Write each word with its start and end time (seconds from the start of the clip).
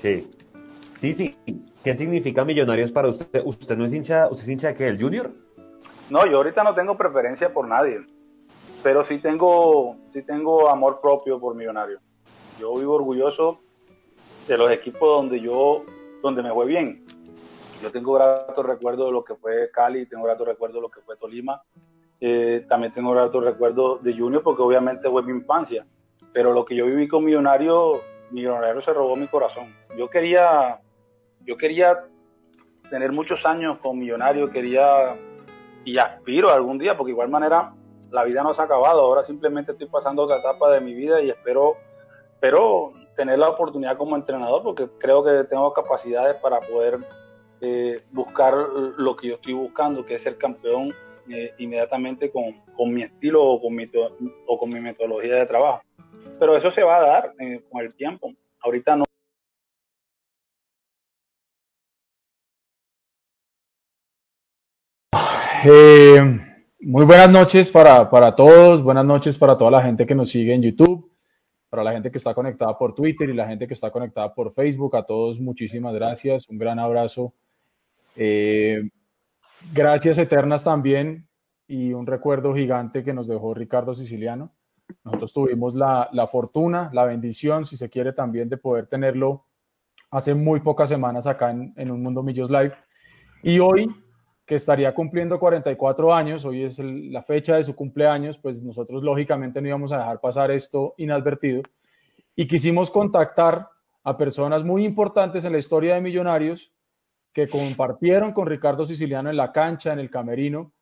Sí. 0.00 0.30
Sí, 0.94 1.12
sí. 1.12 1.36
¿Qué 1.82 1.94
significa 1.94 2.44
Millonarios 2.44 2.90
para 2.90 3.08
usted? 3.08 3.42
¿Usted 3.44 3.76
no 3.76 3.84
es 3.84 3.92
hincha, 3.92 4.28
usted 4.28 4.44
es 4.44 4.50
hincha 4.50 4.68
de 4.68 4.74
qué, 4.74 4.88
el 4.88 5.00
Junior? 5.00 5.30
No, 6.10 6.26
yo 6.26 6.38
ahorita 6.38 6.64
no 6.64 6.74
tengo 6.74 6.96
preferencia 6.96 7.52
por 7.52 7.68
nadie, 7.68 8.00
pero 8.82 9.04
sí 9.04 9.18
tengo, 9.18 9.96
sí 10.08 10.22
tengo 10.22 10.68
amor 10.70 11.00
propio 11.00 11.38
por 11.38 11.54
Millonarios. 11.54 12.00
Yo 12.58 12.74
vivo 12.74 12.94
orgulloso 12.94 13.60
de 14.48 14.58
los 14.58 14.70
equipos 14.72 15.08
donde 15.08 15.40
yo, 15.40 15.84
donde 16.22 16.42
me 16.42 16.52
fue 16.52 16.66
bien. 16.66 17.04
Yo 17.82 17.92
tengo 17.92 18.14
gratos 18.14 18.66
recuerdos 18.66 19.06
de 19.06 19.12
lo 19.12 19.22
que 19.22 19.36
fue 19.36 19.70
Cali, 19.70 20.06
tengo 20.06 20.24
gratos 20.24 20.48
recuerdos 20.48 20.76
de 20.76 20.80
lo 20.82 20.90
que 20.90 21.00
fue 21.02 21.16
Tolima, 21.16 21.62
eh, 22.20 22.64
también 22.68 22.92
tengo 22.92 23.12
gratos 23.12 23.44
recuerdos 23.44 24.02
de 24.02 24.16
Junior 24.16 24.42
porque 24.42 24.62
obviamente 24.62 25.08
fue 25.08 25.22
mi 25.22 25.30
infancia, 25.30 25.86
pero 26.32 26.52
lo 26.52 26.64
que 26.64 26.74
yo 26.74 26.86
viví 26.86 27.06
con 27.06 27.24
Millonarios, 27.24 27.98
Millonarios 28.30 28.84
se 28.84 28.92
robó 28.92 29.16
mi 29.16 29.28
corazón. 29.28 29.74
Yo 29.96 30.08
quería, 30.08 30.80
yo 31.40 31.56
quería 31.56 32.04
tener 32.90 33.12
muchos 33.12 33.44
años 33.46 33.78
con 33.78 33.98
Millonarios, 33.98 34.50
quería 34.50 35.16
y 35.84 35.98
aspiro 35.98 36.50
algún 36.50 36.78
día, 36.78 36.96
porque 36.96 37.10
de 37.10 37.12
igual 37.12 37.28
manera 37.28 37.72
la 38.10 38.24
vida 38.24 38.42
no 38.42 38.54
se 38.54 38.62
ha 38.62 38.64
acabado, 38.64 39.00
ahora 39.00 39.22
simplemente 39.22 39.72
estoy 39.72 39.86
pasando 39.86 40.22
otra 40.22 40.38
etapa 40.38 40.70
de 40.70 40.80
mi 40.80 40.94
vida 40.94 41.20
y 41.20 41.30
espero, 41.30 41.76
espero 42.34 42.92
tener 43.16 43.38
la 43.38 43.50
oportunidad 43.50 43.96
como 43.96 44.16
entrenador, 44.16 44.62
porque 44.62 44.86
creo 44.98 45.24
que 45.24 45.44
tengo 45.44 45.72
capacidades 45.72 46.36
para 46.36 46.60
poder 46.60 46.98
eh, 47.60 48.02
buscar 48.12 48.54
lo 48.54 49.16
que 49.16 49.28
yo 49.28 49.34
estoy 49.34 49.54
buscando, 49.54 50.04
que 50.04 50.14
es 50.14 50.22
ser 50.22 50.36
campeón 50.36 50.94
eh, 51.30 51.52
inmediatamente 51.58 52.30
con, 52.30 52.52
con, 52.76 52.92
mi 52.92 53.02
estilo 53.02 53.44
o 53.44 53.60
con 53.60 53.74
mi, 53.74 53.84
o 54.46 54.58
con 54.58 54.70
mi 54.70 54.80
metodología 54.80 55.36
de 55.36 55.46
trabajo. 55.46 55.82
Pero 56.38 56.56
eso 56.56 56.70
se 56.70 56.82
va 56.82 56.96
a 56.96 57.00
dar 57.00 57.34
eh, 57.38 57.62
con 57.70 57.82
el 57.82 57.94
tiempo. 57.94 58.32
Ahorita 58.60 58.96
no. 58.96 59.04
Eh, 65.64 66.20
muy 66.80 67.04
buenas 67.04 67.28
noches 67.28 67.68
para, 67.70 68.08
para, 68.08 68.36
todos, 68.36 68.80
buenas 68.80 69.04
noches 69.04 69.36
para 69.36 69.56
toda 69.56 69.72
la 69.72 69.82
gente 69.82 70.06
que 70.06 70.14
nos 70.14 70.30
sigue 70.30 70.54
en 70.54 70.62
YouTube, 70.62 71.12
para 71.68 71.82
la 71.82 71.92
gente 71.92 72.12
que 72.12 72.18
está 72.18 72.32
conectada 72.32 72.78
por 72.78 72.94
Twitter 72.94 73.28
y 73.28 73.34
la 73.34 73.48
gente 73.48 73.66
que 73.66 73.74
está 73.74 73.90
conectada 73.90 74.32
por 74.32 74.52
Facebook. 74.52 74.96
A 74.96 75.04
todos 75.04 75.40
muchísimas 75.40 75.92
gracias, 75.94 76.48
un 76.48 76.58
gran 76.58 76.78
abrazo. 76.78 77.34
Eh, 78.14 78.82
gracias 79.72 80.18
eternas 80.18 80.62
también 80.62 81.28
y 81.66 81.92
un 81.92 82.06
recuerdo 82.06 82.54
gigante 82.54 83.02
que 83.02 83.12
nos 83.12 83.26
dejó 83.26 83.52
Ricardo 83.54 83.94
Siciliano. 83.94 84.52
Nosotros 85.04 85.32
tuvimos 85.32 85.74
la, 85.74 86.08
la 86.12 86.26
fortuna, 86.26 86.90
la 86.92 87.04
bendición, 87.04 87.66
si 87.66 87.76
se 87.76 87.88
quiere 87.88 88.12
también, 88.12 88.48
de 88.48 88.56
poder 88.56 88.86
tenerlo 88.86 89.44
hace 90.10 90.34
muy 90.34 90.60
pocas 90.60 90.88
semanas 90.88 91.26
acá 91.26 91.50
en, 91.50 91.72
en 91.76 91.90
Un 91.90 92.02
Mundo 92.02 92.22
Millos 92.22 92.50
Live. 92.50 92.72
Y 93.42 93.58
hoy 93.58 93.88
que 94.48 94.54
estaría 94.54 94.94
cumpliendo 94.94 95.38
44 95.38 96.14
años, 96.14 96.44
hoy 96.46 96.64
es 96.64 96.78
la 96.78 97.22
fecha 97.22 97.56
de 97.56 97.62
su 97.62 97.76
cumpleaños, 97.76 98.38
pues 98.38 98.62
nosotros 98.62 99.02
lógicamente 99.02 99.60
no 99.60 99.68
íbamos 99.68 99.92
a 99.92 99.98
dejar 99.98 100.20
pasar 100.20 100.50
esto 100.50 100.94
inadvertido 100.96 101.60
y 102.34 102.46
quisimos 102.46 102.90
contactar 102.90 103.68
a 104.04 104.16
personas 104.16 104.64
muy 104.64 104.86
importantes 104.86 105.44
en 105.44 105.52
la 105.52 105.58
historia 105.58 105.96
de 105.96 106.00
Millonarios 106.00 106.72
que 107.34 107.46
compartieron 107.46 108.32
con 108.32 108.46
Ricardo 108.46 108.86
Siciliano 108.86 109.28
en 109.28 109.36
la 109.36 109.52
cancha, 109.52 109.92
en 109.92 109.98
el 109.98 110.08
camerino, 110.08 110.72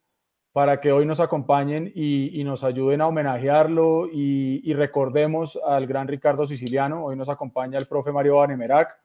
para 0.56 0.80
que 0.80 0.90
hoy 0.90 1.04
nos 1.04 1.20
acompañen 1.20 1.92
y, 1.94 2.42
nos 2.42 2.64
ayuden 2.64 3.02
a 3.02 3.08
homenajearlo 3.08 4.06
y, 4.10 4.62
y, 4.64 4.72
recordemos 4.72 5.60
al 5.62 5.86
gran 5.86 6.08
Ricardo 6.08 6.46
Siciliano. 6.46 7.04
Hoy 7.04 7.14
nos 7.14 7.28
acompaña 7.28 7.76
el 7.76 7.86
profe 7.86 8.10
Mario 8.10 8.36
Banemerac, 8.36 8.98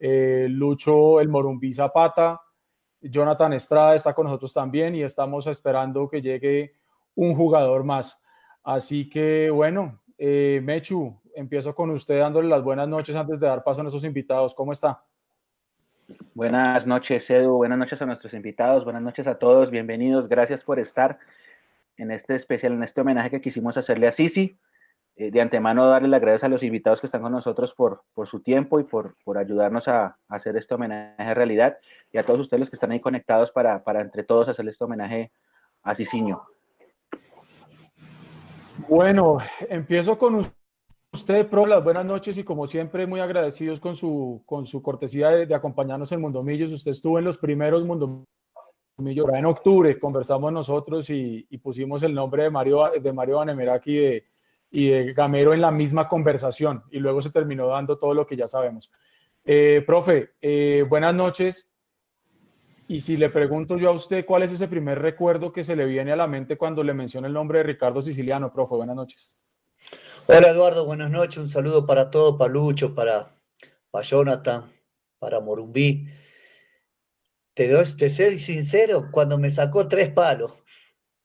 eh, 0.00 0.48
Lucho 0.50 1.20
El 1.20 1.28
Morumbí 1.28 1.72
Zapata, 1.72 2.40
Jonathan 3.00 3.52
Estrada 3.52 3.94
está 3.94 4.12
con 4.12 4.26
nosotros 4.26 4.52
también 4.52 4.96
y 4.96 5.04
estamos 5.04 5.46
esperando 5.46 6.08
que 6.08 6.20
llegue 6.20 6.72
un 7.14 7.36
jugador 7.36 7.84
más. 7.84 8.20
Así 8.64 9.08
que 9.08 9.50
bueno, 9.50 10.00
eh, 10.18 10.60
Mechu, 10.64 11.16
empiezo 11.36 11.76
con 11.76 11.90
usted 11.90 12.18
dándole 12.18 12.48
las 12.48 12.64
buenas 12.64 12.88
noches 12.88 13.14
antes 13.14 13.38
de 13.38 13.46
dar 13.46 13.62
paso 13.62 13.82
a 13.82 13.84
nuestros 13.84 14.02
invitados. 14.02 14.52
¿Cómo 14.52 14.72
está? 14.72 15.00
Buenas 16.34 16.86
noches, 16.86 17.28
Edu. 17.28 17.56
Buenas 17.56 17.78
noches 17.78 18.00
a 18.00 18.06
nuestros 18.06 18.32
invitados. 18.32 18.84
Buenas 18.84 19.02
noches 19.02 19.26
a 19.26 19.38
todos. 19.38 19.70
Bienvenidos. 19.70 20.28
Gracias 20.28 20.64
por 20.64 20.78
estar 20.78 21.18
en 21.98 22.10
este 22.10 22.34
especial, 22.34 22.72
en 22.72 22.82
este 22.82 23.00
homenaje 23.00 23.30
que 23.30 23.40
quisimos 23.40 23.76
hacerle 23.76 24.08
a 24.08 24.12
Sisi. 24.12 24.58
Eh, 25.16 25.30
de 25.30 25.40
antemano, 25.40 25.86
darle 25.88 26.08
las 26.08 26.20
gracias 26.20 26.44
a 26.44 26.48
los 26.48 26.62
invitados 26.62 27.00
que 27.00 27.08
están 27.08 27.22
con 27.22 27.32
nosotros 27.32 27.74
por, 27.74 28.04
por 28.14 28.28
su 28.28 28.40
tiempo 28.40 28.78
y 28.78 28.84
por, 28.84 29.16
por 29.24 29.36
ayudarnos 29.36 29.88
a, 29.88 30.16
hacer 30.28 30.56
este 30.56 30.74
homenaje 30.74 31.34
realidad 31.34 31.76
y 32.12 32.18
a 32.18 32.24
todos 32.24 32.40
ustedes 32.40 32.60
los 32.60 32.70
que 32.70 32.76
están 32.76 32.92
ahí 32.92 33.00
conectados 33.00 33.50
para, 33.50 33.82
para 33.82 34.00
entre 34.00 34.22
todos 34.22 34.48
hacerle 34.48 34.70
este 34.70 34.84
homenaje 34.84 35.32
a 35.82 35.94
Cicinho. 35.94 36.46
Bueno, 38.88 39.38
empiezo 39.68 40.16
con 40.16 40.36
usted, 41.12 41.48
Pro, 41.48 41.66
las 41.66 41.82
buenas 41.82 42.04
noches 42.04 42.38
y 42.38 42.44
como 42.44 42.66
siempre 42.66 43.06
muy 43.06 43.20
agradecidos 43.20 43.80
con 43.80 43.96
su, 43.96 44.42
con 44.46 44.66
su 44.66 44.82
cortesía 44.82 45.30
de, 45.30 45.54
acompañarnos 45.54 46.12
en 46.12 46.20
Mundomillos. 46.20 46.72
Usted 46.72 46.92
estuvo 46.92 47.18
en 47.18 47.24
los 47.24 47.38
primeros 47.38 47.84
Mundomillos 47.84 48.26
en 49.32 49.46
octubre, 49.46 49.98
conversamos 49.98 50.52
nosotros 50.52 51.08
y, 51.10 51.46
y 51.48 51.58
pusimos 51.58 52.02
el 52.02 52.14
nombre 52.14 52.44
de 52.44 52.50
Mario, 52.50 52.90
de 53.00 53.12
Mario 53.12 53.36
Banemeraki 53.36 53.96
de 53.96 54.24
y 54.70 54.88
de 54.88 55.12
Gamero 55.12 55.54
en 55.54 55.60
la 55.60 55.70
misma 55.70 56.08
conversación 56.08 56.82
y 56.90 56.98
luego 56.98 57.22
se 57.22 57.30
terminó 57.30 57.68
dando 57.68 57.98
todo 57.98 58.14
lo 58.14 58.26
que 58.26 58.36
ya 58.36 58.48
sabemos. 58.48 58.90
Eh, 59.44 59.82
profe, 59.86 60.30
eh, 60.40 60.84
buenas 60.88 61.14
noches. 61.14 61.70
Y 62.86 63.00
si 63.00 63.18
le 63.18 63.28
pregunto 63.28 63.76
yo 63.76 63.90
a 63.90 63.92
usted, 63.92 64.24
¿cuál 64.24 64.42
es 64.42 64.52
ese 64.52 64.66
primer 64.66 64.98
recuerdo 64.98 65.52
que 65.52 65.64
se 65.64 65.76
le 65.76 65.84
viene 65.84 66.12
a 66.12 66.16
la 66.16 66.26
mente 66.26 66.56
cuando 66.56 66.82
le 66.82 66.94
menciona 66.94 67.26
el 67.26 67.34
nombre 67.34 67.58
de 67.58 67.64
Ricardo 67.64 68.00
Siciliano? 68.00 68.52
Profe, 68.52 68.76
buenas 68.76 68.96
noches. 68.96 69.44
Hola 70.30 70.50
Eduardo, 70.50 70.84
buenas 70.84 71.10
noches. 71.10 71.38
Un 71.38 71.48
saludo 71.48 71.86
para 71.86 72.10
todos, 72.10 72.36
para 72.36 72.52
Lucho, 72.52 72.94
para, 72.94 73.34
para 73.90 74.04
Jonathan, 74.04 74.70
para 75.18 75.40
Morumbí. 75.40 76.06
Te, 77.54 77.66
doy, 77.66 77.86
te 77.96 78.10
soy 78.10 78.38
sincero, 78.38 79.08
cuando 79.10 79.38
me 79.38 79.48
sacó 79.48 79.88
tres 79.88 80.10
palos. 80.10 80.52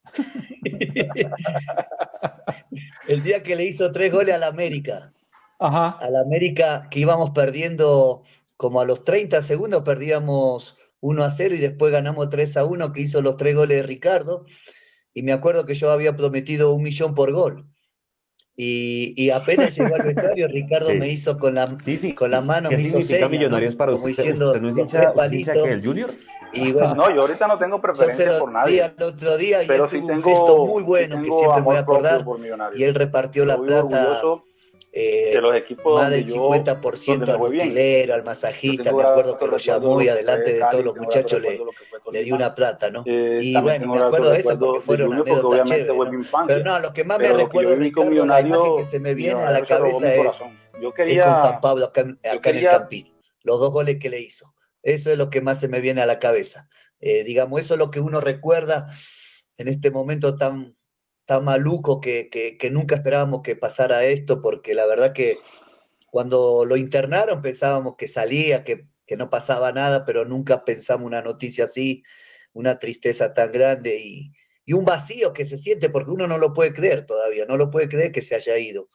el 3.10 3.24
día 3.24 3.44
que 3.44 3.58
le 3.58 3.66
hizo 3.66 3.92
tres 3.92 4.10
goles 4.10 4.36
al 4.36 4.44
América. 4.44 5.14
Ajá. 5.60 5.98
Al 6.00 6.16
América 6.16 6.88
que 6.90 7.02
íbamos 7.02 7.32
perdiendo 7.32 8.24
como 8.56 8.80
a 8.80 8.86
los 8.86 9.04
30 9.04 9.42
segundos, 9.42 9.84
perdíamos 9.84 10.78
1 11.02 11.24
a 11.26 11.30
0 11.30 11.56
y 11.56 11.60
después 11.60 11.92
ganamos 11.92 12.30
3 12.30 12.56
a 12.56 12.64
1, 12.64 12.94
que 12.94 13.02
hizo 13.02 13.22
los 13.22 13.36
tres 13.36 13.54
goles 13.54 13.82
de 13.82 13.84
Ricardo. 13.84 14.46
Y 15.14 15.24
me 15.24 15.34
acuerdo 15.34 15.66
que 15.66 15.74
yo 15.74 15.92
había 15.92 16.16
prometido 16.16 16.74
un 16.74 16.84
millón 16.84 17.16
por 17.16 17.34
gol. 17.34 17.73
Y, 18.56 19.14
y 19.18 19.30
apenas 19.32 19.76
llegó 19.76 19.96
al 19.96 20.04
vestuario, 20.14 20.48
Ricardo 20.48 20.90
Sí. 20.90 20.98
me 20.98 21.10
hizo 21.10 21.38
con 21.40 21.56
la, 21.56 21.76
Sí, 21.80 21.98
sí. 21.98 22.14
con 22.14 22.30
la 22.32 22.42
mano, 22.42 22.70
¿Qué 22.70 22.76
me 22.78 22.84
hizo 22.84 23.00
¿no? 23.22 23.30
Millonarios 23.30 23.76
para 23.76 23.92
Como 23.94 24.06
usted? 24.06 24.24
diciendo 24.24 24.48
¿Usted 24.48 24.62
no 24.62 24.70
es 24.70 24.76
los 24.76 24.86
hincha, 24.86 25.00
tres 25.00 25.10
usted 25.10 25.26
es 25.26 25.34
hincha 25.34 25.52
palitos. 25.54 25.68
que 25.68 25.74
el 25.74 25.86
Junior? 25.86 26.10
Y 26.56 26.72
bueno, 26.72 26.94
No, 26.96 27.16
yo 27.16 27.22
ahorita 27.22 27.48
no 27.48 27.58
tengo 27.58 27.78
yo 27.78 27.82
se 27.82 27.82
preferencia 27.88 28.26
lo 28.34 28.40
por 28.40 28.50
di 28.50 28.54
nadie, 28.54 28.84
al 28.84 29.04
otro 29.04 29.38
día 29.38 29.64
y 29.64 29.68
pero 29.68 29.86
él 29.86 29.90
sí 29.90 29.98
tuvo 29.98 30.08
un 30.14 30.22
tengo, 30.22 30.30
gesto 30.30 30.58
muy 30.68 30.82
sí 30.82 30.86
bueno 30.88 31.16
que 31.24 31.32
siempre 31.32 31.62
me 31.62 31.62
voy 31.62 31.76
a 31.76 31.80
acordar. 31.80 32.26
Y 32.76 32.84
él 32.84 32.94
repartió 32.96 33.46
la 33.46 33.58
plata 33.58 33.80
orgulloso 33.80 34.44
eh, 34.96 35.32
de 35.34 35.42
los 35.42 35.56
equipos 35.56 36.00
más 36.00 36.12
del 36.12 36.24
yo, 36.24 36.36
50% 36.36 37.26
donde 37.26 37.26
me 37.26 37.32
al 37.34 37.42
utilero, 37.66 38.14
al 38.14 38.24
masajista. 38.24 38.84
Me 38.84 39.04
acuerdo 39.04 39.38
que 39.40 39.46
lo 39.48 39.58
llamó 39.58 40.02
y 40.02 40.06
lo 40.06 40.12
que 40.14 40.20
delante 40.20 40.44
fue 40.44 40.54
de 40.54 40.60
todos 40.72 40.86
los 40.86 40.94
muchachos 41.06 41.42
le, 41.42 41.58
lo 41.58 42.12
le 42.12 42.24
dio 42.24 42.36
una 42.36 42.56
plata, 42.56 42.92
¿no? 42.92 43.04
Eh, 43.08 43.40
Y 43.42 43.54
bueno, 43.64 43.88
me 43.88 44.00
acuerdo 44.08 44.30
de 44.30 44.40
eso 44.40 44.50
porque 44.60 44.82
fueron 44.86 45.10
anécdotas 45.32 45.60
chéveres, 45.70 45.88
¿no? 46.06 46.12
Pero 46.48 46.64
no, 46.64 46.80
lo 46.80 46.94
que 46.94 47.04
más 47.04 47.18
me 47.18 47.24
recuerdo 47.44 47.70
Ricardo, 47.84 48.10
la 48.28 48.40
imagen 48.42 48.76
que 48.78 48.84
se 48.84 49.00
me 49.00 49.14
viene 49.16 49.34
a 49.42 49.52
la 49.52 49.60
cabeza 49.80 50.14
es. 50.16 50.22
Yo 50.82 50.94
con 51.24 51.36
San 51.42 51.62
Pablo 51.62 51.86
acá, 51.86 52.02
en- 52.02 52.20
yo 52.24 52.32
acá 52.38 52.50
en 52.52 52.56
el 52.58 52.62
Campín. 52.80 53.14
Los 53.42 53.60
dos 53.60 53.72
goles 53.74 53.98
que 54.00 54.10
le 54.12 54.20
hizo. 54.22 54.54
Eso 54.84 55.12
es 55.12 55.18
lo 55.18 55.30
que 55.32 55.42
más 55.42 55.60
se 55.60 55.68
me 55.68 55.82
viene 55.82 56.02
a 56.02 56.06
la 56.06 56.20
cabeza. 56.20 56.70
Eh, 57.00 57.24
digamos, 57.24 57.60
eso 57.62 57.74
es 57.74 57.80
lo 57.80 57.90
que 57.92 58.00
uno 58.00 58.22
recuerda 58.22 58.88
en 59.58 59.68
este 59.68 59.92
momento 59.92 60.36
tan, 60.38 60.76
tan 61.26 61.44
maluco 61.46 62.02
que, 62.02 62.30
que, 62.30 62.58
que 62.58 62.70
nunca 62.70 62.96
esperábamos 62.96 63.42
que 63.42 63.56
pasara 63.56 64.06
esto, 64.06 64.42
porque 64.42 64.74
la 64.74 64.86
verdad 64.86 65.14
que 65.14 65.38
cuando 66.12 66.66
lo 66.66 66.78
internaron 66.78 67.42
pensábamos 67.42 67.96
que 67.98 68.08
salía, 68.08 68.64
que, 68.64 68.88
que 69.06 69.18
no 69.18 69.30
pasaba 69.30 69.72
nada, 69.72 70.06
pero 70.06 70.26
nunca 70.26 70.66
pensamos 70.66 71.08
una 71.08 71.22
noticia 71.22 71.66
así, 71.66 72.04
una 72.54 72.78
tristeza 72.80 73.34
tan 73.34 73.52
grande 73.52 74.00
y, 74.00 74.32
y 74.66 74.74
un 74.74 74.86
vacío 74.86 75.34
que 75.34 75.46
se 75.46 75.58
siente 75.58 75.90
porque 75.90 76.12
uno 76.12 76.28
no 76.28 76.38
lo 76.38 76.54
puede 76.54 76.74
creer 76.74 77.06
todavía, 77.06 77.46
no 77.46 77.58
lo 77.58 77.72
puede 77.72 77.90
creer 77.90 78.12
que 78.12 78.22
se 78.22 78.36
haya 78.36 78.58
ido. 78.58 78.90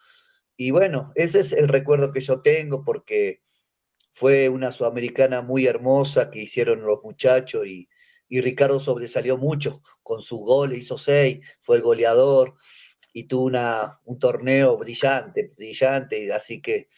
Y 0.56 0.70
bueno, 0.70 1.12
ese 1.14 1.40
es 1.40 1.52
el 1.52 1.68
recuerdo 1.68 2.12
que 2.12 2.20
yo 2.20 2.42
tengo 2.42 2.84
porque 2.84 3.42
fue 4.10 4.48
una 4.48 4.72
sudamericana 4.72 5.42
muy 5.42 5.66
hermosa 5.66 6.30
que 6.30 6.40
hicieron 6.40 6.82
los 6.82 7.02
muchachos 7.02 7.66
y, 7.66 7.88
y 8.28 8.40
Ricardo 8.40 8.80
sobresalió 8.80 9.36
mucho 9.38 9.82
con 10.02 10.20
su 10.22 10.38
gol, 10.38 10.74
hizo 10.74 10.98
seis, 10.98 11.40
fue 11.60 11.76
el 11.76 11.82
goleador 11.82 12.54
y 13.12 13.24
tuvo 13.24 13.46
una, 13.46 14.00
un 14.04 14.18
torneo 14.18 14.76
brillante, 14.78 15.52
brillante, 15.56 16.32
así 16.32 16.60
que 16.60 16.88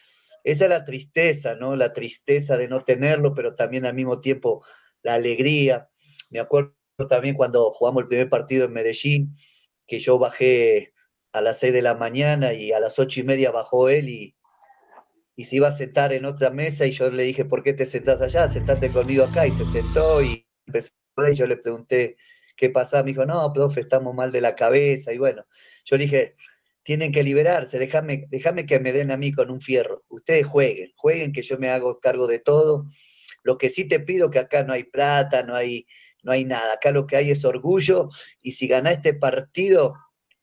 esa 0.43 0.65
es 0.65 0.69
la 0.69 0.85
tristeza, 0.85 1.55
¿no? 1.55 1.75
La 1.75 1.93
tristeza 1.93 2.57
de 2.57 2.67
no 2.67 2.83
tenerlo, 2.83 3.33
pero 3.33 3.55
también 3.55 3.85
al 3.85 3.93
mismo 3.93 4.19
tiempo 4.21 4.65
la 5.03 5.13
alegría. 5.15 5.89
Me 6.31 6.39
acuerdo 6.39 6.75
también 7.09 7.35
cuando 7.35 7.71
jugamos 7.71 8.03
el 8.03 8.07
primer 8.07 8.29
partido 8.29 8.65
en 8.65 8.73
Medellín, 8.73 9.35
que 9.87 9.99
yo 9.99 10.17
bajé 10.19 10.93
a 11.33 11.41
las 11.41 11.59
seis 11.59 11.73
de 11.73 11.81
la 11.81 11.95
mañana 11.95 12.53
y 12.53 12.71
a 12.71 12.79
las 12.79 12.99
ocho 12.99 13.19
y 13.19 13.23
media 13.23 13.51
bajó 13.51 13.89
él 13.89 14.09
y, 14.09 14.35
y 15.35 15.43
se 15.45 15.57
iba 15.57 15.67
a 15.67 15.71
sentar 15.71 16.13
en 16.13 16.25
otra 16.25 16.49
mesa 16.51 16.85
y 16.85 16.91
yo 16.91 17.09
le 17.11 17.23
dije, 17.23 17.45
¿por 17.45 17.63
qué 17.63 17.73
te 17.73 17.85
sentás 17.85 18.21
allá? 18.21 18.47
Sentate 18.47 18.91
conmigo 18.91 19.23
acá 19.23 19.47
y 19.47 19.51
se 19.51 19.65
sentó 19.65 20.21
y 20.21 20.47
empezó 20.67 20.91
y 21.29 21.35
yo 21.35 21.47
le 21.47 21.57
pregunté 21.57 22.17
qué 22.55 22.69
pasa, 22.69 23.03
me 23.03 23.11
dijo, 23.11 23.25
no, 23.25 23.51
profe, 23.53 23.81
estamos 23.81 24.13
mal 24.15 24.31
de 24.31 24.41
la 24.41 24.55
cabeza. 24.55 25.13
Y 25.13 25.17
bueno, 25.17 25.45
yo 25.85 25.97
le 25.97 26.05
dije, 26.05 26.35
tienen 26.83 27.11
que 27.11 27.23
liberarse, 27.23 27.77
déjame, 27.79 28.27
déjame 28.29 28.65
que 28.65 28.79
me 28.79 28.93
den 28.93 29.11
a 29.11 29.17
mí 29.17 29.31
con 29.31 29.51
un 29.51 29.61
fierro, 29.61 30.03
ustedes 30.09 30.47
jueguen, 30.47 30.91
jueguen 30.95 31.31
que 31.31 31.43
yo 31.43 31.57
me 31.57 31.69
hago 31.69 31.99
cargo 31.99 32.27
de 32.27 32.39
todo, 32.39 32.85
lo 33.43 33.57
que 33.57 33.69
sí 33.69 33.87
te 33.87 33.99
pido 33.99 34.31
que 34.31 34.39
acá 34.39 34.63
no 34.63 34.73
hay 34.73 34.83
plata, 34.83 35.43
no 35.43 35.55
hay, 35.55 35.85
no 36.23 36.31
hay 36.31 36.45
nada, 36.45 36.73
acá 36.73 36.91
lo 36.91 37.05
que 37.05 37.17
hay 37.17 37.31
es 37.31 37.45
orgullo 37.45 38.09
y 38.41 38.53
si 38.53 38.67
gana 38.67 38.91
este 38.91 39.13
partido, 39.13 39.95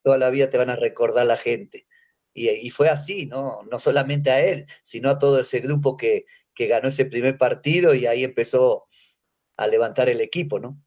toda 0.02 0.19
la 0.19 0.30
vida 0.30 0.50
te 0.50 0.58
van 0.58 0.70
a 0.70 0.76
recordar 0.76 1.26
la 1.26 1.36
gente. 1.36 1.86
Y, 2.34 2.70
fue 2.70 2.88
así, 2.88 3.26
¿no? 3.26 3.62
No 3.69 3.80
solamente 3.80 4.30
a 4.30 4.40
él, 4.40 4.64
sino 4.82 5.10
a 5.10 5.19
todo 5.19 5.40
ese 5.40 5.58
grupo 5.58 5.96
que, 5.96 6.25
que 6.54 6.69
ganó 6.69 6.86
ese 6.86 7.04
primer 7.04 7.36
partido 7.36 7.94
y 7.94 8.06
ahí 8.06 8.22
empezó 8.22 8.88
a 9.58 9.66
levantar 9.66 10.08
el 10.08 10.20
equipo, 10.20 10.58
¿no? 10.58 10.78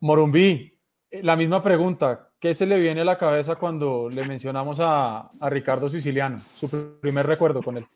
Morumbí, 0.00 0.78
la 1.10 1.34
misma 1.34 1.62
pregunta. 1.62 2.28
¿Qué 2.38 2.54
se 2.54 2.66
le 2.66 2.78
viene 2.78 3.00
a 3.00 3.04
la 3.04 3.18
cabeza 3.18 3.56
cuando 3.56 4.08
le 4.08 4.24
mencionamos 4.26 4.78
a, 4.80 5.30
Ricardo 5.40 5.88
Siciliano? 5.88 6.40
Su 6.56 6.68
primer 7.00 7.26
recuerdo 7.26 7.62
con 7.62 7.78
él. 7.78 7.86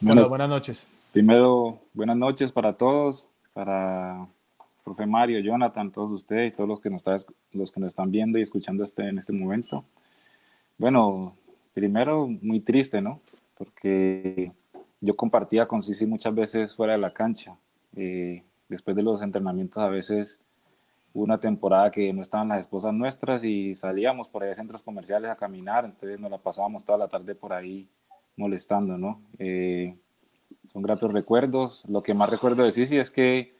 Bueno, 0.00 0.28
buenas 0.28 0.48
noches. 0.48 0.86
Primero, 1.12 1.80
buenas 1.92 2.16
noches 2.16 2.52
para 2.52 2.72
todos, 2.72 3.30
para 3.52 4.26
profe 4.84 5.06
Mario, 5.06 5.40
Jonathan, 5.40 5.90
todos 5.90 6.10
ustedes 6.10 6.52
y 6.52 6.56
todos 6.56 6.68
los 6.68 6.80
que 6.80 6.90
nos, 6.90 7.02
los 7.52 7.72
que 7.72 7.80
nos 7.80 7.88
están 7.88 8.10
viendo 8.10 8.38
y 8.38 8.42
escuchando 8.42 8.84
este, 8.84 9.08
en 9.08 9.18
este 9.18 9.32
momento. 9.32 9.84
Bueno, 10.78 11.36
primero, 11.74 12.28
muy 12.28 12.60
triste, 12.60 13.00
¿no? 13.00 13.20
Porque 13.56 14.52
yo 15.00 15.16
compartía 15.16 15.66
con 15.66 15.82
Sisi 15.82 16.06
muchas 16.06 16.34
veces 16.34 16.74
fuera 16.74 16.92
de 16.92 17.00
la 17.00 17.12
cancha. 17.12 17.56
Eh, 17.98 18.44
después 18.68 18.96
de 18.96 19.02
los 19.02 19.22
entrenamientos 19.22 19.82
a 19.82 19.88
veces 19.88 20.40
una 21.12 21.38
temporada 21.38 21.90
que 21.90 22.12
no 22.12 22.22
estaban 22.22 22.48
las 22.48 22.60
esposas 22.60 22.94
nuestras 22.94 23.42
y 23.42 23.74
salíamos 23.74 24.28
por 24.28 24.44
ahí 24.44 24.50
a 24.50 24.54
centros 24.54 24.82
comerciales 24.82 25.30
a 25.30 25.36
caminar, 25.36 25.84
entonces 25.84 26.20
nos 26.20 26.30
la 26.30 26.38
pasábamos 26.38 26.84
toda 26.84 26.98
la 26.98 27.08
tarde 27.08 27.34
por 27.34 27.52
ahí 27.52 27.88
molestando, 28.36 28.96
¿no? 28.96 29.20
Eh, 29.38 29.96
son 30.68 30.82
gratos 30.82 31.12
recuerdos. 31.12 31.86
Lo 31.88 32.02
que 32.02 32.14
más 32.14 32.30
recuerdo 32.30 32.62
de 32.62 32.70
Sisi 32.70 32.98
es 32.98 33.10
que 33.10 33.56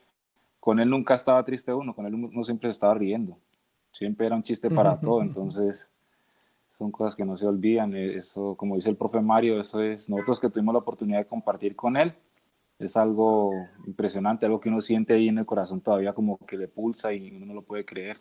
con 0.60 0.78
él 0.78 0.88
nunca 0.88 1.14
estaba 1.14 1.44
triste 1.44 1.74
uno, 1.74 1.94
con 1.94 2.06
él 2.06 2.14
uno 2.14 2.44
siempre 2.44 2.70
estaba 2.70 2.94
riendo. 2.94 3.36
Siempre 3.92 4.26
era 4.26 4.36
un 4.36 4.44
chiste 4.44 4.70
para 4.70 5.00
todo, 5.00 5.22
entonces 5.22 5.90
son 6.76 6.92
cosas 6.92 7.16
que 7.16 7.24
no 7.24 7.36
se 7.36 7.46
olvidan. 7.46 7.96
Eso, 7.96 8.54
como 8.54 8.76
dice 8.76 8.90
el 8.90 8.96
profe 8.96 9.20
Mario, 9.20 9.60
eso 9.60 9.82
es 9.82 10.08
nosotros 10.08 10.38
que 10.38 10.50
tuvimos 10.50 10.74
la 10.74 10.78
oportunidad 10.78 11.18
de 11.18 11.26
compartir 11.26 11.74
con 11.74 11.96
él 11.96 12.14
es 12.78 12.96
algo 12.96 13.52
impresionante, 13.86 14.46
algo 14.46 14.60
que 14.60 14.68
uno 14.68 14.80
siente 14.80 15.14
ahí 15.14 15.28
en 15.28 15.38
el 15.38 15.46
corazón 15.46 15.80
todavía 15.80 16.12
como 16.12 16.38
que 16.38 16.56
le 16.56 16.68
pulsa 16.68 17.12
y 17.12 17.30
uno 17.30 17.46
no 17.46 17.54
lo 17.54 17.62
puede 17.62 17.84
creer. 17.84 18.18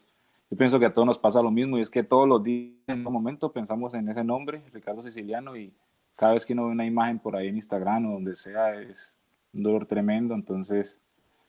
Yo 0.50 0.58
pienso 0.58 0.80
que 0.80 0.86
a 0.86 0.94
todos 0.94 1.06
nos 1.06 1.20
pasa 1.20 1.42
lo 1.42 1.52
mismo 1.52 1.78
y 1.78 1.82
es 1.82 1.90
que 1.90 2.04
todos 2.04 2.28
los 2.28 2.44
días 2.44 2.74
en 2.88 3.06
un 3.06 3.14
momento 3.14 3.52
pensamos 3.52 3.94
en 3.94 4.10
ese 4.10 4.24
nombre, 4.24 4.64
Ricardo 4.74 5.02
Siciliano, 5.02 5.56
y 5.56 5.74
cada 6.16 6.34
vez 6.34 6.46
que 6.46 6.54
uno 6.54 6.66
ve 6.66 6.72
una 6.72 6.86
imagen 6.86 7.20
por 7.20 7.36
ahí 7.36 7.50
en 7.50 7.56
Instagram 7.56 8.08
o 8.08 8.14
donde 8.14 8.36
sea 8.36 8.74
es 8.80 9.16
un 9.54 9.64
dolor 9.64 9.86
tremendo, 9.86 10.34
entonces 10.34 11.02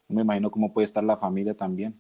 no 0.09 0.17
me 0.17 0.23
imagino 0.23 0.51
cómo 0.51 0.73
puede 0.73 0.85
estar 0.85 1.05
la 1.05 1.17
familia 1.17 1.55
también. 1.55 1.99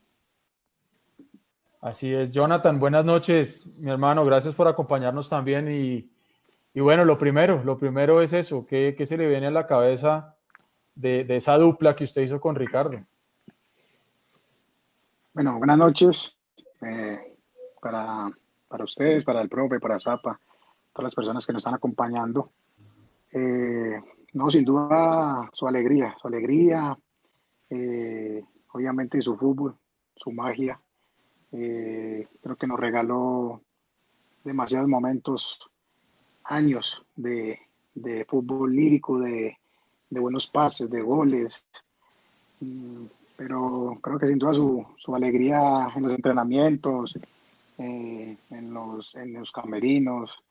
Así 1.80 2.12
es, 2.12 2.32
Jonathan, 2.32 2.80
buenas 2.80 3.04
noches, 3.04 3.78
mi 3.80 3.90
hermano, 3.90 4.24
gracias 4.24 4.54
por 4.54 4.66
acompañarnos 4.66 5.28
también 5.28 5.70
y, 5.70 6.10
y 6.74 6.80
bueno, 6.80 7.04
lo 7.04 7.16
primero, 7.16 7.62
lo 7.62 7.78
primero 7.78 8.20
es 8.20 8.32
eso, 8.32 8.66
¿qué, 8.66 8.96
¿qué 8.98 9.06
se 9.06 9.16
le 9.16 9.28
viene 9.28 9.46
a 9.46 9.52
la 9.52 9.68
cabeza 9.68 10.37
de, 10.98 11.36
esa 11.36 11.56
dupla 11.56 11.94
que 11.94 12.04
usted 12.04 12.22
hizo 12.22 12.40
con 12.40 12.56
Ricardo. 12.56 13.00
Bueno, 15.32 15.56
buenas 15.58 15.78
noches 15.78 16.36
eh, 16.80 17.36
para, 17.80 18.32
ustedes, 18.80 19.24
para 19.24 19.40
el 19.40 19.48
profe, 19.48 19.78
para 19.78 20.00
Zapa, 20.00 20.40
todas 20.92 21.04
las 21.04 21.14
personas 21.14 21.46
que 21.46 21.52
nos 21.52 21.60
están 21.60 21.74
acompañando. 21.74 22.50
Eh, 23.30 24.00
no, 24.32 24.50
sin 24.50 24.64
duda 24.64 25.48
su 25.52 25.68
alegría, 25.68 26.16
su 26.20 26.26
alegría, 26.26 26.98
eh, 27.70 28.42
obviamente 28.72 29.22
su 29.22 29.36
fútbol, 29.36 29.76
su 30.16 30.32
magia. 30.32 30.80
creo 31.50 32.56
que 32.58 32.66
nos 32.66 32.80
regaló 32.80 33.62
demasiados 34.42 34.88
momentos, 34.88 35.60
años 36.44 37.04
de, 37.14 37.58
de 37.94 38.24
fútbol 38.24 38.74
lírico, 38.74 39.20
de, 39.20 39.58
de 40.10 40.20
buenos 40.20 40.46
pases, 40.48 40.90
de 40.90 41.02
goles. 41.02 41.64
Mm, 42.60 43.06
pero 43.36 43.98
creo 44.02 44.18
que 44.18 44.26
sin 44.26 44.38
duda 44.38 44.54
su, 44.54 44.84
su 44.96 45.14
alegría 45.14 45.88
en 45.94 46.02
los 46.02 46.12
entrenamientos, 46.12 47.16
eh, 47.78 48.36
en, 48.50 48.74
los, 48.74 49.14
en 49.14 49.34
los 49.34 49.52
camerinos, 49.52 50.42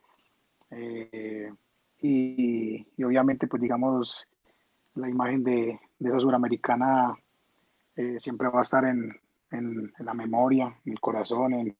eh, 0.71 1.51
y, 1.99 2.85
y, 2.95 3.03
obviamente, 3.03 3.47
pues 3.47 3.61
digamos, 3.61 4.27
la 4.95 5.09
imagen 5.09 5.43
de, 5.43 5.79
de 5.99 6.09
esa 6.09 6.19
suramericana 6.19 7.13
eh, 7.95 8.17
siempre 8.19 8.47
va 8.49 8.59
a 8.59 8.63
estar 8.63 8.85
en, 8.85 9.13
en, 9.51 9.91
la 9.99 10.13
memoria, 10.13 10.73
en 10.85 10.93
el 10.93 10.99
corazón, 10.99 11.53
en, 11.53 11.75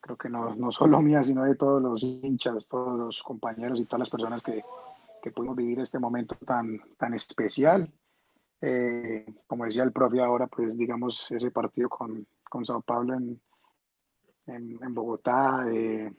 creo 0.00 0.16
que 0.16 0.28
no, 0.28 0.54
no 0.54 0.70
solo 0.70 1.00
mía, 1.02 1.24
sino 1.24 1.44
de 1.44 1.56
todos 1.56 1.82
los 1.82 2.02
hinchas, 2.02 2.66
todos 2.66 2.98
los 2.98 3.22
compañeros 3.22 3.80
y 3.80 3.86
todas 3.86 4.00
las 4.00 4.10
personas 4.10 4.42
que, 4.42 4.62
que 5.22 5.30
pudimos 5.30 5.56
vivir 5.56 5.80
este 5.80 5.98
momento 5.98 6.36
tan, 6.46 6.80
tan 6.96 7.14
especial. 7.14 7.92
Eh, 8.60 9.24
como 9.46 9.64
decía 9.64 9.84
el 9.84 9.92
profe 9.92 10.20
ahora, 10.20 10.46
pues 10.48 10.76
digamos 10.76 11.30
ese 11.30 11.50
partido 11.50 11.88
con, 11.88 12.26
con 12.48 12.64
Sao 12.64 12.82
Paulo 12.82 13.14
en, 13.14 13.40
en, 14.46 14.94
Bogotá, 14.94 15.64
eh, 15.70 16.12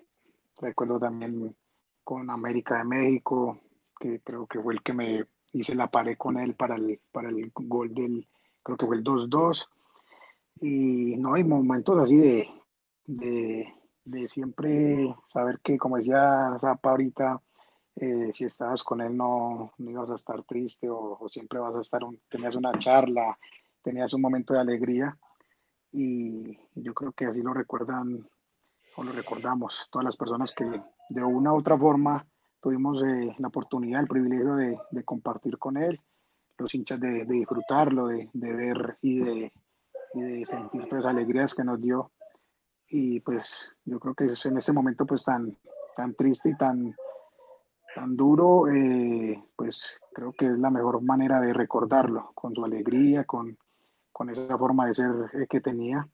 recuerdo 0.57 0.99
también 0.99 1.55
con 2.03 2.29
América 2.29 2.77
de 2.77 2.85
México, 2.85 3.59
que 3.99 4.21
creo 4.21 4.47
que 4.47 4.61
fue 4.61 4.73
el 4.73 4.81
que 4.81 4.93
me 4.93 5.25
hice 5.51 5.75
la 5.75 5.87
pared 5.87 6.17
con 6.17 6.39
él 6.39 6.55
para 6.55 6.75
el, 6.75 7.01
para 7.11 7.29
el 7.29 7.51
gol 7.53 7.93
del, 7.93 8.27
creo 8.63 8.77
que 8.77 8.85
fue 8.85 8.97
el 8.97 9.03
2-2. 9.03 9.67
Y 10.61 11.15
no 11.17 11.33
hay 11.33 11.43
momentos 11.43 11.97
así 11.99 12.17
de, 12.17 12.49
de, 13.05 13.73
de, 14.03 14.27
siempre 14.27 15.15
saber 15.27 15.59
que, 15.61 15.77
como 15.77 15.97
decía 15.97 16.57
Zapa 16.59 16.91
ahorita, 16.91 17.41
eh, 18.01 18.31
si 18.31 18.45
estabas 18.45 18.81
con 18.81 19.01
él 19.01 19.15
no, 19.15 19.73
no, 19.77 19.91
ibas 19.91 20.09
a 20.09 20.15
estar 20.15 20.41
triste 20.43 20.89
o, 20.89 21.19
siempre 21.27 21.59
vas 21.59 21.75
a 21.75 21.81
estar, 21.81 22.01
tenías 22.29 22.55
una 22.55 22.71
charla, 22.79 23.37
tenías 23.81 24.13
un 24.13 24.21
momento 24.21 24.53
de 24.53 24.61
alegría 24.61 25.17
y 25.91 26.57
yo 26.75 26.93
creo 26.93 27.11
que 27.11 27.25
así 27.25 27.41
lo 27.41 27.53
recuerdan 27.53 28.25
o 28.95 29.03
lo 29.03 29.11
recordamos 29.11 29.87
todas 29.91 30.05
las 30.05 30.15
personas 30.15 30.53
que 30.53 30.63
de 31.09 31.23
una 31.23 31.51
u 31.51 31.57
otra 31.57 31.77
forma 31.77 32.25
tuvimos 32.61 33.03
eh, 33.03 33.35
la 33.37 33.49
oportunidad, 33.49 34.01
el 34.01 34.07
privilegio 34.07 34.55
de, 34.55 34.77
de, 34.91 35.03
compartir 35.03 35.57
con 35.57 35.75
él, 35.75 35.99
los 36.57 36.73
hinchas 36.73 37.01
de, 37.01 37.25
de 37.25 37.35
disfrutarlo, 37.35 38.07
de, 38.07 38.29
de, 38.31 38.53
ver 38.53 38.97
y 39.01 39.19
de, 39.19 39.53
y 40.13 40.21
de 40.21 40.45
sentir 40.45 40.87
todas 40.87 41.03
las 41.03 41.13
alegrías 41.13 41.53
que 41.53 41.63
nos 41.65 41.81
dio. 41.81 42.11
Y 42.87 43.19
pues 43.19 43.75
yo 43.83 43.99
creo 43.99 44.13
que 44.13 44.25
es 44.25 44.45
en 44.45 44.57
ese 44.57 44.73
momento 44.73 45.05
pues 45.05 45.23
tan, 45.23 45.57
tan 45.95 46.13
triste 46.15 46.49
y 46.49 46.57
tan, 46.57 46.95
tan 47.99 48.15
duro, 48.15 48.69
eh, 48.69 49.43
pues 49.57 49.99
creo 50.13 50.31
que 50.31 50.45
es 50.45 50.57
la 50.57 50.69
mejor 50.69 51.01
manera 51.01 51.41
de 51.41 51.51
recordarlo, 51.51 52.31
con 52.33 52.55
su 52.55 52.63
alegría, 52.63 53.25
con, 53.25 53.57
con 54.13 54.29
esa 54.29 54.57
forma 54.57 54.87
de 54.87 54.93
ser 54.93 55.11
eh, 55.33 55.47
que 55.49 55.59
tenía. 55.59 56.07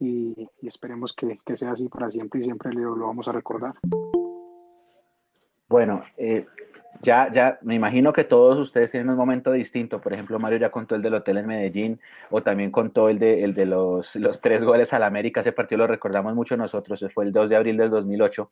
Y, 0.00 0.48
esperemos 0.62 1.12
que, 1.12 1.38
que, 1.44 1.56
sea 1.56 1.72
así 1.72 1.88
para 1.88 2.10
siempre 2.10 2.40
y 2.40 2.44
siempre 2.44 2.72
lo, 2.72 2.96
lo 2.96 3.08
vamos 3.08 3.28
a 3.28 3.32
recordar. 3.32 3.74
Bueno, 5.68 6.02
eh, 6.16 6.46
ya, 7.02 7.30
ya 7.30 7.58
me 7.60 7.74
imagino 7.74 8.10
que 8.14 8.24
todos 8.24 8.58
ustedes 8.58 8.90
tienen 8.90 9.10
un 9.10 9.16
momento 9.16 9.52
distinto. 9.52 10.00
Por 10.00 10.14
ejemplo, 10.14 10.38
Mario 10.38 10.58
ya 10.58 10.70
contó 10.70 10.94
el 10.94 11.02
del 11.02 11.14
hotel 11.14 11.38
en 11.38 11.46
Medellín 11.46 12.00
o 12.30 12.42
también 12.42 12.70
contó 12.70 13.10
el 13.10 13.18
de, 13.18 13.44
el 13.44 13.52
de 13.52 13.66
los, 13.66 14.16
los 14.16 14.40
tres 14.40 14.64
goles 14.64 14.94
al 14.94 15.02
América. 15.02 15.40
Ese 15.40 15.52
partido 15.52 15.80
lo 15.80 15.88
recordamos 15.88 16.34
mucho 16.34 16.56
nosotros. 16.56 17.04
Fue 17.12 17.26
el 17.26 17.32
2 17.32 17.50
de 17.50 17.56
abril 17.56 17.76
del 17.76 17.90
2008. 17.90 18.50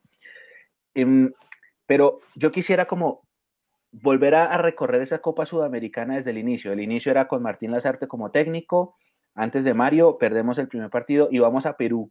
Pero 1.86 2.20
yo 2.34 2.50
quisiera 2.50 2.86
como 2.86 3.22
volver 3.92 4.34
a, 4.34 4.58
recorrer 4.58 5.02
esa 5.02 5.18
Copa 5.18 5.46
Sudamericana 5.46 6.16
desde 6.16 6.30
el 6.30 6.38
inicio. 6.38 6.72
El 6.72 6.80
inicio 6.80 7.10
era 7.10 7.28
con 7.28 7.42
Martín 7.42 7.70
Lazarte 7.70 8.08
como 8.08 8.30
técnico. 8.30 8.96
Antes 9.34 9.64
de 9.64 9.74
Mario, 9.74 10.18
perdemos 10.18 10.58
el 10.58 10.68
primer 10.68 10.90
partido 10.90 11.28
y 11.30 11.38
vamos 11.38 11.66
a 11.66 11.76
Perú. 11.76 12.10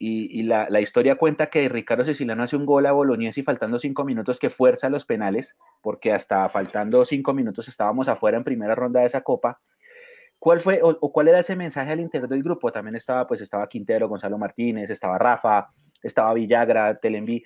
y, 0.00 0.44
la, 0.44 0.80
historia 0.80 1.16
cuenta 1.16 1.50
que 1.50 1.68
Ricardo 1.68 2.04
Ceciliano 2.04 2.44
hace 2.44 2.56
un 2.56 2.66
gol 2.66 2.86
a 2.86 2.92
Bolognesi 2.92 3.42
faltando 3.42 3.80
cinco 3.80 4.04
minutos 4.04 4.38
que 4.38 4.50
fuerza 4.50 4.88
los 4.88 5.04
penales, 5.04 5.56
porque 5.82 6.12
hasta 6.12 6.48
faltando 6.50 7.04
cinco 7.04 7.34
minutos 7.34 7.66
estábamos 7.66 8.06
afuera 8.08 8.38
en 8.38 8.44
primera 8.44 8.76
ronda 8.76 9.00
de 9.00 9.06
esa 9.06 9.22
copa. 9.22 9.60
¿Cuál 10.38 10.60
fue 10.60 10.80
o, 10.82 11.12
cuál 11.12 11.28
era 11.28 11.40
ese 11.40 11.56
mensaje 11.56 11.92
al 11.92 12.00
interior 12.00 12.28
del 12.28 12.42
grupo? 12.44 12.70
También 12.70 12.94
estaba, 12.94 13.26
pues 13.26 13.40
estaba 13.40 13.68
Quintero, 13.68 14.08
Gonzalo 14.08 14.38
Martínez, 14.38 14.88
estaba 14.88 15.18
Rafa, 15.18 15.70
estaba 16.02 16.32
Villagra, 16.34 16.96
Telenví. 16.98 17.44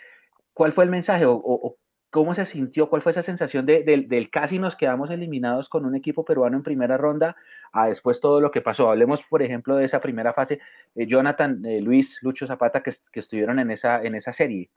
¿Cuál 0.55 0.73
fue 0.73 0.85
el 0.85 0.91
mensaje 0.91 1.25
o, 1.27 1.77
cómo 2.11 2.35
se 2.35 2.45
sintió? 2.45 2.89
¿Cuál 2.91 3.03
fue 3.03 3.13
esa 3.13 3.23
sensación 3.23 3.65
de, 3.65 3.83
del 3.83 4.31
casi 4.31 4.59
nos 4.59 4.77
quedamos 4.77 5.11
eliminados 5.11 5.69
con 5.69 5.85
un 5.85 5.95
equipo 5.95 6.25
peruano 6.25 6.57
en 6.57 6.63
primera 6.63 6.99
ronda 6.99 7.37
a 7.73 7.87
después 7.87 8.21
todo 8.21 8.41
lo 8.41 8.51
que 8.51 8.61
pasó? 8.61 8.91
Hablemos, 8.91 9.21
por 9.31 9.43
ejemplo, 9.43 9.77
de 9.77 9.87
esa 9.87 10.01
primera 10.01 10.33
fase. 10.35 10.61
Eh, 10.95 11.07
Jonathan, 11.07 11.65
eh, 11.65 11.81
Luis, 11.81 12.19
Lucho 12.23 12.47
Zapata, 12.47 12.83
que, 12.83 12.95
que, 13.11 13.21
estuvieron 13.21 13.59
en 13.59 13.71
esa, 13.71 14.03
en 14.03 14.15
esa 14.15 14.33
serie. 14.33 14.71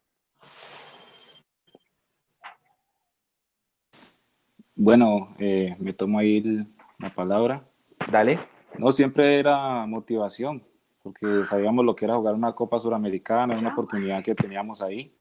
Bueno, 4.75 5.29
eh, 5.39 5.75
me 5.79 5.93
tomo 5.93 6.19
ahí 6.19 6.65
la 6.99 7.09
palabra. 7.09 7.63
Dale. 8.11 8.39
No, 8.77 8.91
siempre 8.91 9.39
era 9.39 9.85
motivación, 9.85 10.63
porque 11.01 11.45
sabíamos 11.45 11.85
lo 11.85 11.95
que 11.95 12.05
era 12.05 12.15
jugar 12.15 12.35
una 12.35 12.53
Copa 12.53 12.79
Suramericana, 12.79 13.57
una 13.57 13.71
oportunidad 13.71 14.21
que 14.21 14.35
teníamos 14.35 14.81
ahí. 14.81 15.15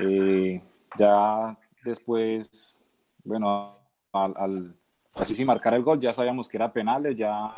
Eh, 0.00 0.62
ya 0.98 1.58
después, 1.84 2.82
bueno, 3.24 3.78
al, 4.12 4.74
así 5.14 5.34
sin 5.34 5.46
marcar 5.46 5.74
el 5.74 5.82
gol, 5.82 6.00
ya 6.00 6.12
sabíamos 6.12 6.48
que 6.48 6.56
era 6.56 6.72
penales, 6.72 7.16
ya 7.16 7.54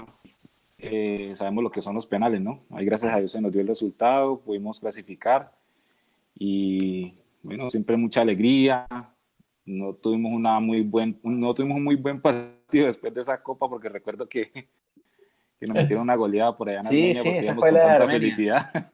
eh, 0.79 1.33
sabemos 1.35 1.65
lo 1.65 1.71
que 1.71 1.83
son 1.83 1.95
los 1.95 2.07
penales, 2.07 2.41
¿no? 2.41 2.61
Ahí 2.71 2.85
gracias 2.85 3.13
a 3.13 3.19
Dios 3.19 3.33
se 3.33 3.41
nos 3.41 3.53
dio 3.53 3.61
el 3.61 3.69
resultado, 3.69 4.41
pudimos 4.41 4.81
clasificar 4.81 5.53
y 6.35 7.15
bueno, 7.43 7.71
siempre 7.71 7.97
mucha 7.97 8.23
alegría. 8.23 8.87
No 9.67 9.95
tuvimos 9.95 10.33
una 10.33 10.59
muy 10.59 10.83
buen, 10.83 11.21
no 11.23 11.55
tuvimos 11.55 11.77
un 11.77 11.85
muy 11.85 11.97
buen 11.97 12.21
partido 12.21 12.87
después 12.87 13.15
de 13.15 13.21
esa 13.21 13.43
copa 13.43 13.69
porque 13.69 13.89
recuerdo 13.89 14.29
que, 14.29 14.51
que 14.51 15.67
nos 15.67 15.77
metieron 15.77 16.03
una 16.03 16.17
goleada 16.17 16.57
por 16.57 16.69
allá 16.69 16.81
en 16.81 16.87
Armenia 16.87 17.23
porque 17.23 17.43
íbamos 17.45 17.65
con 17.65 17.75
tanta 17.75 18.07
felicidad. 18.07 18.93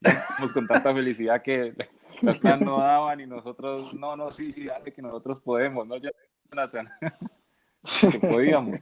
íbamos 0.00 0.52
con 0.52 0.66
tanta 0.66 0.94
felicidad 0.94 1.42
que 1.42 1.72
cosas 2.20 2.60
no 2.60 2.78
daban 2.78 3.20
y 3.20 3.26
nosotros, 3.26 3.92
no, 3.94 4.16
no, 4.16 4.30
sí, 4.30 4.52
sí, 4.52 4.66
dale, 4.66 4.92
que 4.92 5.02
nosotros 5.02 5.40
podemos, 5.40 5.86
¿no? 5.86 5.96
Ya, 5.96 6.10
Jonathan, 6.50 6.88
que 8.12 8.18
podíamos. 8.20 8.78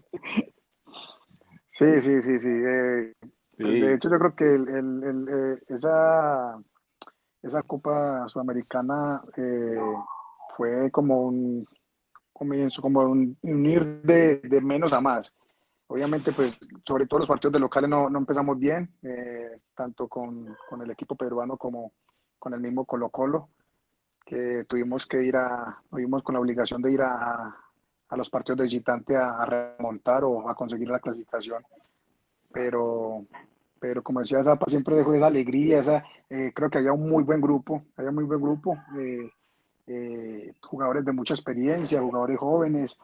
Sí, 1.70 2.00
sí, 2.00 2.22
sí, 2.22 2.40
sí. 2.40 2.48
Eh, 2.48 3.12
de 3.58 3.94
hecho, 3.94 4.10
yo 4.10 4.18
creo 4.18 4.34
que 4.34 4.44
el, 4.44 4.68
el, 4.68 5.28
eh, 5.28 5.62
esa, 5.68 6.58
esa 7.42 7.62
Copa 7.64 8.26
Sudamericana 8.28 9.22
eh, 9.36 9.78
fue 10.56 10.90
como 10.90 11.22
un 11.22 11.66
comienzo, 12.32 12.80
como 12.80 13.00
un 13.00 13.36
unir 13.42 14.00
de, 14.02 14.36
de, 14.36 14.60
menos 14.62 14.94
a 14.94 15.02
más. 15.02 15.34
Obviamente, 15.88 16.32
pues, 16.32 16.58
sobre 16.82 17.06
todo 17.06 17.20
los 17.20 17.28
partidos 17.28 17.52
de 17.52 17.60
locales 17.60 17.90
no, 17.90 18.08
no 18.08 18.18
empezamos 18.18 18.58
bien, 18.58 18.90
tanto 19.74 20.08
con, 20.08 20.56
con 20.68 20.80
el 20.80 20.90
equipo 20.90 21.14
peruano 21.14 21.58
como, 21.58 21.92
con 22.38 22.54
el 22.54 22.60
mismo 22.60 22.84
Colo 22.84 23.10
Colo, 23.10 23.48
que 24.24 24.64
tuvimos 24.68 25.06
que 25.06 25.22
ir 25.22 25.36
a, 25.36 25.80
tuvimos 25.90 26.22
con 26.22 26.34
la 26.34 26.40
obligación 26.40 26.82
de 26.82 26.92
ir 26.92 27.02
a, 27.02 27.56
a 28.08 28.16
los 28.16 28.30
partidos 28.30 28.58
de 28.58 28.64
visitante 28.64 29.16
a, 29.16 29.44
remontar 29.44 30.24
o 30.24 30.48
a 30.48 30.54
conseguir 30.54 30.88
la 30.88 31.00
clasificación. 31.00 31.62
Pero, 32.52 33.24
pero 33.78 34.02
como 34.02 34.20
decía 34.20 34.42
Zapa, 34.42 34.66
siempre 34.68 34.96
dejó 34.96 35.14
esa 35.14 35.26
alegría, 35.26 35.80
esa, 35.80 36.04
eh, 36.30 36.52
creo 36.54 36.70
que 36.70 36.78
había 36.78 36.92
un 36.92 37.08
muy 37.08 37.24
buen 37.24 37.40
grupo, 37.40 37.84
había 37.96 38.10
un 38.10 38.16
muy 38.16 38.24
buen 38.24 38.40
grupo, 38.40 38.76
eh, 38.98 39.30
eh, 39.86 40.54
jugadores 40.62 41.04
de 41.04 41.12
mucha 41.12 41.34
experiencia, 41.34 42.00
jugadores 42.00 42.38
jóvenes, 42.38 42.98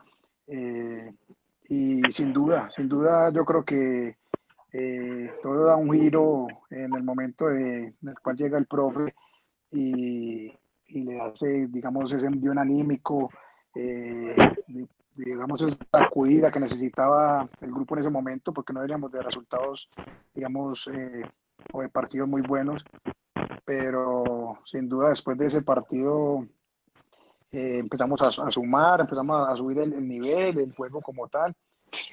y 1.69 2.03
sin 2.13 2.33
duda, 2.33 2.69
sin 2.71 2.89
duda 2.89 3.31
yo 3.33 3.45
creo 3.45 3.65
que 3.65 4.17
todo 5.43 5.65
da 5.65 5.77
un 5.77 5.93
giro 5.93 6.47
en 6.69 6.93
el 6.95 7.03
momento 7.03 7.47
de, 7.47 7.85
en 8.03 8.09
el 8.09 8.19
cual 8.21 8.37
llega 8.37 8.59
el 8.59 8.67
profe 8.67 9.15
y, 9.73 10.53
le 10.89 11.21
hace, 11.21 11.67
digamos, 11.69 12.13
ese 12.13 12.27
envío 12.27 12.53
anímico, 12.53 13.31
eh, 13.75 14.37
digamos, 15.15 15.63
esa 15.63 15.79
sacudida 15.91 16.51
que 16.51 16.61
necesitaba 16.61 17.49
el 17.61 17.73
grupo 17.73 17.95
en 17.95 18.01
ese 18.01 18.11
momento, 18.11 18.53
porque 18.53 18.73
no 18.73 18.81
veníamos 18.81 19.11
de 19.11 19.23
resultados, 19.23 19.89
digamos, 20.35 20.89
eh, 20.93 21.23
o 21.73 21.81
de 21.81 21.89
partidos 21.89 22.29
muy 22.29 22.43
buenos, 22.43 22.85
pero 23.65 24.59
sin 24.67 24.89
duda 24.89 25.11
después 25.11 25.39
de 25.39 25.47
ese 25.47 25.63
partido 25.63 26.47
eh, 27.53 27.79
empezamos 27.79 28.21
a, 28.23 28.31
sumar, 28.51 29.01
empezamos 29.01 29.49
a, 29.49 29.57
subir 29.57 29.79
el, 29.79 30.07
nivel, 30.07 30.59
el 30.59 30.75
juego 30.75 31.01
como 31.01 31.29
tal, 31.29 31.55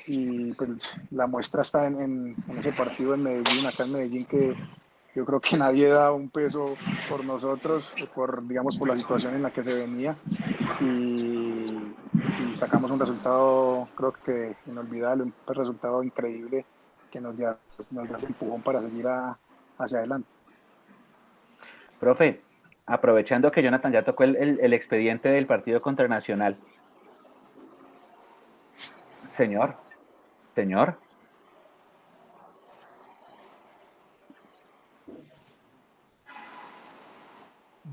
y 0.07 0.53
pues 0.53 0.93
la 1.11 1.27
muestra 1.27 1.61
está 1.63 1.87
en, 1.87 2.35
en 2.47 2.57
ese 2.57 2.71
partido 2.71 3.13
en 3.13 3.23
Medellín, 3.23 3.65
acá 3.65 3.83
en 3.83 3.91
Medellín, 3.91 4.25
que 4.25 4.55
yo 5.15 5.25
creo 5.25 5.39
que 5.39 5.57
nadie 5.57 5.87
da 5.87 6.11
un 6.11 6.29
peso 6.29 6.75
por 7.09 7.25
nosotros, 7.25 7.93
por, 8.13 8.47
digamos, 8.47 8.77
por 8.77 8.87
la 8.87 8.95
situación 8.95 9.35
en 9.35 9.43
la 9.43 9.51
que 9.51 9.63
se 9.63 9.73
venía 9.73 10.15
y, 10.79 11.95
sacamos 12.53 12.91
un 12.91 12.99
resultado, 12.99 13.87
creo 13.95 14.13
que 14.13 14.55
inolvidable, 14.65 15.23
un 15.23 15.33
resultado 15.47 16.03
increíble 16.03 16.65
que 17.11 17.19
nos 17.19 17.37
da, 17.37 17.57
nos 17.91 18.09
da 18.09 18.17
empujón 18.25 18.61
para 18.61 18.81
seguir 18.81 19.07
hacia 19.77 19.99
adelante. 19.99 20.27
Profe, 21.99 22.41
aprovechando 22.85 23.51
que 23.51 23.63
Jonathan 23.63 23.91
ya 23.91 24.03
tocó 24.03 24.23
el, 24.23 24.35
el 24.35 24.73
expediente 24.73 25.29
del 25.29 25.47
partido 25.47 25.81
contra 25.81 26.07
Nacional. 26.07 26.57
Señor, 29.35 29.75
señor. 30.55 30.97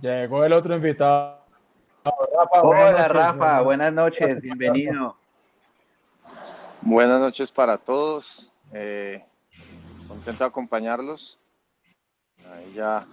Llegó 0.01 0.45
el 0.45 0.53
otro 0.53 0.77
invitado. 0.77 1.39
Rafa, 2.05 2.63
Hola 2.63 3.09
Rafa, 3.09 3.61
buenas 3.63 3.93
noches, 3.93 4.41
bienvenido. 4.43 5.17
Buenas 6.83 7.21
noches 7.21 7.51
para 7.51 7.79
todos. 7.79 8.53
Eh, 8.73 9.25
contento 10.07 10.45
de 10.45 10.49
acompañarlos. 10.49 11.41
Ahí 12.53 12.75
ya 12.75 13.07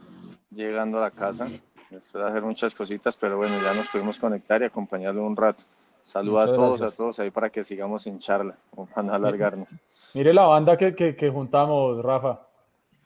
llegando 0.51 0.97
a 0.97 1.01
la 1.01 1.11
casa. 1.11 1.47
Después 1.89 2.23
de 2.23 2.29
hacer 2.29 2.41
muchas 2.41 2.75
cositas, 2.75 3.15
pero 3.15 3.37
bueno, 3.37 3.55
ya 3.63 3.73
nos 3.73 3.87
pudimos 3.87 4.17
conectar 4.17 4.61
y 4.61 4.65
acompañarlo 4.65 5.25
un 5.25 5.37
rato. 5.37 5.63
Saludos 6.03 6.49
a 6.49 6.53
todos, 6.53 6.81
a 6.81 6.91
todos 6.91 7.19
ahí 7.19 7.31
para 7.31 7.49
que 7.49 7.63
sigamos 7.63 8.05
en 8.07 8.19
charla, 8.19 8.57
para 8.75 9.03
no 9.03 9.13
alargarnos. 9.13 9.69
Mire 10.13 10.33
la 10.33 10.43
banda 10.43 10.75
que, 10.75 10.93
que, 10.93 11.15
que 11.15 11.29
juntamos, 11.29 12.03
Rafa. 12.03 12.41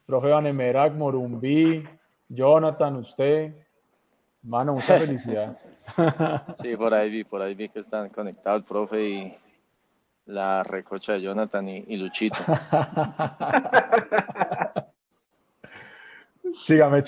Profe 0.05 0.29
Vanemerac, 0.29 0.93
Morumbí, 0.93 1.87
Jonathan, 2.29 2.95
usted, 2.97 3.66
Mano, 4.43 4.73
mucha 4.73 4.99
felicidad. 4.99 5.57
Sí, 6.61 6.75
por 6.75 6.93
ahí 6.93 7.09
vi, 7.09 7.23
por 7.23 7.41
ahí 7.41 7.55
vi 7.55 7.69
que 7.69 7.79
están 7.79 8.09
conectados 8.09 8.61
el 8.61 8.67
profe 8.67 9.09
y 9.09 9.35
la 10.25 10.61
recocha 10.63 11.13
de 11.13 11.21
Jonathan 11.21 11.69
y, 11.69 11.97
Luchito. 11.97 12.37
Sígame, 16.63 17.03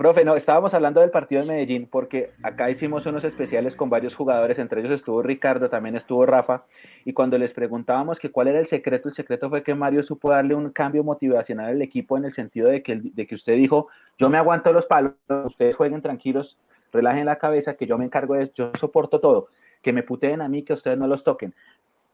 Profe, 0.00 0.24
no, 0.24 0.34
estábamos 0.34 0.72
hablando 0.72 1.02
del 1.02 1.10
partido 1.10 1.42
de 1.42 1.48
Medellín 1.52 1.86
porque 1.86 2.30
acá 2.42 2.70
hicimos 2.70 3.04
unos 3.04 3.22
especiales 3.22 3.76
con 3.76 3.90
varios 3.90 4.14
jugadores, 4.14 4.58
entre 4.58 4.80
ellos 4.80 4.92
estuvo 4.92 5.20
Ricardo, 5.20 5.68
también 5.68 5.94
estuvo 5.94 6.24
Rafa, 6.24 6.64
y 7.04 7.12
cuando 7.12 7.36
les 7.36 7.52
preguntábamos 7.52 8.18
que 8.18 8.30
cuál 8.30 8.48
era 8.48 8.60
el 8.60 8.66
secreto, 8.66 9.10
el 9.10 9.14
secreto 9.14 9.50
fue 9.50 9.62
que 9.62 9.74
Mario 9.74 10.02
supo 10.02 10.30
darle 10.30 10.54
un 10.54 10.70
cambio 10.70 11.04
motivacional 11.04 11.66
al 11.66 11.82
equipo 11.82 12.16
en 12.16 12.24
el 12.24 12.32
sentido 12.32 12.70
de 12.70 12.82
que, 12.82 12.98
de 12.98 13.26
que 13.26 13.34
usted 13.34 13.56
dijo, 13.56 13.88
yo 14.18 14.30
me 14.30 14.38
aguanto 14.38 14.72
los 14.72 14.86
palos, 14.86 15.12
ustedes 15.44 15.76
jueguen 15.76 16.00
tranquilos, 16.00 16.56
relajen 16.94 17.26
la 17.26 17.36
cabeza, 17.36 17.74
que 17.74 17.84
yo 17.84 17.98
me 17.98 18.06
encargo 18.06 18.36
de 18.36 18.44
eso, 18.44 18.52
yo 18.54 18.72
soporto 18.78 19.20
todo, 19.20 19.48
que 19.82 19.92
me 19.92 20.02
puteen 20.02 20.40
a 20.40 20.48
mí, 20.48 20.62
que 20.62 20.72
ustedes 20.72 20.96
no 20.96 21.08
los 21.08 21.24
toquen. 21.24 21.52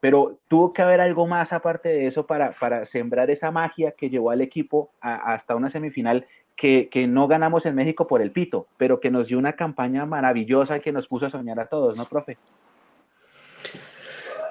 Pero 0.01 0.37
tuvo 0.49 0.73
que 0.73 0.81
haber 0.81 0.99
algo 0.99 1.25
más 1.25 1.53
aparte 1.53 1.87
de 1.87 2.07
eso 2.07 2.27
para, 2.27 2.51
para 2.51 2.83
sembrar 2.83 3.31
esa 3.31 3.49
magia 3.49 3.93
que 3.93 4.09
llevó 4.09 4.31
al 4.31 4.41
equipo 4.41 4.91
hasta 4.99 5.55
una 5.55 5.69
semifinal 5.69 6.25
que, 6.57 6.89
no 7.07 7.27
ganamos 7.27 7.65
en 7.65 7.75
México 7.75 8.07
por 8.07 8.21
el 8.21 8.31
pito, 8.31 8.67
pero 8.77 8.99
que 8.99 9.11
nos 9.11 9.27
dio 9.27 9.37
una 9.37 9.55
campaña 9.55 10.05
maravillosa 10.05 10.79
que 10.79 10.91
nos 10.91 11.07
puso 11.07 11.27
a 11.27 11.29
soñar 11.29 11.59
a 11.59 11.67
todos, 11.67 11.95
¿no, 11.95 12.05
profe? 12.05 12.37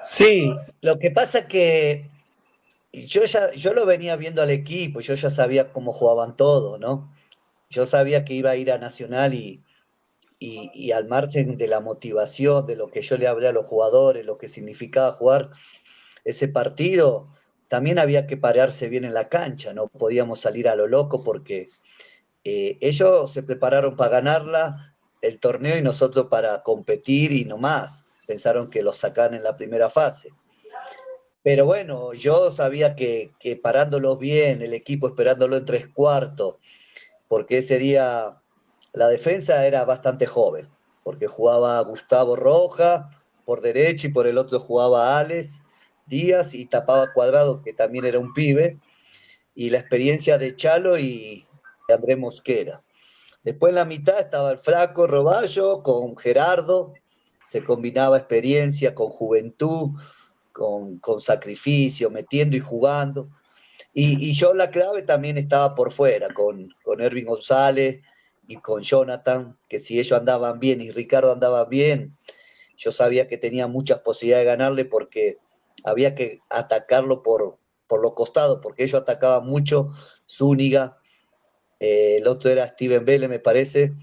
Sí, 0.01 0.49
lo 0.81 0.97
que 0.97 1.11
pasa 1.11 1.47
que 1.49 2.09
yo 2.93 3.25
ya 3.25 3.51
yo 3.51 3.73
lo 3.73 3.85
venía 3.85 4.15
viendo 4.15 4.41
al 4.41 4.51
equipo, 4.51 5.01
yo 5.01 5.15
ya 5.15 5.29
sabía 5.29 5.73
cómo 5.73 5.91
jugaban 5.91 6.37
todos, 6.37 6.79
¿no? 6.79 7.13
Yo 7.69 7.85
sabía 7.85 8.23
que 8.23 8.33
iba 8.33 8.51
a 8.51 8.55
ir 8.55 8.71
a 8.71 8.77
Nacional 8.77 9.33
y, 9.33 9.61
y, 10.39 10.91
al 10.93 11.07
margen 11.09 11.57
de 11.57 11.67
la 11.67 11.81
motivación, 11.81 12.65
de 12.65 12.77
lo 12.77 12.87
que 12.87 13.01
yo 13.01 13.17
le 13.17 13.27
hablé 13.27 13.47
a 13.47 13.51
los 13.51 13.65
jugadores, 13.65 14.25
lo 14.25 14.37
que 14.37 14.47
significaba 14.47 15.11
jugar 15.11 15.49
ese 16.23 16.47
partido, 16.47 17.27
también 17.67 17.99
había 17.99 18.27
que 18.27 18.37
pararse 18.37 18.87
bien 18.87 19.03
en 19.03 19.13
la 19.13 19.27
cancha, 19.27 19.73
no 19.73 19.87
podíamos 19.87 20.39
salir 20.39 20.69
a 20.69 20.75
lo 20.75 20.87
loco 20.87 21.21
porque 21.21 21.69
eh, 22.49 22.77
ellos 22.79 23.33
se 23.33 23.43
prepararon 23.43 23.97
para 23.97 24.21
ganarla 24.21 24.95
el 25.21 25.37
torneo 25.37 25.77
y 25.77 25.81
nosotros 25.81 26.27
para 26.27 26.63
competir 26.63 27.33
y 27.33 27.43
no 27.43 27.57
más. 27.57 28.05
Pensaron 28.25 28.69
que 28.69 28.83
lo 28.83 28.93
sacan 28.93 29.33
en 29.33 29.43
la 29.43 29.57
primera 29.57 29.89
fase. 29.89 30.29
Pero 31.43 31.65
bueno, 31.65 32.13
yo 32.13 32.49
sabía 32.49 32.95
que, 32.95 33.33
que 33.37 33.57
parándolos 33.57 34.17
bien, 34.17 34.61
el 34.61 34.73
equipo 34.73 35.07
esperándolo 35.09 35.57
en 35.57 35.65
tres 35.65 35.87
cuartos, 35.93 36.55
porque 37.27 37.57
ese 37.57 37.79
día 37.79 38.41
la 38.93 39.09
defensa 39.09 39.67
era 39.67 39.83
bastante 39.83 40.25
joven, 40.25 40.69
porque 41.03 41.27
jugaba 41.27 41.81
Gustavo 41.81 42.37
Roja 42.37 43.09
por 43.43 43.59
derecha 43.59 44.07
y 44.07 44.11
por 44.13 44.25
el 44.25 44.37
otro 44.37 44.61
jugaba 44.61 45.19
Alex 45.19 45.63
Díaz 46.05 46.53
y 46.53 46.65
tapaba 46.65 47.11
Cuadrado, 47.11 47.61
que 47.61 47.73
también 47.73 48.05
era 48.05 48.19
un 48.19 48.33
pibe, 48.33 48.79
y 49.53 49.69
la 49.69 49.79
experiencia 49.79 50.37
de 50.37 50.55
Chalo 50.55 50.97
y 50.97 51.46
André 51.93 52.17
Mosquera. 52.17 52.83
Después 53.43 53.69
en 53.71 53.75
la 53.75 53.85
mitad 53.85 54.19
estaba 54.19 54.51
el 54.51 54.57
flaco 54.57 55.07
Roballo 55.07 55.83
con 55.83 56.17
Gerardo, 56.17 56.93
se 57.43 57.63
combinaba 57.63 58.17
experiencia 58.17 58.93
con 58.93 59.09
juventud, 59.09 59.91
con, 60.51 60.99
sacrificio, 61.21 62.09
metiendo 62.09 62.57
y 62.57 62.59
jugando. 62.59 63.29
Y, 63.93 64.33
yo 64.33 64.53
la 64.53 64.69
clave 64.69 65.03
también 65.03 65.37
estaba 65.37 65.75
por 65.75 65.93
fuera, 65.93 66.33
con, 66.33 66.75
con 66.83 66.99
Ervin 66.99 67.25
González 67.25 68.01
y 68.47 68.57
con 68.57 68.81
Jonathan, 68.81 69.57
que 69.69 69.79
si 69.79 69.97
ellos 69.97 70.19
andaban 70.19 70.59
bien 70.59 70.81
y 70.81 70.91
Ricardo 70.91 71.31
andaba 71.31 71.63
bien, 71.65 72.17
yo 72.75 72.91
sabía 72.91 73.27
que 73.27 73.37
tenía 73.37 73.67
muchas 73.67 73.99
posibilidades 73.99 74.45
de 74.45 74.51
ganarle 74.51 74.85
porque 74.85 75.37
había 75.85 76.15
que 76.15 76.39
atacarlo 76.49 77.23
por, 77.23 77.59
por 77.87 78.01
los 78.01 78.13
costados, 78.13 78.59
porque 78.61 78.83
ellos 78.83 79.01
atacaban 79.01 79.47
mucho, 79.47 79.91
Zúñiga, 80.29 80.96
eh, 81.79 82.17
el 82.17 82.27
otro 82.27 82.49
era 82.49 82.67
Steven 82.67 83.05
Vélez, 83.05 83.29
me 83.29 83.39
parece, 83.39 83.93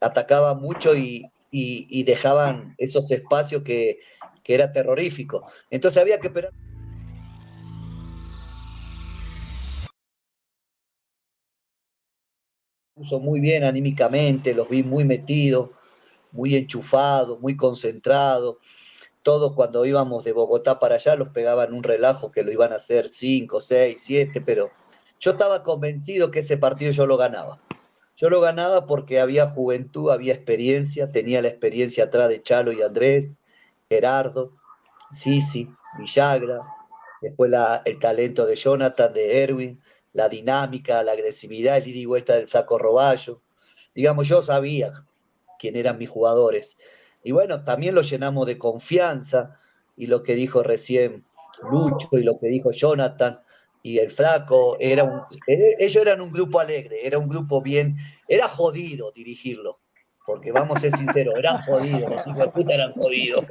atacaba 0.00 0.54
mucho 0.54 0.94
y, 0.96 1.30
dejaban 2.04 2.74
esos 2.76 3.10
espacios 3.10 3.62
que, 3.62 4.00
que 4.44 4.54
era 4.54 4.72
terrorífico. 4.72 5.50
Entonces 5.70 6.00
había 6.00 6.20
que 6.20 6.26
esperar. 6.28 6.52
Puso 12.94 13.20
muy 13.20 13.40
bien 13.40 13.64
anímicamente, 13.64 14.54
los 14.54 14.68
vi 14.68 14.82
muy 14.82 15.04
metidos, 15.04 15.70
muy 16.32 16.56
enchufados, 16.56 17.40
muy 17.40 17.56
concentrados. 17.56 18.56
Todos 19.22 19.54
cuando 19.54 19.84
íbamos 19.84 20.24
de 20.24 20.32
Bogotá 20.32 20.78
para 20.78 20.94
allá 20.94 21.16
los 21.16 21.30
pegaban 21.30 21.72
un 21.72 21.82
relajo 21.82 22.30
que 22.30 22.44
lo 22.44 22.52
iban 22.52 22.72
a 22.72 22.76
hacer 22.76 23.08
5, 23.08 23.60
6, 23.60 24.00
7, 24.00 24.40
pero 24.40 24.70
yo 25.18 25.32
estaba 25.32 25.62
convencido 25.62 26.30
que 26.30 26.40
ese 26.40 26.56
partido 26.56 26.92
yo 26.92 27.06
lo 27.06 27.16
ganaba. 27.16 27.60
Yo 28.16 28.30
lo 28.30 28.40
ganaba 28.40 28.86
porque 28.86 29.20
había 29.20 29.46
juventud, 29.46 30.10
había 30.10 30.34
experiencia, 30.34 31.12
tenía 31.12 31.42
la 31.42 31.48
experiencia 31.48 32.04
atrás 32.04 32.28
de 32.28 32.42
Chalo 32.42 32.72
y 32.72 32.82
Andrés, 32.82 33.36
Gerardo, 33.90 34.52
Sisi, 35.12 35.70
Villagra, 35.98 36.62
después 37.20 37.50
el 37.84 37.98
talento 37.98 38.46
de 38.46 38.56
Jonathan, 38.56 39.12
de 39.12 39.42
Erwin, 39.42 39.82
la 40.12 40.28
dinámica, 40.28 41.02
la 41.02 41.12
agresividad, 41.12 41.76
el 41.76 41.88
ida 41.88 41.98
y 41.98 42.06
vuelta 42.06 42.34
del 42.34 42.48
flaco 42.48 42.78
Roballo. 42.78 43.42
Digamos, 43.94 44.26
yo 44.28 44.40
sabía 44.40 44.92
quién 45.58 45.76
eran 45.76 45.98
mis 45.98 46.08
jugadores. 46.08 46.78
Y 47.22 47.32
bueno, 47.32 47.64
también 47.64 47.94
lo 47.94 48.02
llenamos 48.02 48.46
de 48.46 48.56
confianza 48.56 49.58
y 49.94 50.06
lo 50.06 50.22
que 50.22 50.34
dijo 50.34 50.62
recién 50.62 51.24
Lucho 51.70 52.08
y 52.12 52.22
lo 52.22 52.38
que 52.38 52.48
dijo 52.48 52.70
Jonathan, 52.70 53.40
y 53.86 54.00
el 54.00 54.10
flaco, 54.10 54.76
era 54.80 55.04
un, 55.04 55.20
eh, 55.46 55.76
ellos 55.78 56.02
eran 56.02 56.20
un 56.20 56.32
grupo 56.32 56.58
alegre, 56.58 57.06
era 57.06 57.20
un 57.20 57.28
grupo 57.28 57.62
bien, 57.62 57.96
era 58.26 58.48
jodido 58.48 59.12
dirigirlo, 59.12 59.78
porque 60.26 60.50
vamos 60.50 60.78
a 60.78 60.80
ser 60.80 60.96
sinceros, 60.96 61.36
eran 61.38 61.62
jodidos, 61.62 62.10
los 62.10 62.26
hijos 62.26 62.38
de 62.38 62.48
puta 62.48 62.74
eran 62.74 62.92
jodidos. 62.94 63.44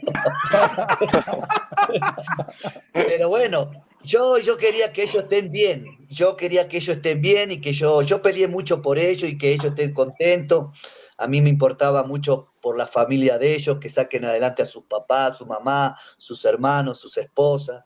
Pero 2.91 3.29
bueno, 3.29 3.71
yo, 4.03 4.37
yo 4.39 4.57
quería 4.57 4.91
que 4.91 5.03
ellos 5.03 5.23
estén 5.23 5.53
bien, 5.53 5.85
yo 6.09 6.35
quería 6.35 6.67
que 6.67 6.77
ellos 6.77 6.97
estén 6.97 7.21
bien 7.21 7.51
y 7.51 7.61
que 7.61 7.71
yo, 7.71 8.01
yo 8.01 8.21
peleé 8.21 8.49
mucho 8.49 8.81
por 8.81 8.99
ellos 8.99 9.31
y 9.31 9.37
que 9.37 9.53
ellos 9.53 9.67
estén 9.67 9.93
contentos. 9.93 10.77
A 11.17 11.27
mí 11.27 11.39
me 11.39 11.47
importaba 11.47 12.03
mucho 12.03 12.51
por 12.61 12.77
la 12.77 12.87
familia 12.87 13.37
de 13.37 13.55
ellos, 13.55 13.79
que 13.79 13.89
saquen 13.89 14.25
adelante 14.25 14.63
a 14.63 14.65
sus 14.65 14.83
papás, 14.83 15.37
su 15.37 15.45
mamá, 15.45 15.97
sus 16.17 16.43
hermanos, 16.43 16.99
sus 16.99 17.17
esposas 17.17 17.85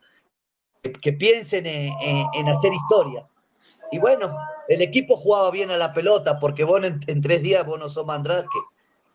que, 0.82 1.14
piensen 1.14 1.66
en, 1.66 2.50
hacer 2.50 2.74
historia. 2.74 3.26
Y 3.92 4.00
bueno, 4.00 4.38
el 4.68 4.82
equipo 4.82 5.16
jugaba 5.16 5.52
bien 5.52 5.72
a 5.72 5.78
la 5.78 5.94
pelota, 5.94 6.40
porque 6.40 6.64
vos 6.64 6.82
en, 6.84 7.22
tres 7.22 7.42
días 7.42 7.66
vos 7.66 7.80
no 7.80 7.90
sos 7.90 8.06
Mandrake. 8.06 8.48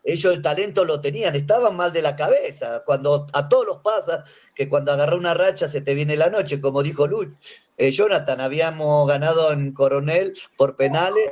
Ellos 0.06 0.34
el 0.34 0.42
talento 0.42 0.84
lo 0.84 1.00
tenían, 1.00 1.34
estaban 1.34 1.76
mal 1.76 1.92
de 1.92 2.02
la 2.02 2.14
cabeza. 2.14 2.82
Cuando 2.84 3.26
a 3.32 3.48
todos 3.48 3.66
los 3.66 3.78
pasa 3.78 4.24
que 4.54 4.68
cuando 4.68 4.92
agarra 4.92 5.16
una 5.16 5.32
racha 5.32 5.66
se 5.66 5.80
te 5.80 5.94
viene 5.94 6.16
la 6.16 6.28
noche, 6.28 6.60
como 6.60 6.82
dijo 6.82 7.06
Luis. 7.06 7.30
Eh, 7.78 7.90
Jonathan, 7.90 8.40
habíamos 8.40 9.08
ganado 9.08 9.50
en 9.52 9.72
Coronel 9.72 10.34
por 10.58 10.76
penales 10.76 11.30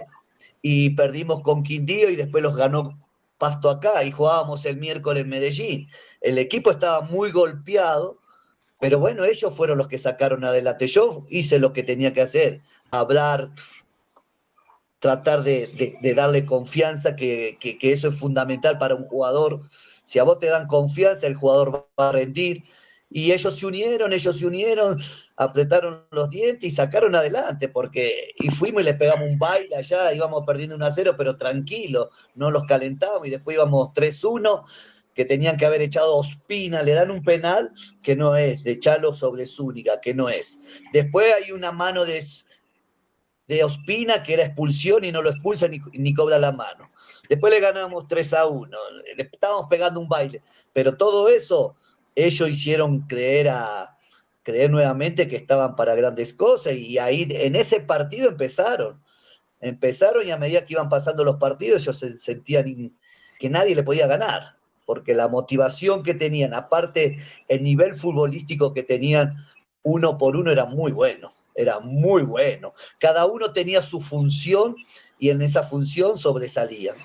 y 0.63 0.91
perdimos 0.91 1.43
con 1.43 1.63
Quindío 1.63 2.09
y 2.09 2.17
después 2.17 2.43
los 2.43 2.57
ganó 2.57 2.99
Pasto 3.37 3.69
acá 3.69 4.05
y 4.05 4.13
jugábamos 4.13 4.65
el 4.67 4.77
miércoles 4.77 5.25
en 5.25 5.29
Medellín. 5.29 5.89
El 6.21 6.39
equipo 6.39 6.71
estaba 6.71 7.01
muy 7.03 7.33
golpeado 7.33 8.22
pero 8.83 8.99
bueno, 8.99 9.25
ellos 9.25 9.55
fueron 9.55 9.79
los 9.79 9.87
que 9.87 9.97
sacaron 9.97 10.45
adelante. 10.45 10.89
Yo 10.89 11.25
hice 11.31 11.61
lo 11.61 11.73
que 11.73 11.85
tenía 11.85 12.13
que 12.13 12.21
hacer, 12.21 12.63
hablar, 12.91 13.51
tratar 14.99 15.45
de, 15.45 16.01
darle 16.17 16.45
confianza, 16.45 17.15
que, 17.15 17.57
eso 17.81 18.09
es 18.09 18.19
fundamental 18.19 18.79
para 18.79 18.97
un 18.97 19.05
jugador. 19.05 19.61
Si 20.03 20.19
a 20.19 20.25
vos 20.25 20.41
te 20.41 20.47
dan 20.47 20.67
confianza, 20.67 21.29
el 21.29 21.37
jugador 21.37 21.89
va 21.99 22.09
a 22.09 22.13
rendir. 22.13 22.65
Y 23.09 23.31
ellos 23.31 23.57
se 23.57 23.67
unieron, 23.67 24.13
ellos 24.13 24.37
se 24.37 24.47
unieron, 24.47 25.01
apretaron 25.37 26.05
los 26.11 26.29
dientes 26.29 26.65
y 26.65 26.75
sacaron 26.75 27.15
adelante, 27.15 27.69
porque 27.69 28.33
y 28.37 28.49
fuimos 28.49 28.83
y 28.83 28.87
le 28.87 28.95
pegamos 28.95 29.29
un 29.29 29.39
baile 29.39 29.77
allá, 29.77 30.13
íbamos 30.13 30.45
perdiendo 30.45 30.75
1 30.75 30.87
a 30.87 30.91
0, 30.91 31.15
pero 31.17 31.37
tranquilo, 31.37 32.11
no 32.35 32.51
los 32.51 32.65
calentamos 32.65 33.29
y 33.29 33.31
después 33.31 33.55
íbamos 33.55 33.91
3-1 33.91 34.65
que 35.15 35.25
tenían 35.25 35.57
que 35.57 35.67
haber 35.67 35.83
echado 35.83 36.17
Ospina, 36.17 36.83
le 36.83 36.93
dan 36.93 37.11
un 37.11 37.23
penal 37.23 37.73
que 38.03 38.17
no 38.17 38.37
es, 38.37 38.65
de 38.65 38.79
Chalo 38.79 39.15
sobre 39.15 39.47
Zúñiga, 39.47 40.01
que 40.01 40.15
no 40.15 40.29
es. 40.29 40.61
Después 40.93 41.35
hay 41.35 41.53
una 41.53 41.73
mano 41.73 42.05
de, 42.05 42.23
de 43.49 43.65
Ospina 43.65 44.23
que 44.23 44.35
era 44.35 44.45
expulsión 44.45 45.05
y 45.05 45.13
no 45.13 45.23
lo 45.23 45.31
expulsa 45.31 45.69
ni, 45.69 45.81
ni 45.93 46.15
cobra 46.15 46.39
la 46.39 46.53
mano. 46.53 46.91
Después 47.29 47.53
le 47.53 47.61
ganamos 47.61 48.09
3 48.09 48.35
a 48.35 48.47
1, 48.47 48.79
le 49.17 49.23
estábamos 49.23 49.67
pegando 49.69 50.01
un 50.01 50.09
baile, 50.09 50.43
pero 50.73 50.97
todo 50.97 51.29
eso 51.29 51.77
ellos 52.15 52.49
hicieron 52.49 53.01
creer 53.03 53.49
a 53.49 53.97
creer 54.43 54.71
nuevamente 54.71 55.29
que 55.29 55.37
estaban 55.37 55.77
para 55.77 55.95
grandes 55.95 56.35
cosas 56.35 56.75
y 56.75 56.99
ahí 56.99 57.29
en 57.31 57.55
ese 57.55 57.81
partido 57.81 58.29
empezaron. 58.29 59.01
Empezaron 59.61 60.27
y 60.27 60.33
a 60.33 60.37
medida 60.37 60.67
que 60.67 60.75
iban 60.75 60.89
pasando 60.89 61.23
los 61.23 61.37
partidos 61.37 61.83
ellos 61.83 61.99
se 61.99 62.19
sentían 62.19 62.93
que 63.39 63.49
nadie 63.49 63.77
le 63.77 63.85
podía 63.85 64.09
ganar 64.09 64.57
porque 64.93 65.15
la 65.15 65.27
motivación 65.27 66.03
que 66.03 66.13
tenían, 66.13 66.53
aparte 66.53 67.17
el 67.49 67.63
nivel 67.63 67.95
futbolístico 67.95 68.75
que 68.75 68.83
tenían 68.83 69.37
uno 69.83 70.19
por 70.19 70.37
uno 70.37 70.53
era 70.53 70.67
muy 70.67 70.93
bueno, 70.93 71.33
era 71.55 71.81
muy 71.81 72.25
bueno. 72.25 72.75
Cada 73.01 73.25
uno 73.25 73.55
tenía 73.55 73.81
su 73.81 74.03
función 74.03 74.77
y 75.19 75.31
en 75.31 75.41
esa 75.41 75.63
función 75.63 76.19
sobresalían. 76.19 76.97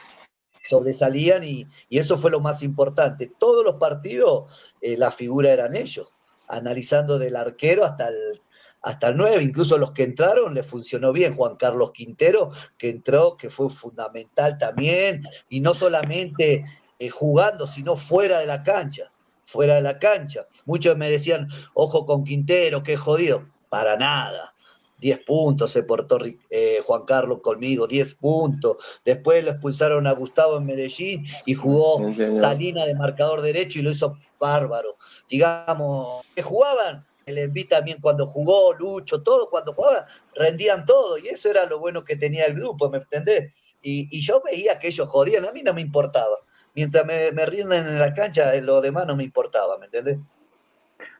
Sobresalían 0.62 1.45
y, 1.45 1.65
eso 1.89 2.17
fue 2.17 2.30
lo 2.30 2.41
más 2.41 2.62
importante. 2.62 3.32
Todos 3.39 3.63
los 3.63 3.76
partidos, 3.76 4.54
eh, 4.82 4.97
la 4.97 5.10
figura 5.10 5.54
eran 5.54 5.73
ellos, 5.73 6.13
analizando 6.50 7.17
del 7.17 7.38
arquero 7.38 7.86
hasta 7.86 8.10
el, 8.10 8.41
hasta 8.82 9.08
el 9.08 9.15
9, 9.15 9.43
incluso 9.43 9.78
los 9.78 9.93
que 9.93 10.04
entraron 10.04 10.54
le 10.54 10.62
funcionó 10.62 11.13
bien. 11.13 11.34
Juan 11.34 11.56
Carlos 11.56 11.93
Quintero, 11.93 12.52
que 12.78 12.89
entró, 12.89 13.38
que 13.38 13.50
fue 13.50 13.69
fundamental 13.69 14.58
también, 14.58 15.23
y 15.47 15.62
no 15.62 15.73
solamente 15.73 16.65
eh, 16.99 17.10
jugando, 17.10 17.67
sino 17.67 17.95
fuera 17.95 18.39
de 18.39 18.45
la 18.45 18.63
cancha, 18.63 19.12
fuera 19.45 19.75
de 19.75 19.81
la 19.81 19.99
cancha. 19.99 20.47
Muchos 20.65 20.97
me 20.97 21.12
decían, 21.12 21.47
ojo 21.73 22.05
con 22.05 22.23
Quintero, 22.23 22.83
qué 22.83 22.97
jodido. 22.97 23.47
Para 23.69 23.97
nada. 23.97 24.55
10 24.99 25.25
puntos 25.25 25.71
se 25.71 25.83
portó 25.83 26.17
eh, 26.49 26.79
Juan 26.83 27.03
Carlos 27.05 27.39
conmigo, 27.41 27.88
10 27.88 28.15
puntos. 28.15 28.77
Después 29.05 29.45
lo 29.45 29.51
expulsaron 29.51 30.07
a 30.07 30.13
Gustavo 30.13 30.57
en 30.57 30.65
Medellín 30.65 31.25
y 31.45 31.53
jugó 31.53 32.01
Salina 32.33 32.86
de 32.86 32.95
marcador 32.95 33.41
derecho 33.41 33.79
y 33.79 33.83
lo 33.83 33.91
hizo 33.91 34.17
bárbaro. 34.39 34.97
Digamos, 35.29 36.25
que 36.33 36.41
jugaban, 36.41 37.05
el 37.25 37.38
Enví 37.38 37.65
también 37.65 37.99
cuando 38.01 38.25
jugó, 38.25 38.73
Lucho, 38.73 39.21
todo, 39.21 39.49
cuando 39.49 39.73
jugaban, 39.73 40.05
rendían 40.33 40.86
todo 40.86 41.17
y 41.17 41.27
eso 41.27 41.51
era 41.51 41.65
lo 41.65 41.77
bueno 41.77 42.03
que 42.03 42.15
tenía 42.15 42.45
el 42.45 42.55
grupo, 42.55 42.89
¿me 42.89 42.97
entendés? 42.97 43.53
Y, 43.81 44.07
y 44.10 44.21
yo 44.21 44.41
veía 44.43 44.79
que 44.79 44.88
ellos 44.88 45.07
jodían, 45.10 45.45
a 45.45 45.51
mí 45.51 45.62
no 45.62 45.73
me 45.73 45.81
importaba 45.81 46.38
mientras 46.78 47.06
me, 47.08 47.32
me 47.32 47.78
en 47.78 48.00
la 48.00 48.13
cancha, 48.13 48.54
lo 48.62 48.82
demás 48.82 49.08
no 49.08 49.16
me 49.16 49.24
importaba, 49.24 49.80
¿me 49.80 49.86
entendés? 49.86 50.20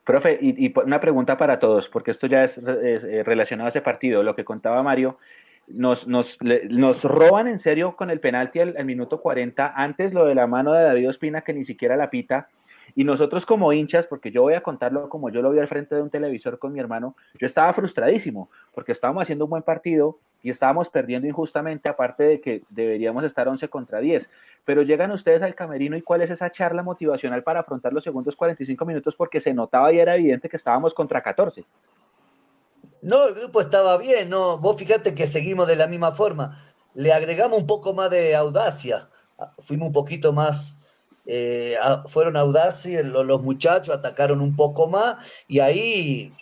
Profe, 0.06 0.38
y, 0.40 0.72
una 0.80 1.02
pregunta 1.02 1.36
para 1.38 1.60
todos, 1.60 1.90
porque 1.90 2.12
esto 2.12 2.28
ya 2.28 2.44
es, 2.44 2.58
eh, 2.60 3.24
relacionado 3.26 3.66
a 3.66 3.70
ese 3.72 3.82
partido. 3.82 4.22
Lo 4.22 4.36
que 4.36 4.46
contaba 4.46 4.84
Mario, 4.84 5.18
nos, 5.68 6.08
nos, 6.08 6.38
nos 6.42 7.04
roban 7.04 7.48
en 7.48 7.60
serio 7.60 7.96
con 7.96 8.12
el 8.12 8.20
penalti 8.20 8.60
al, 8.60 8.86
minuto 8.86 9.20
40. 9.20 9.74
Antes 9.76 10.14
lo 10.14 10.26
de 10.26 10.36
la 10.36 10.46
mano 10.46 10.74
de 10.74 10.84
David 10.84 11.10
Ospina, 11.10 11.42
que 11.42 11.54
ni 11.54 11.66
siquiera 11.66 11.98
la 11.98 12.12
pita. 12.12 12.48
Y 12.96 13.04
nosotros 13.04 13.46
como 13.46 13.74
hinchas, 13.74 14.06
porque 14.06 14.32
yo 14.32 14.44
voy 14.44 14.54
a 14.54 14.62
contarlo 14.62 15.10
como 15.10 15.30
yo 15.30 15.42
lo 15.42 15.52
vi 15.52 15.60
al 15.60 15.68
frente 15.68 15.96
de 15.96 16.04
un 16.04 16.10
televisor 16.12 16.58
con 16.60 16.72
mi 16.72 16.80
hermano, 16.80 17.16
yo 17.40 17.48
estaba 17.48 17.74
frustradísimo, 17.74 18.50
porque 18.74 18.92
estábamos 18.92 19.24
haciendo 19.24 19.46
un 19.46 19.52
buen 19.52 19.64
partido 19.64 20.20
y 20.42 20.52
estábamos 20.52 20.88
perdiendo 20.90 21.28
injustamente, 21.28 21.90
aparte 21.90 22.24
de 22.24 22.42
que 22.42 22.62
deberíamos 22.70 23.26
estar 23.26 23.48
11 23.48 23.68
contra 23.68 24.00
10. 24.00 24.30
Pero 24.68 24.84
llegan 24.84 25.12
ustedes 25.12 25.42
al 25.42 25.56
camerino 25.56 25.98
y 25.98 26.04
cuál 26.04 26.22
es 26.22 26.30
esa 26.30 26.52
charla 26.52 26.84
motivacional 26.84 27.42
para 27.42 27.62
afrontar 27.62 27.94
los 27.94 28.04
segundos 28.04 28.36
45 28.36 28.86
minutos, 28.86 29.16
porque 29.16 29.42
se 29.42 29.54
notaba 29.54 29.92
y 29.92 30.00
era 30.00 30.16
evidente 30.16 30.50
que 30.50 30.58
estábamos 30.58 30.94
contra 30.94 31.24
14. 31.24 31.66
No, 33.02 33.28
el 33.28 33.34
grupo 33.34 33.62
estaba 33.62 33.98
bien, 33.98 34.30
no. 34.30 34.58
Vos 34.58 34.78
fíjate 34.78 35.16
que 35.16 35.26
seguimos 35.26 35.68
de 35.68 35.78
la 35.78 35.88
misma 35.88 36.12
forma. 36.12 36.62
Le 36.94 37.14
agregamos 37.14 37.58
un 37.58 37.66
poco 37.66 37.94
más 37.94 38.10
de 38.10 38.36
audacia. 38.36 39.08
Fuimos 39.60 39.88
un 39.88 39.94
poquito 39.94 40.34
más 40.34 40.78
eh, 41.30 41.76
fueron 42.06 42.38
audaces 42.38 43.06
los, 43.06 43.44
muchachos, 43.44 43.94
atacaron 43.94 44.40
un 44.40 44.56
poco 44.56 44.88
más 44.88 45.18
y 45.46 45.60
ahí, 45.60 46.34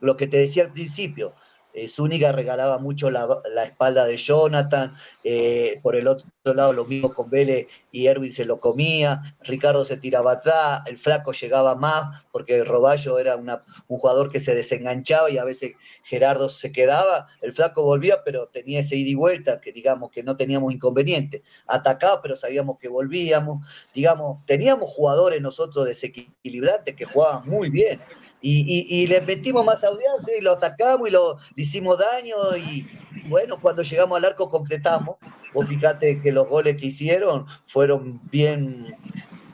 lo 0.00 0.16
que 0.16 0.26
te 0.26 0.38
decía 0.38 0.64
al 0.64 0.72
principio, 0.72 1.34
eh, 1.74 1.86
Zúñiga 1.86 2.32
regalaba 2.32 2.78
mucho 2.78 3.10
la, 3.10 3.28
espalda 3.64 4.06
de 4.06 4.16
Jonathan, 4.16 4.96
eh, 5.22 5.78
por 5.82 5.96
el 5.96 6.08
otro 6.08 6.28
lado 6.44 6.72
lo 6.72 6.86
mismo 6.86 7.12
con 7.12 7.28
Vélez 7.30 7.66
y 7.92 8.06
Erwin 8.06 8.32
se 8.32 8.44
lo 8.44 8.58
comía, 8.58 9.22
Ricardo 9.42 9.84
se 9.84 9.96
tiraba 9.96 10.32
atrás, 10.32 10.82
el 10.86 10.98
flaco 10.98 11.32
llegaba 11.32 11.76
más, 11.76 12.24
porque 12.32 12.64
Roballo 12.64 13.18
era 13.18 13.36
un 13.36 13.98
jugador 13.98 14.32
que 14.32 14.40
se 14.40 14.54
desenganchaba 14.54 15.30
y 15.30 15.38
a 15.38 15.44
veces 15.44 15.72
Gerardo 16.04 16.48
se 16.48 16.72
quedaba, 16.72 17.26
el 17.42 17.52
flaco 17.52 17.82
volvía, 17.82 18.24
pero 18.24 18.46
tenía 18.48 18.80
ese 18.80 18.96
ida 18.96 19.10
y 19.10 19.14
vuelta, 19.14 19.60
que 19.60 19.72
digamos 19.72 20.10
que 20.10 20.22
no 20.22 20.36
teníamos 20.36 20.72
inconveniente, 20.72 21.42
atacaba, 21.66 22.22
pero 22.22 22.34
sabíamos 22.34 22.78
que 22.78 22.88
volvíamos, 22.88 23.66
digamos, 23.94 24.44
teníamos 24.46 24.90
jugadores 24.90 25.40
nosotros 25.42 25.84
desequilibrantes 25.84 26.96
que 26.96 27.04
jugaban 27.04 27.46
muy 27.48 27.68
bien, 27.68 28.00
y, 28.40 29.06
le 29.06 29.20
metimos 29.22 29.64
más 29.64 29.82
audiencia 29.84 30.36
y 30.38 30.42
lo 30.42 30.52
atacamos 30.52 31.08
y 31.08 31.10
lo 31.10 31.38
le 31.56 31.62
hicimos 31.62 31.98
daño 31.98 32.36
y 32.56 32.86
bueno, 33.28 33.56
cuando 33.60 33.82
llegamos 33.82 34.18
al 34.18 34.24
arco 34.24 34.48
concretamos. 34.48 35.16
Vos 35.54 35.66
fíjate 35.66 36.20
que 36.20 36.30
los 36.30 36.48
goles 36.48 36.76
que 36.76 36.86
hicieron 36.86 37.46
fueron 37.64 38.20
bien, 38.30 38.96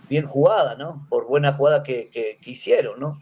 bien 0.09 0.27
jugadas, 0.27 0.77
¿no? 0.77 1.07
Por 1.09 1.27
buena 1.27 1.53
jugada 1.53 1.83
que, 1.83 2.39
hicieron, 2.45 3.01
¿no? 3.01 3.19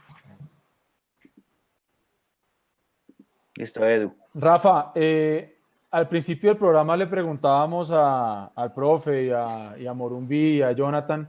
Listo, 3.54 3.86
Edu. 3.86 4.14
Rafa, 4.34 4.92
eh, 4.94 5.58
al 5.90 6.08
principio 6.08 6.50
del 6.50 6.58
programa 6.58 6.96
le 6.96 7.06
preguntábamos 7.06 7.90
al 7.90 8.72
profe 8.74 9.26
y 9.26 9.30
a, 9.30 9.76
y 9.78 9.86
a 9.86 9.92
Morumbi 9.92 10.56
y 10.56 10.62
a 10.62 10.72
Jonathan 10.72 11.28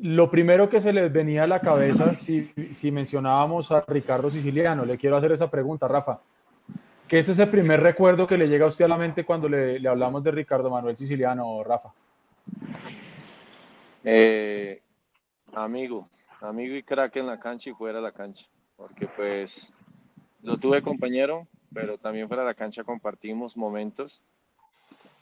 lo 0.00 0.30
primero 0.30 0.68
que 0.68 0.80
se 0.80 0.92
les 0.92 1.12
venía 1.12 1.44
a 1.44 1.46
la 1.46 1.60
cabeza 1.60 2.14
si, 2.14 2.90
mencionábamos 2.90 3.70
a 3.72 3.84
Ricardo 3.86 4.30
Siciliano, 4.30 4.84
le 4.84 4.98
quiero 4.98 5.16
hacer 5.16 5.32
esa 5.32 5.50
pregunta, 5.50 5.86
Rafa. 5.86 6.20
¿Qué 7.06 7.18
es 7.18 7.28
ese 7.28 7.46
primer 7.46 7.80
recuerdo 7.80 8.26
que 8.26 8.38
le 8.38 8.48
llega 8.48 8.64
a 8.64 8.68
usted 8.68 8.86
a 8.86 8.88
la 8.88 8.96
mente 8.96 9.24
cuando 9.24 9.48
le, 9.48 9.86
hablamos 9.86 10.22
de 10.22 10.30
Ricardo 10.30 10.70
Manuel 10.70 10.96
Siciliano, 10.96 11.62
Rafa? 11.62 11.92
Eh, 14.02 14.80
amigo, 15.52 16.08
amigo 16.40 16.74
y 16.74 16.82
crack 16.82 17.16
en 17.16 17.26
la 17.26 17.38
cancha 17.38 17.70
y 17.70 17.74
fuera 17.74 17.98
de 17.98 18.02
la 18.02 18.12
cancha, 18.12 18.46
porque 18.76 19.06
pues 19.06 19.72
lo 20.42 20.56
tuve 20.56 20.82
compañero, 20.82 21.46
pero 21.72 21.98
también 21.98 22.28
fuera 22.28 22.42
de 22.42 22.48
la 22.48 22.54
cancha 22.54 22.82
compartimos 22.82 23.56
momentos 23.56 24.22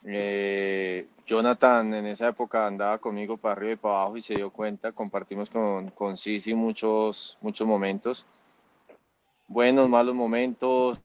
eh, 0.05 1.09
Jonathan 1.27 1.93
en 1.95 2.07
esa 2.07 2.29
época 2.29 2.67
andaba 2.67 2.99
conmigo 2.99 3.37
para 3.37 3.53
arriba 3.53 3.73
y 3.73 3.77
para 3.77 3.95
abajo 4.03 4.17
y 4.17 4.23
se 4.23 4.35
dio 4.35 4.51
cuenta, 4.51 4.93
compartimos 4.93 5.51
con, 5.51 5.91
con 5.91 6.17
Sisi 6.17 6.55
muchos, 6.55 7.39
muchos 7.41 7.67
momentos, 7.67 8.27
buenos, 9.47 9.89
malos 9.89 10.15
momentos, 10.15 11.01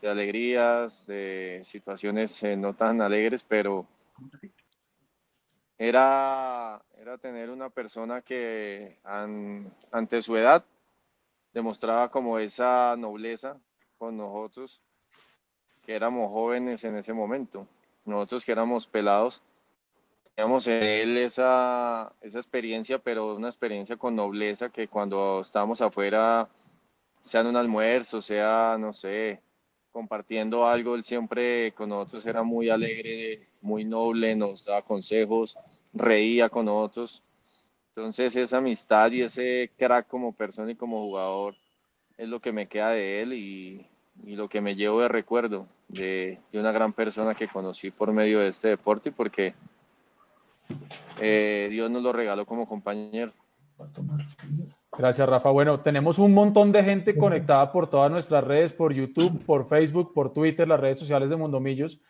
de 0.00 0.08
alegrías, 0.08 1.06
de 1.06 1.62
situaciones 1.64 2.42
eh, 2.42 2.56
no 2.56 2.74
tan 2.74 3.02
alegres, 3.02 3.44
pero 3.46 3.86
era, 5.76 6.80
era 6.98 7.18
tener 7.18 7.50
una 7.50 7.68
persona 7.68 8.22
que 8.22 8.98
ante 9.02 10.22
su 10.22 10.36
edad 10.36 10.64
demostraba 11.52 12.10
como 12.10 12.38
esa 12.38 12.96
nobleza 12.96 13.58
con 13.98 14.16
nosotros, 14.16 14.80
que 15.84 15.94
éramos 15.94 16.32
jóvenes 16.32 16.84
en 16.84 16.96
ese 16.96 17.12
momento 17.12 17.66
nosotros 18.06 18.44
que 18.44 18.52
éramos 18.52 18.86
pelados, 18.86 19.42
teníamos 20.34 20.66
en 20.68 20.82
él 20.82 21.18
esa, 21.18 22.12
esa 22.20 22.38
experiencia, 22.38 22.98
pero 22.98 23.34
una 23.34 23.48
experiencia 23.48 23.96
con 23.96 24.14
nobleza 24.14 24.68
que 24.70 24.88
cuando 24.88 25.40
estábamos 25.40 25.80
afuera, 25.80 26.48
sea 27.22 27.40
en 27.40 27.48
un 27.48 27.56
almuerzo, 27.56 28.22
sea, 28.22 28.76
no 28.78 28.92
sé, 28.92 29.40
compartiendo 29.90 30.66
algo, 30.66 30.94
él 30.94 31.04
siempre 31.04 31.72
con 31.72 31.88
nosotros 31.88 32.24
era 32.26 32.42
muy 32.42 32.70
alegre, 32.70 33.48
muy 33.60 33.84
noble, 33.84 34.36
nos 34.36 34.64
daba 34.64 34.82
consejos, 34.82 35.58
reía 35.92 36.48
con 36.48 36.66
nosotros. 36.66 37.22
Entonces 37.88 38.36
esa 38.36 38.58
amistad 38.58 39.10
y 39.10 39.22
ese 39.22 39.72
crack 39.76 40.06
como 40.06 40.32
persona 40.32 40.70
y 40.70 40.76
como 40.76 41.02
jugador 41.04 41.56
es 42.18 42.28
lo 42.28 42.40
que 42.40 42.52
me 42.52 42.68
queda 42.68 42.90
de 42.90 43.22
él 43.22 43.32
y, 43.32 43.86
y 44.22 44.36
lo 44.36 44.48
que 44.48 44.60
me 44.60 44.76
llevo 44.76 45.00
de 45.00 45.08
recuerdo 45.08 45.66
de, 45.88 46.38
una 46.52 46.72
gran 46.72 46.92
persona 46.92 47.34
que 47.34 47.48
conocí 47.48 47.90
por 47.90 48.12
medio 48.12 48.40
de 48.40 48.48
este 48.48 48.68
deporte 48.68 49.10
y 49.10 49.12
porque 49.12 49.54
eh, 51.20 51.68
Dios 51.70 51.90
nos 51.90 52.02
lo 52.02 52.12
regaló 52.12 52.44
como 52.44 52.66
compañero. 52.66 53.32
Gracias, 54.96 55.28
Rafa. 55.28 55.50
Bueno, 55.50 55.80
tenemos 55.80 56.18
un 56.18 56.32
montón 56.32 56.72
de 56.72 56.82
gente 56.82 57.16
conectada 57.16 57.70
por 57.70 57.90
todas 57.90 58.10
nuestras 58.10 58.42
redes, 58.42 58.72
por 58.72 58.92
YouTube, 58.92 59.44
por 59.44 59.68
Facebook, 59.68 60.12
por 60.14 60.32
Twitter, 60.32 60.66
las 60.66 60.80
redes 60.80 60.98
sociales 60.98 61.28
de 61.28 61.36
Mundomillos. 61.36 62.00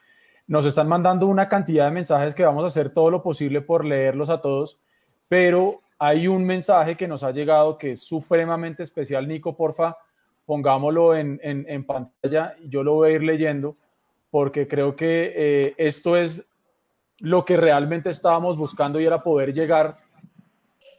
Nos 0.46 0.64
están 0.64 0.86
mandando 0.86 1.26
una 1.26 1.48
cantidad 1.48 1.86
de 1.86 1.90
mensajes 1.90 2.34
que 2.34 2.44
vamos 2.44 2.62
a 2.62 2.68
hacer 2.68 2.90
todo 2.90 3.10
lo 3.10 3.22
posible 3.22 3.60
por 3.60 3.84
leerlos 3.84 4.30
a 4.30 4.40
todos, 4.40 4.78
pero 5.26 5.80
hay 5.98 6.28
un 6.28 6.44
mensaje 6.44 6.96
que 6.96 7.08
nos 7.08 7.24
ha 7.24 7.32
llegado 7.32 7.78
que 7.78 7.92
es 7.92 8.02
supremamente 8.02 8.84
especial. 8.84 9.26
Nico, 9.26 9.56
porfa, 9.56 9.96
pongámoslo 10.46 11.16
en, 11.16 11.40
en, 11.42 11.84
pantalla, 11.84 12.56
yo 12.64 12.84
lo 12.84 12.94
voy 12.94 13.10
a 13.10 13.14
ir 13.14 13.22
leyendo, 13.24 13.76
porque 14.30 14.68
creo 14.68 14.94
que 14.94 15.32
eh, 15.34 15.74
esto 15.76 16.16
es 16.16 16.46
lo 17.18 17.44
que 17.44 17.56
realmente 17.56 18.10
estábamos 18.10 18.56
buscando 18.56 19.00
y 19.00 19.06
era 19.06 19.22
poder 19.22 19.52
llegar 19.52 19.98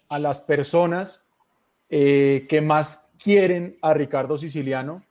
a 0.10 0.20
las 0.20 0.42
personas 0.42 1.26
eh, 1.90 2.46
que 2.50 2.60
más 2.60 3.10
quieren 3.18 3.78
a 3.82 3.94
Ricardo 3.94 4.38
Siciliano, 4.38 5.02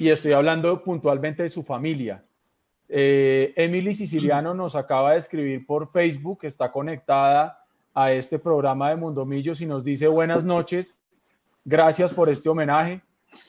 y 0.00 0.08
estoy 0.08 0.32
hablando 0.32 0.82
puntualmente 0.82 1.44
de 1.44 1.48
su 1.48 1.62
familia. 1.62 2.24
Eh, 2.88 3.52
Emily 3.54 3.94
Siciliano 3.94 4.52
nos 4.52 4.74
acaba 4.74 5.12
de 5.12 5.18
escribir 5.18 5.64
por 5.64 5.88
Facebook, 5.92 6.40
está 6.42 6.72
conectada 6.72 7.64
a 7.94 8.10
este 8.10 8.40
programa 8.40 8.90
de 8.90 8.96
Mundomillos 8.96 9.60
y 9.60 9.66
nos 9.66 9.84
dice 9.84 10.08
buenas 10.08 10.44
noches, 10.44 10.98
gracias 11.64 12.12
por 12.12 12.28
este 12.28 12.48
homenaje 12.48 13.00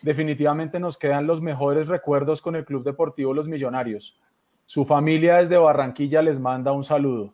definitivamente 0.02 0.80
nos 0.80 0.98
quedan 0.98 1.28
los 1.28 1.42
mejores 1.42 1.88
recuerdos 1.88 2.42
con 2.42 2.56
el 2.56 2.66
Club 2.66 2.84
Deportivo 2.84 3.34
Los 3.34 3.48
Millonarios. 3.48 4.20
Su 4.66 4.84
familia 4.86 5.38
desde 5.38 5.58
Barranquilla 5.58 6.22
les 6.22 6.40
manda 6.40 6.72
un 6.72 6.84
saludo. 6.84 7.34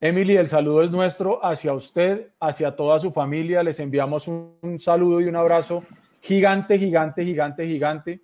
Emily, 0.00 0.36
el 0.36 0.48
saludo 0.48 0.82
es 0.82 0.90
nuestro 0.90 1.44
hacia 1.44 1.74
usted, 1.74 2.28
hacia 2.40 2.74
toda 2.74 2.98
su 2.98 3.10
familia. 3.10 3.62
Les 3.62 3.78
enviamos 3.80 4.28
un, 4.28 4.78
saludo 4.78 5.20
y 5.20 5.24
un 5.24 5.36
abrazo 5.36 5.84
gigante, 6.22 6.78
gigante, 6.78 7.24
gigante, 7.24 7.66
gigante. 7.66 8.20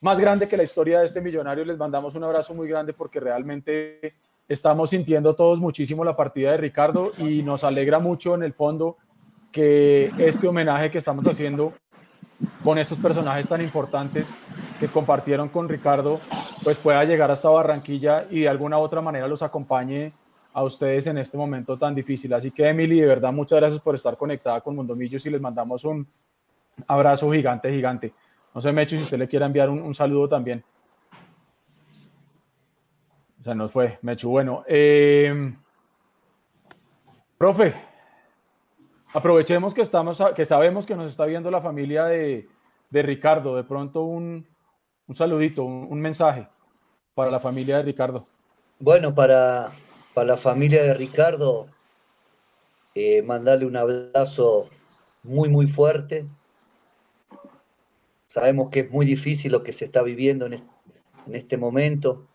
Más 0.00 0.18
grande 0.18 0.48
que 0.48 0.56
la 0.56 0.64
historia 0.64 1.00
de 1.00 1.06
este 1.06 1.20
millonario. 1.20 1.64
Les 1.64 1.78
mandamos 1.78 2.14
un 2.14 2.24
abrazo 2.24 2.52
muy 2.52 2.68
grande 2.68 2.94
porque 2.94 3.20
realmente 3.20 4.14
estamos 4.48 4.90
sintiendo 4.90 5.36
todos 5.36 5.60
muchísimo 5.60 6.04
la 6.04 6.16
partida 6.16 6.52
de 6.52 6.56
Ricardo 6.56 7.12
y 7.18 7.42
nos 7.42 7.62
alegra 7.62 8.00
mucho 8.00 8.34
en 8.34 8.42
el 8.42 8.54
fondo 8.54 8.96
que 9.52 10.10
este 10.18 10.48
homenaje 10.48 10.90
que 10.90 10.98
estamos 10.98 11.26
haciendo 11.26 11.74
con 12.62 12.78
estos 12.78 12.98
personajes 12.98 13.48
tan 13.48 13.60
importantes 13.60 14.32
que 14.78 14.88
compartieron 14.88 15.48
con 15.48 15.68
Ricardo, 15.68 16.20
pues 16.62 16.78
pueda 16.78 17.04
llegar 17.04 17.30
hasta 17.30 17.48
Barranquilla 17.48 18.26
y 18.30 18.40
de 18.40 18.48
alguna 18.48 18.78
u 18.78 18.82
otra 18.82 19.00
manera 19.00 19.26
los 19.26 19.42
acompañe 19.42 20.12
a 20.52 20.62
ustedes 20.62 21.06
en 21.06 21.18
este 21.18 21.36
momento 21.36 21.76
tan 21.76 21.94
difícil. 21.94 22.32
Así 22.34 22.50
que 22.50 22.68
Emily, 22.68 23.00
de 23.00 23.06
verdad, 23.06 23.32
muchas 23.32 23.58
gracias 23.58 23.80
por 23.80 23.94
estar 23.94 24.16
conectada 24.16 24.60
con 24.60 24.76
Mundomillos 24.76 25.24
y 25.26 25.30
les 25.30 25.40
mandamos 25.40 25.84
un 25.84 26.06
abrazo 26.86 27.30
gigante, 27.30 27.70
gigante. 27.70 28.12
No 28.54 28.60
sé, 28.60 28.72
Mecho, 28.72 28.96
si 28.96 29.02
usted 29.02 29.18
le 29.18 29.28
quiere 29.28 29.44
enviar 29.44 29.68
un, 29.70 29.94
saludo 29.94 30.28
también. 30.28 30.64
O 33.40 33.44
sea, 33.44 33.54
nos 33.54 33.70
fue, 33.70 33.98
Mecho. 34.02 34.28
Bueno, 34.28 34.64
eh, 34.66 35.54
profe, 37.36 37.87
aprovechemos 39.12 39.74
que, 39.74 39.80
estamos, 39.80 40.22
que 40.34 40.44
sabemos 40.44 40.86
que 40.86 40.94
nos 40.94 41.10
está 41.10 41.24
viendo 41.26 41.50
la 41.50 41.60
familia 41.60 42.04
de, 42.04 42.48
Ricardo. 42.90 43.56
De 43.56 43.64
pronto 43.64 44.02
un, 44.02 44.46
un 45.06 45.14
saludito, 45.14 45.64
un, 45.64 45.88
un, 45.90 46.00
mensaje 46.00 46.48
para 47.14 47.30
la 47.30 47.40
familia 47.40 47.78
de 47.78 47.82
Ricardo. 47.82 48.24
Bueno, 48.78 49.14
para, 49.14 49.70
para 50.14 50.28
la 50.28 50.36
familia 50.36 50.82
de 50.82 50.94
Ricardo, 50.94 51.68
eh, 52.94 53.22
mandarle 53.22 53.66
un 53.66 53.76
abrazo 53.76 54.68
muy, 55.22 55.48
muy 55.48 55.66
fuerte. 55.66 56.26
Sabemos 58.26 58.68
que 58.68 58.80
es 58.80 58.90
muy 58.90 59.06
difícil 59.06 59.52
lo 59.52 59.62
que 59.62 59.72
se 59.72 59.86
está 59.86 60.02
viviendo 60.02 60.46
en 60.46 60.54
este, 60.54 60.68
en 61.26 61.34
este 61.34 61.56
momento. 61.56 62.26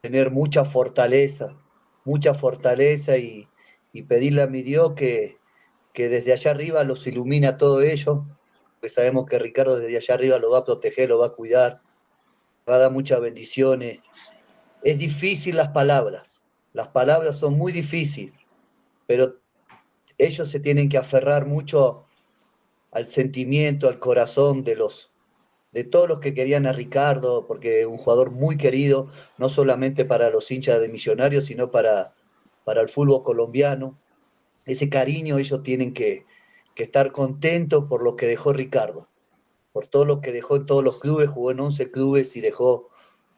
Tener 0.00 0.30
mucha 0.30 0.64
fortaleza, 0.64 1.56
mucha 2.04 2.34
fortaleza 2.34 3.16
y, 3.16 3.48
y 3.92 4.02
pedirle 4.02 4.42
a 4.42 4.46
mi 4.46 4.62
Dios 4.62 4.92
que, 4.94 5.41
que 5.92 6.08
desde 6.08 6.32
allá 6.32 6.52
arriba 6.52 6.84
los 6.84 7.06
ilumina 7.06 7.58
todo 7.58 7.82
ello, 7.82 8.24
pues 8.80 8.94
sabemos 8.94 9.26
que 9.26 9.38
Ricardo 9.38 9.76
desde 9.76 9.96
allá 9.96 10.14
arriba 10.14 10.38
lo 10.38 10.50
va 10.50 10.58
a 10.58 10.64
proteger, 10.64 11.08
lo 11.08 11.18
va 11.18 11.26
a 11.26 11.34
cuidar, 11.34 11.80
va 12.68 12.76
a 12.76 12.78
dar 12.78 12.92
muchas 12.92 13.20
bendiciones. 13.20 14.00
Es 14.82 14.98
difícil 14.98 15.56
las 15.56 15.68
palabras, 15.68 16.46
las 16.72 16.88
palabras 16.88 17.36
son 17.36 17.54
muy 17.54 17.72
difíciles, 17.72 18.34
pero 19.06 19.36
ellos 20.18 20.48
se 20.48 20.60
tienen 20.60 20.88
que 20.88 20.98
aferrar 20.98 21.46
mucho 21.46 22.06
al 22.90 23.06
sentimiento, 23.06 23.88
al 23.88 23.98
corazón 23.98 24.64
de 24.64 24.76
los 24.76 25.12
de 25.72 25.84
todos 25.84 26.06
los 26.06 26.20
que 26.20 26.34
querían 26.34 26.66
a 26.66 26.72
Ricardo, 26.72 27.46
porque 27.46 27.80
es 27.80 27.86
un 27.86 27.96
jugador 27.96 28.30
muy 28.30 28.58
querido, 28.58 29.08
no 29.38 29.48
solamente 29.48 30.04
para 30.04 30.28
los 30.28 30.50
hinchas 30.50 30.80
de 30.80 30.88
Millonarios, 30.88 31.46
sino 31.46 31.70
para, 31.70 32.14
para 32.64 32.82
el 32.82 32.90
fútbol 32.90 33.22
colombiano. 33.22 33.98
Ese 34.66 34.88
cariño 34.88 35.38
ellos 35.38 35.62
tienen 35.62 35.92
que, 35.94 36.26
estar 36.76 37.12
contentos 37.12 37.84
por 37.84 38.02
lo 38.02 38.16
que 38.16 38.26
dejó 38.26 38.52
Ricardo, 38.52 39.06
por 39.72 39.86
todo 39.86 40.04
lo 40.04 40.20
que 40.20 40.32
dejó 40.32 40.56
en 40.56 40.66
todos 40.66 40.82
los 40.82 40.98
clubes, 40.98 41.28
jugó 41.28 41.52
en 41.52 41.60
11 41.60 41.92
clubes 41.92 42.34
y 42.34 42.40
dejó, 42.40 42.88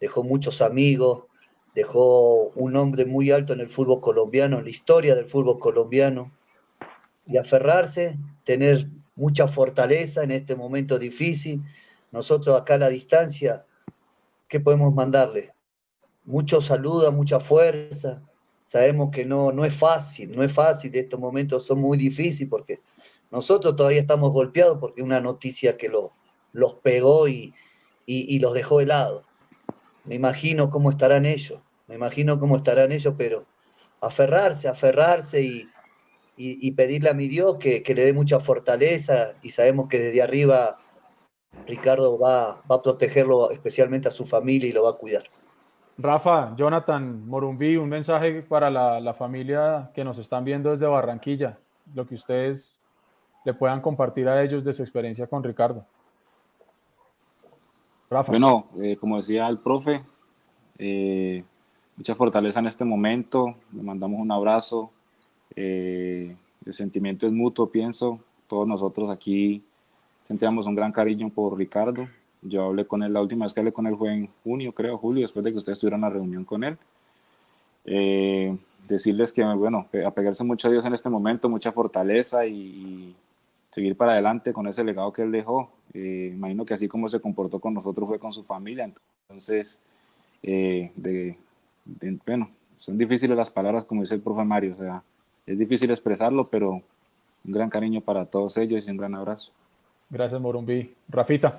dejó 0.00 0.24
muchos 0.24 0.62
amigos, 0.62 1.24
dejó 1.74 2.44
un 2.54 2.72
nombre 2.72 3.04
muy 3.04 3.30
alto 3.30 3.52
en 3.52 3.60
el 3.60 3.68
fútbol 3.68 4.00
colombiano, 4.00 4.58
en 4.58 4.64
la 4.64 4.70
historia 4.70 5.14
del 5.14 5.26
fútbol 5.26 5.58
colombiano, 5.58 6.32
y 7.26 7.36
aferrarse, 7.36 8.18
tener 8.44 8.88
mucha 9.14 9.46
fortaleza 9.48 10.22
en 10.22 10.30
este 10.30 10.56
momento 10.56 10.98
difícil. 10.98 11.62
Nosotros 12.12 12.58
acá 12.58 12.74
a 12.74 12.78
la 12.78 12.88
distancia, 12.88 13.66
¿qué 14.48 14.60
podemos 14.60 14.94
mandarle? 14.94 15.52
Mucho 16.24 16.60
saludo, 16.60 17.12
mucha 17.12 17.40
fuerza. 17.40 18.22
Sabemos 18.64 19.10
que 19.10 19.24
no, 19.24 19.52
no 19.52 19.64
es 19.64 19.74
fácil, 19.74 20.34
no 20.34 20.42
es 20.42 20.52
fácil, 20.52 20.94
estos 20.94 21.20
momentos 21.20 21.66
son 21.66 21.80
muy 21.80 21.98
difíciles 21.98 22.48
porque 22.48 22.80
nosotros 23.30 23.76
todavía 23.76 24.00
estamos 24.00 24.32
golpeados 24.32 24.78
porque 24.78 25.02
una 25.02 25.20
noticia 25.20 25.76
que 25.76 25.88
lo, 25.88 26.12
los 26.52 26.74
pegó 26.74 27.28
y, 27.28 27.54
y, 28.06 28.34
y 28.34 28.38
los 28.38 28.54
dejó 28.54 28.80
helado. 28.80 29.24
Me 30.04 30.14
imagino 30.14 30.70
cómo 30.70 30.90
estarán 30.90 31.24
ellos, 31.26 31.60
me 31.88 31.96
imagino 31.96 32.38
cómo 32.38 32.56
estarán 32.56 32.92
ellos, 32.92 33.14
pero 33.18 33.46
aferrarse, 34.00 34.68
aferrarse 34.68 35.42
y, 35.42 35.68
y, 36.36 36.70
pedirle 36.72 37.10
a 37.10 37.14
mi 37.14 37.28
Dios 37.28 37.58
que, 37.58 37.82
que, 37.82 37.94
le 37.94 38.04
dé 38.04 38.12
mucha 38.12 38.40
fortaleza 38.40 39.34
y 39.42 39.50
sabemos 39.50 39.88
que 39.88 39.98
desde 40.00 40.20
arriba 40.20 40.78
Ricardo 41.66 42.18
va, 42.18 42.62
va, 42.70 42.76
a 42.76 42.82
protegerlo 42.82 43.50
especialmente 43.52 44.08
a 44.08 44.10
su 44.10 44.24
familia 44.24 44.68
y 44.68 44.72
lo 44.72 44.82
va 44.82 44.90
a 44.90 44.98
cuidar. 44.98 45.24
Rafa, 45.96 46.54
Jonathan, 46.56 47.26
Morumbí, 47.26 47.76
un 47.76 47.88
mensaje 47.88 48.42
para 48.42 48.70
la, 48.70 49.14
familia 49.14 49.90
que 49.94 50.02
nos 50.02 50.18
están 50.18 50.44
viendo 50.44 50.70
desde 50.70 50.86
Barranquilla, 50.86 51.58
lo 51.94 52.06
que 52.06 52.16
ustedes 52.16 52.80
le 53.44 53.54
puedan 53.54 53.80
compartir 53.80 54.28
a 54.28 54.42
ellos 54.42 54.64
de 54.64 54.72
su 54.72 54.82
experiencia 54.82 55.26
con 55.26 55.44
Ricardo. 55.44 55.84
Rafa. 58.10 58.32
Bueno, 58.32 58.66
eh, 58.82 58.96
como 58.96 59.16
decía 59.16 59.46
el 59.48 59.58
profe, 59.58 60.02
eh, 60.78 61.44
mucha 61.96 62.14
fortaleza 62.14 62.60
en 62.60 62.66
este 62.66 62.84
momento, 62.84 63.54
le 63.72 63.82
mandamos 63.82 64.20
un 64.20 64.32
abrazo, 64.32 64.90
eh, 65.54 66.36
el 66.64 66.72
sentimiento 66.72 67.26
es 67.26 67.32
mutuo, 67.32 67.70
pienso. 67.70 68.18
Todos 68.48 68.66
nosotros 68.66 69.10
aquí 69.10 69.62
sentíamos 70.22 70.66
un 70.66 70.74
gran 70.74 70.92
cariño 70.92 71.30
por 71.30 71.56
Ricardo. 71.56 72.08
Yo 72.44 72.66
hablé 72.66 72.86
con 72.86 73.02
él, 73.02 73.12
la 73.12 73.22
última 73.22 73.46
vez 73.46 73.54
que 73.54 73.60
hablé 73.60 73.72
con 73.72 73.86
él 73.86 73.96
fue 73.96 74.14
en 74.14 74.28
junio, 74.44 74.72
creo, 74.72 74.98
julio, 74.98 75.22
después 75.22 75.44
de 75.44 75.50
que 75.50 75.58
ustedes 75.58 75.78
tuvieran 75.78 76.00
una 76.00 76.10
reunión 76.10 76.44
con 76.44 76.62
él. 76.62 76.76
Eh, 77.86 78.56
decirles 78.86 79.32
que, 79.32 79.42
bueno, 79.42 79.86
apegarse 80.06 80.44
mucho 80.44 80.68
a 80.68 80.70
Dios 80.70 80.84
en 80.84 80.94
este 80.94 81.08
momento, 81.08 81.48
mucha 81.48 81.72
fortaleza 81.72 82.46
y, 82.46 82.54
y 82.54 83.14
seguir 83.74 83.96
para 83.96 84.12
adelante 84.12 84.52
con 84.52 84.68
ese 84.68 84.84
legado 84.84 85.12
que 85.12 85.22
él 85.22 85.32
dejó. 85.32 85.70
Eh, 85.94 86.32
imagino 86.34 86.64
que 86.64 86.74
así 86.74 86.86
como 86.86 87.08
se 87.08 87.20
comportó 87.20 87.58
con 87.60 87.74
nosotros 87.74 88.08
fue 88.08 88.18
con 88.18 88.32
su 88.32 88.44
familia. 88.44 88.90
Entonces, 89.28 89.80
eh, 90.42 90.92
de, 90.94 91.36
de, 91.84 92.18
bueno, 92.26 92.50
son 92.76 92.98
difíciles 92.98 93.36
las 93.36 93.50
palabras, 93.50 93.84
como 93.84 94.02
dice 94.02 94.14
el 94.14 94.20
profe 94.20 94.44
Mario, 94.44 94.74
o 94.74 94.76
sea, 94.76 95.02
es 95.46 95.58
difícil 95.58 95.90
expresarlo, 95.90 96.44
pero 96.44 96.70
un 96.72 97.52
gran 97.52 97.70
cariño 97.70 98.00
para 98.00 98.26
todos 98.26 98.56
ellos 98.56 98.86
y 98.86 98.90
un 98.90 98.96
gran 98.96 99.14
abrazo. 99.14 99.52
Gracias, 100.10 100.40
Morumbi. 100.40 100.94
Rafita. 101.08 101.54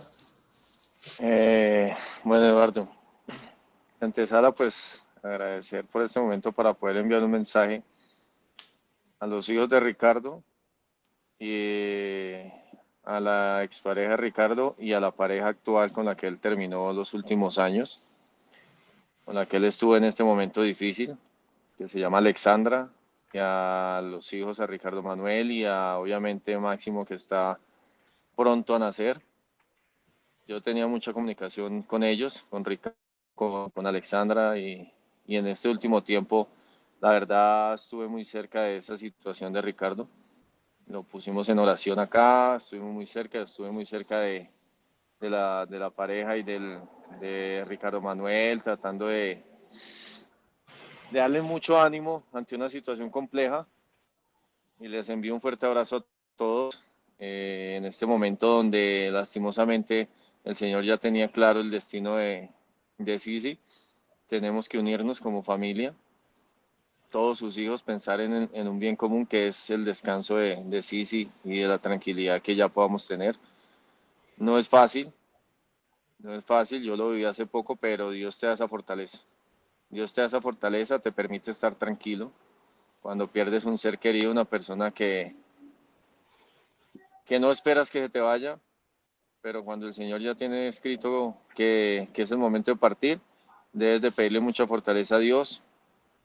Eh, 1.20 1.96
bueno, 2.24 2.46
Eduardo, 2.48 2.89
antesala, 4.00 4.52
pues 4.52 5.04
agradecer 5.22 5.86
por 5.86 6.02
este 6.02 6.20
momento 6.20 6.52
para 6.52 6.74
poder 6.74 6.98
enviar 6.98 7.24
un 7.24 7.32
mensaje 7.32 7.84
a 9.20 9.28
los 9.28 9.48
hijos 9.50 9.70
de 9.70 9.80
Ricardo 9.80 10.44
y 11.39 12.34
a 13.04 13.20
la 13.20 13.63
expareja 13.63 14.18
Ricardo 14.18 14.76
y 14.80 14.94
a 14.94 15.00
la 15.00 15.12
pareja 15.12 15.50
actual 15.50 15.91
con 15.91 16.06
la 16.06 16.15
que 16.15 16.28
él 16.28 16.39
terminó 16.39 16.91
los 16.91 17.13
últimos 17.13 17.60
años, 17.60 18.04
con 19.26 19.36
la 19.36 19.46
que 19.46 19.58
él 19.58 19.65
estuvo 19.65 19.96
en 19.96 20.04
este 20.04 20.24
momento 20.24 20.62
difícil, 20.62 21.18
que 21.78 21.88
se 21.88 22.00
llama 22.00 22.18
Alexandra, 22.18 22.84
y 23.32 23.38
a 23.38 24.02
los 24.02 24.32
hijos, 24.34 24.60
a 24.60 24.68
Ricardo 24.68 25.04
Manuel 25.04 25.52
y 25.52 25.65
a 25.65 25.98
obviamente 25.98 26.58
Máximo 26.58 27.06
que 27.06 27.15
está 27.15 27.60
pronto 28.36 28.76
a 28.76 28.80
nacer. 28.80 29.22
Yo 30.48 30.62
tenía 30.62 30.86
mucha 30.86 31.12
comunicación 31.12 31.82
con 31.82 32.04
ellos, 32.04 32.46
con 32.50 32.64
Ricardo, 32.64 32.98
con, 33.34 33.72
con 33.72 33.88
Alexandra 33.88 34.58
y, 34.60 34.94
y, 35.26 35.38
en 35.38 35.48
este 35.48 35.70
último 35.70 36.04
tiempo, 36.04 36.48
la 37.02 37.10
verdad, 37.10 37.74
estuve 37.74 38.08
muy 38.08 38.24
cerca 38.24 38.62
de 38.62 38.78
esa 38.78 38.96
situación 38.96 39.52
de 39.54 39.62
Ricardo. 39.64 40.08
Lo 40.88 41.02
pusimos 41.02 41.50
en 41.50 41.58
oración 41.58 41.98
acá, 41.98 42.58
estuvimos 42.58 42.94
muy 42.94 43.08
cerca, 43.08 43.42
estuve 43.42 43.72
muy 43.72 43.86
cerca 43.86 44.20
de, 44.20 44.52
de, 45.20 45.30
la, 45.32 45.66
de 45.66 45.80
la 45.80 45.90
pareja 45.90 46.38
y 46.38 46.44
del, 46.44 46.80
de 47.20 47.66
Ricardo 47.68 48.00
Manuel, 48.00 48.62
tratando 48.62 49.08
de, 49.08 49.44
de 51.10 51.20
darle 51.20 51.42
mucho 51.42 51.80
ánimo 51.80 52.24
ante 52.32 52.56
una 52.56 52.70
situación 52.70 53.10
compleja 53.10 53.66
y 54.80 54.88
les 54.88 55.10
envío 55.10 55.34
un 55.34 55.42
fuerte 55.42 55.66
abrazo 55.66 55.98
a 55.98 56.06
todos 56.36 56.84
eh, 57.18 57.76
en 57.78 57.86
este 57.86 58.06
momento 58.06 58.48
donde 58.48 59.10
lastimosamente 59.12 60.08
el 60.46 60.56
Señor 60.56 60.84
ya 60.84 60.98
tenía 60.98 61.28
claro 61.28 61.60
el 61.60 61.72
destino 61.72 62.16
de, 62.16 62.50
de 63.00 63.20
Sisi. 63.20 63.60
Tenemos 64.28 64.70
que 64.70 64.78
unirnos 64.78 65.20
como 65.20 65.44
familia, 65.44 65.94
todos 67.10 67.40
sus 67.40 67.58
hijos, 67.58 67.82
pensar 67.82 68.22
en, 68.22 68.68
un 68.68 68.80
bien 68.80 68.96
común 68.96 69.26
que 69.26 69.48
es 69.48 69.70
el 69.70 69.86
descanso 69.86 70.38
de, 70.38 70.64
de 70.64 70.82
Sisi 70.82 71.30
y 71.44 71.60
de 71.60 71.68
la 71.68 71.80
tranquilidad 71.80 72.42
que 72.42 72.56
ya 72.56 72.70
podamos 72.70 73.08
tener. 73.08 73.38
No 74.38 74.58
es 74.58 74.70
fácil, 74.70 75.12
no 76.20 76.34
es 76.34 76.44
fácil, 76.44 76.84
yo 76.84 76.96
lo 76.96 77.10
viví 77.10 77.26
hace 77.26 77.46
poco, 77.46 77.76
pero 77.76 78.12
Dios 78.12 78.38
te 78.38 78.48
da 78.48 78.54
esa 78.54 78.68
fortaleza. 78.68 79.20
Dios 79.90 80.14
te 80.14 80.22
da 80.22 80.28
esa 80.28 80.42
fortaleza, 80.42 81.00
te 81.00 81.12
permite 81.12 81.52
estar 81.52 81.74
tranquilo. 81.76 82.32
Cuando 83.02 83.28
pierdes 83.28 83.66
un 83.66 83.78
ser 83.78 83.98
querido, 83.98 84.32
una 84.32 84.46
persona 84.46 84.92
que, 84.92 85.36
que 87.26 87.40
no 87.40 87.50
esperas 87.50 87.90
que 87.90 88.02
se 88.02 88.10
te 88.10 88.20
vaya, 88.20 88.60
pero 89.46 89.64
cuando 89.64 89.86
el 89.86 89.94
Señor 89.94 90.22
ya 90.22 90.34
tiene 90.34 90.68
escrito 90.68 91.38
que, 91.54 92.10
que, 92.14 92.24
es 92.24 92.32
el 92.32 92.40
momento 92.40 92.72
de 92.72 92.78
partir, 92.78 93.20
debes 93.74 94.02
de 94.02 94.12
pedirle 94.12 94.40
mucha 94.40 94.66
fortaleza 94.66 95.18
a 95.18 95.20
Dios, 95.20 95.62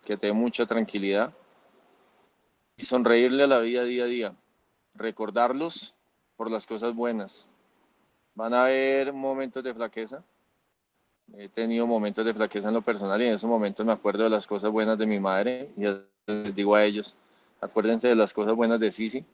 que 0.06 0.16
te 0.16 0.28
dé 0.28 0.32
mucha 0.32 0.64
tranquilidad 0.64 1.30
y 2.78 2.84
sonreírle 2.86 3.42
a 3.42 3.46
la 3.46 3.58
vida 3.58 3.84
día 3.84 4.04
a 4.04 4.06
día, 4.06 4.34
recordarlos 4.94 5.94
por 6.38 6.50
las 6.50 6.66
cosas 6.66 6.94
buenas. 6.94 7.46
Van 8.34 8.54
a 8.54 8.62
haber 8.62 9.12
momentos 9.12 9.62
de 9.62 9.74
flaqueza, 9.74 10.24
he 11.36 11.50
tenido 11.50 11.86
momentos 11.86 12.24
de 12.24 12.32
flaqueza 12.32 12.68
en 12.68 12.74
lo 12.74 12.80
personal 12.80 13.20
y 13.20 13.26
en 13.26 13.34
esos 13.34 13.50
momentos 13.50 13.84
me 13.84 13.92
acuerdo 13.92 14.24
de 14.24 14.30
las 14.30 14.46
cosas 14.46 14.70
buenas 14.70 14.96
de 14.96 15.04
mi 15.04 15.20
madre 15.20 15.68
y 15.76 15.82
les 16.26 16.54
digo 16.54 16.74
a 16.74 16.86
ellos, 16.86 17.14
acuérdense 17.60 18.08
de 18.08 18.16
las 18.16 18.32
cosas 18.32 18.54
buenas 18.54 18.80
de 18.80 18.90
Sisi, 18.90 19.26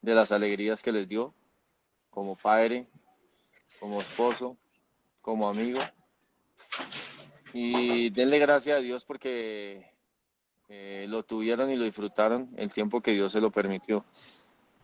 de 0.00 0.14
las 0.14 0.32
alegrías 0.32 0.80
que 0.80 0.92
les 0.92 1.06
dio 1.06 1.34
como 2.08 2.36
padre, 2.36 2.86
como 3.82 4.00
esposo, 4.00 4.56
como 5.20 5.48
amigo. 5.48 5.80
Y 7.52 8.10
denle 8.10 8.38
gracias 8.38 8.78
a 8.78 8.80
Dios 8.80 9.04
porque 9.04 9.90
eh, 10.68 11.06
lo 11.08 11.24
tuvieron 11.24 11.68
y 11.68 11.74
lo 11.74 11.82
disfrutaron 11.82 12.48
el 12.56 12.72
tiempo 12.72 13.00
que 13.00 13.10
Dios 13.10 13.32
se 13.32 13.40
lo 13.40 13.50
permitió. 13.50 14.04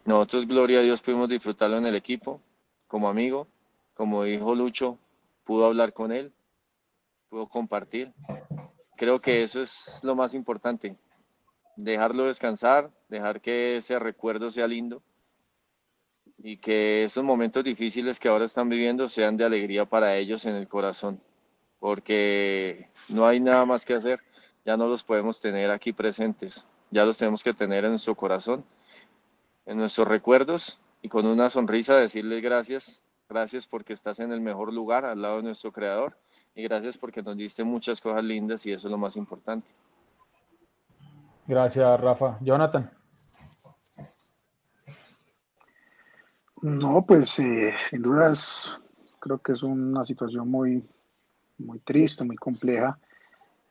nosotros, 0.04 0.48
gloria 0.48 0.80
a 0.80 0.82
Dios, 0.82 1.00
pudimos 1.00 1.28
disfrutarlo 1.28 1.76
en 1.76 1.87
el 1.87 1.94
equipo, 1.94 2.42
como 2.88 3.08
amigo, 3.08 3.46
como 3.94 4.24
dijo 4.24 4.56
Lucho, 4.56 4.98
pudo 5.44 5.66
hablar 5.66 5.92
con 5.92 6.11
él, 6.11 6.32
pudo 7.28 7.46
compartir. 7.46 8.12
Creo 8.96 9.20
que 9.20 9.44
eso 9.44 9.62
es 9.62 10.00
lo 10.02 10.16
más 10.16 10.34
importante, 10.34 10.96
dejarlo 11.76 12.24
descansar, 12.24 12.90
dejar 13.08 13.40
que 13.40 13.76
ese 13.76 13.96
recuerdo 14.00 14.50
sea 14.50 14.66
lindo 14.66 15.04
y 16.38 16.59
que 16.59 17.05
esos 17.05 17.24
momentos 17.24 17.64
difíciles 17.64 18.20
que 18.20 18.29
ahora 18.29 18.44
están 18.44 18.68
viviendo 18.68 19.09
sean 19.09 19.37
de 19.37 19.44
alegría 19.44 19.85
para 19.85 20.16
ellos 20.16 20.46
en 20.46 20.55
el 20.55 20.68
corazón, 20.68 21.20
porque 21.81 22.88
no 23.09 23.27
hay 23.27 23.40
nada 23.40 23.64
más 23.64 23.85
que 23.85 23.94
hacer, 23.94 24.20
ya 24.64 24.77
no 24.77 24.87
los 24.87 25.03
podemos 25.03 25.40
tener 25.40 25.70
aquí 25.70 25.92
presentes, 25.92 26.66
ya 26.90 27.05
los 27.05 27.18
tenemos 27.18 27.42
que 27.42 27.55
tener 27.55 27.85
en 27.85 27.90
nuestro 27.90 28.14
corazón, 28.14 28.64
en 29.66 29.79
nuestros 29.79 30.07
recuerdos 30.07 30.81
y 31.03 31.09
con 31.09 31.27
una 31.27 31.51
sonrisa 31.51 31.96
decirles 31.96 32.42
gracias, 32.42 33.03
gracias 33.29 33.66
porque 33.66 33.92
estás 33.92 34.20
en 34.20 34.33
el 34.33 34.40
mejor 34.40 34.72
lugar 34.72 35.05
al 35.05 35.20
lado 35.20 35.38
de 35.38 35.42
nuestro 35.42 35.72
creador 35.72 36.16
y 36.55 36.62
gracias 36.62 36.96
porque 36.96 37.22
nos 37.22 37.37
diste 37.37 37.64
muchas 37.64 38.01
cosas 38.01 38.24
lindas 38.24 38.64
y 38.66 38.72
eso 38.72 38.88
es 38.88 38.92
lo 38.92 38.98
más 38.98 39.16
importante. 39.16 39.68
Gracias, 41.46 42.01
Rafa. 42.01 42.37
Jonathan. 42.40 42.97
No, 46.62 47.05
pues 47.07 47.38
eh, 47.38 47.73
sin 47.88 48.03
dudas 48.03 48.77
creo 49.21 49.38
que 49.38 49.53
es 49.53 49.62
una 49.62 50.05
situación 50.05 50.51
muy, 50.51 50.85
muy 51.59 51.79
triste, 51.81 52.25
muy 52.25 52.37
compleja. 52.37 52.99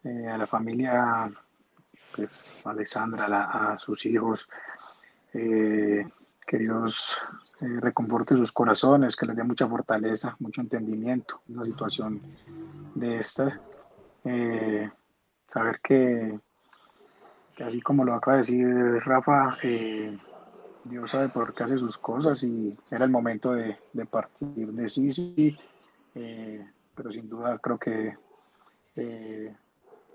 Eh, 0.03 0.27
a 0.27 0.37
la 0.37 0.47
familia, 0.47 1.29
pues 2.15 2.61
a 2.65 2.69
Alessandra, 2.69 3.25
a, 3.71 3.77
sus 3.77 4.05
hijos, 4.05 4.47
eh, 5.33 6.07
que 6.45 6.57
Dios 6.57 7.17
reconforte 7.59 8.37
sus 8.37 8.51
corazones, 8.51 9.15
que 9.15 9.25
les 9.25 9.35
dé 9.35 9.43
mucha 9.43 9.67
fortaleza, 9.67 10.35
mucho 10.39 10.61
entendimiento 10.61 11.41
en 11.49 11.57
una 11.57 11.65
situación 11.65 12.21
de 12.95 13.19
esta. 13.19 13.59
saber 15.45 15.79
que, 15.81 16.39
que, 17.55 17.63
así 17.63 17.81
como 17.81 18.05
lo 18.05 18.13
acaba 18.13 18.37
de 18.37 18.43
decir 18.43 18.67
Rafa, 19.03 19.57
Dios 20.89 21.11
sabe 21.11 21.29
por 21.29 21.53
qué 21.53 21.63
hace 21.63 21.77
sus 21.77 21.97
cosas 21.97 22.43
y 22.43 22.75
era 22.91 23.05
el 23.05 23.11
momento 23.11 23.53
de, 23.53 23.77
partir 24.09 24.71
de 24.71 24.89
sí, 24.89 25.57
eh, 26.15 26.65
pero 26.95 27.11
sin 27.11 27.29
duda 27.29 27.57
creo 27.59 27.77
que 27.77 28.15
eh, 28.95 29.55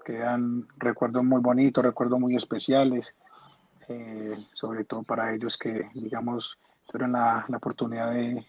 quedan 0.04 0.66
recuerdos 0.78 1.24
muy 1.24 1.40
bonitos, 1.40 1.84
recuerdos 1.84 2.18
muy 2.18 2.36
especiales, 2.36 3.14
eh, 3.88 4.46
sobre 4.52 4.84
todo 4.84 5.02
para 5.02 5.34
ellos 5.34 5.56
que, 5.56 5.90
digamos, 5.94 6.58
tuvieron 6.86 7.12
la, 7.12 7.46
oportunidad 7.54 8.12
de, 8.12 8.46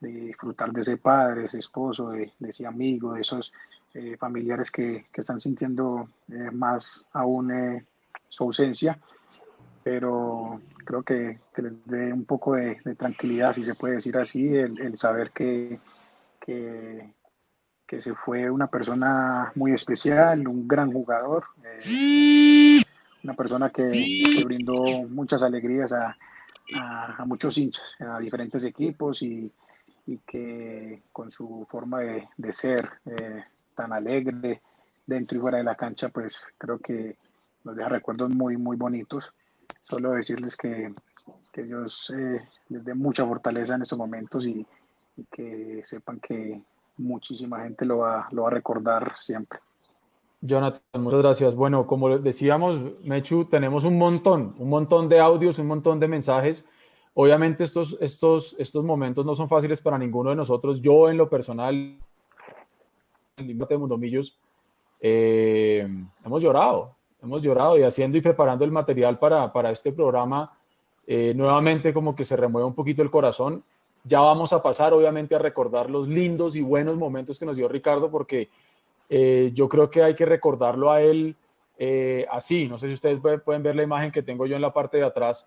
disfrutar 0.00 0.72
de 0.72 0.80
ese 0.80 0.96
padre, 0.96 1.44
ese 1.44 1.58
esposo, 1.58 2.08
de, 2.10 2.32
ese 2.40 2.66
amigo, 2.66 3.14
de 3.14 3.20
esos 3.20 3.52
familiares 4.18 4.70
que, 4.70 5.06
que, 5.12 5.20
están 5.20 5.38
sintiendo 5.38 6.08
más 6.50 7.04
aún 7.12 7.84
su 8.28 8.44
ausencia 8.44 8.98
pero 9.82 10.60
creo 10.84 11.02
que, 11.02 11.40
les 11.56 11.86
dé 11.86 12.12
un 12.12 12.24
poco 12.24 12.54
de, 12.54 12.76
tranquilidad, 12.96 13.52
si 13.52 13.64
se 13.64 13.74
puede 13.74 13.94
decir 13.94 14.16
así, 14.16 14.56
el, 14.56 14.96
saber 14.96 15.30
que, 15.30 15.78
que, 16.40 17.12
se 18.00 18.14
fue 18.14 18.50
una 18.50 18.68
persona 18.68 19.52
muy 19.54 19.72
especial, 19.72 20.48
un 20.48 20.66
gran 20.66 20.90
jugador, 20.90 21.44
eh, 21.62 22.80
una 23.22 23.34
persona 23.34 23.70
que, 23.70 23.90
brindó 24.44 24.82
muchas 25.08 25.42
alegrías 25.42 25.92
a, 25.92 26.16
muchos 27.26 27.58
hinchas, 27.58 27.94
a 28.00 28.18
diferentes 28.18 28.64
equipos 28.64 29.22
y, 29.22 29.52
que 30.26 31.02
con 31.12 31.30
su 31.30 31.66
forma 31.70 32.00
de, 32.00 32.52
ser 32.52 32.88
eh, 33.06 33.42
tan 33.74 33.92
alegre 33.92 34.62
dentro 35.06 35.38
y 35.38 35.40
fuera 35.40 35.58
de 35.58 35.64
la 35.64 35.74
cancha, 35.74 36.08
pues 36.08 36.46
creo 36.58 36.78
que 36.78 37.16
nos 37.64 37.76
deja 37.76 37.88
recuerdos 37.88 38.30
muy, 38.30 38.56
muy 38.56 38.76
bonitos 38.76 39.32
solo 39.84 40.12
decirles 40.12 40.56
que, 40.56 40.94
que 41.52 41.62
Dios 41.62 42.12
eh, 42.16 42.40
les 42.68 42.84
dé 42.84 42.94
mucha 42.94 43.26
fortaleza 43.26 43.74
en 43.74 43.82
estos 43.82 43.98
momentos 43.98 44.46
y, 44.46 44.66
que 45.30 45.82
sepan 45.84 46.18
que 46.18 46.62
muchísima 46.96 47.60
gente 47.60 47.84
lo 47.84 47.98
va, 47.98 48.26
lo 48.32 48.42
va 48.42 48.48
a 48.48 48.52
recordar 48.52 49.14
siempre. 49.18 49.60
Jonathan, 50.40 50.80
muchas 50.94 51.22
gracias. 51.22 51.54
Bueno, 51.54 51.86
como 51.86 52.18
decíamos, 52.18 53.00
Mechu, 53.04 53.44
tenemos 53.44 53.84
un 53.84 53.98
montón, 53.98 54.54
un 54.58 54.68
montón 54.68 55.08
de 55.08 55.20
audios, 55.20 55.58
un 55.58 55.66
montón 55.68 56.00
de 56.00 56.08
mensajes. 56.08 56.64
Obviamente 57.14 57.62
estos, 57.62 57.96
estos, 58.00 58.56
estos 58.58 58.84
momentos 58.84 59.24
no 59.26 59.34
son 59.36 59.48
fáciles 59.48 59.80
para 59.80 59.98
ninguno 59.98 60.30
de 60.30 60.36
nosotros. 60.36 60.80
Yo 60.80 61.10
en 61.10 61.18
lo 61.18 61.28
personal, 61.28 61.74
en 63.36 63.50
el 63.50 63.58
de 63.58 63.78
Mundomillos, 63.78 64.38
eh, 64.98 65.86
hemos 66.24 66.42
llorado, 66.42 66.96
hemos 67.22 67.40
llorado 67.40 67.78
y 67.78 67.82
haciendo 67.82 68.18
y 68.18 68.20
preparando 68.20 68.64
el 68.64 68.72
material 68.72 69.18
para, 69.18 69.52
para 69.52 69.70
este 69.70 69.92
programa, 69.92 70.52
eh, 71.06 71.32
nuevamente 71.34 71.92
como 71.92 72.14
que 72.14 72.24
se 72.24 72.36
remueve 72.36 72.66
un 72.66 72.74
poquito 72.74 73.02
el 73.02 73.10
corazón. 73.10 73.62
Ya 74.04 74.20
vamos 74.20 74.52
a 74.52 74.62
pasar 74.62 74.92
obviamente 74.92 75.34
a 75.34 75.38
recordar 75.38 75.88
los 75.88 76.08
lindos 76.08 76.56
y 76.56 76.60
buenos 76.60 76.96
momentos 76.96 77.38
que 77.38 77.46
nos 77.46 77.56
dio 77.56 77.68
Ricardo, 77.68 78.10
porque 78.10 78.48
eh, 79.08 79.50
yo 79.54 79.68
creo 79.68 79.88
que 79.88 80.02
hay 80.02 80.16
que 80.16 80.26
recordarlo 80.26 80.90
a 80.90 81.00
él 81.00 81.36
eh, 81.78 82.26
así. 82.30 82.66
No 82.66 82.78
sé 82.78 82.88
si 82.88 82.94
ustedes 82.94 83.20
pueden 83.44 83.62
ver 83.62 83.76
la 83.76 83.84
imagen 83.84 84.10
que 84.10 84.22
tengo 84.22 84.46
yo 84.46 84.56
en 84.56 84.62
la 84.62 84.72
parte 84.72 84.96
de 84.98 85.04
atrás, 85.04 85.46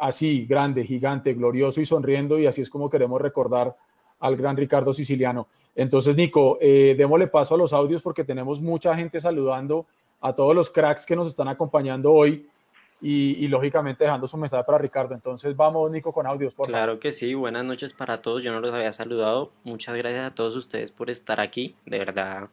así, 0.00 0.46
grande, 0.46 0.84
gigante, 0.84 1.34
glorioso 1.34 1.80
y 1.80 1.84
sonriendo, 1.84 2.38
y 2.38 2.46
así 2.46 2.60
es 2.60 2.70
como 2.70 2.88
queremos 2.88 3.20
recordar 3.20 3.76
al 4.20 4.36
gran 4.36 4.56
Ricardo 4.56 4.92
Siciliano. 4.92 5.48
Entonces, 5.74 6.14
Nico, 6.14 6.56
démosle 6.60 7.26
paso 7.26 7.56
a 7.56 7.58
los 7.58 7.72
audios 7.72 8.00
porque 8.00 8.22
tenemos 8.22 8.60
mucha 8.60 8.94
gente 8.94 9.20
saludando 9.20 9.86
a 10.20 10.32
todos 10.34 10.54
los 10.54 10.70
cracks 10.70 11.06
que 11.06 11.16
nos 11.16 11.28
están 11.28 11.48
acompañando 11.48 12.12
hoy 12.12 12.48
y, 13.02 13.48
lógicamente 13.48 14.04
dejando 14.04 14.26
su 14.26 14.36
mensaje 14.36 14.62
para 14.64 14.78
Ricardo. 14.78 15.14
Entonces 15.14 15.56
vamos, 15.56 15.90
Nico, 15.90 16.12
con 16.12 16.26
audios, 16.26 16.52
por 16.54 16.66
Claro 16.66 17.00
que 17.00 17.12
sí, 17.12 17.32
buenas 17.34 17.64
noches 17.64 17.94
para 17.94 18.20
todos. 18.20 18.42
Yo 18.42 18.52
no 18.52 18.60
los 18.60 18.74
había 18.74 18.92
saludado. 18.92 19.52
Muchas 19.64 19.96
gracias 19.96 20.26
a 20.26 20.34
todos 20.34 20.54
ustedes 20.54 20.92
por 20.92 21.08
estar 21.08 21.40
aquí. 21.40 21.74
De 21.86 21.98
verdad, 21.98 22.50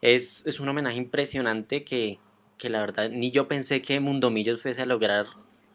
es, 0.00 0.46
es 0.46 0.60
un 0.60 0.68
homenaje 0.68 0.96
impresionante 0.96 1.82
que, 1.82 2.18
que 2.56 2.70
la 2.70 2.80
verdad 2.80 3.10
ni 3.10 3.30
yo 3.32 3.48
pensé 3.48 3.82
que 3.82 3.98
Mundomillos 3.98 4.62
fuese 4.62 4.82
a 4.82 4.86
lograr 4.86 5.26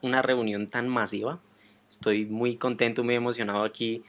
una 0.02 0.22
reunión 0.22 0.68
tan 0.68 0.88
masiva. 0.88 1.39
Estoy 1.89 2.26
muy 2.26 2.56
contento, 2.56 3.04
muy 3.04 3.16
emocionado 3.16 3.63
aquí 3.63 4.04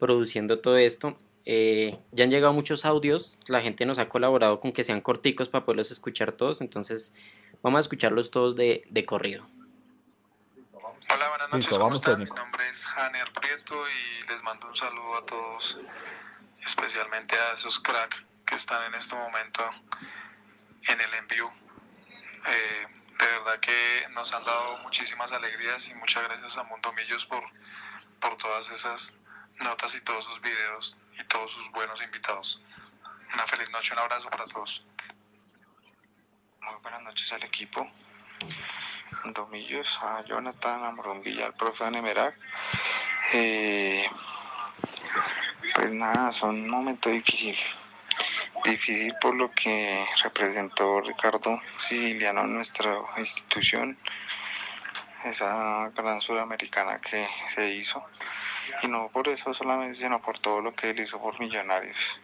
produciendo 0.00 0.58
todo 0.58 0.76
esto. 0.76 1.16
Eh, 1.52 1.98
ya 2.12 2.22
han 2.22 2.30
llegado 2.30 2.52
muchos 2.52 2.84
audios, 2.84 3.36
la 3.48 3.60
gente 3.60 3.84
nos 3.84 3.98
ha 3.98 4.08
colaborado 4.08 4.60
con 4.60 4.70
que 4.70 4.84
sean 4.84 5.00
corticos 5.00 5.48
para 5.48 5.64
poderlos 5.64 5.90
escuchar 5.90 6.30
todos, 6.30 6.60
entonces 6.60 7.12
vamos 7.60 7.78
a 7.78 7.80
escucharlos 7.80 8.30
todos 8.30 8.54
de, 8.54 8.84
de 8.88 9.04
corrido. 9.04 9.48
Hola, 11.12 11.28
buenas 11.28 11.50
noches, 11.50 11.76
¿cómo 11.76 11.96
están? 11.96 12.20
Mi 12.20 12.26
nombre 12.26 12.68
es 12.68 12.86
Janer 12.86 13.32
Prieto 13.32 13.74
y 13.88 14.28
les 14.28 14.44
mando 14.44 14.68
un 14.68 14.76
saludo 14.76 15.16
a 15.16 15.26
todos, 15.26 15.80
especialmente 16.64 17.34
a 17.34 17.54
esos 17.54 17.80
cracks 17.80 18.22
que 18.46 18.54
están 18.54 18.84
en 18.84 18.94
este 18.94 19.16
momento 19.16 19.64
en 20.86 21.00
el 21.00 21.14
envío. 21.14 21.50
Eh, 22.46 22.86
de 23.18 23.26
verdad 23.26 23.58
que 23.58 24.04
nos 24.14 24.32
han 24.34 24.44
dado 24.44 24.78
muchísimas 24.84 25.32
alegrías 25.32 25.90
y 25.90 25.96
muchas 25.96 26.22
gracias 26.22 26.56
a 26.58 26.62
Mundo 26.62 26.92
Millos 26.92 27.26
por, 27.26 27.42
por 28.20 28.36
todas 28.36 28.70
esas 28.70 29.18
notas 29.58 29.96
y 29.96 30.00
todos 30.02 30.24
sus 30.24 30.40
videos 30.40 30.96
y 31.18 31.24
todos 31.24 31.50
sus 31.50 31.70
buenos 31.72 32.02
invitados. 32.02 32.60
Una 33.32 33.46
feliz 33.46 33.70
noche, 33.70 33.92
un 33.92 34.00
abrazo 34.00 34.28
para 34.28 34.46
todos. 34.46 34.84
Muy 36.60 36.74
buenas 36.82 37.02
noches 37.02 37.32
al 37.32 37.44
equipo. 37.44 37.86
Domillos, 39.24 39.98
a 40.02 40.24
Jonathan, 40.24 40.84
a 40.84 40.90
Morondilla, 40.90 41.46
al 41.46 41.54
profe 41.54 41.84
Anemerac. 41.84 42.34
Eh, 43.32 44.08
pues 45.74 45.92
nada, 45.92 46.32
son 46.32 46.56
un 46.56 46.68
momento 46.68 47.10
difícil. 47.10 47.56
Difícil 48.64 49.14
por 49.20 49.34
lo 49.34 49.50
que 49.50 50.04
representó 50.22 51.00
Ricardo 51.00 51.60
Siciliano 51.78 52.42
en 52.42 52.54
nuestra 52.54 52.98
institución, 53.16 53.96
esa 55.24 55.90
gran 55.90 56.20
suramericana 56.20 57.00
que 57.00 57.28
se 57.48 57.74
hizo 57.74 58.04
y 58.82 58.88
no 58.88 59.08
por 59.08 59.28
eso 59.28 59.52
solamente, 59.52 59.94
sino 59.94 60.20
por 60.20 60.38
todo 60.38 60.60
lo 60.60 60.74
que 60.74 60.90
él 60.90 61.00
hizo 61.00 61.20
por 61.20 61.38
Millonarios. 61.40 62.20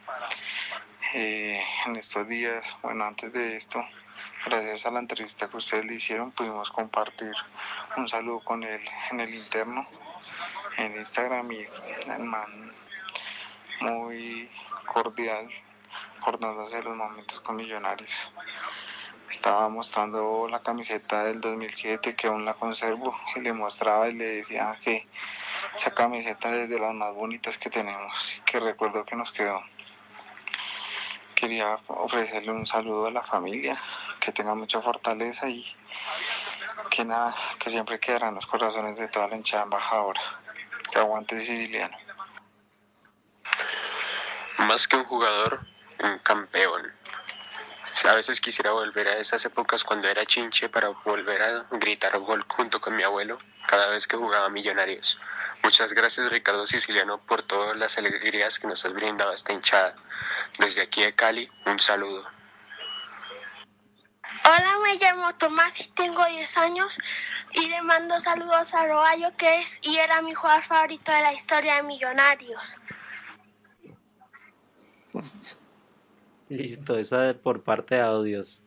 Eh, 1.15 1.63
en 1.87 1.97
estos 1.97 2.27
días, 2.29 2.77
bueno, 2.83 3.05
antes 3.05 3.33
de 3.33 3.57
esto, 3.57 3.85
gracias 4.45 4.87
a 4.87 4.91
la 4.91 5.01
entrevista 5.01 5.49
que 5.49 5.57
ustedes 5.57 5.85
le 5.85 5.95
hicieron, 5.95 6.33
pudimos 6.33 6.71
compartir 6.71 7.33
un 7.97 8.09
saludo 8.09 8.41
con 8.41 8.63
él 8.63 8.81
en 9.11 9.21
el 9.21 9.35
interno, 9.35 9.87
en 10.79 10.95
Instagram 10.97 11.51
y 11.53 11.67
el 12.09 12.25
man 12.25 12.75
muy 13.81 14.51
cordial, 14.87 15.47
por 16.25 16.39
hacer 16.45 16.85
los 16.85 16.97
momentos 16.97 17.41
con 17.41 17.57
Millonarios. 17.57 18.33
Estaba 19.31 19.69
mostrando 19.69 20.49
la 20.49 20.63
camiseta 20.63 21.25
del 21.25 21.41
2007 21.41 22.15
que 22.15 22.27
aún 22.29 22.45
la 22.45 22.55
conservo 22.55 23.19
y 23.35 23.41
le 23.41 23.53
mostraba 23.53 24.09
y 24.09 24.15
le 24.15 24.25
decía 24.25 24.77
que 24.81 25.07
esa 25.75 25.93
camiseta 25.93 26.55
es 26.55 26.69
de 26.69 26.79
las 26.79 26.95
más 26.95 27.13
bonitas 27.15 27.59
que 27.59 27.71
tenemos 27.71 28.35
que 28.45 28.61
recuerdo 28.61 29.05
que 29.05 29.17
nos 29.17 29.33
quedó. 29.33 29.63
Quería 31.35 31.77
ofrecerle 31.89 32.53
un 32.53 32.67
saludo 32.67 33.07
a 33.07 33.11
la 33.11 33.23
familia, 33.23 33.77
que 34.21 34.33
tenga 34.33 34.55
mucha 34.55 34.81
fortaleza 34.81 35.49
y 35.49 35.67
que 36.91 37.05
nada, 37.05 37.35
que 37.59 37.69
siempre 37.69 38.01
quedarán 38.01 38.35
los 38.35 38.47
corazones 38.47 38.97
de 38.97 39.09
toda 39.09 39.29
la 39.29 39.37
hinchada 39.37 39.65
embajadora. 39.65 40.21
Que 40.91 40.99
aguante 40.99 41.39
siciliano. 41.39 41.97
Más 44.59 44.89
que 44.89 44.97
un 44.97 45.05
jugador, 45.05 45.61
un 46.03 46.19
campeón. 46.21 46.93
A 48.05 48.13
veces 48.13 48.41
quisiera 48.41 48.73
volver 48.73 49.09
a 49.09 49.17
esas 49.17 49.45
épocas 49.47 49.83
cuando 49.83 50.07
era 50.07 50.27
chinche 50.27 50.69
para 50.69 50.91
volver 50.91 51.43
a 51.43 51.67
gritar 51.73 52.19
gol 52.19 52.45
junto 52.47 52.79
con 52.81 52.95
mi 52.95 53.03
abuelo 53.03 53.39
cada 53.67 53.89
vez 53.89 54.07
que 54.07 54.17
jugaba 54.17 54.51
Millonarios. 54.51 55.19
Muchas 55.63 55.95
gracias 55.95 56.31
Ricardo 56.31 56.67
Siciliano 56.67 57.19
por 57.19 57.43
todas 57.43 57.77
las 57.77 57.97
alegrías 57.97 58.59
que 58.59 58.69
nos 58.69 58.85
has 58.85 58.93
brindado 58.93 59.33
esta 59.33 59.53
hinchada. 59.53 59.95
Desde 60.59 60.83
aquí 60.83 61.03
de 61.03 61.15
Cali, 61.15 61.51
un 61.65 61.79
saludo. 61.79 62.29
Hola, 64.45 64.77
me 64.83 64.95
llamo 64.97 65.35
Tomás 65.35 65.81
y 65.81 65.89
tengo 65.89 66.25
10 66.25 66.59
años 66.59 66.99
y 67.53 67.67
le 67.69 67.81
mando 67.83 68.21
saludos 68.21 68.75
a 68.75 68.87
Roballo 68.87 69.35
que 69.37 69.61
es 69.61 69.81
y 69.83 69.97
era 69.97 70.21
mi 70.21 70.35
jugador 70.35 70.63
favorito 70.63 71.11
de 71.11 71.23
la 71.23 71.33
historia 71.33 71.77
de 71.77 71.83
Millonarios. 71.83 72.77
Listo, 76.49 76.97
esa 76.99 77.35
por 77.43 77.63
parte 77.63 77.97
de 77.97 78.01
audios. 78.03 78.65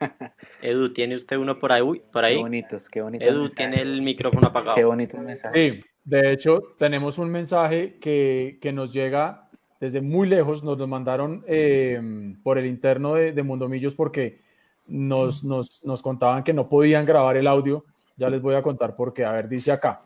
Edu, 0.62 0.92
¿tiene 0.92 1.16
usted 1.16 1.36
uno 1.36 1.58
por 1.58 1.72
ahí? 1.72 1.82
Uy, 1.82 2.02
por 2.12 2.24
ahí. 2.24 2.36
Qué 2.36 2.42
bonitos, 2.42 2.88
qué 2.88 3.02
bonitos. 3.02 3.28
Edu, 3.28 3.50
tiene 3.50 3.80
el 3.80 4.02
micrófono 4.02 4.48
apagado. 4.48 4.76
Qué 4.76 4.84
bonito 4.84 5.18
mensaje. 5.18 5.54
Sí, 5.54 5.84
de 6.04 6.32
hecho, 6.32 6.62
tenemos 6.78 7.18
un 7.18 7.30
mensaje 7.30 7.98
que, 7.98 8.58
que 8.60 8.72
nos 8.72 8.92
llega 8.92 9.48
desde 9.80 10.00
muy 10.00 10.28
lejos, 10.28 10.62
nos 10.62 10.78
lo 10.78 10.86
mandaron 10.86 11.44
eh, 11.46 12.00
por 12.42 12.58
el 12.58 12.66
interno 12.66 13.14
de, 13.14 13.32
de 13.32 13.42
Mundomillos 13.42 13.94
porque 13.94 14.40
nos, 14.86 15.44
nos, 15.44 15.84
nos, 15.84 16.02
contaban 16.02 16.44
que 16.44 16.52
no 16.52 16.68
podían 16.68 17.04
grabar 17.04 17.36
el 17.36 17.46
audio. 17.46 17.84
Ya 18.16 18.30
les 18.30 18.40
voy 18.40 18.54
a 18.54 18.62
contar 18.62 18.96
por 18.96 19.12
qué. 19.12 19.24
A 19.24 19.32
ver, 19.32 19.48
dice 19.48 19.72
acá. 19.72 20.02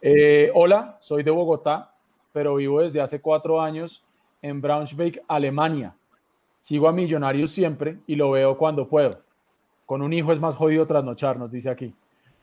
Eh, 0.00 0.50
hola, 0.54 0.96
soy 1.00 1.22
de 1.22 1.30
Bogotá, 1.30 1.94
pero 2.32 2.56
vivo 2.56 2.80
desde 2.80 3.00
hace 3.00 3.20
cuatro 3.20 3.60
años 3.60 4.05
en 4.48 4.60
Braunschweig, 4.60 5.20
Alemania. 5.26 5.96
Sigo 6.60 6.88
a 6.88 6.92
Millonarios 6.92 7.50
siempre 7.50 7.98
y 8.06 8.14
lo 8.14 8.30
veo 8.30 8.56
cuando 8.56 8.88
puedo. 8.88 9.20
Con 9.84 10.02
un 10.02 10.12
hijo 10.12 10.32
es 10.32 10.40
más 10.40 10.56
jodido 10.56 10.86
trasnochar, 10.86 11.38
nos 11.38 11.50
dice 11.50 11.70
aquí. 11.70 11.94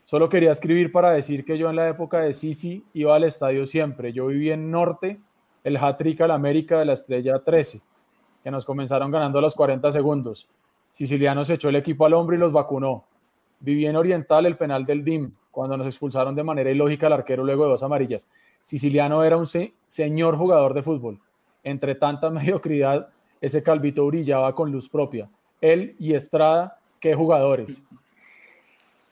Solo 0.04 0.28
quería 0.28 0.52
escribir 0.52 0.92
para 0.92 1.10
decir 1.12 1.44
que 1.44 1.56
yo 1.56 1.70
en 1.70 1.76
la 1.76 1.88
época 1.88 2.20
de 2.20 2.34
Sisi 2.34 2.84
iba 2.92 3.16
al 3.16 3.24
estadio 3.24 3.66
siempre. 3.66 4.12
Yo 4.12 4.26
viví 4.26 4.50
en 4.50 4.70
Norte, 4.70 5.18
el 5.62 5.76
hat-trick 5.78 6.20
al 6.20 6.30
América 6.30 6.78
de 6.78 6.84
la 6.84 6.92
Estrella 6.92 7.38
13, 7.38 7.80
que 8.42 8.50
nos 8.50 8.66
comenzaron 8.66 9.10
ganando 9.10 9.38
a 9.38 9.42
los 9.42 9.54
40 9.54 9.90
segundos. 9.92 10.48
Siciliano 10.90 11.44
se 11.44 11.54
echó 11.54 11.70
el 11.70 11.76
equipo 11.76 12.04
al 12.04 12.14
hombro 12.14 12.36
y 12.36 12.38
los 12.38 12.52
vacunó. 12.52 13.04
Viví 13.60 13.86
en 13.86 13.96
Oriental 13.96 14.44
el 14.44 14.56
penal 14.56 14.84
del 14.84 15.04
DIM, 15.04 15.32
cuando 15.50 15.76
nos 15.76 15.86
expulsaron 15.86 16.34
de 16.34 16.44
manera 16.44 16.70
ilógica 16.70 17.06
al 17.06 17.14
arquero 17.14 17.44
luego 17.44 17.64
de 17.64 17.70
dos 17.70 17.82
amarillas. 17.82 18.28
Siciliano 18.60 19.24
era 19.24 19.36
un 19.36 19.46
se 19.46 19.72
señor 19.86 20.36
jugador 20.36 20.74
de 20.74 20.82
fútbol. 20.82 21.18
Entre 21.64 21.96
tanta 21.96 22.30
mediocridad, 22.30 23.08
ese 23.40 23.62
calvito 23.62 24.06
brillaba 24.06 24.54
con 24.54 24.70
luz 24.70 24.88
propia. 24.88 25.28
Él 25.60 25.96
y 25.98 26.14
Estrada, 26.14 26.78
qué 27.00 27.14
jugadores. 27.14 27.82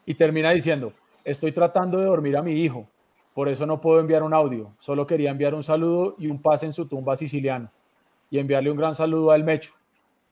Y 0.06 0.14
termina 0.14 0.50
diciendo, 0.50 0.92
estoy 1.24 1.52
tratando 1.52 1.98
de 1.98 2.06
dormir 2.06 2.36
a 2.36 2.42
mi 2.42 2.52
hijo, 2.52 2.86
por 3.34 3.48
eso 3.48 3.66
no 3.66 3.80
puedo 3.80 4.00
enviar 4.00 4.22
un 4.22 4.34
audio, 4.34 4.72
solo 4.78 5.06
quería 5.06 5.30
enviar 5.30 5.54
un 5.54 5.64
saludo 5.64 6.14
y 6.18 6.26
un 6.26 6.40
pase 6.40 6.66
en 6.66 6.72
su 6.72 6.86
tumba 6.86 7.16
siciliano. 7.16 7.70
Y 8.30 8.38
enviarle 8.38 8.70
un 8.70 8.76
gran 8.76 8.94
saludo 8.94 9.30
al 9.30 9.44
Mecho, 9.44 9.72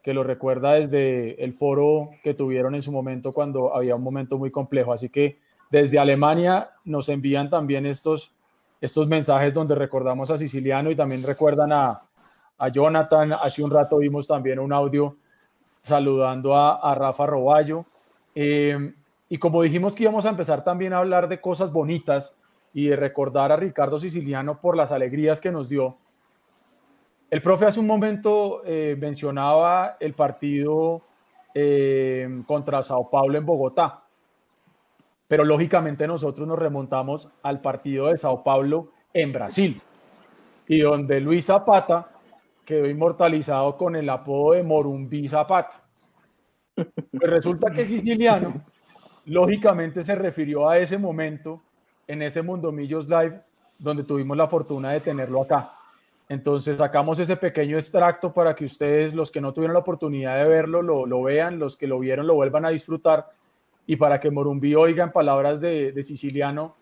que 0.03 0.15
lo 0.15 0.23
recuerda 0.25 0.73
desde 0.73 1.43
el 1.43 1.53
foro 1.53 2.11
que 2.23 2.35
tuvieron 2.35 2.75
en 2.75 2.83
su 2.83 2.93
momento 2.93 3.33
cuando 3.33 3.75
había 3.75 3.95
un 3.95 4.03
momento 4.03 4.39
muy 4.39 4.51
complejo. 4.51 4.93
Así 4.93 5.09
que 5.09 5.39
desde 5.71 5.99
Alemania 5.99 6.71
nos 6.85 7.09
envían 7.09 7.51
también 7.51 7.87
estos, 7.87 8.33
estos 8.81 9.07
mensajes 9.07 9.53
donde 9.55 9.75
recordamos 9.75 10.31
a 10.31 10.37
Siciliano 10.37 10.91
y 10.91 10.97
también 10.97 11.23
recuerdan 11.23 11.73
a, 11.73 12.01
a 12.61 12.69
Jonathan. 12.69 13.33
Hace 13.33 13.65
un 13.65 13.71
rato 13.71 13.99
vimos 13.99 14.29
también 14.29 14.59
un 14.59 14.73
audio 14.73 15.17
saludando 15.81 16.55
a, 16.55 16.95
Rafa 16.95 17.27
Roballo. 17.27 17.87
Eh, 18.35 18.93
y 19.29 19.39
como 19.39 19.63
dijimos 19.63 19.95
que 19.95 20.05
íbamos 20.05 20.27
a 20.27 20.29
empezar 20.29 20.63
también 20.63 20.93
a 20.93 20.99
hablar 20.99 21.27
de 21.29 21.41
cosas 21.41 21.73
bonitas 21.73 22.35
y 22.75 22.89
de 22.89 22.97
recordar 22.97 23.51
a 23.51 23.57
Ricardo 23.57 23.99
Siciliano 23.99 24.61
por 24.61 24.77
las 24.77 24.93
alegrías 24.93 25.41
que 25.41 25.51
nos 25.51 25.69
dio. 25.69 25.97
El 27.31 27.41
profe 27.41 27.65
hace 27.65 27.81
un 27.81 27.87
momento 27.87 28.63
eh, 28.65 28.97
mencionaba 28.99 29.97
el 29.99 30.15
partido 30.15 31.03
eh, 31.55 32.43
contra 32.47 32.83
Sao 32.83 33.09
Paulo 33.09 33.39
en 33.39 33.47
Bogotá, 33.47 34.03
pero 35.27 35.45
lógicamente 35.45 36.07
nosotros 36.07 36.47
nos 36.47 36.59
remontamos 36.59 37.29
al 37.43 37.61
partido 37.61 38.09
de 38.09 38.19
Sao 38.19 38.43
Paulo 38.45 38.93
en 39.15 39.33
Brasil 39.33 39.81
y 40.67 40.81
donde 40.81 41.21
Luis 41.21 41.47
Zapata 41.47 42.07
quedó 42.71 42.89
inmortalizado 42.89 43.77
con 43.77 43.97
el 43.97 44.09
apodo 44.09 44.53
de 44.53 44.63
Morumbí 44.63 45.27
Zapata. 45.27 45.83
Pues 46.77 46.89
resulta 47.13 47.73
que 47.73 47.85
Siciliano 47.85 48.55
lógicamente 49.25 50.05
se 50.05 50.15
refirió 50.15 50.69
a 50.69 50.79
ese 50.79 50.97
momento 50.97 51.61
en 52.07 52.23
ese 52.23 52.43
Mundo 52.43 52.71
Millos 52.71 53.09
Live 53.09 53.41
donde 53.77 54.05
tuvimos 54.05 54.37
la 54.37 54.47
fortuna 54.47 54.93
de 54.93 55.01
tenerlo 55.01 55.43
acá. 55.43 55.73
Entonces 56.29 56.77
sacamos 56.77 57.19
ese 57.19 57.37
pequeño 57.37 57.77
extracto 57.77 58.33
para 58.33 58.55
que 58.55 58.67
ustedes, 58.67 59.15
los 59.15 59.33
que 59.33 59.41
no 59.41 59.53
tuvieron 59.53 59.75
la 59.75 59.81
oportunidad 59.81 60.37
de 60.39 60.49
verlo, 60.49 60.81
lo, 60.81 61.23
vean, 61.25 61.59
los 61.59 61.77
que 61.77 61.89
lo 61.89 61.99
vieron 61.99 62.29
lo 62.29 62.35
vuelvan 62.35 62.67
a 62.67 62.71
disfrutar 62.71 63.31
y 63.85 63.97
para 63.97 64.21
que 64.21 64.31
Morumbí 64.31 64.77
oiga 64.77 65.03
en 65.03 65.11
palabras 65.11 65.61
de, 65.61 65.91
de 65.91 66.03
siciliano 66.05 66.77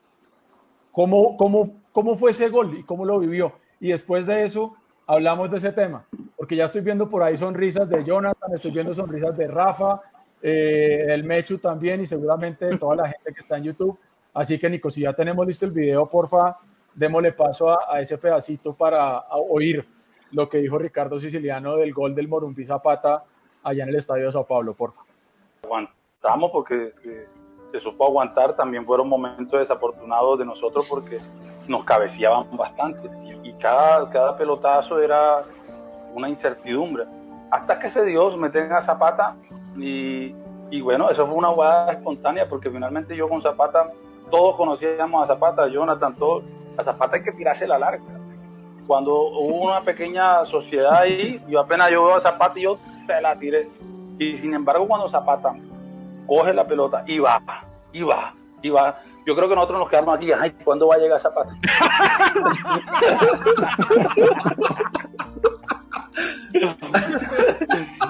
cómo, 0.93 1.39
cómo, 1.39 1.80
cómo 1.93 2.14
fue 2.16 2.32
ese 2.32 2.51
gol 2.51 2.76
y 2.78 2.82
cómo 2.82 3.07
lo 3.07 3.18
vivió. 3.18 3.55
Y 3.80 3.89
después 3.89 4.26
de 4.26 4.45
eso 4.45 4.76
hablamos 5.09 5.50
de 5.50 5.56
ese 5.56 5.72
tema, 5.72 6.04
porque 6.36 6.54
ya 6.54 6.66
estoy 6.66 6.82
viendo 6.82 7.09
por 7.09 7.22
ahí 7.22 7.36
sonrisas 7.36 7.88
de 7.88 8.04
Jonathan, 8.04 8.52
estoy 8.54 8.70
viendo 8.70 8.92
sonrisas 8.92 9.36
de 9.36 9.48
Rafa, 9.48 10.02
eh, 10.42 11.06
el 11.09 11.24
Mechu 11.24 11.59
también 11.59 12.02
y 12.02 12.06
seguramente 12.06 12.66
de 12.66 12.76
toda 12.78 12.94
la 12.94 13.09
gente 13.09 13.32
que 13.32 13.40
está 13.40 13.56
en 13.56 13.64
YouTube. 13.64 13.98
Así 14.34 14.59
que 14.59 14.68
Nico, 14.68 14.90
si 14.90 15.00
ya 15.00 15.14
tenemos 15.14 15.46
listo 15.46 15.64
el 15.64 15.72
video, 15.72 16.06
porfa, 16.06 16.59
démosle 16.94 17.32
paso 17.32 17.70
a, 17.70 17.78
a 17.90 18.00
ese 18.00 18.18
pedacito 18.18 18.74
para 18.74 19.20
oír 19.30 19.84
lo 20.32 20.46
que 20.46 20.59
dijo 20.59 20.78
Ricardo 20.78 21.18
Siciliano 21.18 21.76
del 21.76 21.94
gol 21.94 22.14
del 22.14 22.28
Morumbí 22.28 22.66
Zapata 22.66 23.24
allá 23.62 23.84
en 23.84 23.88
el 23.88 23.96
estadio 23.96 24.26
de 24.26 24.32
Sao 24.32 24.46
Paulo, 24.46 24.74
porfa. 24.74 25.00
Aguantamos 25.64 26.52
porque 26.52 26.92
eh, 27.04 27.26
se 27.72 27.80
supo 27.80 28.04
aguantar, 28.04 28.54
también 28.54 28.84
fueron 28.84 29.09
momentos 29.09 29.59
desafortunados 29.59 30.38
de 30.38 30.44
nosotros 30.44 30.86
porque 30.88 31.18
nos 31.68 31.84
cabeceaban 31.84 32.56
bastante 32.56 33.08
y, 33.44 33.52
cada, 33.54 34.08
cada 34.10 34.36
pelotazo 34.36 35.00
era 35.00 35.42
una 36.14 36.28
incertidumbre. 36.28 37.04
Hasta 37.50 37.78
que 37.78 37.88
se 37.88 38.04
dio, 38.04 38.36
meten 38.36 38.72
a 38.72 38.80
Zapata 38.80 39.36
y, 39.76 40.34
y, 40.70 40.80
bueno, 40.80 41.10
eso 41.10 41.26
fue 41.26 41.36
una 41.36 41.48
jugada 41.48 41.92
espontánea 41.92 42.48
porque 42.48 42.70
finalmente 42.70 43.16
yo 43.16 43.28
con 43.28 43.40
Zapata, 43.40 43.90
todos 44.30 44.56
conocíamos 44.56 45.22
a 45.22 45.26
Zapata, 45.26 45.66
Jonathan, 45.68 46.14
todos, 46.16 46.44
a 46.76 46.84
Zapata 46.84 47.16
hay 47.16 47.22
que 47.22 47.32
tirarse 47.32 47.66
la 47.66 47.78
larga. 47.78 48.02
Cuando 48.86 49.14
hubo 49.14 49.66
una 49.66 49.82
pequeña 49.82 50.44
sociedad 50.44 50.94
ahí, 51.02 51.42
yo 51.48 51.60
apenas 51.60 51.90
yo 51.90 52.04
veo 52.04 52.16
a 52.16 52.20
Zapata 52.20 52.58
y 52.58 52.62
yo 52.62 52.78
se 53.06 53.20
la 53.20 53.36
tiré. 53.36 53.68
Y 54.18 54.36
sin 54.36 54.54
embargo, 54.54 54.86
cuando 54.86 55.08
Zapata 55.08 55.54
coge 56.26 56.52
la 56.52 56.66
pelota 56.66 57.04
y 57.06 57.18
va, 57.18 57.40
y 57.92 58.02
va, 58.02 58.34
y 58.62 58.70
va, 58.70 59.00
yo 59.28 59.36
creo 59.36 59.46
que 59.46 59.54
nosotros 59.54 59.80
nos 59.80 59.90
quedamos 59.90 60.14
aquí, 60.14 60.32
ay, 60.32 60.52
¿cuándo 60.64 60.88
va 60.88 60.94
a 60.94 60.98
llegar 60.98 61.20
Zapata? 61.20 61.54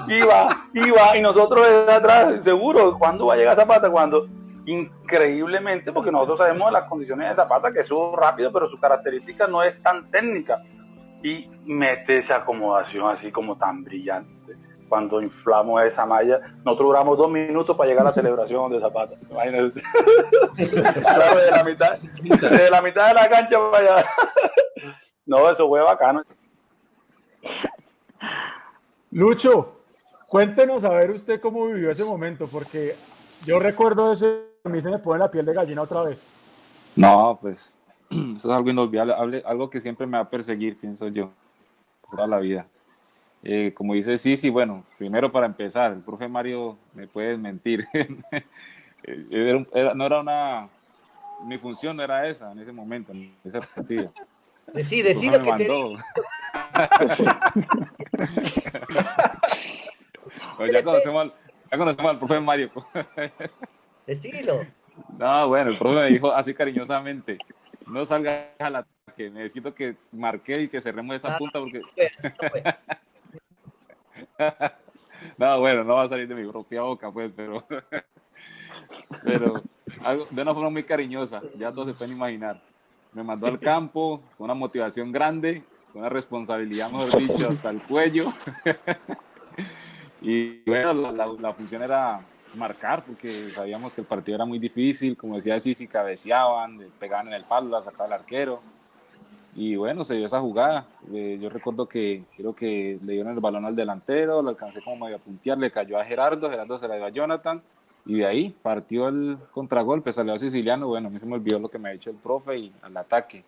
iba, 0.07 0.63
iba, 0.73 1.17
y 1.17 1.21
nosotros 1.21 1.67
desde 1.67 1.91
atrás, 1.91 2.41
seguro, 2.41 2.97
¿cuándo 2.97 3.25
va 3.25 3.33
a 3.33 3.37
llegar 3.37 3.57
Zapata? 3.57 3.89
Cuando, 3.89 4.29
increíblemente, 4.65 5.91
porque 5.91 6.09
nosotros 6.09 6.37
sabemos 6.37 6.67
de 6.67 6.71
las 6.79 6.87
condiciones 6.87 7.27
de 7.27 7.35
Zapata, 7.35 7.73
que 7.73 7.81
es 7.81 7.89
rápido, 8.15 8.53
pero 8.53 8.69
su 8.69 8.79
característica 8.79 9.45
no 9.45 9.61
es 9.61 9.83
tan 9.83 10.09
técnica. 10.09 10.63
Y 11.21 11.51
mete 11.65 12.19
esa 12.19 12.37
acomodación 12.37 13.11
así 13.11 13.29
como 13.29 13.57
tan 13.57 13.83
brillante. 13.83 14.55
Cuando 14.89 15.21
inflamos 15.21 15.83
esa 15.83 16.05
malla, 16.05 16.39
nosotros 16.65 16.87
duramos 16.87 17.17
dos 17.17 17.29
minutos 17.29 17.77
para 17.77 17.89
llegar 17.89 18.01
a 18.01 18.09
la 18.09 18.11
celebración 18.11 18.71
de 18.71 18.79
Zapata. 18.81 19.13
Imagínate. 19.29 19.81
de, 20.57 21.51
la 21.51 21.63
mitad, 21.63 21.97
de 21.97 22.69
la 22.69 22.81
mitad 22.81 23.07
de 23.07 23.13
la 23.13 23.29
cancha 23.29 23.57
para 23.71 23.77
allá. 23.77 24.05
No, 25.25 25.49
eso 25.49 25.67
fue 25.67 25.81
bacano. 25.81 26.23
Lucho, 29.11 29.79
Cuéntenos 30.29 30.85
a 30.85 30.89
ver 30.89 31.09
usted 31.09 31.41
cómo 31.41 31.65
vivió 31.65 31.89
ese 31.89 32.05
momento, 32.05 32.45
porque 32.45 32.93
yo 33.47 33.57
recuerdo 33.57 34.11
eso 34.11 34.27
y 34.27 34.67
a 34.67 34.69
mí 34.69 34.79
se 34.79 34.91
me 34.91 34.99
pone 34.99 35.17
la 35.17 35.31
piel 35.31 35.43
de 35.43 35.55
gallina 35.55 35.81
otra 35.81 36.03
vez. 36.03 36.23
No, 36.95 37.39
pues 37.41 37.79
eso 38.11 38.35
es 38.35 38.45
algo 38.45 38.69
inolvidable, 38.69 39.41
algo 39.43 39.71
que 39.71 39.81
siempre 39.81 40.05
me 40.05 40.17
va 40.19 40.25
a 40.25 40.29
perseguir, 40.29 40.79
pienso 40.79 41.07
yo, 41.07 41.31
toda 42.11 42.27
la 42.27 42.37
vida. 42.37 42.67
Eh, 43.43 43.73
como 43.73 43.93
dice 43.93 44.17
sí, 44.17 44.37
sí, 44.37 44.49
bueno, 44.49 44.83
primero 44.97 45.31
para 45.31 45.45
empezar, 45.45 45.93
el 45.93 45.99
profe 45.99 46.27
Mario 46.27 46.77
me 46.93 47.07
puede 47.07 47.37
mentir. 47.37 47.87
no 49.95 50.05
era 50.05 50.19
una, 50.19 50.67
mi 51.45 51.57
función 51.57 51.97
no 51.97 52.03
era 52.03 52.27
esa 52.27 52.51
en 52.51 52.59
ese 52.59 52.71
momento, 52.71 53.11
en 53.11 53.35
ese 53.43 53.59
partido. 53.59 54.13
Decí, 54.73 55.01
decí 55.03 55.29
lo 55.29 55.41
que 55.41 55.51
te 55.53 55.67
pues 60.57 60.71
ya, 60.71 60.83
conocemos 60.83 61.31
ya 61.71 61.77
conocemos 61.77 62.11
al 62.11 62.19
profe 62.19 62.39
Mario. 62.39 62.71
Decilo. 64.05 64.65
No, 65.17 65.47
bueno, 65.47 65.71
el 65.71 65.77
profe 65.77 65.95
me 65.95 66.07
dijo 66.07 66.31
así 66.31 66.53
cariñosamente, 66.53 67.37
no 67.87 68.05
salgas 68.05 68.47
al 68.59 68.75
ataque, 68.77 69.29
necesito 69.29 69.73
que 69.73 69.95
marque 70.11 70.61
y 70.61 70.67
que 70.67 70.81
cerremos 70.81 71.15
esa 71.15 71.35
ah, 71.35 71.37
punta 71.37 71.59
porque... 71.59 71.79
no, 71.79 71.85
bueno, 75.37 75.83
no 75.83 75.95
va 75.95 76.03
a 76.03 76.09
salir 76.09 76.27
de 76.27 76.35
mi 76.35 76.49
propia 76.49 76.81
boca, 76.81 77.11
pues, 77.11 77.31
pero... 77.35 77.65
pero 79.23 79.63
de 80.31 80.41
una 80.41 80.53
forma 80.53 80.69
muy 80.69 80.83
cariñosa, 80.83 81.41
ya 81.57 81.71
todos 81.71 81.87
se 81.87 81.93
pueden 81.93 82.15
imaginar. 82.15 82.61
Me 83.13 83.23
mandó 83.23 83.47
al 83.47 83.59
campo 83.59 84.21
con 84.37 84.45
una 84.45 84.53
motivación 84.53 85.11
grande, 85.11 85.63
con 85.91 86.01
una 86.01 86.09
responsabilidad, 86.09 86.91
mejor 86.91 87.17
dicho, 87.17 87.49
hasta 87.49 87.69
el 87.69 87.81
cuello. 87.81 88.31
y 90.21 90.61
bueno, 90.69 91.11
la, 91.11 91.53
función 91.53 91.81
era 91.81 92.21
marcar, 92.53 93.03
porque 93.03 93.51
sabíamos 93.53 93.93
que 93.93 94.01
el 94.01 94.07
partido 94.07 94.35
era 94.35 94.45
muy 94.45 94.59
difícil, 94.59 95.17
como 95.17 95.35
decía 95.35 95.59
si 95.59 95.87
cabeceaban, 95.87 96.79
pegaban 96.99 97.27
en 97.27 97.33
el 97.33 97.45
palo, 97.45 97.69
la 97.69 97.81
sacaba 97.81 98.05
el 98.07 98.13
arquero. 98.13 98.61
Y 99.59 99.75
bueno, 99.75 100.05
se 100.05 100.15
dio 100.15 100.25
esa 100.25 100.39
jugada. 100.39 100.85
Eh, 101.13 101.37
yo 101.41 101.49
recuerdo 101.49 101.85
que 101.85 102.23
creo 102.37 102.55
que 102.55 102.97
le 103.03 103.11
dieron 103.11 103.33
el 103.33 103.41
balón 103.41 103.65
al 103.65 103.75
delantero, 103.75 104.41
lo 104.41 104.51
alcancé 104.51 104.81
como 104.81 105.03
medio 105.03 105.17
a 105.17 105.19
puntear, 105.19 105.57
le 105.57 105.69
cayó 105.69 105.99
a 105.99 106.05
Gerardo, 106.05 106.49
Gerardo 106.49 106.79
se 106.79 106.87
la 106.87 106.95
dio 106.95 107.05
a 107.05 107.09
Jonathan, 107.09 107.61
y 108.05 108.19
de 108.19 108.25
ahí 108.25 108.55
partió 108.61 109.09
el 109.09 109.37
contragolpe, 109.51 110.13
salió 110.13 110.33
a 110.33 110.39
Siciliano. 110.39 110.87
Bueno, 110.87 111.09
a 111.09 111.11
mí 111.11 111.19
se 111.19 111.25
me 111.25 111.35
olvidó 111.35 111.59
lo 111.59 111.67
que 111.67 111.77
me 111.77 111.89
ha 111.89 111.91
dicho 111.91 112.09
el 112.09 112.15
profe 112.15 112.57
y 112.57 112.73
al 112.81 112.95
ataque. 112.95 113.43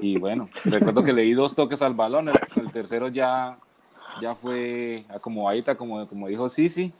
Y 0.00 0.16
bueno, 0.16 0.48
recuerdo 0.64 1.02
que 1.02 1.12
le 1.12 1.20
di 1.20 1.34
dos 1.34 1.54
toques 1.54 1.82
al 1.82 1.92
balón, 1.92 2.30
el, 2.30 2.72
tercero 2.72 3.08
ya, 3.08 3.58
ya 4.22 4.34
fue 4.34 5.04
acomodadita, 5.10 5.74
como, 5.74 6.08
como 6.08 6.28
dijo 6.28 6.48
Sisi 6.48 6.94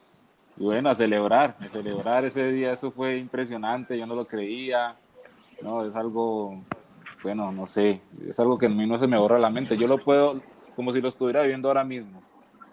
y 0.58 0.64
bueno, 0.64 0.90
a 0.90 0.94
celebrar, 0.94 1.56
a 1.58 1.68
celebrar 1.70 2.26
ese 2.26 2.52
día, 2.52 2.72
eso 2.72 2.90
fue 2.90 3.16
impresionante, 3.16 3.98
yo 3.98 4.06
no 4.06 4.14
lo 4.14 4.26
creía, 4.26 4.94
no, 5.62 5.86
es 5.86 5.94
algo, 5.94 6.58
bueno, 7.22 7.52
no 7.52 7.66
sé, 7.66 8.00
es 8.28 8.38
algo 8.40 8.58
que 8.58 8.66
a 8.66 8.68
mí 8.68 8.86
no 8.86 8.98
se 8.98 9.06
me 9.06 9.18
borra 9.18 9.38
la 9.38 9.50
mente, 9.50 9.76
yo 9.76 9.86
lo 9.86 9.98
puedo, 9.98 10.40
como 10.74 10.92
si 10.92 11.00
lo 11.00 11.08
estuviera 11.08 11.42
viviendo 11.42 11.68
ahora 11.68 11.84
mismo, 11.84 12.22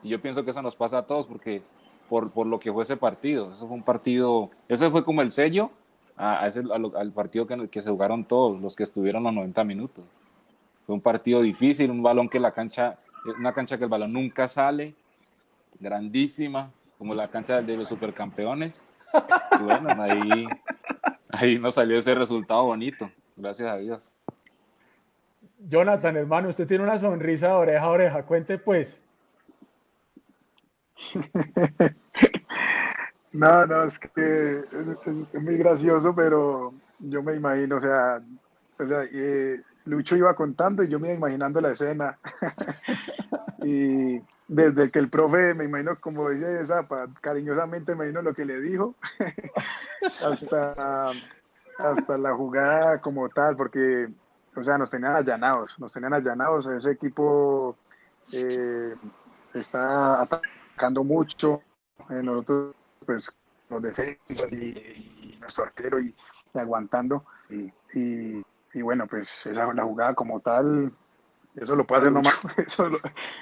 y 0.03 0.09
yo 0.09 0.21
pienso 0.21 0.43
que 0.43 0.51
eso 0.51 0.61
nos 0.61 0.75
pasa 0.75 0.99
a 0.99 1.03
todos, 1.03 1.25
porque 1.25 1.61
por, 2.09 2.31
por 2.31 2.47
lo 2.47 2.59
que 2.59 2.71
fue 2.71 2.83
ese 2.83 2.97
partido, 2.97 3.51
eso 3.51 3.67
fue 3.67 3.75
un 3.75 3.83
partido, 3.83 4.49
ese 4.67 4.89
fue 4.89 5.03
como 5.03 5.21
el 5.21 5.31
sello 5.31 5.71
a, 6.17 6.47
ese, 6.47 6.61
al 6.71 7.11
partido 7.11 7.47
que, 7.47 7.67
que 7.69 7.81
se 7.81 7.89
jugaron 7.89 8.25
todos, 8.25 8.61
los 8.61 8.75
que 8.75 8.83
estuvieron 8.83 9.23
los 9.23 9.33
90 9.33 9.63
minutos. 9.63 10.03
Fue 10.85 10.95
un 10.95 11.01
partido 11.01 11.41
difícil, 11.41 11.89
un 11.89 12.03
balón 12.03 12.29
que 12.29 12.39
la 12.39 12.51
cancha, 12.51 12.99
una 13.39 13.53
cancha 13.53 13.77
que 13.77 13.85
el 13.85 13.89
balón 13.89 14.13
nunca 14.13 14.47
sale, 14.47 14.93
grandísima, 15.79 16.71
como 16.97 17.15
la 17.15 17.29
cancha 17.29 17.61
de 17.61 17.77
los 17.77 17.87
supercampeones. 17.87 18.85
Y 19.59 19.63
bueno, 19.63 19.89
ahí, 20.01 20.47
ahí 21.29 21.57
nos 21.57 21.75
salió 21.75 21.97
ese 21.97 22.13
resultado 22.15 22.65
bonito, 22.65 23.09
gracias 23.35 23.69
a 23.69 23.77
Dios. 23.77 24.13
Jonathan, 25.69 26.17
hermano, 26.17 26.49
usted 26.49 26.67
tiene 26.67 26.83
una 26.83 26.97
sonrisa 26.97 27.47
de 27.47 27.53
oreja 27.53 27.85
a 27.85 27.89
oreja. 27.89 28.23
Cuente 28.23 28.57
pues. 28.57 29.01
No, 33.33 33.65
no, 33.65 33.83
es 33.85 33.97
que 33.97 34.59
es, 34.59 35.41
muy 35.41 35.57
gracioso, 35.57 36.13
pero 36.15 36.71
yo 36.99 37.23
me 37.23 37.33
imagino, 37.33 37.77
o 37.77 37.81
sea, 37.81 38.21
o 38.79 38.85
sea 38.85 39.05
eh, 39.11 39.59
Lucho 39.85 40.15
iba 40.15 40.35
contando 40.35 40.83
y 40.83 40.87
yo 40.87 40.99
me 40.99 41.07
iba 41.07 41.17
imaginando 41.17 41.59
la 41.59 41.71
escena. 41.71 42.19
y, 43.63 44.21
desde 44.47 44.91
que 44.91 44.99
el 44.99 45.09
profe, 45.09 45.53
me 45.55 45.65
imagino, 45.65 45.99
como 45.99 46.29
dice 46.29 46.65
Zapa, 46.65 47.07
cariñosamente 47.21 47.95
me 47.95 48.05
imagino 48.05 48.21
lo 48.21 48.33
que 48.33 48.45
le 48.45 48.59
dijo, 48.61 48.95
hasta, 50.23 51.11
hasta 51.79 52.17
la 52.17 52.35
jugada 52.35 53.01
como 53.01 53.29
tal, 53.29 53.55
porque, 53.55 54.09
o 54.55 54.63
sea, 54.63 54.77
nos 54.77 54.91
tenían 54.91 55.15
allanados, 55.15 55.79
nos 55.79 55.93
tenían 55.93 56.13
allanados, 56.13 56.67
ese 56.67 56.91
equipo 56.91 57.75
eh, 58.31 58.95
está 59.53 60.21
atacando 60.21 61.03
mucho, 61.03 61.61
eh, 62.09 62.21
nosotros, 62.21 62.75
pues, 63.05 63.35
los 63.69 63.81
defensas 63.81 64.51
y, 64.51 65.37
nuestro 65.39 65.65
arquero 65.65 65.99
y, 65.99 66.13
aguantando, 66.53 67.25
y, 67.49 67.71
y, 67.93 68.81
bueno, 68.81 69.07
pues 69.07 69.45
esa, 69.45 69.71
la 69.73 69.83
jugada 69.83 70.13
como 70.13 70.39
tal, 70.39 70.91
eso 71.55 71.75
lo 71.75 71.85
puede 71.85 72.01
hacer 72.01 72.11
nomás, 72.11 72.39
eso, 72.57 72.89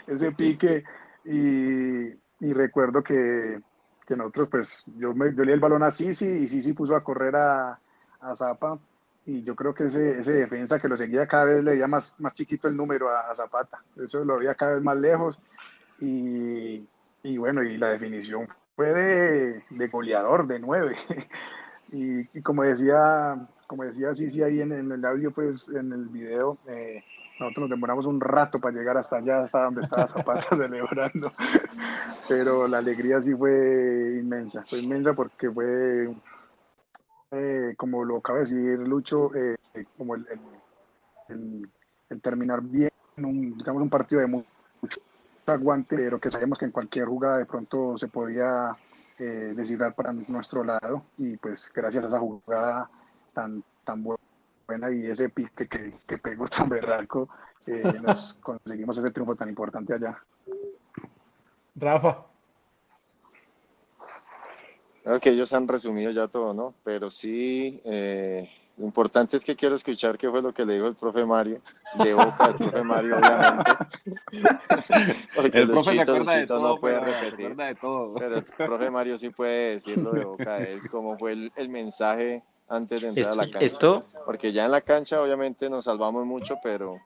ese 0.07 0.31
pique. 0.31 0.83
Y, 1.25 2.07
y 2.39 2.53
recuerdo 2.53 3.03
que, 3.03 3.61
que, 4.07 4.15
nosotros, 4.15 4.47
pues, 4.49 4.83
yo, 4.97 5.13
me, 5.13 5.33
yo 5.33 5.43
le 5.43 5.51
di 5.51 5.53
el 5.53 5.59
balón 5.59 5.83
a 5.83 5.91
Sisi 5.91 6.25
y 6.25 6.49
Sisi 6.49 6.73
puso 6.73 6.95
a 6.95 7.03
correr 7.03 7.35
a, 7.35 7.79
a 8.21 8.35
Zapa. 8.35 8.79
Y 9.25 9.43
yo 9.43 9.55
creo 9.55 9.73
que 9.73 9.85
ese, 9.85 10.19
ese 10.19 10.33
defensa 10.33 10.79
que 10.79 10.87
lo 10.87 10.97
seguía 10.97 11.27
cada 11.27 11.45
vez 11.45 11.63
le 11.63 11.71
veía 11.71 11.87
más, 11.87 12.19
más 12.19 12.33
chiquito 12.33 12.67
el 12.67 12.75
número 12.75 13.09
a, 13.09 13.33
Zapata. 13.35 13.83
Eso 14.03 14.25
lo 14.25 14.39
veía 14.39 14.55
cada 14.55 14.73
vez 14.73 14.83
más 14.83 14.97
lejos. 14.97 15.37
Y, 15.99 16.87
y 17.23 17.37
bueno, 17.37 17.63
y 17.63 17.77
la 17.77 17.89
definición 17.89 18.47
fue 18.75 18.93
de, 18.93 19.63
de 19.69 19.87
goleador, 19.87 20.47
de 20.47 20.59
nueve. 20.59 20.97
y, 21.91 22.21
y, 22.37 22.41
como 22.41 22.63
decía, 22.63 23.47
como 23.67 23.83
decía 23.83 24.15
Sisi 24.15 24.41
ahí 24.41 24.61
en, 24.61 24.71
en, 24.71 24.91
el 24.91 25.05
audio, 25.05 25.31
pues 25.31 25.69
en 25.69 25.93
el 25.93 26.07
video, 26.07 26.57
eh, 26.67 27.03
nosotros 27.41 27.63
nos 27.63 27.69
demoramos 27.71 28.05
un 28.05 28.21
rato 28.21 28.59
para 28.59 28.77
llegar 28.77 28.97
hasta 28.97 29.17
allá, 29.17 29.43
hasta 29.43 29.63
donde 29.63 29.81
estaba 29.81 30.07
Zapata 30.07 30.47
celebrando. 30.55 31.31
Pero 32.27 32.67
la 32.67 32.79
alegría 32.79 33.21
sí 33.21 33.33
fue 33.35 34.17
inmensa. 34.19 34.63
Fue 34.67 34.79
inmensa 34.79 35.13
porque 35.13 35.49
fue, 35.49 36.13
eh, 37.31 37.73
como 37.77 38.03
lo 38.03 38.17
acaba 38.17 38.39
de 38.39 38.45
decir 38.45 38.79
Lucho, 38.79 39.33
eh, 39.35 39.57
como 39.97 40.15
el, 40.15 40.25
el, 41.29 42.21
terminar 42.21 42.61
bien, 42.61 42.91
un, 43.17 43.57
digamos, 43.57 43.81
un 43.81 43.89
partido 43.89 44.21
de 44.21 44.27
mucho 44.27 44.47
aguante, 45.45 45.95
pero 45.95 46.19
que 46.19 46.31
sabemos 46.31 46.57
que 46.57 46.65
en 46.65 46.71
cualquier 46.71 47.05
jugada 47.07 47.37
de 47.37 47.45
pronto 47.45 47.97
se 47.97 48.07
podía 48.07 48.75
eh, 49.17 49.55
para 49.95 50.13
nuestro 50.13 50.63
lado. 50.63 51.05
Y 51.17 51.37
pues 51.37 51.71
gracias 51.73 52.05
a 52.05 52.07
esa 52.07 52.19
jugada 52.19 52.89
tan, 53.33 53.63
tan 53.83 54.03
buena 54.03 54.91
y 54.91 55.07
ese 55.07 55.29
pique 55.29 55.67
que, 55.67 55.93
que 56.07 56.17
pegó 56.17 56.47
tan 56.47 56.69
berraco, 56.69 57.29
eh, 57.65 57.83
nos 58.01 58.33
conseguimos 58.43 58.97
ese 58.97 59.11
triunfo 59.11 59.35
tan 59.35 59.49
importante 59.49 59.93
allá. 59.93 60.17
Rafa. 61.75 62.30
Creo 65.03 65.19
que 65.19 65.29
ellos 65.29 65.51
han 65.53 65.67
resumido 65.67 66.11
ya 66.11 66.27
todo, 66.27 66.53
¿no? 66.53 66.75
Pero 66.83 67.09
sí, 67.09 67.81
eh, 67.85 68.49
lo 68.77 68.85
importante 68.85 69.35
es 69.35 69.43
que 69.43 69.55
quiero 69.55 69.75
escuchar 69.75 70.17
qué 70.17 70.29
fue 70.29 70.41
lo 70.41 70.53
que 70.53 70.65
le 70.65 70.75
dijo 70.75 70.87
el 70.87 70.95
profe 70.95 71.25
Mario, 71.25 71.59
de 71.95 72.13
boca 72.13 72.47
del 72.47 72.55
profe 72.57 72.83
Mario, 72.83 73.17
obviamente. 73.17 73.71
el 75.57 75.69
profe 75.69 75.93
se 75.93 76.01
acuerda 76.01 76.33
de 76.35 76.47
todo, 76.47 76.61
no 76.61 76.77
puede 76.79 76.99
repetir. 76.99 77.55
de 77.55 77.75
todo. 77.75 78.13
Pero 78.15 78.37
el 78.37 78.43
profe 78.43 78.89
Mario 78.91 79.17
sí 79.17 79.29
puede 79.29 79.71
decirlo 79.71 80.11
de 80.11 80.23
boca 80.23 80.57
de 80.57 80.73
él, 80.73 80.81
cómo 80.89 81.17
fue 81.17 81.31
el, 81.31 81.51
el 81.55 81.69
mensaje 81.69 82.43
antes 82.69 83.01
de 83.01 83.07
entrar 83.09 83.33
a 83.33 83.35
la 83.35 83.43
cancha. 83.43 83.59
¿Esto? 83.59 84.05
Porque 84.25 84.53
ya 84.53 84.65
en 84.65 84.71
la 84.71 84.81
cancha 84.81 85.21
obviamente 85.21 85.67
nos 85.69 85.85
salvamos 85.85 86.25
mucho, 86.27 86.57
pero 86.63 86.99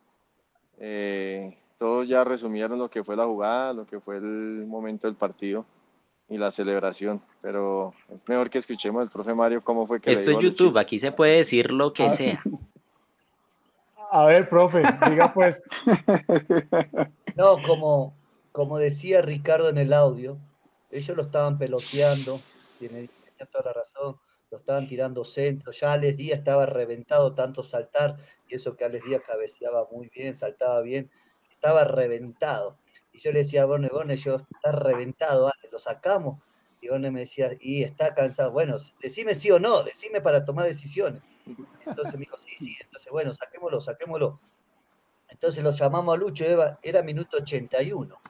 eh, 0.79 1.57
todos 1.77 2.07
ya 2.07 2.25
resumieron 2.25 2.77
lo 2.77 2.89
que 2.89 3.05
fue 3.05 3.15
la 3.15 3.25
jugada, 3.25 3.71
lo 3.71 3.85
que 3.85 4.01
fue 4.01 4.17
el 4.17 4.65
momento 4.67 5.07
del 5.07 5.15
partido 5.15 5.65
y 6.29 6.37
la 6.37 6.51
celebración. 6.51 7.21
Pero 7.41 7.93
es 8.09 8.19
mejor 8.27 8.49
que 8.49 8.59
escuchemos 8.59 9.01
al 9.01 9.09
profe 9.09 9.33
Mario 9.33 9.61
cómo 9.63 9.87
fue 9.87 9.99
que... 9.99 10.11
Esto 10.11 10.31
es 10.31 10.39
YouTube, 10.39 10.77
aquí 10.77 10.99
se 10.99 11.11
puede 11.11 11.37
decir 11.37 11.71
lo 11.71 11.93
que 11.93 12.09
sea. 12.09 12.41
A 14.11 14.25
ver, 14.25 14.47
profe, 14.47 14.83
diga 15.09 15.33
pues. 15.33 15.61
No, 17.35 17.57
como, 17.63 18.15
como 18.53 18.77
decía 18.77 19.21
Ricardo 19.21 19.69
en 19.69 19.77
el 19.77 19.91
audio, 19.91 20.37
ellos 20.89 21.17
lo 21.17 21.23
estaban 21.23 21.57
peloteando, 21.57 22.39
tiene 22.79 23.09
toda 23.51 23.65
la 23.65 23.73
razón 23.73 24.15
lo 24.51 24.59
estaban 24.59 24.87
tirando 24.87 25.23
centro, 25.23 25.71
ya 25.71 25.93
Alex 25.93 26.17
Díaz 26.17 26.39
estaba 26.39 26.65
reventado 26.65 27.33
tanto 27.33 27.63
saltar, 27.63 28.17
y 28.47 28.55
eso 28.55 28.75
que 28.75 28.85
Alex 28.85 29.05
Díaz 29.05 29.21
cabeceaba 29.25 29.87
muy 29.91 30.09
bien, 30.09 30.33
saltaba 30.33 30.81
bien, 30.81 31.09
estaba 31.51 31.83
reventado. 31.83 32.77
Y 33.15 33.19
yo 33.19 33.31
le 33.31 33.39
decía 33.39 33.63
a 33.63 33.65
Borne, 33.65 33.87
Borne, 33.87 34.17
yo 34.17 34.35
está 34.35 34.73
reventado, 34.73 35.49
lo 35.71 35.79
sacamos. 35.79 36.41
Y 36.81 36.89
Borne 36.89 37.11
me 37.11 37.21
decía, 37.21 37.51
y 37.61 37.83
está 37.83 38.13
cansado. 38.13 38.51
Bueno, 38.51 38.75
decime 39.01 39.33
sí 39.33 39.49
o 39.51 39.59
no, 39.59 39.83
decime 39.83 40.19
para 40.19 40.43
tomar 40.43 40.65
decisiones. 40.65 41.21
Entonces 41.85 42.13
me 42.15 42.21
dijo, 42.21 42.37
sí, 42.37 42.55
sí, 42.57 42.75
entonces 42.81 43.09
bueno, 43.09 43.33
saquémoslo, 43.33 43.79
saquémoslo. 43.79 44.41
Entonces 45.29 45.63
lo 45.63 45.71
llamamos 45.71 46.13
a 46.13 46.17
Lucho, 46.17 46.43
era 46.81 47.03
minuto 47.03 47.37
81. 47.37 48.21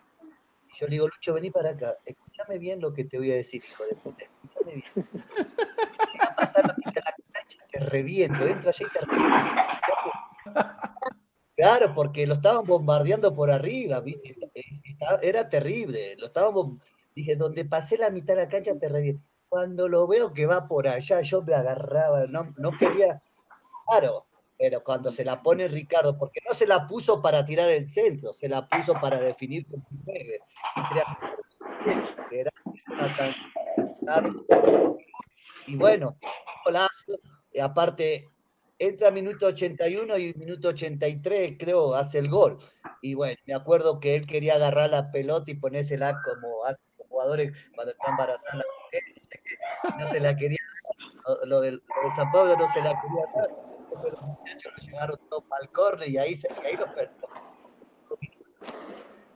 Y 0.67 0.77
yo 0.77 0.85
le 0.85 0.91
digo, 0.91 1.07
Lucho, 1.07 1.33
vení 1.33 1.49
para 1.49 1.71
acá, 1.71 1.97
escúchame 2.05 2.59
bien 2.59 2.79
lo 2.79 2.93
que 2.93 3.05
te 3.05 3.17
voy 3.17 3.31
a 3.31 3.35
decir, 3.35 3.63
hijo 3.67 3.85
de 3.85 3.95
puta, 3.95 4.23
escúchame 4.23 4.73
bien. 4.75 4.85
Si 4.93 6.17
va 6.19 6.25
a 6.25 6.35
pasar 6.35 6.63
la 6.67 6.75
cancha, 6.75 7.57
te 7.71 7.79
reviento, 7.79 8.45
entra 8.45 8.69
allá 8.69 8.85
y 8.85 8.91
te 8.91 9.01
reviento. 9.03 9.51
Claro, 11.55 11.93
porque 11.93 12.27
lo 12.27 12.35
estaban 12.35 12.65
bombardeando 12.65 13.33
por 13.33 13.49
arriba. 13.49 14.03
Era 15.21 15.49
terrible, 15.49 16.15
lo 16.17 16.27
estaban 16.27 16.79
Dije, 17.15 17.37
donde 17.37 17.63
pasé 17.63 17.97
la 17.97 18.09
mitad 18.09 18.35
de 18.35 18.41
la 18.41 18.49
cancha 18.49 18.77
te 18.77 18.89
reviento. 18.89 19.23
Cuando 19.47 19.87
lo 19.87 20.05
veo 20.05 20.33
que 20.33 20.45
va 20.45 20.67
por 20.67 20.85
allá, 20.87 21.21
yo 21.21 21.41
me 21.43 21.53
agarraba, 21.53 22.25
no, 22.27 22.53
no 22.57 22.71
quería. 22.77 23.21
Claro, 23.87 24.25
pero 24.57 24.83
cuando 24.83 25.11
se 25.13 25.23
la 25.23 25.41
pone 25.41 25.69
Ricardo, 25.69 26.17
porque 26.17 26.41
no 26.45 26.53
se 26.53 26.67
la 26.67 26.85
puso 26.87 27.21
para 27.21 27.45
tirar 27.45 27.69
el 27.69 27.85
centro, 27.85 28.33
se 28.33 28.49
la 28.49 28.67
puso 28.67 28.93
para 28.95 29.17
definir 29.17 29.65
con 29.67 29.85
Y 35.67 35.77
bueno, 35.77 36.17
golazo, 36.65 37.19
aparte 37.61 38.29
entra 38.79 39.11
minuto 39.11 39.47
81 39.47 40.17
y 40.17 40.33
minuto 40.35 40.69
83, 40.69 41.55
creo, 41.57 41.95
hace 41.95 42.19
el 42.19 42.29
gol. 42.29 42.59
Y 43.01 43.13
bueno, 43.13 43.37
me 43.45 43.53
acuerdo 43.53 43.99
que 43.99 44.15
él 44.15 44.25
quería 44.25 44.55
agarrar 44.55 44.89
la 44.89 45.11
pelota 45.11 45.51
y 45.51 45.55
ponérsela 45.55 46.21
como 46.23 46.65
hacen 46.65 46.83
los 46.97 47.07
jugadores 47.07 47.51
cuando 47.75 47.91
están 47.91 48.11
embarazadas 48.11 48.65
no 49.99 50.07
se 50.07 50.19
la 50.19 50.35
quería, 50.35 50.57
lo 51.45 51.61
de, 51.61 51.79
San 52.15 52.31
Pablo 52.31 52.55
no 52.57 52.67
se 52.67 52.81
la 52.81 52.99
quería 53.01 53.25
dar, 53.35 53.49
pero 54.01 54.11
los 54.11 54.21
muchachos 54.21 54.73
lo 54.77 54.85
llevaron 54.85 55.19
todo 55.29 55.45
al 55.59 55.71
córner 55.71 56.09
y 56.09 56.17
ahí, 56.17 56.33
y 56.33 56.65
ahí 56.65 56.75
lo 56.75 56.93
perdió. 56.93 57.27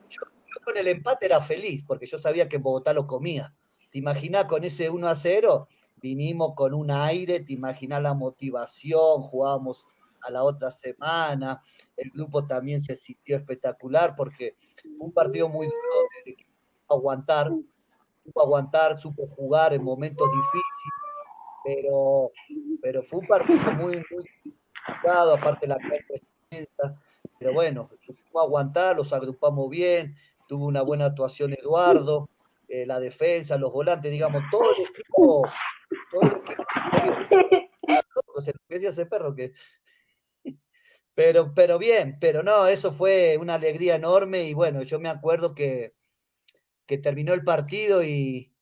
Yo, 0.10 0.22
yo, 0.48 0.66
con 0.66 0.78
el 0.78 0.88
empate 0.88 1.28
era 1.28 1.42
feliz, 1.42 1.84
porque 1.86 2.06
yo 2.06 2.18
sabía 2.18 2.50
que 2.50 2.58
Bogotá 2.58 2.94
lo 2.94 3.06
comía. 3.06 3.54
¿Te 3.92 3.98
imaginas 3.98 4.46
con 4.46 4.64
ese 4.64 4.90
1 4.90 5.08
a 5.08 5.16
0? 5.16 5.68
Vinimos 6.02 6.54
con 6.56 6.74
un 6.74 6.92
aire, 6.92 7.40
te 7.40 7.54
imaginas 7.54 8.02
la 8.02 8.14
motivación, 8.14 9.22
jugábamos 9.22 9.88
a 10.22 10.32
la 10.32 10.44
otra 10.44 10.72
semana, 10.72 11.62
el 11.96 12.10
grupo 12.12 12.46
también 12.46 12.82
se 12.82 12.96
sintió 12.96 13.38
espectacular 13.38 14.16
porque 14.16 14.56
fue 14.82 15.08
un 15.08 15.14
partido 15.14 15.48
muy 15.48 15.68
duro, 15.68 16.10
de 16.26 16.38
aguantar, 16.90 17.52
supo 18.24 18.42
aguantar, 18.42 18.98
supo 19.00 19.28
jugar 19.28 19.74
en 19.74 19.84
momentos 19.84 20.28
difíciles, 20.30 20.94
pero, 21.64 22.32
pero 22.82 23.04
fue 23.04 23.20
un 23.20 23.28
partido 23.28 23.72
muy, 23.74 24.04
muy 24.12 24.26
complicado, 24.44 25.34
aparte 25.34 25.68
la 25.68 25.78
cancha 25.78 27.00
pero 27.40 27.54
bueno, 27.54 27.90
supo 28.06 28.42
aguantar, 28.42 28.98
los 28.98 29.14
agrupamos 29.14 29.70
bien, 29.70 30.16
tuvo 30.48 30.68
una 30.68 30.82
buena 30.82 31.06
actuación 31.06 31.54
Eduardo, 31.54 32.30
eh, 32.70 32.86
la 32.86 33.00
defensa, 33.00 33.58
los 33.58 33.72
volantes, 33.72 34.12
digamos, 34.12 34.44
todo 34.52 34.76
el 34.76 34.84
equipo, 34.84 35.42
todo 36.12 36.22
el 36.22 36.28
equipo, 36.28 36.62
se 38.42 38.54
decía 38.70 38.90
ese 38.90 39.08
perro 39.08 39.36
que 39.36 39.54
pero, 41.16 41.52
pero 41.56 41.80
bien, 41.80 42.18
pero 42.22 42.44
no, 42.44 42.68
eso 42.68 42.92
fue 42.92 43.38
una 43.40 43.56
alegría 43.56 43.96
enorme 43.96 44.44
y 44.44 44.54
bueno, 44.54 44.84
yo 44.84 45.00
me 45.00 45.10
acuerdo 45.10 45.56
que, 45.56 45.96
que 46.86 47.00
terminó 47.00 47.34
el 47.34 47.44
partido 47.44 48.04
y, 48.04 48.54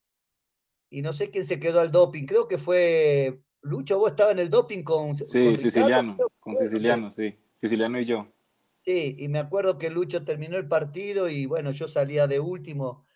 y 0.89 1.01
no 1.01 1.11
sé 1.11 1.29
quién 1.29 1.43
se 1.43 1.59
quedó 1.59 1.81
al 1.81 1.91
doping, 1.91 2.25
creo 2.25 2.47
que 2.47 2.57
fue 2.57 3.41
Lucho, 3.61 3.99
vos 3.99 4.11
estabas 4.11 4.31
en 4.31 4.39
el 4.39 4.49
doping 4.49 4.83
con... 4.83 5.17
Sí, 5.17 5.57
Siciliano, 5.57 6.15
con 6.39 6.55
Siciliano, 6.55 7.11
sí, 7.11 7.37
Siciliano 7.55 7.99
y 7.99 8.05
yo. 8.05 8.31
Sí, 8.85 9.17
y 9.19 9.27
me 9.27 9.39
acuerdo 9.39 9.77
que 9.77 9.89
Lucho 9.89 10.23
terminó 10.23 10.55
el 10.55 10.69
partido 10.69 11.27
y 11.27 11.45
bueno, 11.45 11.71
yo 11.71 11.89
salía 11.89 12.25
de 12.25 12.39
último 12.39 13.06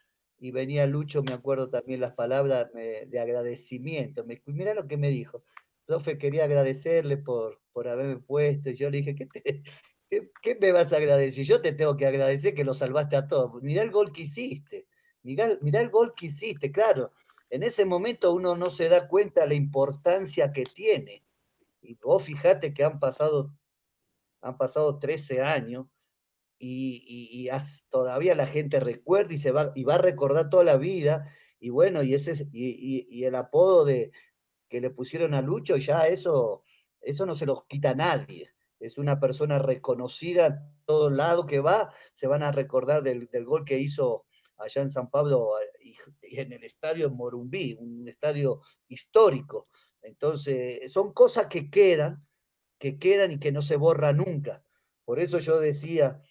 y 0.42 0.50
venía 0.50 0.88
Lucho, 0.88 1.22
me 1.22 1.34
acuerdo 1.34 1.70
también 1.70 2.02
las 2.02 2.14
palabras 2.14 2.68
de 2.74 3.20
agradecimiento. 3.20 4.26
Me, 4.26 4.42
mira 4.48 4.74
lo 4.74 4.88
que 4.88 4.98
me 4.98 5.12
dijo. 5.12 5.44
Profe, 5.86 6.18
quería 6.18 6.46
agradecerle 6.46 7.18
por, 7.18 7.62
por 7.72 7.88
haberme 7.88 8.18
puesto. 8.18 8.72
Y 8.72 8.74
yo 8.74 8.90
le 8.90 9.04
dije, 9.04 9.16
¿qué, 9.16 10.32
qué, 10.42 10.58
me 10.60 10.72
vas 10.72 10.94
a 10.94 10.98
agradecer? 10.98 11.46
Yo 11.46 11.62
te 11.62 11.74
tengo 11.74 11.96
que 11.96 12.08
agradecer 12.08 12.56
que 12.56 12.64
lo 12.64 12.74
salvaste 12.74 13.18
a 13.18 13.28
todos. 13.28 13.62
Mirá 13.62 13.84
el 13.84 13.92
gol 13.92 14.12
que 14.12 14.24
hiciste. 14.24 14.88
Mirá, 15.22 15.60
mirá 15.62 15.80
el 15.80 15.92
gol 15.92 16.16
que 16.16 16.26
hiciste, 16.26 16.72
claro. 16.72 17.12
En 17.52 17.62
ese 17.62 17.86
momento 17.86 18.34
uno 18.34 18.56
no 18.56 18.72
se 18.72 18.90
da 18.90 19.08
cuenta 19.08 19.42
de 19.42 19.50
la 19.50 19.54
importancia 19.54 20.52
que 20.52 20.64
tiene. 20.64 21.24
Y 21.84 21.94
vos 22.02 22.24
fíjate 22.24 22.74
que 22.74 22.84
han 22.84 23.00
pasado, 23.00 23.54
han 24.42 24.58
pasado 24.58 24.98
13 24.98 25.44
años 25.44 25.86
y, 26.62 27.50
todavía 27.90 28.36
la 28.36 28.48
gente 28.48 28.80
recuerda 28.80 29.34
y, 29.34 29.38
se 29.38 29.52
va, 29.52 29.72
y 29.76 29.84
va 29.84 29.96
a 29.96 30.00
recordar 30.00 30.50
toda 30.50 30.64
la 30.64 30.78
vida. 30.78 31.28
Y 31.60 31.70
bueno, 31.70 32.04
y, 32.04 32.14
ese, 32.14 32.48
y, 32.52 33.24
el 33.24 33.36
apodo 33.36 33.86
de, 33.86 34.12
que 34.70 34.82
le 34.82 34.92
pusieron 34.92 35.34
a 35.34 35.42
Lucho, 35.42 35.78
ya 35.78 36.08
eso, 36.08 36.64
eso 37.02 37.26
no 37.26 37.36
se 37.36 37.46
los 37.46 37.66
quita 37.66 37.92
a 37.92 37.96
nadie. 37.96 38.52
Es 38.80 38.98
una 38.98 39.20
persona 39.20 39.60
reconocida 39.60 40.68
todo 40.86 41.10
lado 41.10 41.46
que 41.46 41.60
va, 41.60 41.94
se 42.12 42.28
van 42.28 42.44
a 42.44 42.52
recordar 42.52 43.04
del, 43.04 43.28
gol 43.46 43.66
que 43.66 43.80
hizo 43.80 44.26
allá 44.58 44.82
en 44.82 44.90
San 44.90 45.10
Pablo 45.10 45.50
y, 45.84 45.96
en 46.40 46.54
el 46.54 46.64
estadio 46.64 47.10
Morumbí, 47.10 47.76
un 47.80 48.08
estadio 48.08 48.62
histórico. 48.88 49.68
Entonces, 50.02 50.92
son 50.92 51.14
cosas 51.14 51.48
que 51.48 51.70
quedan, 51.70 52.26
que 52.80 52.98
quedan 52.98 53.32
y 53.32 53.40
que 53.40 53.52
no 53.52 53.62
se 53.62 53.76
borran 53.76 54.18
nunca. 54.18 54.64
Por 55.06 55.20
eso 55.20 55.40
yo 55.40 55.60
decía, 55.60 56.22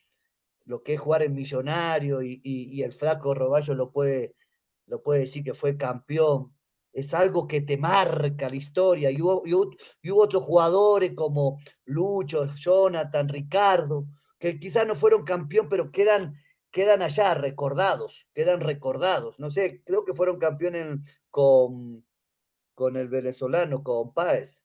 lo 0.71 0.85
que 0.85 0.95
es 0.95 1.01
jugar 1.01 1.25
en 1.25 1.35
Millonario 1.35 2.23
y, 2.23 2.81
el 2.83 2.93
flaco 2.93 3.35
Roballo 3.35 3.75
lo 3.75 3.91
puede, 3.91 4.37
lo 4.87 5.03
puede 5.03 5.23
decir 5.23 5.43
que 5.43 5.53
fue 5.53 5.77
campeón. 5.77 6.55
Es 6.93 7.13
algo 7.13 7.49
que 7.49 7.61
te 7.61 7.77
marca 7.77 8.49
la 8.49 8.55
historia. 8.55 9.11
Y 9.11 9.21
hubo, 9.21 9.43
otros 10.23 10.45
jugadores 10.45 11.13
como 11.17 11.59
Lucho, 11.85 12.55
Jonathan, 12.55 13.29
Ricardo, 13.29 14.07
que 14.39 14.61
quizás 14.61 14.87
no 14.87 14.95
fueron 14.95 15.25
campeón, 15.25 15.69
pero 15.69 15.91
quedan, 15.91 16.37
quedan 16.71 17.03
allá 17.03 17.35
recordados, 17.35 18.29
quedan 18.33 18.61
recordados. 18.61 19.41
No 19.41 19.51
sé, 19.51 19.83
creo 19.85 20.05
que 20.05 20.15
fueron 20.15 20.39
campeones 20.39 20.99
con, 21.31 22.07
con 22.75 22.97
el 22.97 23.09
venezolano, 23.09 23.83
con 23.83 24.15
Páez, 24.15 24.65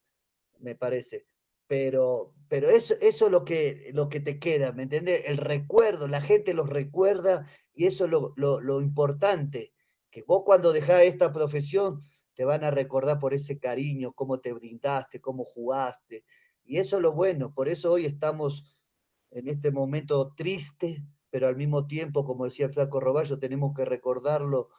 me 0.59 0.75
parece 0.75 1.25
pero, 1.67 2.33
pero 2.47 2.69
eso, 2.69 2.93
eso 3.01 3.25
es 3.25 3.31
lo 3.31 3.43
que, 3.45 3.91
lo 3.93 4.09
que 4.09 4.19
te 4.19 4.39
queda, 4.39 4.71
¿me 4.71 4.83
entiendes? 4.83 5.23
El 5.25 5.37
recuerdo, 5.37 6.07
la 6.07 6.21
gente 6.21 6.53
los 6.53 6.69
recuerda 6.69 7.47
y 7.73 7.85
eso 7.85 8.05
es 8.05 8.11
lo, 8.11 8.33
lo, 8.35 8.81
importante, 8.81 9.73
que 10.11 10.23
vos 10.23 10.43
cuando 10.45 10.71
dejás 10.71 11.01
esta 11.01 11.31
profesión 11.33 11.99
te 12.33 12.45
van 12.45 12.63
a 12.63 12.71
recordar 12.71 13.19
por 13.19 13.33
ese 13.33 13.59
cariño, 13.59 14.13
cómo 14.13 14.39
te 14.39 14.53
brindaste, 14.53 15.21
cómo 15.21 15.43
jugaste, 15.43 16.23
y 16.63 16.77
eso 16.77 16.97
es 16.97 17.01
lo 17.01 17.13
bueno, 17.13 17.53
por 17.53 17.67
eso 17.67 17.91
hoy 17.91 18.05
estamos 18.05 18.77
en 19.31 19.47
este 19.47 19.71
momento 19.71 20.33
triste, 20.35 21.03
pero 21.29 21.47
al 21.47 21.55
mismo 21.55 21.87
tiempo, 21.87 22.23
como 22.25 22.45
decía 22.45 22.69
Flaco 22.69 22.99
Roballo, 22.99 23.39
tenemos 23.39 23.73
que 23.75 23.85
recordarlo 23.85 24.69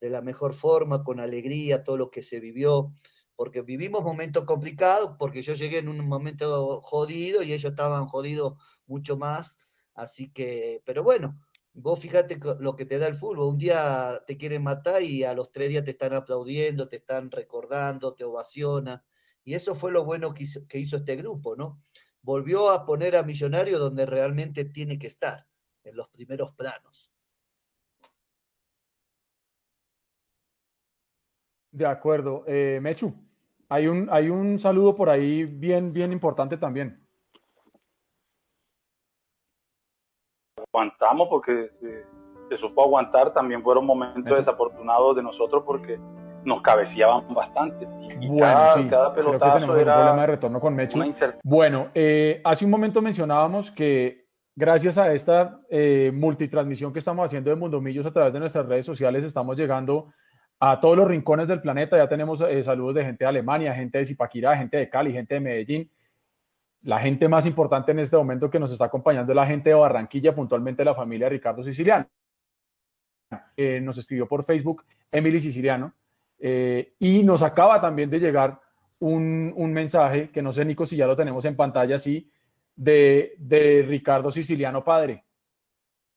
de 0.00 0.10
la 0.10 0.22
mejor 0.22 0.54
forma, 0.54 1.04
con 1.04 1.20
alegría, 1.20 1.84
todo 1.84 1.96
lo 1.96 2.10
que 2.10 2.22
se 2.22 2.40
vivió, 2.40 2.92
porque 3.40 3.62
vivimos 3.62 4.04
momentos 4.04 4.44
complicados, 4.44 5.16
porque 5.18 5.40
yo 5.40 5.54
llegué 5.54 5.78
en 5.78 5.88
un 5.88 6.06
momento 6.06 6.82
jodido 6.82 7.42
y 7.42 7.54
ellos 7.54 7.70
estaban 7.70 8.04
jodidos 8.04 8.58
mucho 8.86 9.16
más, 9.16 9.58
así 9.94 10.30
que, 10.30 10.82
pero 10.84 11.02
bueno, 11.02 11.40
vos 11.72 11.98
fíjate 12.00 12.38
lo 12.58 12.76
que 12.76 12.84
te 12.84 12.98
da 12.98 13.06
el 13.06 13.16
fútbol, 13.16 13.38
un 13.38 13.56
día 13.56 14.22
te 14.26 14.36
quieren 14.36 14.62
matar 14.62 15.02
y 15.02 15.24
a 15.24 15.32
los 15.32 15.50
tres 15.52 15.70
días 15.70 15.84
te 15.84 15.92
están 15.92 16.12
aplaudiendo, 16.12 16.90
te 16.90 16.96
están 16.96 17.30
recordando, 17.30 18.12
te 18.12 18.24
ovacionan, 18.24 19.02
y 19.42 19.54
eso 19.54 19.74
fue 19.74 19.90
lo 19.90 20.04
bueno 20.04 20.34
que 20.34 20.78
hizo, 20.78 20.96
este 20.98 21.16
grupo, 21.16 21.56
¿no? 21.56 21.82
Volvió 22.20 22.68
a 22.68 22.84
poner 22.84 23.16
a 23.16 23.22
Millonario 23.22 23.78
donde 23.78 24.04
realmente 24.04 24.66
tiene 24.66 24.98
que 24.98 25.06
estar, 25.06 25.46
en 25.84 25.96
los 25.96 26.10
primeros 26.10 26.54
planos. 26.56 27.10
De 31.72 31.86
acuerdo. 31.86 32.44
Eh, 32.46 32.80
Mechu. 32.82 33.29
Hay 33.70 33.86
un, 33.86 34.08
hay 34.10 34.28
un 34.28 34.58
saludo 34.58 34.96
por 34.96 35.08
ahí 35.08 35.44
bien, 35.44 35.92
bien 35.92 36.12
importante 36.12 36.56
también. 36.56 37.06
Aguantamos 40.72 41.28
porque 41.28 41.70
eh, 41.80 42.04
se 42.48 42.56
supo 42.56 42.82
aguantar. 42.82 43.32
También 43.32 43.62
fueron 43.62 43.86
momentos 43.86 44.36
desafortunados 44.36 45.14
de 45.14 45.22
nosotros 45.22 45.62
porque 45.64 46.00
nos 46.44 46.60
cabeceaban 46.62 47.32
bastante. 47.32 47.86
Y 48.20 48.26
bueno, 48.26 48.40
cada, 48.40 48.74
sí. 48.74 48.88
cada 48.88 49.14
pelotazo 49.14 49.76
era 49.76 49.92
un 49.92 50.00
problema 50.00 50.20
de 50.22 50.26
retorno 50.26 50.60
con 50.60 50.74
Mechu. 50.74 50.98
Bueno, 51.44 51.88
eh, 51.94 52.40
hace 52.44 52.64
un 52.64 52.72
momento 52.72 53.00
mencionábamos 53.00 53.70
que 53.70 54.26
gracias 54.56 54.98
a 54.98 55.12
esta 55.12 55.60
eh, 55.70 56.10
multitransmisión 56.12 56.92
que 56.92 56.98
estamos 56.98 57.24
haciendo 57.24 57.50
de 57.50 57.56
Mundomillos 57.56 58.06
a 58.06 58.12
través 58.12 58.32
de 58.32 58.40
nuestras 58.40 58.66
redes 58.66 58.84
sociales, 58.84 59.22
estamos 59.22 59.56
llegando 59.56 60.12
a 60.60 60.78
todos 60.78 60.96
los 60.96 61.08
rincones 61.08 61.48
del 61.48 61.60
planeta. 61.60 61.96
Ya 61.96 62.06
tenemos 62.06 62.42
eh, 62.42 62.62
saludos 62.62 62.94
de 62.96 63.04
gente 63.04 63.24
de 63.24 63.28
Alemania, 63.28 63.74
gente 63.74 63.98
de 63.98 64.04
Zipaquirá, 64.04 64.56
gente 64.56 64.76
de 64.76 64.88
Cali, 64.88 65.12
gente 65.12 65.34
de 65.34 65.40
Medellín. 65.40 65.90
La 66.82 67.00
gente 67.00 67.28
más 67.28 67.46
importante 67.46 67.92
en 67.92 67.98
este 67.98 68.16
momento 68.16 68.50
que 68.50 68.58
nos 68.58 68.70
está 68.70 68.84
acompañando 68.84 69.32
es 69.32 69.36
la 69.36 69.46
gente 69.46 69.70
de 69.70 69.74
Barranquilla, 69.74 70.34
puntualmente 70.34 70.84
la 70.84 70.94
familia 70.94 71.28
Ricardo 71.28 71.64
Siciliano. 71.64 72.06
Nos 73.82 73.98
escribió 73.98 74.26
por 74.26 74.44
Facebook 74.44 74.84
Emily 75.10 75.40
Siciliano 75.40 75.92
eh, 76.38 76.94
y 76.98 77.22
nos 77.22 77.42
acaba 77.42 77.80
también 77.80 78.08
de 78.08 78.18
llegar 78.18 78.58
un, 78.98 79.52
un, 79.54 79.72
mensaje 79.72 80.30
que 80.30 80.42
no 80.42 80.52
sé, 80.52 80.64
Nico, 80.64 80.86
si 80.86 80.96
ya 80.96 81.06
lo 81.06 81.14
tenemos 81.14 81.44
en 81.44 81.54
pantalla, 81.54 81.98
sí, 81.98 82.30
de, 82.74 83.34
de 83.38 83.84
Ricardo 83.86 84.30
Siciliano 84.30 84.82
Padre. 84.82 85.24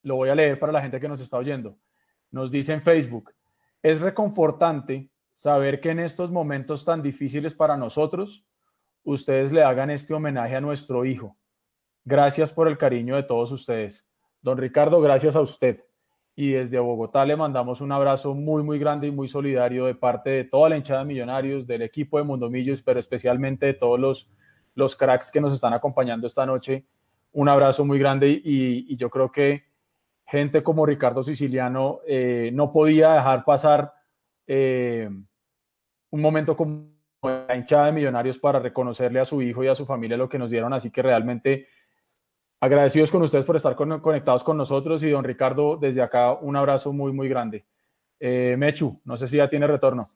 Lo 0.03 0.15
voy 0.15 0.29
a 0.29 0.35
leer 0.35 0.59
para 0.59 0.71
la 0.71 0.81
gente 0.81 0.99
que 0.99 1.07
nos 1.07 1.19
está 1.19 1.37
oyendo. 1.37 1.77
Nos 2.31 2.51
dice 2.51 2.73
en 2.73 2.81
Facebook, 2.81 3.31
es 3.83 3.99
reconfortante 3.99 5.09
saber 5.33 5.81
que 5.81 5.89
en 5.91 5.99
estos 5.99 6.31
momentos 6.31 6.85
tan 6.85 7.01
difíciles 7.01 7.53
para 7.53 7.75
nosotros, 7.75 8.45
ustedes 9.03 9.51
le 9.51 9.63
hagan 9.63 9.89
este 9.89 10.13
homenaje 10.13 10.55
a 10.55 10.61
nuestro 10.61 11.03
hijo. 11.03 11.35
Gracias 12.05 12.51
por 12.51 12.67
el 12.67 12.77
cariño 12.77 13.17
de 13.17 13.23
todos 13.23 13.51
ustedes. 13.51 14.07
Don 14.41 14.57
Ricardo, 14.57 15.01
gracias 15.01 15.35
a 15.35 15.41
usted. 15.41 15.83
Y 16.35 16.53
desde 16.53 16.79
Bogotá 16.79 17.25
le 17.25 17.35
mandamos 17.35 17.81
un 17.81 17.91
abrazo 17.91 18.33
muy, 18.33 18.63
muy 18.63 18.79
grande 18.79 19.07
y 19.07 19.11
muy 19.11 19.27
solidario 19.27 19.85
de 19.85 19.95
parte 19.95 20.29
de 20.29 20.43
toda 20.45 20.69
la 20.69 20.77
hinchada 20.77 21.01
de 21.01 21.05
Millonarios, 21.05 21.67
del 21.67 21.81
equipo 21.81 22.17
de 22.17 22.23
Mundomillos, 22.23 22.81
pero 22.81 22.99
especialmente 22.99 23.65
de 23.65 23.73
todos 23.73 23.99
los, 23.99 24.29
los 24.75 24.95
cracks 24.95 25.29
que 25.29 25.41
nos 25.41 25.53
están 25.53 25.73
acompañando 25.73 26.25
esta 26.25 26.45
noche. 26.45 26.85
Un 27.33 27.49
abrazo 27.49 27.85
muy 27.85 27.99
grande 27.99 28.29
y, 28.29 28.91
y 28.91 28.95
yo 28.95 29.09
creo 29.09 29.31
que 29.31 29.72
gente 30.33 30.63
como 30.63 30.83
Ricardo 30.83 31.21
Siciliano 31.23 31.99
eh, 32.07 32.49
no 32.53 32.71
podía 32.71 33.13
dejar 33.13 33.45
pasar 33.45 33.93
eh, 34.47 35.07
un 36.09 36.21
momento 36.21 36.57
como 36.57 36.87
la 37.21 37.55
hinchada 37.55 37.85
de 37.85 37.91
Millonarios 37.91 38.39
para 38.39 38.57
reconocerle 38.57 39.19
a 39.19 39.25
su 39.25 39.43
hijo 39.43 39.63
y 39.63 39.67
a 39.67 39.75
su 39.75 39.85
familia 39.85 40.17
lo 40.17 40.27
que 40.27 40.39
nos 40.39 40.49
dieron. 40.49 40.73
Así 40.73 40.89
que 40.89 41.03
realmente 41.03 41.67
agradecidos 42.59 43.11
con 43.11 43.21
ustedes 43.21 43.45
por 43.45 43.57
estar 43.57 43.75
conectados 43.75 44.43
con 44.43 44.57
nosotros 44.57 45.03
y 45.03 45.11
don 45.11 45.23
Ricardo, 45.23 45.77
desde 45.77 46.01
acá 46.01 46.33
un 46.33 46.55
abrazo 46.55 46.91
muy, 46.91 47.13
muy 47.13 47.29
grande. 47.29 47.63
Eh, 48.19 48.55
Mechu, 48.57 48.99
no 49.05 49.15
sé 49.17 49.27
si 49.27 49.37
ya 49.37 49.47
tiene 49.47 49.67
retorno. 49.67 50.07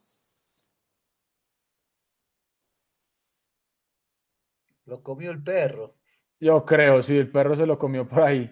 Lo 4.85 5.03
comió 5.03 5.29
el 5.29 5.43
perro. 5.43 5.93
Yo 6.39 6.65
creo, 6.65 7.03
sí, 7.03 7.19
el 7.19 7.29
perro 7.29 7.55
se 7.55 7.67
lo 7.67 7.77
comió 7.77 8.07
por 8.07 8.23
ahí. 8.23 8.51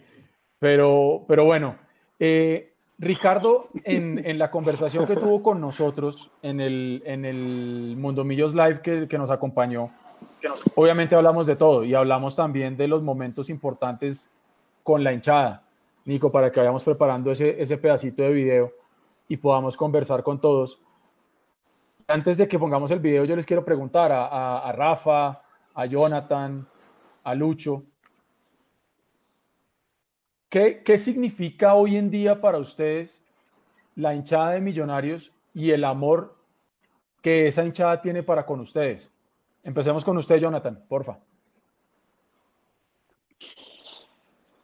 Pero, 0.65 1.25
pero 1.27 1.45
bueno, 1.45 1.75
eh, 2.17 2.73
Ricardo, 2.97 3.69
en, 3.83 4.19
en, 4.25 4.39
la 4.39 4.49
conversación 4.49 5.05
que 5.05 5.15
tuvo 5.15 5.43
con 5.43 5.61
nosotros 5.61 6.31
en 6.41 6.59
el, 6.59 7.03
en 7.05 7.23
el 7.23 7.95
Mundo 7.95 8.23
Millos 8.23 8.55
Live 8.55 8.81
que, 8.81 9.07
que, 9.07 9.17
nos 9.19 9.29
acompañó, 9.29 9.91
obviamente 10.73 11.13
hablamos 11.13 11.45
de 11.45 11.55
todo 11.55 11.83
y 11.83 11.93
hablamos 11.93 12.35
también 12.35 12.75
de 12.77 12.87
los 12.87 13.03
momentos 13.03 13.51
importantes 13.51 14.31
con 14.81 15.03
la 15.03 15.13
hinchada. 15.13 15.61
Nico, 16.03 16.31
para 16.31 16.51
que 16.51 16.61
vayamos 16.61 16.83
preparando 16.83 17.29
ese, 17.29 17.61
ese 17.61 17.77
pedacito 17.77 18.23
de 18.23 18.33
video 18.33 18.71
y 19.27 19.37
podamos 19.37 19.77
conversar 19.77 20.23
con 20.23 20.41
todos. 20.41 20.79
Antes 22.07 22.39
de 22.39 22.47
que 22.47 22.57
pongamos 22.57 22.89
el 22.89 23.01
video, 23.01 23.23
yo 23.25 23.35
les 23.35 23.45
quiero 23.45 23.63
preguntar 23.63 24.11
a, 24.11 24.25
a, 24.25 24.67
a 24.67 24.71
Rafa, 24.71 25.43
a 25.75 25.85
Jonathan, 25.85 26.67
a 27.23 27.35
Lucho, 27.35 27.83
¿Qué, 30.55 30.83
¿Qué, 30.85 30.97
significa 30.97 31.73
hoy 31.73 31.97
en 31.97 32.09
día 32.09 32.39
para 32.39 32.59
ustedes 32.59 33.21
la 33.93 34.15
hinchada 34.15 34.51
de 34.51 34.61
millonarios 34.61 35.33
y 35.53 35.71
el 35.71 35.83
amor 35.83 36.33
que 37.21 37.47
esa 37.47 37.65
hinchada 37.65 38.01
tiene 38.01 38.23
para 38.23 38.45
con 38.45 38.61
ustedes? 38.61 39.11
Empecemos 39.63 40.05
con 40.05 40.15
usted, 40.15 40.37
Jonathan, 40.37 40.81
porfa. 40.87 41.19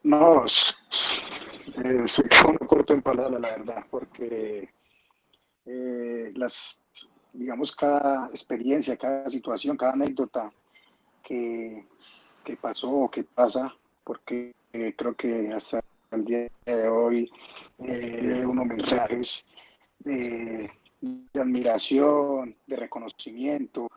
No, 0.02 0.46
eh, 0.46 2.04
se 2.06 2.22
quedó 2.26 2.56
corto 2.66 2.94
en 2.94 3.02
palabras, 3.02 3.38
la 3.38 3.50
verdad, 3.50 3.84
porque 3.90 4.70
eh, 5.66 6.32
las, 6.34 6.78
digamos, 7.34 7.70
cada 7.70 8.28
experiencia, 8.28 8.96
cada 8.96 9.28
situación, 9.28 9.76
cada 9.76 9.92
anécdota 9.92 10.50
que, 11.22 11.84
que 12.42 12.56
pasó 12.56 12.90
o 12.90 13.10
que 13.10 13.24
pasa, 13.24 13.76
porque 14.04 14.54
eh, 14.72 14.94
creo 14.96 15.14
que 15.14 15.52
hasta 15.52 15.81
el 16.12 16.24
día 16.24 16.48
de 16.66 16.88
hoy 16.88 17.30
eh, 17.78 18.44
unos 18.46 18.66
mensajes 18.66 19.44
de, 20.00 20.70
de, 21.00 21.40
admiración, 21.40 22.54
de 22.66 22.76
reconocimiento, 22.76 23.90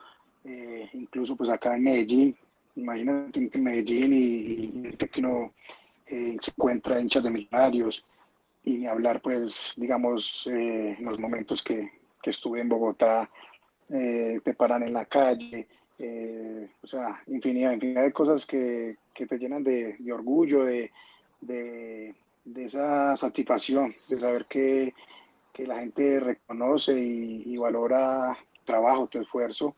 eh, 0.44 0.88
incluso 0.92 1.36
pues 1.36 1.50
acá 1.50 1.76
en 1.76 1.84
Medellín, 1.84 2.36
imagínate 2.76 3.50
en 3.52 3.64
Medellín 3.64 4.12
y, 4.12 4.88
y 4.88 4.96
que 4.96 5.20
uno 5.20 5.52
eh, 6.06 6.36
se 6.40 6.50
encuentra 6.50 7.00
hinchas 7.00 7.24
de 7.24 7.30
millonarios 7.30 8.04
y 8.64 8.86
hablar 8.86 9.20
pues 9.22 9.54
digamos 9.76 10.42
en 10.46 11.04
los 11.04 11.18
momentos 11.18 11.62
que, 11.62 11.90
que, 12.22 12.30
estuve 12.30 12.60
en 12.60 12.68
Bogotá, 12.68 13.30
te 13.88 14.54
paran 14.54 14.82
en 14.82 14.92
la 14.92 15.04
calle, 15.04 15.68
eh, 15.98 16.68
o 16.82 16.86
sea, 16.86 17.22
infinidad, 17.26 17.72
infinidad 17.72 18.02
de 18.02 18.12
cosas 18.12 18.44
que, 18.46 18.96
que 19.14 19.26
te 19.26 19.38
llenan 19.38 19.64
de, 19.64 19.96
de 19.98 20.12
orgullo, 20.12 20.64
de, 20.64 20.90
de, 21.46 22.14
de, 22.44 22.64
esa 22.64 23.16
satisfacción, 23.16 23.94
de 24.08 24.18
saber 24.18 24.46
que, 24.46 24.94
que 25.52 25.66
la 25.66 25.80
gente 25.80 26.20
reconoce 26.20 26.98
y, 26.98 27.42
y, 27.46 27.56
valora 27.56 28.36
tu 28.52 28.64
trabajo, 28.64 29.06
tu 29.06 29.20
esfuerzo. 29.20 29.74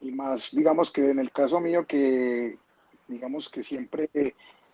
Y 0.00 0.10
más, 0.12 0.50
digamos 0.52 0.90
que 0.90 1.10
en 1.10 1.18
el 1.18 1.32
caso 1.32 1.60
mío, 1.60 1.86
que 1.86 2.58
digamos 3.08 3.48
que 3.48 3.62
siempre 3.62 4.10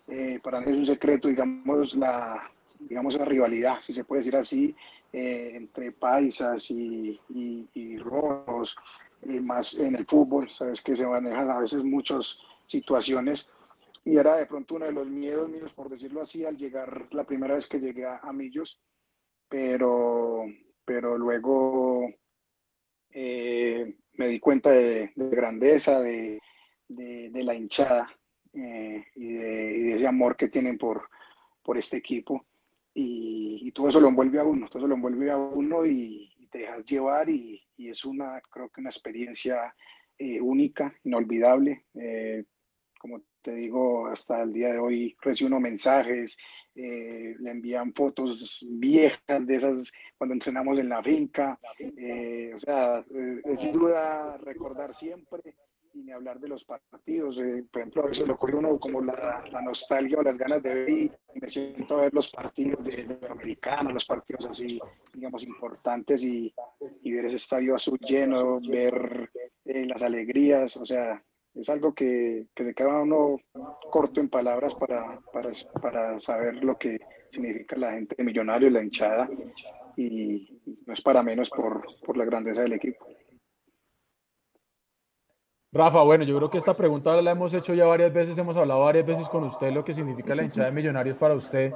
eh, 0.07 0.39
para 0.43 0.59
mí 0.59 0.71
es 0.71 0.77
un 0.77 0.85
secreto, 0.85 1.27
digamos, 1.27 1.95
la, 1.95 2.49
digamos, 2.79 3.13
la 3.15 3.25
rivalidad, 3.25 3.79
si 3.81 3.93
se 3.93 4.03
puede 4.03 4.21
decir 4.21 4.35
así, 4.35 4.75
eh, 5.13 5.51
entre 5.55 5.91
paisas 5.91 6.69
y, 6.69 7.19
y, 7.29 7.67
y 7.73 7.97
rojos, 7.97 8.75
y 9.25 9.39
más 9.39 9.73
en 9.75 9.95
el 9.95 10.05
fútbol, 10.05 10.49
sabes 10.49 10.81
que 10.81 10.95
se 10.95 11.07
manejan 11.07 11.49
a 11.49 11.59
veces 11.59 11.83
muchas 11.83 12.37
situaciones 12.67 13.47
y 14.05 14.17
era 14.17 14.37
de 14.37 14.45
pronto 14.45 14.75
uno 14.75 14.85
de 14.85 14.91
los 14.91 15.07
miedos 15.07 15.49
míos, 15.49 15.71
por 15.73 15.89
decirlo 15.89 16.21
así, 16.21 16.45
al 16.45 16.57
llegar 16.57 17.07
la 17.11 17.23
primera 17.23 17.55
vez 17.55 17.67
que 17.67 17.79
llegué 17.79 18.05
a, 18.05 18.31
Millos, 18.33 18.81
pero, 19.47 20.45
pero 20.83 21.17
luego 21.17 22.09
eh, 23.11 23.95
me 24.13 24.27
di 24.27 24.39
cuenta 24.39 24.71
de, 24.71 25.11
de 25.15 25.29
grandeza, 25.29 26.01
de, 26.01 26.39
de, 26.87 27.29
de, 27.29 27.43
la 27.43 27.55
hinchada 27.55 28.09
eh, 28.53 29.05
y, 29.15 29.33
de, 29.33 29.77
y, 29.77 29.83
de, 29.83 29.95
ese 29.95 30.07
amor 30.07 30.35
que 30.35 30.49
tienen 30.49 30.77
por, 30.77 31.07
por 31.63 31.77
este 31.77 31.97
equipo. 31.97 32.45
Y, 32.93 33.61
y, 33.63 33.71
todo 33.71 33.87
eso 33.87 33.99
lo 33.99 34.09
envuelve 34.09 34.39
a 34.39 34.43
uno, 34.43 34.67
todo 34.67 34.79
eso 34.79 34.87
lo 34.87 34.95
envuelve 34.95 35.31
a 35.31 35.37
uno 35.37 35.85
y, 35.85 36.29
te 36.51 36.59
dejas 36.59 36.85
llevar 36.85 37.29
y, 37.29 37.59
y 37.77 37.89
es 37.89 38.05
una, 38.05 38.39
creo 38.51 38.69
que 38.69 38.79
una 38.79 38.91
experiencia 38.91 39.73
eh, 40.19 40.39
única, 40.39 40.93
inolvidable. 41.03 41.85
Eh, 41.95 42.43
como 42.99 43.23
te 43.43 43.53
digo, 43.53 44.07
hasta 44.07 44.41
el 44.41 44.53
día 44.53 44.73
de 44.73 44.79
hoy 44.79 45.15
recibo 45.21 45.59
mensajes, 45.59 46.37
eh, 46.75 47.35
le 47.39 47.51
envían 47.51 47.93
fotos 47.93 48.65
viejas 48.67 49.45
de 49.45 49.55
esas 49.55 49.91
cuando 50.17 50.33
entrenamos 50.33 50.79
en 50.79 50.89
la 50.89 51.03
finca. 51.03 51.59
Eh, 51.79 52.53
o 52.55 52.57
sea, 52.57 53.05
eh, 53.13 53.41
es 53.45 53.59
sin 53.59 53.73
duda 53.73 54.37
recordar 54.37 54.95
siempre 54.95 55.55
y 55.93 56.03
ni 56.03 56.11
hablar 56.11 56.39
de 56.39 56.47
los 56.47 56.63
partidos. 56.63 57.37
Eh, 57.37 57.63
por 57.71 57.81
ejemplo, 57.81 58.03
a 58.03 58.07
veces 58.07 58.27
le 58.27 58.33
ocurre 58.33 58.55
uno 58.55 58.79
como 58.79 59.01
la, 59.01 59.43
la, 59.51 59.61
nostalgia 59.61 60.19
o 60.19 60.23
las 60.23 60.37
ganas 60.37 60.63
de 60.63 60.73
ver 60.73 60.89
y 60.89 61.11
me 61.39 61.49
siento 61.49 61.97
a 61.97 62.01
ver 62.03 62.13
los 62.13 62.31
partidos 62.31 62.83
de, 62.83 63.03
de 63.03 63.27
americano, 63.27 63.91
los 63.91 64.05
partidos 64.05 64.45
así, 64.45 64.79
digamos, 65.13 65.43
importantes 65.43 66.23
y, 66.23 66.53
y 67.01 67.11
ver 67.11 67.25
ese 67.25 67.35
estadio 67.37 67.75
azul 67.75 67.99
lleno, 67.99 68.59
ver 68.59 69.29
eh, 69.65 69.85
las 69.85 70.01
alegrías, 70.01 70.75
o 70.77 70.85
sea, 70.85 71.23
es 71.55 71.69
algo 71.69 71.93
que, 71.93 72.47
que, 72.55 72.63
se 72.63 72.73
queda 72.73 73.01
uno 73.01 73.37
corto 73.91 74.19
en 74.19 74.29
palabras 74.29 74.73
para, 74.75 75.19
para, 75.31 75.51
para 75.81 76.19
saber 76.19 76.63
lo 76.63 76.77
que 76.77 76.99
significa 77.31 77.75
la 77.75 77.93
gente 77.93 78.15
de 78.17 78.23
millonario, 78.23 78.69
la 78.69 78.83
hinchada, 78.83 79.29
y 79.95 80.59
no 80.85 80.93
es 80.93 81.01
para 81.01 81.21
menos 81.21 81.49
por, 81.49 81.85
por 82.05 82.17
la 82.17 82.25
grandeza 82.25 82.61
del 82.61 82.73
equipo. 82.73 83.05
Rafa, 85.71 86.03
bueno, 86.03 86.23
yo 86.23 86.37
creo 86.37 86.49
que 86.51 86.59
esta 86.59 86.75
pregunta 86.75 87.19
la 87.21 87.31
hemos 87.31 87.53
hecho 87.53 87.73
ya 87.73 87.85
varias 87.85 88.13
veces, 88.13 88.37
hemos 88.37 88.55
hablado 88.55 88.81
varias 88.81 89.05
veces 89.05 89.27
con 89.27 89.43
usted 89.43 89.71
lo 89.71 89.83
que 89.83 89.93
significa 89.93 90.35
la 90.35 90.43
hinchada 90.43 90.67
de 90.67 90.73
millonarios 90.73 91.17
para 91.17 91.33
usted, 91.33 91.73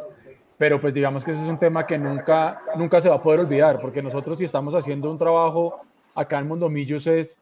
pero 0.58 0.80
pues 0.80 0.94
digamos 0.94 1.24
que 1.24 1.32
ese 1.32 1.42
es 1.42 1.48
un 1.48 1.58
tema 1.58 1.86
que 1.88 1.98
nunca, 1.98 2.62
nunca 2.76 3.02
se 3.02 3.10
va 3.10 3.16
a 3.16 3.24
poder 3.24 3.40
olvidar, 3.40 3.80
porque 3.80 4.04
nosotros 4.04 4.38
si 4.38 4.46
estamos 4.46 4.76
haciendo 4.76 5.10
un 5.10 5.18
trabajo 5.18 5.80
acá 6.14 6.40
en 6.40 6.48
Mondomillos 6.48 7.08
es, 7.08 7.40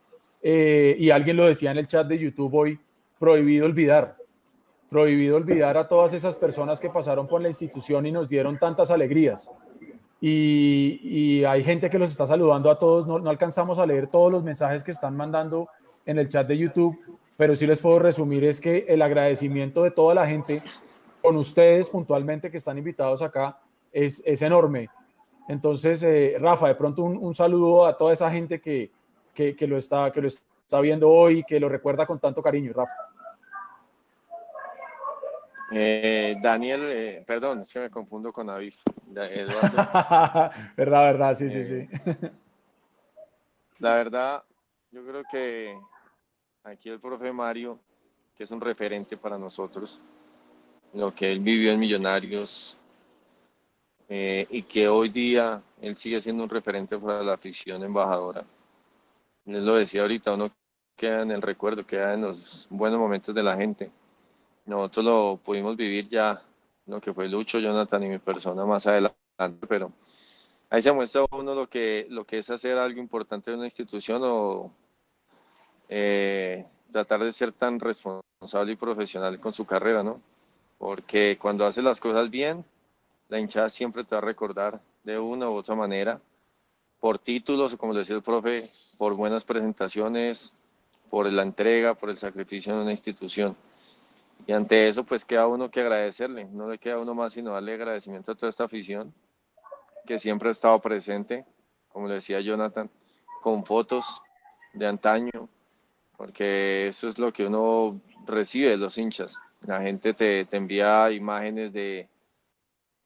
eh, 0.47 0.95
y 0.99 1.09
alguien 1.09 1.37
lo 1.37 1.45
decía 1.45 1.71
en 1.71 1.79
el 1.79 1.87
chat 1.87 2.05
de 2.05 2.19
YouTube 2.19 2.53
hoy, 2.53 2.79
prohibido 3.17 3.65
olvidar. 3.65 4.15
prohibido 4.91 5.37
olvidar 5.37 5.75
a 5.75 5.87
todas 5.87 6.13
esas 6.13 6.35
personas 6.35 6.79
que 6.79 6.87
pasaron 6.87 7.27
por 7.27 7.41
la 7.41 7.47
institución 7.47 8.05
y 8.05 8.11
nos 8.11 8.29
dieron 8.29 8.59
tantas 8.59 8.91
alegrías. 8.91 9.49
Y, 10.21 11.43
hay 11.45 11.63
gente 11.63 11.89
que 11.89 11.97
los 11.97 12.11
está 12.11 12.27
saludando 12.27 12.69
a 12.69 12.77
todos, 12.77 13.07
no, 13.07 13.27
alcanzamos 13.27 13.79
a 13.79 13.87
leer 13.87 14.05
todos 14.05 14.31
los 14.31 14.43
mensajes 14.43 14.83
que 14.83 14.91
están 14.91 15.17
mandando 15.17 15.67
en 16.05 16.19
el 16.19 16.29
chat 16.29 16.47
de 16.47 16.59
YouTube, 16.59 16.95
pero 17.35 17.55
sí 17.55 17.65
les 17.65 17.81
puedo 17.81 17.97
resumir 17.97 18.43
es 18.43 18.59
que 18.59 18.85
el 18.87 19.01
agradecimiento 19.01 19.81
de 19.81 19.89
toda 19.89 20.13
la 20.13 20.27
gente 20.27 20.61
con 21.23 21.37
ustedes 21.37 21.89
puntualmente 21.89 22.51
que 22.51 22.57
están 22.57 22.77
invitados 22.77 23.23
acá 23.23 23.57
es, 23.91 24.21
es 24.23 24.43
enorme. 24.43 24.89
Entonces, 25.47 26.03
eh, 26.03 26.37
Rafa, 26.39 26.67
de 26.67 26.75
pronto 26.75 27.01
un, 27.01 27.33
saludo 27.33 27.87
a 27.87 27.97
toda 27.97 28.13
esa 28.13 28.29
gente 28.29 28.61
que, 28.61 28.91
que, 29.35 29.55
que, 29.55 29.67
lo 29.67 29.77
está, 29.77 30.11
que 30.11 30.21
lo 30.21 30.27
está 30.27 30.79
viendo 30.81 31.09
hoy, 31.09 31.43
que 31.43 31.59
lo 31.59 31.69
recuerda 31.69 32.07
con 32.07 32.19
tanto 32.19 32.41
cariño, 32.41 32.73
Rafa. 32.73 32.93
Eh, 35.71 36.37
Daniel, 36.41 36.81
eh, 36.85 37.23
perdón, 37.25 37.61
es 37.61 37.73
que 37.73 37.79
me 37.79 37.89
confundo 37.89 38.31
con 38.31 38.49
Aviv. 38.49 38.75
verdad, 39.07 40.51
verdad, 40.77 41.35
sí, 41.35 41.49
sí, 41.49 41.63
sí. 41.63 41.87
La 43.79 43.95
verdad, 43.95 44.43
yo 44.91 45.05
creo 45.05 45.23
que 45.29 45.77
aquí 46.63 46.89
el 46.89 46.99
profe 46.99 47.31
Mario, 47.31 47.79
que 48.35 48.43
es 48.43 48.51
un 48.51 48.61
referente 48.61 49.17
para 49.17 49.37
nosotros, 49.37 49.99
lo 50.93 51.13
que 51.13 51.31
él 51.31 51.39
vivió 51.39 51.71
en 51.71 51.79
Millonarios 51.79 52.77
eh, 54.07 54.47
y 54.49 54.63
que 54.63 54.87
hoy 54.87 55.09
día 55.09 55.61
él 55.81 55.95
sigue 55.95 56.21
siendo 56.21 56.43
un 56.43 56.49
referente 56.49 56.97
para 56.97 57.21
la 57.21 57.33
afición 57.33 57.83
embajadora. 57.83 58.45
Él 59.45 59.65
lo 59.65 59.75
decía 59.75 60.01
ahorita, 60.01 60.33
uno 60.33 60.51
queda 60.95 61.21
en 61.21 61.31
el 61.31 61.41
recuerdo, 61.41 61.85
queda 61.85 62.13
en 62.13 62.21
los 62.21 62.67
buenos 62.69 62.99
momentos 62.99 63.33
de 63.35 63.43
la 63.43 63.55
gente. 63.55 63.91
Nosotros 64.65 65.05
lo 65.05 65.39
pudimos 65.43 65.75
vivir 65.75 66.09
ya, 66.09 66.41
lo 66.87 66.99
que 66.99 67.13
fue 67.13 67.29
Lucho, 67.29 67.59
Jonathan 67.59 68.03
y 68.03 68.09
mi 68.09 68.17
persona 68.19 68.65
más 68.65 68.87
adelante, 68.87 69.17
pero 69.67 69.91
ahí 70.69 70.81
se 70.81 70.91
muestra 70.91 71.25
uno 71.31 71.53
lo 71.53 71.67
que, 71.67 72.07
lo 72.09 72.25
que 72.25 72.39
es 72.39 72.49
hacer 72.49 72.77
algo 72.77 72.99
importante 72.99 73.51
en 73.51 73.57
una 73.57 73.67
institución 73.67 74.21
o 74.23 74.71
eh, 75.89 76.65
tratar 76.91 77.23
de 77.23 77.31
ser 77.31 77.51
tan 77.51 77.79
responsable 77.79 78.71
y 78.71 78.75
profesional 78.75 79.39
con 79.39 79.53
su 79.53 79.65
carrera, 79.65 80.01
¿no? 80.01 80.21
Porque 80.77 81.37
cuando 81.39 81.65
hace 81.65 81.81
las 81.81 81.99
cosas 81.99 82.29
bien, 82.29 82.65
la 83.29 83.39
hinchada 83.39 83.69
siempre 83.69 84.03
te 84.03 84.15
va 84.15 84.19
a 84.19 84.25
recordar 84.25 84.81
de 85.03 85.19
una 85.19 85.49
u 85.49 85.53
otra 85.53 85.75
manera, 85.75 86.19
por 86.99 87.19
títulos, 87.19 87.73
o 87.73 87.77
como 87.77 87.93
decía 87.93 88.15
el 88.15 88.23
profe, 88.23 88.69
por 88.97 89.15
buenas 89.15 89.45
presentaciones, 89.45 90.55
por 91.09 91.31
la 91.31 91.43
entrega, 91.43 91.93
por 91.93 92.09
el 92.09 92.17
sacrificio 92.17 92.73
en 92.73 92.79
una 92.79 92.91
institución. 92.91 93.55
Y 94.47 94.51
ante 94.51 94.87
eso, 94.87 95.03
pues 95.03 95.25
queda 95.25 95.47
uno 95.47 95.71
que 95.71 95.81
agradecerle, 95.81 96.45
no 96.45 96.69
le 96.69 96.77
queda 96.77 96.99
uno 96.99 97.13
más 97.13 97.33
sino 97.33 97.53
darle 97.53 97.73
agradecimiento 97.73 98.31
a 98.31 98.35
toda 98.35 98.49
esta 98.49 98.65
afición 98.65 99.13
que 100.05 100.19
siempre 100.19 100.49
ha 100.49 100.51
estado 100.51 100.79
presente, 100.79 101.45
como 101.89 102.07
le 102.07 102.15
decía 102.15 102.41
Jonathan, 102.41 102.89
con 103.41 103.65
fotos 103.65 104.21
de 104.73 104.85
antaño, 104.85 105.49
porque 106.17 106.87
eso 106.87 107.07
es 107.07 107.17
lo 107.17 107.33
que 107.33 107.45
uno 107.47 107.99
recibe 108.25 108.71
de 108.71 108.77
los 108.77 108.97
hinchas. 108.97 109.39
La 109.61 109.81
gente 109.81 110.13
te, 110.13 110.45
te 110.45 110.57
envía 110.57 111.11
imágenes 111.11 111.73
de 111.73 112.07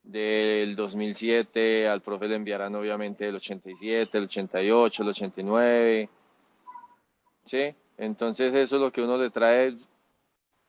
del 0.02 0.76
2007, 0.76 1.88
al 1.88 2.00
profe 2.00 2.28
le 2.28 2.36
enviarán 2.36 2.74
obviamente 2.74 3.28
el 3.28 3.36
87, 3.36 4.18
el 4.18 4.24
88, 4.24 5.02
el 5.02 5.08
89. 5.08 6.08
¿Sí? 7.44 7.74
Entonces 7.98 8.54
eso 8.54 8.76
es 8.76 8.82
lo 8.82 8.92
que 8.92 9.02
uno 9.02 9.16
le 9.16 9.30
trae 9.30 9.76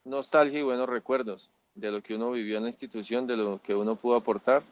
nostalgia 0.04 0.60
y 0.60 0.64
buenos 0.64 0.90
recuerdos 0.90 1.50
de 1.76 1.92
lo 1.92 2.02
que 2.02 2.16
uno 2.16 2.32
vivió 2.32 2.58
en 2.58 2.64
la 2.64 2.70
institución, 2.70 3.26
de 3.28 3.38
lo 3.38 3.62
que 3.62 3.74
uno 3.74 3.96
pudo 3.96 4.16
aportar 4.16 4.64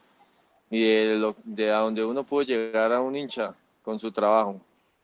y 0.69 0.81
de, 0.81 1.15
lo, 1.15 1.35
de 1.43 1.71
a 1.71 1.79
donde 1.79 2.03
uno 2.03 2.23
pudo 2.23 2.43
llegar 2.43 2.91
a 2.91 3.01
un 3.01 3.15
hincha 3.15 3.55
con 3.81 3.99
su 3.99 4.11
trabajo. 4.11 4.59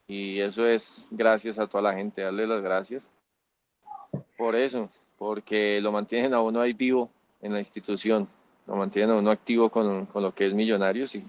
Y 0.07 0.39
eso 0.39 0.67
es 0.67 1.07
gracias 1.11 1.57
a 1.57 1.67
toda 1.67 1.83
la 1.83 1.93
gente, 1.93 2.21
darle 2.21 2.45
las 2.45 2.61
gracias 2.61 3.09
por 4.37 4.55
eso, 4.55 4.89
porque 5.17 5.79
lo 5.81 5.91
mantienen 5.91 6.33
a 6.33 6.41
uno 6.41 6.61
ahí 6.61 6.73
vivo 6.73 7.09
en 7.41 7.53
la 7.53 7.59
institución, 7.59 8.27
lo 8.67 8.75
mantienen 8.75 9.15
a 9.15 9.19
uno 9.19 9.31
activo 9.31 9.69
con, 9.69 10.05
con 10.07 10.23
lo 10.23 10.33
que 10.33 10.47
es 10.47 10.53
Millonarios 10.53 11.15
y, 11.15 11.23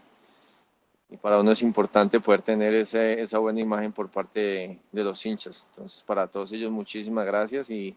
y, 1.10 1.16
para 1.16 1.40
uno 1.40 1.52
es 1.52 1.62
importante 1.62 2.20
poder 2.20 2.42
tener 2.42 2.74
ese, 2.74 3.20
esa 3.20 3.38
buena 3.38 3.60
imagen 3.60 3.92
por 3.92 4.08
parte 4.08 4.40
de, 4.40 4.78
de, 4.92 5.04
los 5.04 5.24
hinchas. 5.24 5.66
Entonces, 5.70 6.02
para 6.02 6.26
todos 6.26 6.52
ellos, 6.52 6.70
muchísimas 6.70 7.26
gracias 7.26 7.70
y 7.70 7.94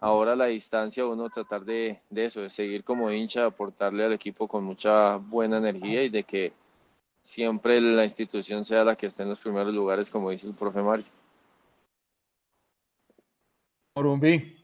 ahora 0.00 0.32
a 0.32 0.36
la 0.36 0.46
distancia 0.46 1.06
uno 1.06 1.28
tratar 1.30 1.64
de, 1.64 2.00
de 2.10 2.24
eso, 2.26 2.40
de 2.40 2.50
seguir 2.50 2.84
como 2.84 3.10
hincha, 3.10 3.46
aportarle 3.46 4.04
al 4.04 4.12
equipo 4.12 4.46
con 4.46 4.64
mucha 4.64 5.16
buena 5.16 5.58
energía 5.58 6.02
y 6.02 6.08
de 6.08 6.24
que 6.24 6.52
siempre 7.22 7.80
la 7.80 8.04
institución 8.04 8.64
sea 8.64 8.84
la 8.84 8.96
que 8.96 9.06
esté 9.06 9.22
en 9.22 9.30
los 9.30 9.40
primeros 9.40 9.74
lugares, 9.74 10.10
como 10.10 10.30
dice 10.30 10.46
el 10.46 10.54
profe 10.54 10.82
Mario. 10.82 11.06
Morumbi. 13.94 14.56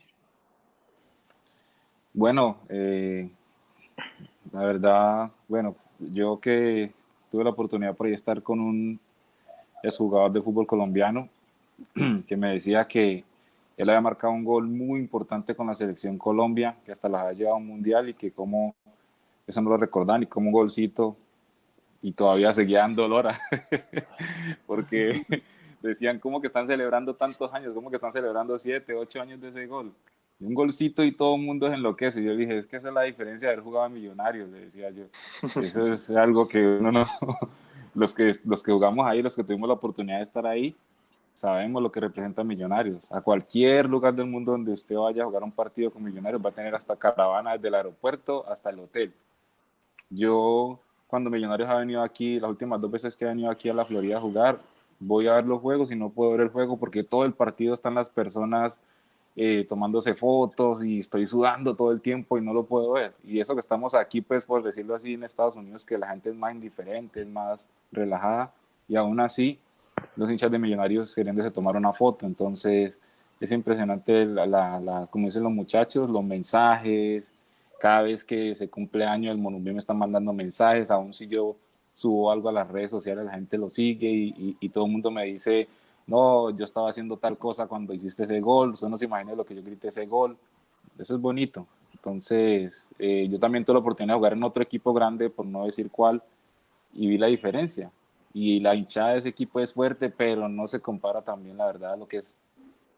Bueno, 2.12 2.61
eh, 2.68 3.28
la 4.53 4.61
verdad, 4.61 5.30
bueno, 5.49 5.74
yo 5.99 6.38
que 6.40 6.92
tuve 7.30 7.45
la 7.45 7.51
oportunidad 7.51 7.95
por 7.95 8.07
ahí 8.07 8.14
estar 8.14 8.42
con 8.42 8.61
un 8.61 9.01
exjugador 9.82 10.32
de 10.32 10.42
fútbol 10.42 10.66
colombiano 10.66 11.28
que 12.26 12.36
me 12.36 12.53
decía 12.53 12.86
que 12.86 13.24
él 13.76 13.88
había 13.88 14.01
marcado 14.01 14.32
un 14.32 14.45
gol 14.45 14.68
muy 14.68 15.01
importante 15.01 15.55
con 15.55 15.66
la 15.66 15.74
selección 15.74 16.16
Colombia, 16.16 16.76
que 16.84 16.92
hasta 16.92 17.09
la 17.09 17.22
había 17.22 17.32
llevado 17.32 17.57
a 17.57 17.59
un 17.59 17.66
mundial 17.66 18.09
y 18.09 18.14
que 18.14 18.30
como, 18.30 18.74
eso 19.47 19.61
no 19.61 19.70
lo 19.70 19.76
recordan, 19.76 20.22
y 20.22 20.26
como 20.26 20.49
un 20.49 20.53
golcito 20.53 21.16
y 22.01 22.12
todavía 22.12 22.53
seguía 22.53 22.80
dando 22.80 23.03
dolor, 23.03 23.32
porque 24.66 25.22
decían 25.82 26.18
como 26.18 26.40
que 26.40 26.47
están 26.47 26.66
celebrando 26.66 27.14
tantos 27.14 27.53
años, 27.53 27.74
como 27.74 27.90
que 27.90 27.97
están 27.97 28.12
celebrando 28.12 28.59
siete, 28.59 28.95
ocho 28.95 29.20
años 29.20 29.40
de 29.40 29.49
ese 29.49 29.66
gol. 29.66 29.92
Un 30.41 30.55
golcito 30.55 31.05
y 31.05 31.12
todo 31.12 31.37
el 31.37 31.43
mundo 31.43 31.68
se 31.68 31.74
enloquece. 31.74 32.22
Yo 32.22 32.37
dije, 32.37 32.59
es 32.59 32.66
que 32.66 32.76
esa 32.76 32.89
es 32.89 32.95
la 32.95 33.03
diferencia 33.03 33.49
de 33.49 33.55
haber 33.55 33.64
jugado 33.64 33.87
a 33.87 33.89
Millonarios, 33.89 34.49
le 34.51 34.61
decía 34.61 34.91
yo. 34.91 35.05
Eso 35.61 35.87
es 35.93 36.11
algo 36.11 36.49
que 36.49 36.64
uno 36.66 36.93
no, 36.93 37.05
los 37.95 38.14
que, 38.14 38.32
los 38.45 38.62
que 38.62 38.72
jugamos 38.72 39.07
ahí, 39.07 39.22
los 39.22 39.37
que 39.37 39.45
tuvimos 39.45 39.68
la 39.68 39.74
oportunidad 39.74 40.18
de 40.18 40.24
estar 40.24 40.47
ahí, 40.47 40.74
sabemos 41.35 41.82
lo 41.82 41.91
que 41.91 42.01
representa 42.01 42.45
Millonarios. 42.45 43.11
A 43.11 43.20
cualquier 43.20 43.89
lugar 43.89 44.14
del 44.14 44.26
mundo 44.26 44.53
donde 44.53 44.72
usted 44.72 44.97
vaya 44.97 45.22
a 45.22 45.26
jugar 45.26 45.43
un 45.43 45.53
partido 45.53 45.91
con 45.91 46.03
Millonarios, 46.03 46.45
va 46.45 46.51
a 46.51 46.55
tener 46.55 46.74
hasta 46.74 46.97
caravana 46.97 47.53
desde 47.53 47.68
el 47.68 47.74
aeropuerto 47.74 48.49
hasta 48.49 48.70
el 48.70 48.80
hotel. 48.80 49.12
Yo 50.11 50.78
cuando 51.07 51.30
Millonarios 51.30 51.68
ha 51.68 51.76
venido 51.76 52.03
aquí, 52.03 52.41
las 52.41 52.51
últimas 52.51 52.80
dos 52.80 52.91
veces 52.91 53.16
que 53.16 53.24
ha 53.24 53.28
venido 53.28 53.51
aquí 53.51 53.68
a 53.68 53.74
la 53.74 53.85
Florida 53.85 54.18
a 54.18 54.20
jugar, 54.20 54.59
voy 54.99 55.28
a 55.28 55.35
ver 55.35 55.47
los 55.47 55.61
juegos 55.61 55.91
y 55.91 55.97
no 55.97 56.11
puedo 56.11 56.32
ver 56.32 56.41
el 56.41 56.49
juego 56.49 56.76
porque 56.76 57.05
todo 57.05 57.24
el 57.24 57.32
partido 57.32 57.74
están 57.74 57.95
las 57.95 58.09
personas 58.11 58.80
eh, 59.37 59.66
tomándose 59.68 60.14
fotos 60.14 60.85
y 60.85 61.01
estoy 61.01 61.26
sudando 61.26 61.74
todo 61.74 61.91
el 61.91 62.01
tiempo 62.01 62.39
y 62.39 62.41
no 62.41 62.53
lo 62.53 62.64
puedo 62.64 62.93
ver. 62.93 63.12
Y 63.24 63.41
eso 63.41 63.55
que 63.55 63.61
estamos 63.61 63.95
aquí, 63.95 64.20
pues 64.20 64.45
por 64.45 64.62
decirlo 64.62 64.95
así, 64.95 65.14
en 65.14 65.24
Estados 65.24 65.57
Unidos, 65.57 65.85
que 65.85 65.99
la 65.99 66.09
gente 66.09 66.30
es 66.30 66.37
más 66.37 66.55
indiferente, 66.55 67.22
es 67.22 67.28
más 67.28 67.68
relajada 67.93 68.53
y 68.89 68.97
aún 68.97 69.20
así 69.20 69.59
los 70.16 70.30
hinchas 70.30 70.51
de 70.51 70.59
Millonarios 70.59 71.14
queriéndose 71.14 71.51
tomar 71.51 71.76
una 71.76 71.93
foto. 71.93 72.26
Entonces 72.26 72.97
es 73.41 73.51
impresionante, 73.51 74.24
la, 74.24 74.47
la, 74.47 75.09
como 75.11 75.26
dicen 75.26 75.43
los 75.43 75.53
muchachos, 75.53 76.09
los 76.09 76.24
mensajes, 76.24 77.24
cada 77.80 78.03
vez 78.03 78.24
que 78.24 78.55
se 78.55 78.68
cumple 78.68 79.05
año 79.05 79.30
el 79.30 79.39
Monumento 79.39 79.74
me 79.74 79.78
están 79.78 79.99
mandando 79.99 80.32
mensajes, 80.32 80.91
aún 80.91 81.12
si 81.12 81.26
yo 81.26 81.57
subo 81.93 82.30
algo 82.30 82.49
a 82.49 82.53
las 82.53 82.68
redes 82.68 82.91
sociales, 82.91 83.24
la 83.24 83.32
gente 83.32 83.59
lo 83.59 83.70
sigue 83.70 84.09
y, 84.09 84.57
y, 84.61 84.68
todo 84.68 84.87
el 84.87 84.93
mundo 84.93 85.11
me 85.11 85.24
dice, 85.24 85.68
no, 86.07 86.50
yo 86.50 86.64
estaba 86.64 86.90
haciendo 86.90 87.16
tal 87.16 87.38
cosa 87.38 87.66
cuando 87.66 87.94
hiciste 87.94 88.24
ese 88.24 88.40
gol, 88.40 88.74
usted 88.74 88.88
no 88.88 88.96
se 88.96 89.07
imagina 89.07 89.34
lo 89.34 89.44
que 89.44 89.55
yo 89.55 89.62
grité 89.62 89.88
ese 89.88 90.07
gol, 90.07 90.36
eso 90.98 91.14
es 91.14 91.20
bonito. 91.20 91.66
Entonces, 91.92 92.88
eh, 92.98 93.26
yo 93.30 93.38
también 93.38 93.64
tuve 93.64 93.74
la 93.74 93.80
oportunidad 93.80 94.14
de 94.14 94.18
jugar 94.18 94.32
en 94.34 94.42
otro 94.42 94.62
equipo 94.62 94.92
grande, 94.92 95.30
por 95.30 95.46
no 95.46 95.64
decir 95.64 95.90
cuál, 95.90 96.22
y 96.92 97.07
vi 97.07 97.16
la 97.16 97.28
diferencia. 97.28 97.90
Y 98.34 98.61
la 98.61 98.74
hinchada 98.74 99.12
de 99.12 99.18
ese 99.20 99.28
equipo 99.28 99.61
es 99.61 99.72
fuerte, 99.72 100.11
pero 100.11 100.48
no 100.48 100.68
se 100.68 100.80
compara 100.80 101.22
también, 101.22 101.57
la 101.57 101.66
verdad, 101.66 101.94
a 101.94 101.96
lo 101.96 102.07
que 102.07 102.18
es, 102.18 102.36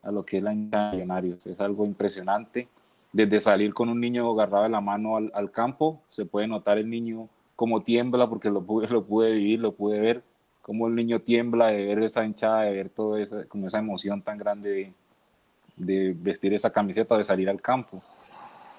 a 0.03 0.11
lo 0.11 0.25
que 0.25 0.39
es 0.39 0.43
la 0.43 0.53
hinchada 0.53 0.91
de 0.91 0.97
Millonarios. 0.97 1.47
Es 1.47 1.61
algo 1.61 1.85
impresionante 1.85 2.69
desde 3.13 3.41
salir 3.41 3.73
con 3.73 3.89
un 3.89 4.01
niño 4.01 4.31
agarrado 4.33 4.65
de 4.65 4.71
la 4.71 4.81
mano 4.81 5.17
al, 5.17 5.31
al, 5.35 5.51
campo, 5.51 6.03
se 6.09 6.27
puede 6.27 6.49
notar 6.49 6.79
el 6.79 6.91
niño 6.91 7.29
como 7.55 7.83
tiembla, 7.83 8.29
porque 8.29 8.51
lo 8.51 8.63
pude, 8.63 8.89
lo 8.91 9.05
pude 9.05 9.33
vivir, 9.33 9.61
lo 9.61 9.73
pude 9.73 10.01
ver, 10.01 10.23
como 10.67 10.89
el 10.89 10.97
niño 10.97 11.21
tiembla 11.21 11.69
de 11.69 11.87
ver 11.87 12.03
esa 12.03 12.25
hinchada, 12.25 12.63
de 12.63 12.73
ver 12.73 12.89
toda 12.89 13.23
esa, 13.23 13.45
como 13.45 13.69
esa 13.69 13.79
emoción 13.79 14.21
tan 14.21 14.37
grande 14.37 14.69
de, 14.69 14.93
de, 15.77 16.13
vestir 16.19 16.53
esa 16.55 16.71
camiseta, 16.71 17.17
de 17.17 17.23
salir 17.23 17.49
al 17.49 17.63
campo. 17.63 18.03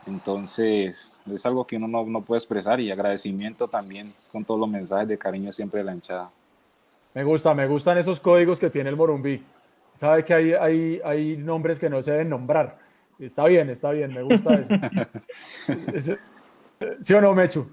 Entonces, 0.06 1.18
es 1.34 1.46
algo 1.46 1.66
que 1.66 1.78
uno 1.78 1.88
no, 1.88 2.06
no, 2.06 2.22
puede 2.22 2.40
expresar 2.40 2.82
y 2.82 2.92
agradecimiento 2.92 3.70
también 3.70 4.14
con 4.34 4.44
todos 4.44 4.60
los 4.60 4.70
mensajes 4.70 5.08
de 5.08 5.18
cariño 5.18 5.54
siempre 5.54 5.78
de 5.78 5.86
la 5.86 5.94
hinchada. 5.94 6.30
Me 7.14 7.24
gusta, 7.24 7.54
me 7.54 7.66
gustan 7.68 7.98
esos 7.98 8.20
códigos 8.20 8.60
que 8.60 8.70
tiene 8.70 8.90
el 8.90 8.98
Morumbí. 8.98 9.42
Sabe 9.96 10.26
que 10.26 10.34
hay, 10.34 10.52
hay, 10.52 11.02
hay 11.06 11.38
nombres 11.38 11.80
que 11.80 11.90
no 11.90 12.04
se 12.04 12.12
deben 12.12 12.30
nombrar 12.30 12.80
Está 13.18 13.46
bien, 13.46 13.70
está 13.70 13.92
bien, 13.92 14.14
me 14.14 14.24
gusta 14.24 14.54
eso. 14.54 14.74
¿Sí 17.02 17.14
o 17.14 17.22
no, 17.22 17.34
Mechu? 17.34 17.72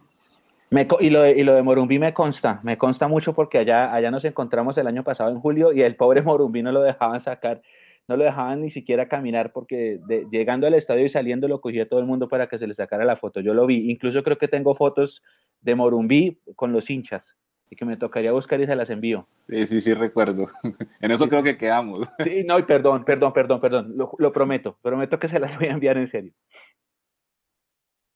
Y, 1.01 1.11
lo 1.11 1.23
de, 1.23 1.33
y 1.33 1.45
lo 1.45 1.55
de 1.55 1.63
Morumbí 1.63 1.99
me 1.99 2.15
consta, 2.15 2.61
me 2.63 2.79
consta 2.79 3.09
mucho 3.09 3.35
porque 3.35 3.59
allá, 3.59 3.93
allá 3.93 4.11
nos 4.11 4.25
encontramos 4.25 4.77
el 4.79 4.87
año 4.87 5.05
pasado 5.05 5.31
en 5.31 5.41
julio 5.41 5.73
y 5.73 5.83
el 5.83 5.97
pobre 5.97 6.23
Morumbí 6.23 6.63
no 6.63 6.73
lo 6.73 6.83
dejaban 6.83 7.21
sacar, 7.21 7.63
no 8.09 8.17
lo 8.17 8.25
dejaban 8.25 8.63
ni 8.63 8.71
siquiera 8.71 9.09
caminar 9.09 9.53
porque 9.53 10.01
llegando 10.31 10.67
al 10.67 10.75
estadio 10.75 11.05
y 11.05 11.09
saliendo 11.09 11.49
lo 11.49 11.61
cogía 11.61 11.89
todo 11.89 12.01
el 12.01 12.07
mundo 12.07 12.29
para 12.29 12.49
que 12.49 12.59
se 12.59 12.67
le 12.67 12.75
sacara 12.75 13.05
la 13.05 13.17
foto. 13.17 13.41
Yo 13.41 13.55
lo 13.55 13.67
vi, 13.67 13.91
incluso 13.91 14.23
creo 14.23 14.39
que 14.39 14.49
tengo 14.49 14.75
fotos 14.75 15.23
de 15.61 15.75
Morumbí 15.75 16.39
con 16.57 16.73
los 16.73 16.89
hinchas 16.91 17.37
y 17.71 17.77
que 17.77 17.85
me 17.85 17.97
tocaría 17.97 18.33
buscar 18.33 18.61
y 18.61 18.67
se 18.67 18.77
las 18.77 18.91
envío. 18.91 19.27
Sí, 19.49 19.67
sí, 19.67 19.81
sí, 19.81 19.95
recuerdo. 19.95 20.49
en 21.01 21.11
eso 21.11 21.29
creo 21.29 21.43
que 21.43 21.57
quedamos. 21.57 22.09
sí, 22.25 22.45
no, 22.45 22.59
y 22.59 22.63
perdón, 22.63 23.05
perdón, 23.05 23.33
perdón, 23.33 23.61
perdón, 23.61 23.93
lo, 23.97 24.13
lo 24.19 24.33
prometo, 24.33 24.79
prometo 24.83 25.19
que 25.19 25.29
se 25.29 25.39
las 25.39 25.59
voy 25.59 25.69
a 25.69 25.73
enviar 25.73 25.97
en 25.99 26.09
serio. 26.09 26.33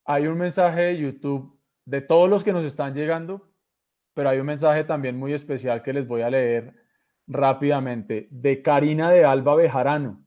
Hay 0.04 0.26
un 0.26 0.38
mensaje 0.38 0.80
de 0.80 0.98
YouTube 0.98 1.57
de 1.88 2.02
todos 2.02 2.28
los 2.28 2.44
que 2.44 2.52
nos 2.52 2.66
están 2.66 2.92
llegando, 2.92 3.48
pero 4.12 4.28
hay 4.28 4.38
un 4.38 4.46
mensaje 4.46 4.84
también 4.84 5.16
muy 5.16 5.32
especial 5.32 5.82
que 5.82 5.94
les 5.94 6.06
voy 6.06 6.20
a 6.20 6.28
leer 6.28 6.74
rápidamente 7.26 8.28
de 8.30 8.60
Karina 8.60 9.10
de 9.10 9.24
Alba 9.24 9.54
Bejarano. 9.54 10.22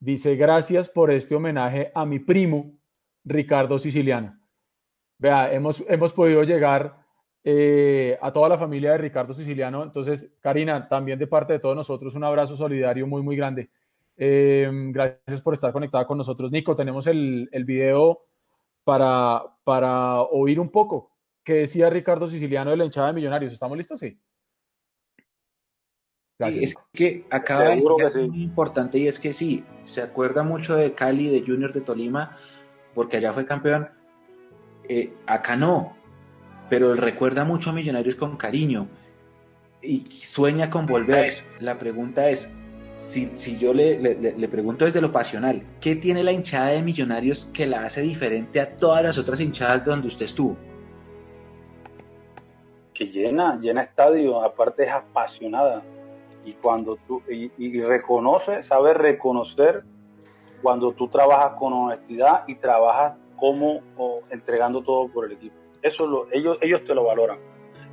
Dice, 0.00 0.34
gracias 0.34 0.88
por 0.88 1.12
este 1.12 1.36
homenaje 1.36 1.92
a 1.94 2.04
mi 2.04 2.18
primo, 2.18 2.72
Ricardo 3.22 3.78
Siciliano. 3.78 4.40
Vea, 5.18 5.52
hemos, 5.52 5.84
hemos 5.86 6.12
podido 6.12 6.42
llegar 6.42 6.96
eh, 7.44 8.18
a 8.20 8.32
toda 8.32 8.48
la 8.48 8.58
familia 8.58 8.90
de 8.92 8.98
Ricardo 8.98 9.34
Siciliano. 9.34 9.84
Entonces, 9.84 10.34
Karina, 10.40 10.88
también 10.88 11.18
de 11.20 11.28
parte 11.28 11.52
de 11.52 11.58
todos 11.60 11.76
nosotros, 11.76 12.16
un 12.16 12.24
abrazo 12.24 12.56
solidario 12.56 13.06
muy, 13.06 13.22
muy 13.22 13.36
grande. 13.36 13.70
Eh, 14.16 14.68
gracias 14.90 15.42
por 15.42 15.54
estar 15.54 15.72
conectada 15.72 16.08
con 16.08 16.18
nosotros. 16.18 16.50
Nico, 16.50 16.74
tenemos 16.74 17.06
el, 17.06 17.48
el 17.52 17.64
video 17.64 18.24
para, 18.84 19.42
para 19.64 20.22
oír 20.22 20.58
un 20.60 20.70
poco 20.70 21.10
qué 21.44 21.54
decía 21.54 21.90
Ricardo 21.90 22.28
Siciliano 22.28 22.70
de 22.70 22.76
la 22.76 22.84
hinchada 22.84 23.08
de 23.08 23.14
Millonarios. 23.14 23.52
¿Estamos 23.52 23.76
listos? 23.76 24.00
Sí. 24.00 24.18
es 26.38 26.74
que 26.92 27.24
acaba 27.30 27.70
de 27.70 27.82
decir 28.04 28.28
muy 28.28 28.42
importante 28.42 28.98
y 28.98 29.08
es 29.08 29.18
que 29.18 29.32
sí, 29.32 29.64
se 29.84 30.02
acuerda 30.02 30.42
mucho 30.42 30.76
de 30.76 30.94
Cali, 30.94 31.28
de 31.28 31.44
Junior 31.46 31.72
de 31.72 31.80
Tolima, 31.80 32.36
porque 32.94 33.18
allá 33.18 33.32
fue 33.32 33.44
campeón. 33.44 33.88
Eh, 34.88 35.12
acá 35.26 35.56
no, 35.56 35.96
pero 36.68 36.92
él 36.92 36.98
recuerda 36.98 37.44
mucho 37.44 37.70
a 37.70 37.72
Millonarios 37.72 38.16
con 38.16 38.36
cariño 38.36 38.88
y 39.82 40.04
sueña 40.22 40.70
con 40.70 40.86
volver. 40.86 41.32
La 41.60 41.78
pregunta 41.78 42.28
es, 42.28 42.54
si, 43.00 43.56
yo 43.58 43.72
le, 43.72 44.48
pregunto 44.48 44.84
desde 44.84 45.00
lo 45.00 45.10
pasional, 45.10 45.62
¿qué 45.80 45.96
tiene 45.96 46.22
la 46.22 46.32
hinchada 46.32 46.68
de 46.68 46.82
Millonarios 46.82 47.46
que 47.46 47.66
la 47.66 47.84
hace 47.84 48.02
diferente 48.02 48.60
a 48.60 48.76
todas 48.76 49.02
las 49.02 49.16
otras 49.16 49.40
hinchadas 49.40 49.84
donde 49.84 50.08
usted 50.08 50.26
estuvo? 50.26 50.56
Que 52.92 53.06
llena, 53.06 53.58
llena 53.58 53.82
estadio, 53.82 54.42
aparte 54.42 54.84
es 54.84 54.90
apasionada. 54.90 55.82
Y 56.44 56.52
cuando 56.52 56.96
tú, 57.08 57.22
y, 57.28 57.80
reconoce, 57.82 58.62
sabe 58.62 58.92
reconocer 58.92 59.82
cuando 60.60 60.92
tú 60.92 61.08
trabajas 61.08 61.54
con 61.58 61.72
honestidad 61.72 62.44
y 62.46 62.56
trabajas 62.56 63.14
como 63.36 63.80
entregando 64.28 64.82
todo 64.82 65.08
por 65.08 65.24
el 65.24 65.32
equipo. 65.32 65.56
Eso 65.80 66.06
lo, 66.06 66.26
ellos, 66.32 66.58
ellos 66.60 66.84
te 66.84 66.94
lo 66.94 67.04
valoran. 67.04 67.38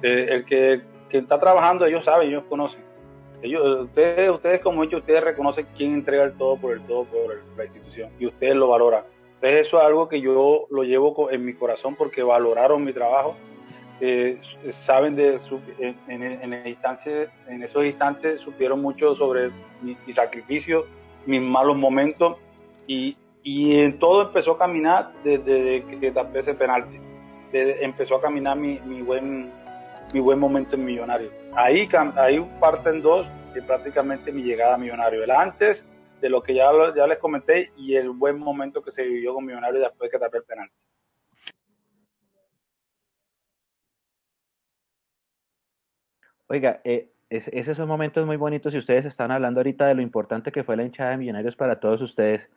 Eh, 0.02 0.28
el 0.30 0.46
que, 0.46 0.82
que 1.10 1.20
está 1.20 1.40
trabajando, 1.40 1.86
ellos 1.86 2.04
saben, 2.04 2.28
ellos 2.28 2.44
conocen 2.50 2.88
ellos, 3.42 3.82
ustedes, 3.82 4.30
ustedes 4.30 4.62
como 4.62 4.84
ellos, 4.84 5.02
ustedes 5.02 5.24
reconocen 5.24 5.68
quién 5.76 5.94
entrega 5.94 6.24
el 6.24 6.34
todo 6.38 6.58
por 6.58 6.74
el 6.74 6.82
todo 6.82 7.06
por 7.06 7.40
la 7.56 7.66
institución 7.66 8.12
y 8.20 8.28
ustedes 8.28 8.56
lo 8.56 8.68
valoran. 8.68 9.04
Entonces 9.36 9.68
eso 9.68 9.78
es 9.78 9.84
algo 9.84 10.10
que 10.10 10.20
yo 10.20 10.66
lo 10.72 10.84
llevo 10.84 11.30
en 11.30 11.46
mi 11.46 11.54
corazón 11.54 11.96
porque 11.96 12.24
valoraron 12.24 12.84
mi 12.84 12.94
trabajo, 12.94 13.36
eh, 14.00 14.40
saben 14.70 15.16
de 15.16 15.38
su, 15.40 15.60
en, 15.78 15.96
en, 16.08 16.54
en, 16.54 17.64
esos 17.64 17.86
instantes 17.86 18.42
supieron 18.42 18.82
mucho 18.82 19.16
sobre 19.16 19.52
mi, 19.82 19.96
sacrificio, 20.12 20.86
mis 21.26 21.42
malos 21.42 21.78
momentos 21.78 22.38
y, 22.88 23.16
y 23.44 23.80
en 23.80 24.00
todo 24.00 24.24
empezó 24.24 24.54
a 24.54 24.58
caminar 24.58 25.12
desde, 25.24 25.84
que 26.00 26.12
tapé 26.12 26.40
ese 26.40 26.54
penalti. 26.56 27.00
empezó 27.54 28.16
a 28.16 28.22
caminar 28.22 28.58
mi, 28.58 28.80
mi 28.80 29.02
buen 29.02 29.52
mi 30.14 30.20
buen 30.20 30.40
momento 30.40 30.76
en 30.76 30.86
Millonario. 30.86 31.32
Ahí, 31.54 31.90
ahí 32.16 32.40
parten 32.60 33.02
dos 33.02 33.28
de 33.54 33.62
prácticamente 33.62 34.32
mi 34.32 34.44
llegada 34.44 34.76
a 34.76 34.78
Millonario. 34.78 35.24
El 35.24 35.32
antes 35.32 35.86
de 36.22 36.30
lo 36.30 36.42
que 36.42 36.54
ya, 36.54 36.70
ya 36.96 37.08
les 37.08 37.20
comenté 37.20 37.72
y 37.78 37.96
el 37.96 38.10
buen 38.10 38.40
momento 38.40 38.82
que 38.82 38.92
se 38.92 39.04
vivió 39.04 39.34
con 39.34 39.46
Millonario 39.46 39.80
después 39.80 40.10
que 40.10 40.20
tapé 40.20 40.38
el 40.38 40.44
penal. 40.44 40.70
Oiga, 46.50 46.80
eh, 46.86 47.10
es, 47.30 47.50
esos 47.50 47.76
son 47.76 47.90
momentos 47.90 48.26
muy 48.26 48.38
bonitos 48.38 48.74
y 48.74 48.78
ustedes 48.78 49.06
están 49.06 49.32
hablando 49.32 49.60
ahorita 49.60 49.86
de 49.88 49.96
lo 49.96 50.02
importante 50.02 50.52
que 50.52 50.64
fue 50.64 50.78
la 50.78 50.84
hinchada 50.84 51.12
de 51.12 51.18
Millonarios 51.18 51.58
para 51.58 51.80
todos 51.80 52.02
ustedes. 52.02 52.50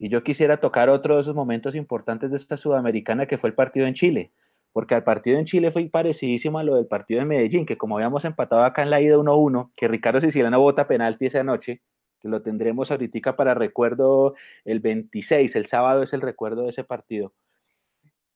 Y 0.00 0.08
yo 0.08 0.24
quisiera 0.24 0.58
tocar 0.58 0.88
otro 0.90 1.14
de 1.14 1.20
esos 1.20 1.34
momentos 1.34 1.76
importantes 1.76 2.30
de 2.30 2.36
esta 2.36 2.56
sudamericana 2.56 3.26
que 3.26 3.38
fue 3.38 3.50
el 3.50 3.54
partido 3.54 3.86
en 3.86 3.94
Chile 3.94 4.32
porque 4.72 4.94
al 4.94 5.04
partido 5.04 5.38
en 5.38 5.46
Chile 5.46 5.70
fue 5.72 5.88
parecidísimo 5.88 6.58
a 6.58 6.62
lo 6.62 6.76
del 6.76 6.86
partido 6.86 7.20
en 7.20 7.28
Medellín, 7.28 7.66
que 7.66 7.76
como 7.78 7.96
habíamos 7.96 8.24
empatado 8.24 8.64
acá 8.64 8.82
en 8.82 8.90
la 8.90 9.00
ida 9.00 9.16
1-1, 9.16 9.72
que 9.76 9.88
Ricardo 9.88 10.20
Siciliano 10.20 10.60
vota 10.60 10.86
penalti 10.86 11.26
esa 11.26 11.42
noche, 11.42 11.82
que 12.20 12.28
lo 12.28 12.42
tendremos 12.42 12.90
ahorita 12.90 13.36
para 13.36 13.54
recuerdo 13.54 14.34
el 14.64 14.80
26, 14.80 15.54
el 15.56 15.66
sábado 15.66 16.02
es 16.02 16.12
el 16.12 16.20
recuerdo 16.20 16.62
de 16.62 16.70
ese 16.70 16.84
partido. 16.84 17.32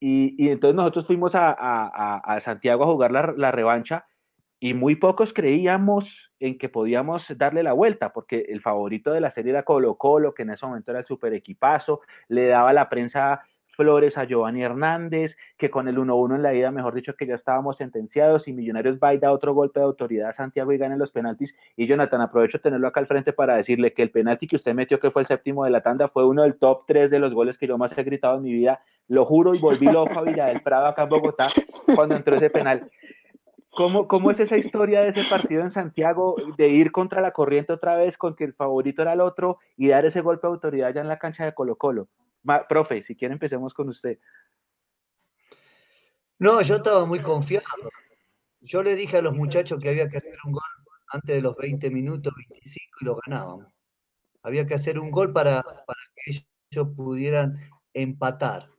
Y, 0.00 0.48
entonces 0.48 0.74
nosotros 0.74 1.06
fuimos 1.06 1.32
a, 1.34 2.40
Santiago 2.42 2.82
a 2.82 2.86
jugar 2.88 3.12
la, 3.12 3.34
la, 3.36 3.52
revancha 3.52 4.04
y 4.58 4.74
muy 4.74 4.96
pocos 4.96 5.32
creíamos 5.32 6.32
en 6.40 6.58
que 6.58 6.68
podíamos 6.68 7.26
darle 7.36 7.62
la 7.62 7.72
vuelta, 7.72 8.12
porque 8.12 8.46
el 8.48 8.60
favorito 8.60 9.12
de 9.12 9.20
la 9.20 9.30
serie 9.30 9.50
era 9.50 9.62
Colo 9.62 9.96
Colo, 9.96 10.34
que 10.34 10.42
en 10.42 10.50
ese 10.50 10.66
momento 10.66 10.90
era 10.90 11.00
el 11.00 11.06
super 11.06 11.32
equipazo, 11.34 12.00
le 12.26 12.46
daba 12.46 12.72
la 12.72 12.88
prensa 12.88 13.42
Flores 13.72 14.18
a 14.18 14.24
Giovanni 14.24 14.62
Hernández, 14.62 15.36
que 15.56 15.70
con 15.70 15.88
el 15.88 15.96
1-1 15.96 16.36
en 16.36 16.42
la 16.42 16.54
ida, 16.54 16.70
mejor 16.70 16.94
dicho, 16.94 17.14
que 17.14 17.26
ya 17.26 17.34
estábamos 17.34 17.78
sentenciados 17.78 18.46
y 18.46 18.52
Millonarios 18.52 18.98
va 18.98 19.14
y 19.14 19.18
da 19.18 19.32
otro 19.32 19.54
golpe 19.54 19.80
de 19.80 19.86
autoridad 19.86 20.30
a 20.30 20.34
Santiago 20.34 20.72
y 20.72 20.78
gana 20.78 20.96
los 20.96 21.10
penaltis. 21.10 21.54
Y 21.76 21.86
Jonathan, 21.86 22.20
aprovecho 22.20 22.60
tenerlo 22.60 22.88
acá 22.88 23.00
al 23.00 23.06
frente 23.06 23.32
para 23.32 23.56
decirle 23.56 23.92
que 23.92 24.02
el 24.02 24.10
penalti 24.10 24.46
que 24.46 24.56
usted 24.56 24.74
metió, 24.74 25.00
que 25.00 25.10
fue 25.10 25.22
el 25.22 25.28
séptimo 25.28 25.64
de 25.64 25.70
la 25.70 25.80
tanda, 25.80 26.08
fue 26.08 26.26
uno 26.26 26.42
del 26.42 26.58
top 26.58 26.84
3 26.86 27.10
de 27.10 27.18
los 27.18 27.32
goles 27.32 27.56
que 27.56 27.66
yo 27.66 27.78
más 27.78 27.96
he 27.96 28.02
gritado 28.02 28.36
en 28.36 28.42
mi 28.42 28.52
vida. 28.52 28.80
Lo 29.08 29.24
juro 29.24 29.54
y 29.54 29.58
volví 29.58 29.86
loco 29.86 30.18
a 30.18 30.22
Villa 30.22 30.46
del 30.46 30.60
Prado 30.60 30.86
acá 30.86 31.04
en 31.04 31.08
Bogotá 31.08 31.48
cuando 31.94 32.14
entró 32.14 32.36
ese 32.36 32.50
penal. 32.50 32.90
¿Cómo, 33.74 34.06
¿Cómo 34.06 34.30
es 34.30 34.38
esa 34.38 34.58
historia 34.58 35.00
de 35.00 35.08
ese 35.08 35.24
partido 35.24 35.62
en 35.62 35.70
Santiago, 35.70 36.36
de 36.58 36.68
ir 36.68 36.92
contra 36.92 37.22
la 37.22 37.30
corriente 37.30 37.72
otra 37.72 37.96
vez, 37.96 38.18
con 38.18 38.36
que 38.36 38.44
el 38.44 38.52
favorito 38.52 39.00
era 39.00 39.14
el 39.14 39.22
otro 39.22 39.58
y 39.78 39.88
dar 39.88 40.04
ese 40.04 40.20
golpe 40.20 40.46
de 40.46 40.52
autoridad 40.52 40.92
ya 40.92 41.00
en 41.00 41.08
la 41.08 41.18
cancha 41.18 41.46
de 41.46 41.54
Colo 41.54 41.76
Colo? 41.76 42.08
Profe, 42.68 43.03
si 43.03 43.16
quiere 43.16 43.34
empecemos 43.34 43.74
con 43.74 43.88
usted. 43.88 44.18
No, 46.38 46.61
yo 46.62 46.76
estaba 46.76 47.07
muy 47.07 47.20
confiado. 47.20 47.64
Yo 48.61 48.82
le 48.82 48.95
dije 48.95 49.18
a 49.18 49.22
los 49.22 49.34
muchachos 49.34 49.80
que 49.80 49.88
había 49.88 50.09
que 50.09 50.18
hacer 50.18 50.36
un 50.45 50.53
gol 50.53 50.62
antes 51.09 51.36
de 51.36 51.43
los 51.43 51.57
20 51.57 51.90
minutos, 51.90 52.32
25 52.49 52.99
y 53.01 53.05
lo 53.05 53.18
ganábamos. 53.26 53.72
Había 54.43 54.66
que 54.66 54.74
hacer 54.74 54.99
un 54.99 55.11
gol 55.11 55.32
para, 55.32 55.62
para 55.62 56.01
que 56.16 56.32
ellos 56.70 56.88
pudieran 56.97 57.59
empatar. 57.93 58.70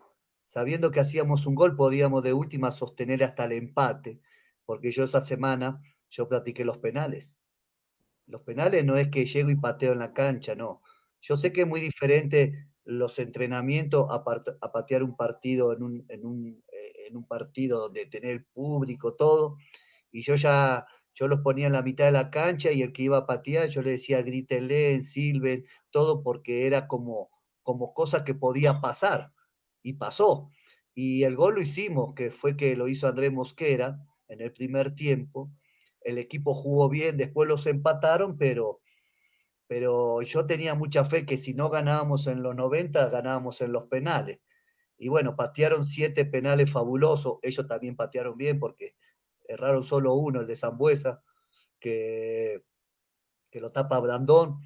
Sabiendo 0.45 0.91
que 0.91 0.99
hacíamos 0.99 1.45
un 1.45 1.55
gol, 1.55 1.75
podíamos 1.75 2.23
de 2.23 2.33
última 2.33 2.71
sostener 2.71 3.23
hasta 3.23 3.45
el 3.45 3.53
empate, 3.53 4.19
porque 4.65 4.91
yo 4.91 5.03
esa 5.03 5.21
semana, 5.21 5.81
yo 6.09 6.27
platiqué 6.27 6.65
los 6.65 6.77
penales. 6.77 7.39
Los 8.27 8.41
penales 8.41 8.85
no 8.85 8.97
es 8.97 9.09
que 9.09 9.25
llego 9.25 9.49
y 9.49 9.55
pateo 9.55 9.93
en 9.93 9.99
la 9.99 10.13
cancha, 10.13 10.55
no. 10.55 10.81
Yo 11.21 11.37
sé 11.37 11.51
que 11.51 11.61
es 11.61 11.67
muy 11.67 11.79
diferente 11.79 12.67
los 12.85 13.19
entrenamientos 13.19 14.07
a, 14.09 14.23
patear 14.23 15.03
un 15.03 15.15
partido 15.15 15.73
en 15.73 15.83
un, 15.83 16.05
en, 16.09 16.25
un, 16.25 16.63
eh, 16.71 17.07
en 17.07 17.17
un, 17.17 17.27
partido 17.27 17.79
donde 17.79 18.05
tener 18.05 18.45
público, 18.53 19.15
todo, 19.15 19.57
y 20.11 20.23
yo 20.23 20.35
ya, 20.35 20.85
yo 21.13 21.27
los 21.27 21.39
ponía 21.41 21.67
en 21.67 21.73
la 21.73 21.81
mitad 21.81 22.05
de 22.05 22.11
la 22.11 22.29
cancha 22.29 22.71
y 22.71 22.81
el 22.81 22.93
que 22.93 23.03
iba 23.03 23.17
a 23.17 23.25
patear, 23.25 23.69
yo 23.69 23.81
le 23.81 23.91
decía 23.91 24.21
grítenle, 24.21 25.01
silben, 25.01 25.65
todo 25.91 26.23
porque 26.23 26.67
era 26.67 26.87
como, 26.87 27.29
como 27.63 27.93
cosa 27.93 28.23
que 28.23 28.35
podía 28.35 28.81
pasar, 28.81 29.31
y 29.81 29.93
pasó. 29.93 30.49
Y 30.93 31.23
el 31.23 31.35
gol 31.35 31.55
lo 31.55 31.61
hicimos, 31.61 32.13
que 32.15 32.31
fue 32.31 32.55
que 32.57 32.75
lo 32.75 32.87
hizo 32.87 33.07
Andrés 33.07 33.31
Mosquera 33.31 33.99
en 34.27 34.41
el 34.41 34.53
primer 34.53 34.95
tiempo, 34.95 35.51
el 36.01 36.17
equipo 36.17 36.53
jugó 36.53 36.89
bien, 36.89 37.17
después 37.17 37.47
los 37.47 37.65
empataron, 37.65 38.37
pero 38.37 38.81
pero 39.67 40.21
yo 40.21 40.45
tenía 40.45 40.75
mucha 40.75 41.05
fe 41.05 41.25
que 41.25 41.37
si 41.37 41.53
no 41.53 41.69
ganábamos 41.69 42.27
en 42.27 42.43
los 42.43 42.55
90, 42.55 43.09
ganábamos 43.09 43.61
en 43.61 43.71
los 43.71 43.83
penales. 43.83 44.39
Y 44.97 45.09
bueno, 45.09 45.35
patearon 45.35 45.85
siete 45.85 46.25
penales 46.25 46.71
fabulosos, 46.71 47.39
ellos 47.41 47.67
también 47.67 47.95
patearon 47.95 48.37
bien 48.37 48.59
porque 48.59 48.95
erraron 49.47 49.83
solo 49.83 50.13
uno, 50.13 50.41
el 50.41 50.47
de 50.47 50.55
Zambuesa, 50.55 51.21
que, 51.79 52.63
que 53.49 53.59
lo 53.61 53.71
tapa 53.71 53.99
Brandón. 53.99 54.59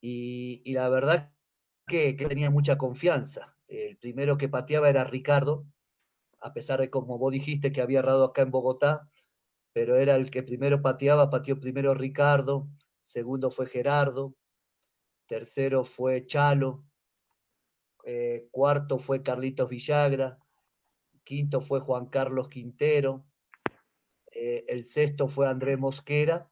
Y, 0.00 0.62
y 0.64 0.72
la 0.72 0.88
verdad 0.88 1.32
que, 1.90 2.14
tenía 2.14 2.50
mucha 2.50 2.78
confianza. 2.78 3.56
El 3.68 3.98
primero 3.98 4.38
que 4.38 4.48
pateaba 4.48 4.88
era 4.88 5.04
Ricardo, 5.04 5.66
a 6.40 6.52
pesar 6.54 6.80
de 6.80 6.88
como 6.88 7.18
vos 7.18 7.32
dijiste 7.32 7.72
que 7.72 7.82
había 7.82 7.98
errado 7.98 8.24
acá 8.24 8.42
en 8.42 8.50
Bogotá, 8.50 9.10
pero 9.72 9.96
era 9.96 10.14
el 10.16 10.30
que 10.30 10.42
primero 10.42 10.82
pateaba, 10.82 11.30
pateó 11.30 11.60
primero 11.60 11.94
Ricardo, 11.94 12.68
segundo 13.10 13.50
fue 13.50 13.66
Gerardo, 13.66 14.36
tercero 15.26 15.82
fue 15.82 16.26
Chalo, 16.26 16.84
eh, 18.04 18.46
cuarto 18.52 18.98
fue 18.98 19.20
Carlitos 19.20 19.68
Villagra, 19.68 20.38
quinto 21.24 21.60
fue 21.60 21.80
Juan 21.80 22.06
Carlos 22.06 22.48
Quintero, 22.48 23.26
eh, 24.30 24.64
el 24.68 24.84
sexto 24.84 25.26
fue 25.26 25.48
Andrés 25.48 25.78
Mosquera. 25.78 26.48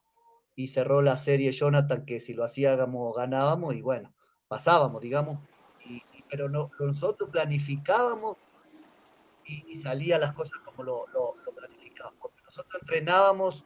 Y 0.57 0.67
cerró 0.67 1.03
la 1.03 1.17
serie 1.17 1.53
Jonathan, 1.53 2.05
que 2.05 2.19
si 2.19 2.35
lo 2.35 2.43
hacíamos 2.43 3.15
ganábamos 3.15 3.77
y 3.77 3.81
bueno, 3.81 4.13
pasábamos, 4.49 5.01
digamos, 5.01 5.39
pero 6.29 6.49
no, 6.49 6.73
nosotros 6.81 7.31
planificábamos 7.31 8.37
y, 9.45 9.65
y 9.69 9.77
salían 9.77 10.21
las 10.21 10.33
cosas 10.33 10.59
como 10.65 10.83
lo, 10.83 11.07
planificábamos, 11.55 12.33
nosotros 12.45 12.83
entrenábamos 12.83 13.65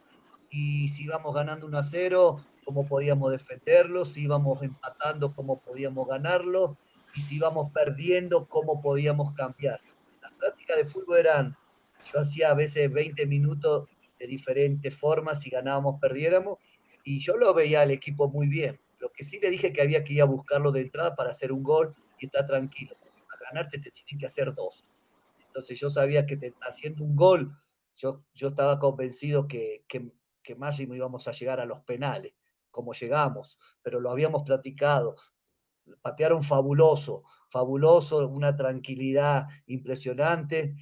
y 0.51 0.91
si 0.91 1.05
íbamos 1.05 1.35
ganando 1.35 1.67
1 1.67 1.79
a 1.79 1.83
0, 1.83 2.45
cómo 2.65 2.87
podíamos 2.87 3.33
defenderlo, 3.33 4.05
si 4.05 4.23
íbamos 4.23 4.63
empatando, 4.63 5.35
cómo 5.35 5.61
podíamos 5.61 6.09
ganarlo, 6.09 6.77
y 7.15 7.23
si 7.23 7.37
íbamos 7.37 7.73
perdiendo, 7.73 8.47
cómo 8.47 8.81
podíamos 8.81 9.35
cambiar. 9.35 9.81
Las 10.23 10.33
prácticas 10.33 10.77
de 10.79 10.87
fútbol 10.87 11.19
eran, 11.19 11.57
yo 12.13 12.21
hacía 12.21 12.51
a 12.51 12.55
veces 12.55 12.91
20 12.91 13.27
minutos 13.27 13.89
de 14.19 14.27
diferentes 14.27 14.97
formas, 14.97 15.41
si 15.41 15.51
ganábamos, 15.51 16.01
perdiéramos, 16.01 16.59
y 17.05 17.21
yo 17.21 17.37
lo 17.37 17.53
veía 17.55 17.83
al 17.83 17.91
equipo 17.91 18.29
muy 18.29 18.49
bien. 18.49 18.81
Lo 18.99 19.11
que 19.13 19.25
sí 19.25 19.41
le 19.41 19.51
dije 19.51 19.73
que 19.73 19.83
había 19.83 20.05
que 20.05 20.15
ir 20.15 20.23
a 20.23 20.27
buscarlo 20.27 20.71
de 20.71 20.83
entrada 20.83 21.17
para 21.17 21.33
hacer 21.33 21.53
un 21.53 21.63
gol 21.63 21.95
y 22.21 22.27
estar 22.27 22.47
tranquilo. 22.47 22.95
Para 23.29 23.51
ganarte 23.51 23.79
te 23.79 23.91
tienen 23.91 24.21
que 24.21 24.27
hacer 24.27 24.55
dos. 24.55 24.85
Entonces 25.49 25.79
yo 25.79 25.91
sabía 25.91 26.25
que 26.25 26.55
haciendo 26.63 27.03
un 27.03 27.17
gol, 27.17 27.53
yo, 27.97 28.23
yo 28.33 28.49
estaba 28.49 28.79
convencido 28.79 29.49
que, 29.49 29.85
que, 29.89 30.13
que 30.43 30.55
máximo 30.55 30.95
íbamos 30.95 31.27
a 31.29 31.33
llegar 31.33 31.61
a 31.61 31.67
los 31.67 31.81
penales, 31.81 32.33
como 32.73 32.93
llegamos, 32.93 33.59
pero 33.83 34.01
lo 34.01 34.11
habíamos 34.11 34.43
platicado. 34.43 35.15
Patearon 36.01 36.43
fabuloso, 36.43 37.23
fabuloso, 37.49 38.27
una 38.27 38.57
tranquilidad 38.57 39.47
impresionante. 39.67 40.75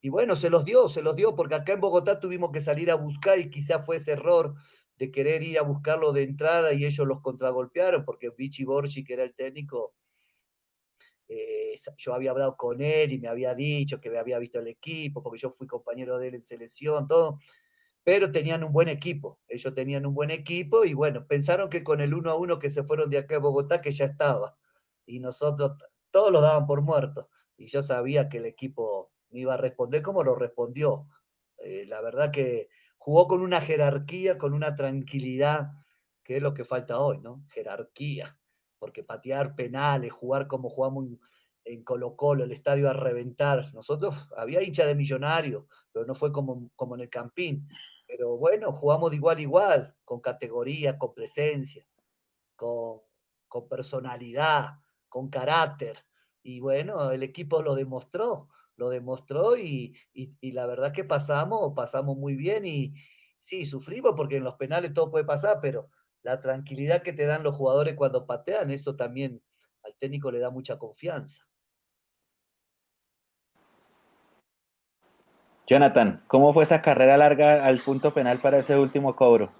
Y 0.00 0.10
bueno, 0.10 0.36
se 0.36 0.50
los 0.50 0.64
dio, 0.64 0.88
se 0.88 1.02
los 1.02 1.16
dio, 1.16 1.34
porque 1.34 1.56
acá 1.56 1.72
en 1.72 1.80
Bogotá 1.80 2.20
tuvimos 2.20 2.52
que 2.52 2.60
salir 2.60 2.90
a 2.92 2.94
buscar 2.94 3.40
y 3.40 3.50
quizá 3.50 3.80
fue 3.80 3.96
ese 3.96 4.12
error 4.12 4.54
de 4.96 5.10
querer 5.10 5.42
ir 5.42 5.58
a 5.58 5.62
buscarlo 5.62 6.12
de 6.12 6.24
entrada 6.24 6.72
y 6.72 6.84
ellos 6.84 7.06
los 7.06 7.20
contragolpearon, 7.20 8.04
porque 8.04 8.30
Vichy 8.36 8.64
Borchi, 8.64 9.04
que 9.04 9.14
era 9.14 9.24
el 9.24 9.34
técnico, 9.34 9.94
eh, 11.28 11.76
yo 11.96 12.14
había 12.14 12.30
hablado 12.30 12.56
con 12.56 12.80
él 12.80 13.12
y 13.12 13.18
me 13.18 13.28
había 13.28 13.54
dicho 13.54 14.00
que 14.00 14.10
me 14.10 14.18
había 14.18 14.38
visto 14.38 14.58
el 14.58 14.68
equipo, 14.68 15.22
porque 15.22 15.38
yo 15.38 15.50
fui 15.50 15.66
compañero 15.66 16.18
de 16.18 16.28
él 16.28 16.34
en 16.36 16.42
selección, 16.42 17.06
todo, 17.06 17.38
pero 18.04 18.30
tenían 18.30 18.64
un 18.64 18.72
buen 18.72 18.88
equipo, 18.88 19.38
ellos 19.48 19.74
tenían 19.74 20.06
un 20.06 20.14
buen 20.14 20.30
equipo 20.30 20.84
y 20.84 20.94
bueno, 20.94 21.26
pensaron 21.26 21.68
que 21.68 21.82
con 21.82 22.00
el 22.00 22.14
1 22.14 22.30
a 22.30 22.36
1 22.36 22.58
que 22.58 22.70
se 22.70 22.84
fueron 22.84 23.10
de 23.10 23.18
acá 23.18 23.36
a 23.36 23.40
Bogotá, 23.40 23.80
que 23.80 23.92
ya 23.92 24.06
estaba, 24.06 24.56
y 25.06 25.20
nosotros 25.20 25.72
todos 26.10 26.32
lo 26.32 26.40
daban 26.40 26.66
por 26.66 26.80
muerto, 26.82 27.28
y 27.56 27.66
yo 27.66 27.82
sabía 27.82 28.28
que 28.28 28.38
el 28.38 28.46
equipo 28.46 29.12
iba 29.30 29.54
a 29.54 29.58
responder 29.58 30.02
como 30.02 30.22
lo 30.22 30.34
respondió. 30.34 31.06
Eh, 31.58 31.84
la 31.86 32.00
verdad 32.00 32.30
que 32.30 32.68
jugó 32.96 33.26
con 33.26 33.42
una 33.42 33.60
jerarquía, 33.60 34.38
con 34.38 34.54
una 34.54 34.74
tranquilidad, 34.76 35.72
que 36.22 36.36
es 36.36 36.42
lo 36.42 36.54
que 36.54 36.64
falta 36.64 37.00
hoy, 37.00 37.18
¿no? 37.18 37.44
Jerarquía, 37.48 38.38
porque 38.78 39.02
patear 39.02 39.54
penales, 39.54 40.12
jugar 40.12 40.46
como 40.46 40.68
jugamos 40.68 41.06
en, 41.68 41.84
Colo 41.84 42.16
Colo, 42.16 42.44
el 42.44 42.52
estadio 42.52 42.88
a 42.88 42.92
reventar. 42.92 43.72
Nosotros, 43.74 44.28
había 44.36 44.62
hincha 44.62 44.86
de 44.86 44.94
millonario, 44.94 45.66
pero 45.92 46.06
no 46.06 46.14
fue 46.14 46.32
como, 46.32 46.70
como 46.76 46.94
en 46.94 47.02
el 47.02 47.10
Campín. 47.10 47.68
Pero 48.06 48.36
bueno, 48.36 48.72
jugamos 48.72 49.10
de 49.10 49.16
igual 49.16 49.38
a 49.38 49.42
igual, 49.42 49.96
con 50.04 50.20
categoría, 50.20 50.98
con 50.98 51.14
presencia, 51.14 51.86
con, 52.56 53.00
con 53.48 53.68
personalidad, 53.68 54.78
con 55.08 55.28
carácter. 55.28 55.98
Y 56.42 56.60
bueno, 56.60 57.10
el 57.10 57.22
equipo 57.22 57.62
lo 57.62 57.74
demostró 57.74 58.48
lo 58.78 58.88
demostró 58.88 59.58
y, 59.58 59.94
la 60.40 60.66
verdad 60.66 60.92
que 60.92 61.04
pasamos, 61.04 61.72
pasamos 61.74 62.16
muy 62.16 62.36
bien 62.36 62.64
y 62.64 62.94
sí, 63.40 63.66
sufrimos 63.66 64.14
porque 64.16 64.36
en 64.36 64.44
los 64.44 64.54
penales 64.54 64.94
todo 64.94 65.10
puede 65.10 65.24
pasar, 65.24 65.58
pero 65.60 65.90
la 66.22 66.40
tranquilidad 66.40 67.02
que 67.02 67.12
te 67.12 67.26
dan 67.26 67.42
los 67.42 67.56
jugadores 67.56 67.96
cuando 67.96 68.26
patean, 68.26 68.70
eso 68.70 68.96
también 68.96 69.42
al 69.82 69.96
técnico 69.98 70.30
le 70.30 70.38
da 70.38 70.50
mucha 70.50 70.78
confianza. 70.78 71.47
Jonathan, 75.68 76.22
¿cómo 76.26 76.52
fue 76.52 76.64
esa 76.64 76.82
carrera 76.82 77.16
larga 77.16 77.64
al 77.64 77.78
punto 77.80 78.14
penal 78.14 78.40
para 78.40 78.58
ese 78.58 78.76
último 78.76 79.14
cobro? 79.14 79.50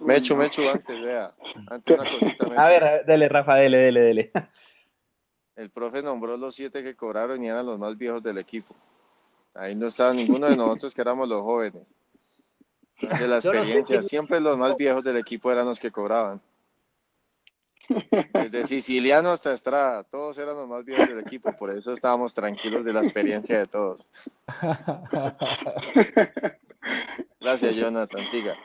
Mecho, 0.00 0.36
Mecho, 0.36 0.62
antes, 0.70 1.00
vea. 1.02 1.32
Antes 1.68 1.98
una 1.98 2.10
cosita, 2.10 2.46
A 2.56 2.68
ver, 2.68 3.04
dele, 3.04 3.28
Rafa, 3.28 3.56
dele, 3.56 3.78
dele, 3.78 4.00
dele 4.00 4.32
el 5.58 5.70
profe 5.70 6.02
nombró 6.02 6.36
los 6.36 6.54
siete 6.54 6.84
que 6.84 6.94
cobraron 6.94 7.42
y 7.42 7.48
eran 7.48 7.66
los 7.66 7.80
más 7.80 7.98
viejos 7.98 8.22
del 8.22 8.38
equipo. 8.38 8.76
Ahí 9.54 9.74
no 9.74 9.88
estaba 9.88 10.14
ninguno 10.14 10.48
de 10.48 10.56
nosotros 10.56 10.94
que 10.94 11.00
éramos 11.00 11.28
los 11.28 11.42
jóvenes. 11.42 11.82
De 13.00 13.26
la 13.26 13.36
experiencia, 13.38 14.02
siempre 14.02 14.38
los 14.40 14.56
más 14.56 14.76
viejos 14.76 15.02
del 15.02 15.16
equipo 15.16 15.50
eran 15.50 15.66
los 15.66 15.80
que 15.80 15.90
cobraban. 15.90 16.40
Desde 18.32 18.66
Siciliano 18.66 19.30
hasta 19.30 19.52
Estrada, 19.52 20.04
todos 20.04 20.38
eran 20.38 20.56
los 20.56 20.68
más 20.68 20.84
viejos 20.84 21.08
del 21.08 21.20
equipo, 21.20 21.56
por 21.56 21.70
eso 21.70 21.92
estábamos 21.92 22.34
tranquilos 22.34 22.84
de 22.84 22.92
la 22.92 23.00
experiencia 23.00 23.58
de 23.60 23.66
todos. 23.66 24.06
Gracias, 27.40 27.76
Jonathan, 27.76 28.22
siga. 28.30 28.56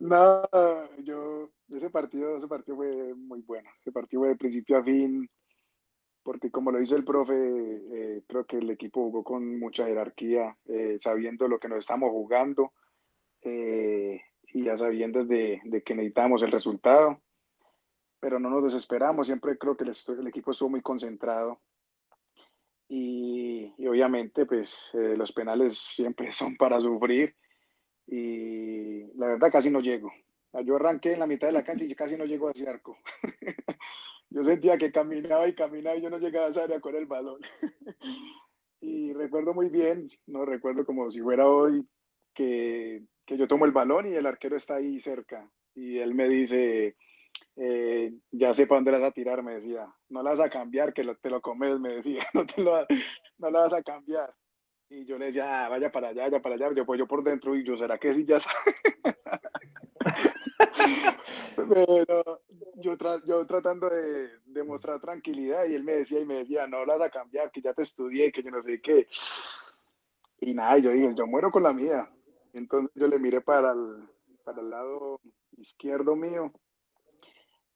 No, 0.00 0.42
yo 1.02 1.50
ese 1.70 1.90
partido, 1.90 2.36
ese 2.36 2.46
partido 2.46 2.76
fue 2.76 3.14
muy 3.14 3.40
bueno. 3.42 3.68
Ese 3.80 3.90
partido 3.90 4.22
fue 4.22 4.28
de 4.28 4.36
principio 4.36 4.78
a 4.78 4.84
fin, 4.84 5.28
porque 6.22 6.50
como 6.50 6.70
lo 6.70 6.78
dice 6.78 6.94
el 6.94 7.04
profe, 7.04 7.34
eh, 7.34 8.22
creo 8.28 8.44
que 8.44 8.58
el 8.58 8.70
equipo 8.70 9.02
jugó 9.02 9.24
con 9.24 9.58
mucha 9.58 9.86
jerarquía, 9.86 10.56
eh, 10.66 10.98
sabiendo 11.00 11.48
lo 11.48 11.58
que 11.58 11.68
nos 11.68 11.78
estamos 11.78 12.10
jugando 12.10 12.72
eh, 13.42 14.20
y 14.52 14.64
ya 14.64 14.76
sabiendo 14.76 15.24
de, 15.24 15.60
que 15.84 15.94
necesitábamos 15.94 16.42
el 16.42 16.52
resultado. 16.52 17.20
Pero 18.20 18.40
no 18.40 18.50
nos 18.50 18.64
desesperamos, 18.64 19.26
siempre 19.26 19.56
creo 19.56 19.76
que 19.76 19.84
el, 19.84 20.26
equipo 20.26 20.50
estuvo 20.50 20.70
muy 20.70 20.82
concentrado. 20.82 21.60
Y, 22.88 23.74
y 23.76 23.86
obviamente, 23.86 24.46
pues 24.46 24.90
los 24.92 25.32
penales 25.32 25.78
siempre 25.78 26.32
son 26.32 26.56
para 26.56 26.80
sufrir. 26.80 27.34
Y 28.06 29.12
la 29.18 29.28
verdad 29.28 29.52
casi 29.52 29.70
no 29.70 29.80
llego. 29.80 30.10
Ah, 30.52 30.62
yo 30.62 30.76
arranqué 30.76 31.12
en 31.12 31.20
la 31.20 31.26
mitad 31.26 31.48
de 31.48 31.52
la 31.52 31.64
cancha 31.64 31.84
y 31.84 31.94
casi 31.94 32.16
no 32.16 32.24
llego 32.24 32.48
a 32.48 32.52
ese 32.52 32.66
arco. 32.66 32.96
yo 34.30 34.44
sentía 34.44 34.78
que 34.78 34.90
caminaba 34.90 35.46
y 35.46 35.54
caminaba 35.54 35.96
y 35.96 36.02
yo 36.02 36.10
no 36.10 36.18
llegaba 36.18 36.46
a 36.46 36.50
esa 36.50 36.64
área 36.64 36.80
con 36.80 36.96
el 36.96 37.06
balón. 37.06 37.40
y 38.80 39.12
recuerdo 39.12 39.52
muy 39.52 39.68
bien, 39.68 40.10
no 40.26 40.46
recuerdo 40.46 40.86
como 40.86 41.10
si 41.10 41.20
fuera 41.20 41.46
hoy, 41.46 41.86
que, 42.32 43.02
que, 43.28 43.36
yo 43.36 43.46
tomo 43.46 43.64
el 43.64 43.72
balón 43.72 44.06
y 44.06 44.14
el 44.14 44.26
arquero 44.26 44.56
está 44.56 44.76
ahí 44.76 45.00
cerca. 45.00 45.48
Y 45.74 45.98
él 45.98 46.14
me 46.14 46.28
dice, 46.28 46.96
eh, 47.56 48.12
ya 48.30 48.54
sé 48.54 48.66
para 48.66 48.78
dónde 48.78 48.92
la 48.92 48.98
vas 48.98 49.10
a 49.10 49.12
tirar, 49.12 49.42
me 49.42 49.54
decía. 49.54 49.86
No 50.08 50.22
la 50.22 50.30
vas 50.30 50.40
a 50.40 50.50
cambiar, 50.50 50.92
que 50.92 51.04
te 51.20 51.30
lo 51.30 51.40
comes, 51.40 51.78
me 51.78 51.94
decía. 51.94 52.26
No, 52.34 52.46
te 52.46 52.62
lo, 52.62 52.86
no 53.38 53.50
la 53.50 53.60
vas 53.60 53.72
a 53.72 53.82
cambiar. 53.82 54.34
Y 54.90 55.04
yo 55.04 55.18
le 55.18 55.26
decía, 55.26 55.66
ah, 55.66 55.68
vaya 55.68 55.92
para 55.92 56.08
allá, 56.08 56.22
vaya 56.22 56.40
para 56.40 56.54
allá. 56.54 56.72
Yo, 56.74 56.86
pues 56.86 56.98
yo 56.98 57.06
por 57.06 57.22
dentro, 57.22 57.54
y 57.54 57.62
yo, 57.64 57.76
¿será 57.76 57.98
que 57.98 58.14
sí 58.14 58.24
ya 58.24 58.40
sabe? 58.40 58.74
Pero 61.68 62.40
yo, 62.76 62.96
tratando 63.46 63.90
de 63.90 64.30
demostrar 64.46 65.00
tranquilidad 65.00 65.66
y 65.66 65.74
él 65.74 65.84
me 65.84 65.92
decía 65.92 66.20
y 66.20 66.26
me 66.26 66.34
decía, 66.34 66.66
no 66.66 66.84
las 66.84 67.00
a 67.00 67.10
cambiar, 67.10 67.50
que 67.50 67.60
ya 67.60 67.74
te 67.74 67.82
estudié, 67.82 68.32
que 68.32 68.42
yo 68.42 68.50
no 68.50 68.62
sé 68.62 68.80
qué. 68.80 69.06
Y 70.40 70.54
nada, 70.54 70.78
yo 70.78 70.90
dije, 70.90 71.12
yo 71.14 71.26
muero 71.26 71.50
con 71.50 71.64
la 71.64 71.72
mía. 71.72 72.08
Entonces 72.52 72.90
yo 72.94 73.08
le 73.08 73.18
miré 73.18 73.40
para 73.40 73.72
el, 73.72 74.08
para 74.44 74.60
el 74.60 74.70
lado 74.70 75.20
izquierdo 75.56 76.16
mío 76.16 76.52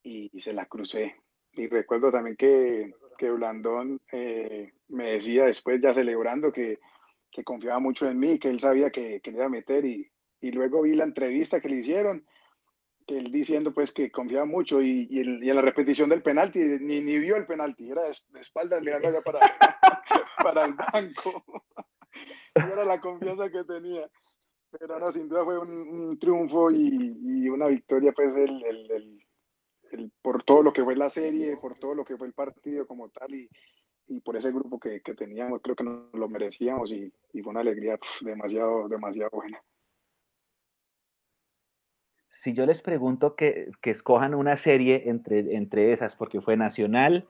y, 0.03 0.41
se 0.41 0.53
la 0.53 0.67
crucé. 0.67 1.17
Y 1.53 1.69
recuerdo 1.69 2.11
también 2.11 2.37
que, 2.37 2.95
que 3.19 3.31
Blandón 3.31 4.01
eh, 4.11 4.73
me 4.89 5.13
decía 5.13 5.47
después, 5.47 5.81
ya 5.81 5.93
celebrando, 5.93 6.53
que, 6.53 6.79
que, 7.31 7.45
confiaba 7.45 7.79
mucho 7.79 8.09
en 8.09 8.19
mí, 8.19 8.39
que 8.39 8.49
él 8.49 8.61
sabía 8.61 8.91
que, 8.91 9.21
que 9.21 9.31
iba 9.31 9.45
a 9.45 9.51
meter. 9.51 9.85
Y, 9.85 10.11
y 10.41 10.51
luego 10.51 10.83
vi 10.83 10.95
la 10.95 11.05
entrevista 11.05 11.61
que 11.61 11.69
le 11.69 11.77
hicieron 11.77 12.27
que 13.07 13.19
él 13.19 13.33
diciendo 13.33 13.73
pues 13.73 13.93
que 13.93 14.11
confiaba 14.11 14.45
mucho 14.45 14.81
y, 14.81 15.07
y, 15.11 15.21
en 15.21 15.57
la 15.57 15.63
repetición 15.63 16.09
del 16.09 16.23
penalti 16.23 16.59
ni, 16.59 17.01
ni 17.01 17.19
vio 17.19 17.37
el 17.37 17.47
penalti, 17.47 17.91
era 17.91 18.03
de, 18.03 18.41
espaldas 18.41 18.81
mirando 18.81 19.09
allá 19.09 19.23
para, 19.23 19.41
para 20.43 20.65
el 20.65 20.75
banco. 20.75 21.45
y 22.55 22.61
era 22.61 22.85
la 22.85 23.01
confianza 23.01 23.51
que 23.51 23.65
tenía. 23.65 24.09
Pero 24.79 24.99
no, 24.99 25.13
sin 25.13 25.29
duda 25.29 25.45
fue 25.45 25.59
un, 25.59 26.19
triunfo 26.19 26.71
y, 26.71 27.49
una 27.49 27.67
victoria, 27.67 28.13
pues, 28.13 28.35
el, 28.35 29.23
por 30.23 30.43
todo 30.45 30.63
lo 30.63 30.73
que 30.73 30.83
fue 30.83 30.97
la 30.97 31.11
serie, 31.11 31.57
por 31.59 31.79
todo 31.79 31.95
lo 31.95 32.05
que 32.05 32.17
fue 32.17 32.27
el 32.27 32.33
partido 32.33 32.87
como 32.87 33.11
tal 33.11 33.35
y, 33.35 33.49
por 34.25 34.37
ese 34.37 34.51
grupo 34.51 34.79
que, 34.79 35.01
teníamos, 35.17 35.61
creo 35.63 35.77
que 35.77 35.85
nos 35.85 36.13
lo 36.13 36.29
merecíamos 36.29 36.91
y, 36.91 37.13
fue 37.43 37.51
una 37.51 37.61
alegría 37.61 37.99
demasiado, 38.23 38.89
demasiado 38.89 39.31
buena. 39.33 39.63
Si 42.29 42.55
yo 42.55 42.67
les 42.67 42.83
pregunto 42.83 43.37
que, 43.37 43.71
escojan 43.83 44.35
una 44.35 44.57
serie 44.57 45.09
entre, 45.09 45.55
entre 45.55 45.93
esas, 45.93 46.17
porque 46.17 46.41
fue 46.41 46.57
Nacional, 46.57 47.29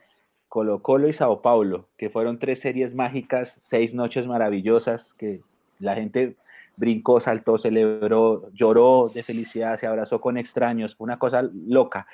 Colo 0.49 0.83
Colo 0.83 1.09
y 1.09 1.13
Sao 1.13 1.43
Paulo, 1.43 1.89
que 1.97 2.09
fueron 2.09 2.39
tres 2.39 2.61
series 2.61 2.95
mágicas, 2.95 3.59
seis 3.63 3.95
noches 3.95 4.27
maravillosas, 4.27 5.13
que 5.15 5.41
la 5.79 5.95
gente 5.97 6.37
brincó, 6.77 7.21
saltó, 7.21 7.59
celebró, 7.59 8.51
lloró 8.53 9.11
de 9.13 9.23
felicidad, 9.23 9.79
se 9.79 9.87
abrazó 9.87 10.21
con 10.21 10.37
extraños, 10.39 10.95
una 10.99 11.19
cosa 11.19 11.43
loca. 11.43 12.07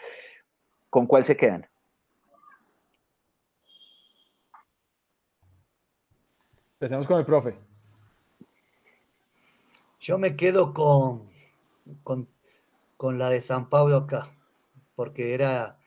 ¿Con 0.90 1.06
cuál 1.06 1.24
se 1.24 1.36
quedan? 1.36 1.66
Empecemos 6.74 7.06
con 7.06 7.18
el 7.18 7.24
profe. 7.24 7.56
Yo 10.01 10.16
me 10.16 10.36
quedo 10.36 10.72
con, 10.72 11.28
con, 12.02 12.28
con 12.97 13.18
la 13.18 13.30
de 13.30 13.40
San 13.40 13.68
Pablo 13.68 13.97
acá, 13.97 14.30
porque 14.94 15.35
era, 15.35 15.78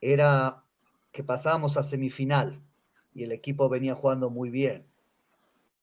era 0.00 0.64
que 1.12 1.24
pasábamos 1.24 1.76
a 1.76 1.82
semifinal 1.82 2.60
y 3.14 3.24
el 3.24 3.32
equipo 3.32 3.68
venía 3.68 3.94
jugando 3.94 4.30
muy 4.30 4.50
bien. 4.50 4.87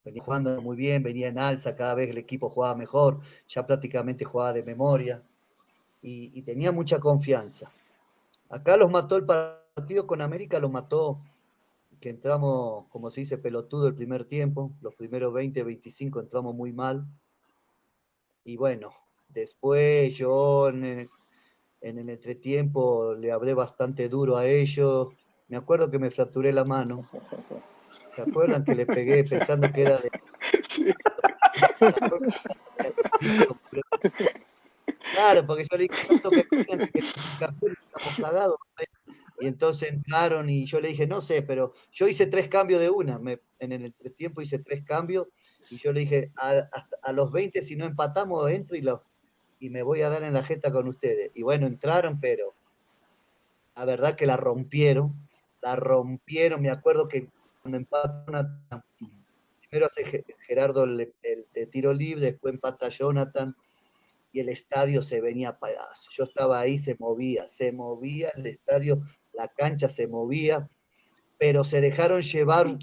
Venía 0.06 0.24
jugando 0.24 0.62
muy 0.62 0.78
bien, 0.78 1.04
venía 1.04 1.28
en 1.28 1.40
alza, 1.40 1.76
cada 1.76 1.96
vez 1.96 2.10
el 2.10 2.18
equipo 2.18 2.50
jugaba 2.50 2.76
mejor, 2.76 3.20
ya 3.50 3.66
prácticamente 3.66 4.24
jugaba 4.24 4.54
de 4.54 4.64
memoria 4.64 5.22
y, 6.02 6.42
tenía 6.44 6.72
mucha 6.72 7.00
confianza. 7.00 7.72
Acá 8.50 8.78
los 8.78 8.92
mató 8.92 9.16
el 9.16 9.26
partido 9.26 10.06
con 10.06 10.22
América, 10.22 10.60
lo 10.60 10.70
mató, 10.70 11.20
que 12.00 12.10
entramos, 12.10 12.86
como 12.90 13.10
se 13.10 13.22
dice, 13.22 13.40
pelotudo 13.40 13.88
el 13.88 13.96
primer 13.96 14.26
tiempo, 14.26 14.72
los 14.82 14.94
primeros 14.94 15.34
20, 15.34 15.64
25 15.64 16.20
entramos 16.20 16.54
muy 16.54 16.72
mal. 16.72 17.08
Y 18.44 18.58
bueno, 18.58 18.94
después 19.30 20.14
yo 20.14 20.70
en 20.70 21.10
en 21.86 22.00
el 22.00 22.10
entretiempo 22.10 23.14
le 23.14 23.32
hablé 23.32 23.54
bastante 23.54 24.10
duro 24.10 24.38
a 24.38 24.48
ellos. 24.48 25.10
Me 25.48 25.56
acuerdo 25.56 25.92
que 25.92 26.00
me 26.00 26.10
fracturé 26.10 26.52
la 26.52 26.66
mano. 26.66 27.08
¿Se 28.16 28.22
acuerdan 28.22 28.64
que 28.64 28.76
le 28.76 28.86
pegué 28.86 29.24
pensando 29.24 29.72
que 29.72 29.82
era 29.82 29.98
de... 29.98 30.10
Claro, 35.14 35.46
porque 35.46 35.66
yo 35.70 35.78
le 35.78 35.84
dije 35.84 36.08
que 36.08 36.92
que 36.92 37.00
estamos 37.00 38.20
cagados. 38.22 38.58
Y 39.40 39.48
entonces 39.48 39.92
entraron 39.92 40.50
y 40.50 40.66
yo 40.66 40.80
le 40.80 40.90
dije, 40.90 41.08
no 41.08 41.20
sé, 41.20 41.42
pero 41.42 41.74
yo 41.92 42.08
hice 42.08 42.26
tres 42.28 42.48
cambios 42.48 42.80
de 42.80 42.90
una. 42.90 43.20
en 43.60 43.72
el 43.72 43.86
entretiempo 43.86 44.42
hice 44.42 44.60
tres 44.60 44.84
cambios 44.86 45.28
y 45.70 45.78
yo 45.78 45.92
le 45.92 46.02
dije, 46.02 46.32
a, 46.38 46.70
a 47.02 47.12
los 47.12 47.32
20 47.32 47.62
si 47.62 47.76
no 47.76 47.86
empatamos, 47.86 48.50
entro 48.50 48.78
y 48.78 48.82
los, 48.82 49.02
y 49.60 49.70
me 49.70 49.84
voy 49.84 50.02
a 50.02 50.10
dar 50.10 50.24
en 50.24 50.34
la 50.34 50.44
jeta 50.44 50.72
con 50.72 50.88
ustedes. 50.88 51.32
Y 51.34 51.42
bueno, 51.42 51.68
entraron, 51.68 52.20
pero 52.20 52.54
la 53.76 53.86
verdad 53.86 54.16
que 54.16 54.26
la 54.26 54.38
rompieron, 54.38 55.14
la 55.62 55.76
rompieron. 55.76 56.62
Me 56.62 56.70
acuerdo 56.70 57.08
que 57.08 57.30
cuando 57.66 57.78
empataron, 57.80 58.64
primero 59.60 59.88
hace 59.88 60.24
Gerardo 60.46 60.84
el, 60.84 61.12
tiro 61.72 61.94
libre, 61.94 62.22
después 62.22 62.54
empata 62.54 62.90
Jonathan 62.90 63.56
y 64.32 64.40
el 64.40 64.50
estadio 64.50 65.02
se 65.02 65.20
venía 65.20 65.50
a. 65.50 65.58
Yo 66.12 66.26
estaba 66.26 66.60
ahí, 66.60 66.78
se 66.78 66.96
movía, 67.00 67.48
se 67.48 67.72
movía 67.72 68.30
el 68.36 68.46
estadio, 68.46 69.02
la 69.34 69.48
cancha 69.48 69.90
se 69.90 70.08
movía, 70.08 70.70
pero 71.40 71.64
se 71.64 71.82
dejaron 71.82 72.22
llevar 72.22 72.78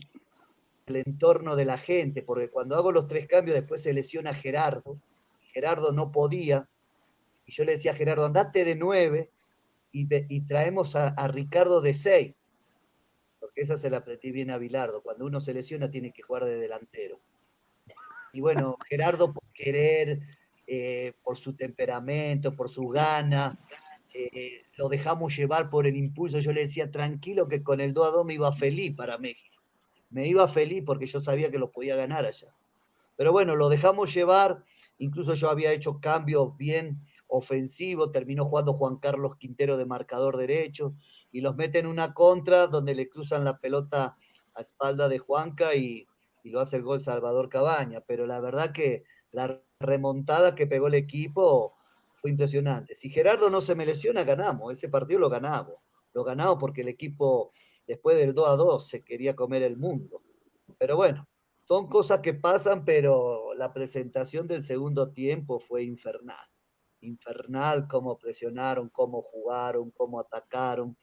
el 0.87 0.97
entorno 0.97 1.55
de 1.55 1.65
la 1.65 1.79
gente, 1.79 2.25
porque 2.25 2.51
cuando 2.51 2.75
hago 2.75 2.91
los 2.91 3.07
tres 3.07 3.29
cambios 3.29 3.55
después 3.55 3.85
se 3.85 3.93
lesiona 3.93 4.35
Gerardo, 4.35 4.99
Gerardo 5.53 5.93
no 5.93 6.11
podía, 6.11 6.69
y 7.47 7.53
yo 7.53 7.65
le 7.65 7.73
decía 7.73 7.93
a 7.93 7.95
Gerardo, 7.95 8.27
andate 8.27 8.65
de 8.65 8.75
nueve 8.75 9.31
y, 9.93 10.41
traemos 10.41 10.97
a, 10.97 11.29
Ricardo 11.29 11.81
de 11.81 11.95
seis, 11.95 12.35
esa 13.55 13.77
se 13.77 13.91
la 13.91 13.99
apreté 13.99 14.31
bien 14.33 14.51
a 14.51 14.59
Bilardo, 14.59 15.03
cuando 15.03 15.27
uno 15.27 15.41
se 15.41 15.55
lesiona 15.55 15.91
tiene 15.91 16.13
que 16.13 16.23
jugar 16.23 16.45
de 16.45 16.57
delantero. 16.57 17.21
Y 18.33 18.41
bueno, 18.41 18.77
Gerardo 18.89 19.33
por 19.33 19.45
querer, 19.53 20.21
eh, 20.67 21.13
por 21.23 21.37
su 21.37 21.55
temperamento, 21.55 22.57
por 22.57 22.71
su 22.71 22.89
gana, 22.89 23.59
eh, 24.15 24.63
lo 24.77 24.89
dejamos 24.89 25.37
llevar 25.37 25.69
por 25.69 25.87
el 25.87 25.97
impulso. 25.97 26.39
Yo 26.39 26.53
le 26.53 26.63
decía, 26.63 26.91
tranquilo 26.91 27.49
que 27.49 27.63
con 27.63 27.81
el 27.81 27.93
2 27.93 28.07
a 28.07 28.11
2 28.11 28.25
me 28.25 28.35
iba 28.35 28.51
feliz 28.53 28.95
para 28.97 29.19
México. 29.19 29.63
Me 30.09 30.27
iba 30.27 30.49
feliz 30.49 30.83
porque 30.85 31.07
yo 31.07 31.21
sabía 31.21 31.51
que 31.51 31.59
lo 31.59 31.71
podía 31.71 31.97
ganar 31.97 32.25
allá. 32.25 32.55
Pero 33.17 33.33
bueno, 33.33 33.55
lo 33.55 33.69
dejamos 33.69 34.15
llevar 34.15 34.65
Incluso 35.03 35.35
yo 35.35 35.51
había 35.51 35.73
hecho 35.73 35.99
cambios 35.99 36.57
bien 36.57 37.01
ofensivos, 37.27 38.13
terminó 38.13 38.45
jugando 38.45 38.73
Juan 38.73 38.99
Carlos 38.99 39.35
Quintero 39.35 39.77
de 39.77 39.85
marcador 39.85 40.37
derecho 40.37 40.95
y 41.33 41.41
los 41.41 41.57
mete 41.57 41.79
en 41.79 41.87
una 41.87 42.15
contra 42.15 42.67
donde 42.67 42.95
le 42.95 43.09
cruzan 43.09 43.45
la 43.45 43.59
pelota 43.59 44.17
a 44.55 44.61
espalda 44.61 45.09
de 45.09 45.19
Juanca 45.19 45.75
y, 45.75 46.07
lo 46.45 46.61
hace 46.61 46.77
el 46.77 46.83
gol 46.83 47.01
Salvador 47.01 47.49
Cabaña. 47.49 48.01
Pero 48.01 48.27
la 48.27 48.41
verdad 48.41 48.73
que 48.73 49.05
la 49.31 49.63
remontada 49.79 50.57
que 50.57 50.67
pegó 50.67 50.89
el 50.89 50.95
equipo 50.95 51.77
fue 52.21 52.31
impresionante. 52.31 52.97
Si 52.97 53.11
Gerardo 53.11 53.49
no 53.49 53.61
se 53.61 53.77
me 53.77 53.87
lesiona, 53.87 54.25
ganamos. 54.25 54.73
Ese 54.73 54.89
partido 54.89 55.21
lo 55.21 55.31
ganamos. 55.31 55.77
Lo 56.13 56.25
ganamos 56.25 56.57
porque 56.59 56.81
el 56.81 56.89
equipo, 56.89 57.53
después 57.87 58.17
del 58.17 58.35
2 58.35 58.49
a 58.49 58.57
2, 58.57 58.89
se 58.89 59.05
quería 59.05 59.37
comer 59.37 59.63
el 59.63 59.77
mundo. 59.77 60.21
Pero 60.79 60.97
bueno, 60.97 61.29
son 61.63 61.89
cosas 61.89 62.21
que 62.21 62.35
pasan, 62.35 62.85
pero 62.85 63.55
la 63.55 63.73
presentación 63.73 64.49
del 64.49 64.63
segundo 64.63 65.13
tiempo 65.13 65.61
fue 65.61 65.85
infernal. 65.85 66.45
Infernal 67.01 67.87
cómo 67.89 68.19
presionaron, 68.19 68.89
cómo 68.89 69.23
jugaron, 69.23 69.91
cómo 69.93 70.19
atacaron. 70.19 70.97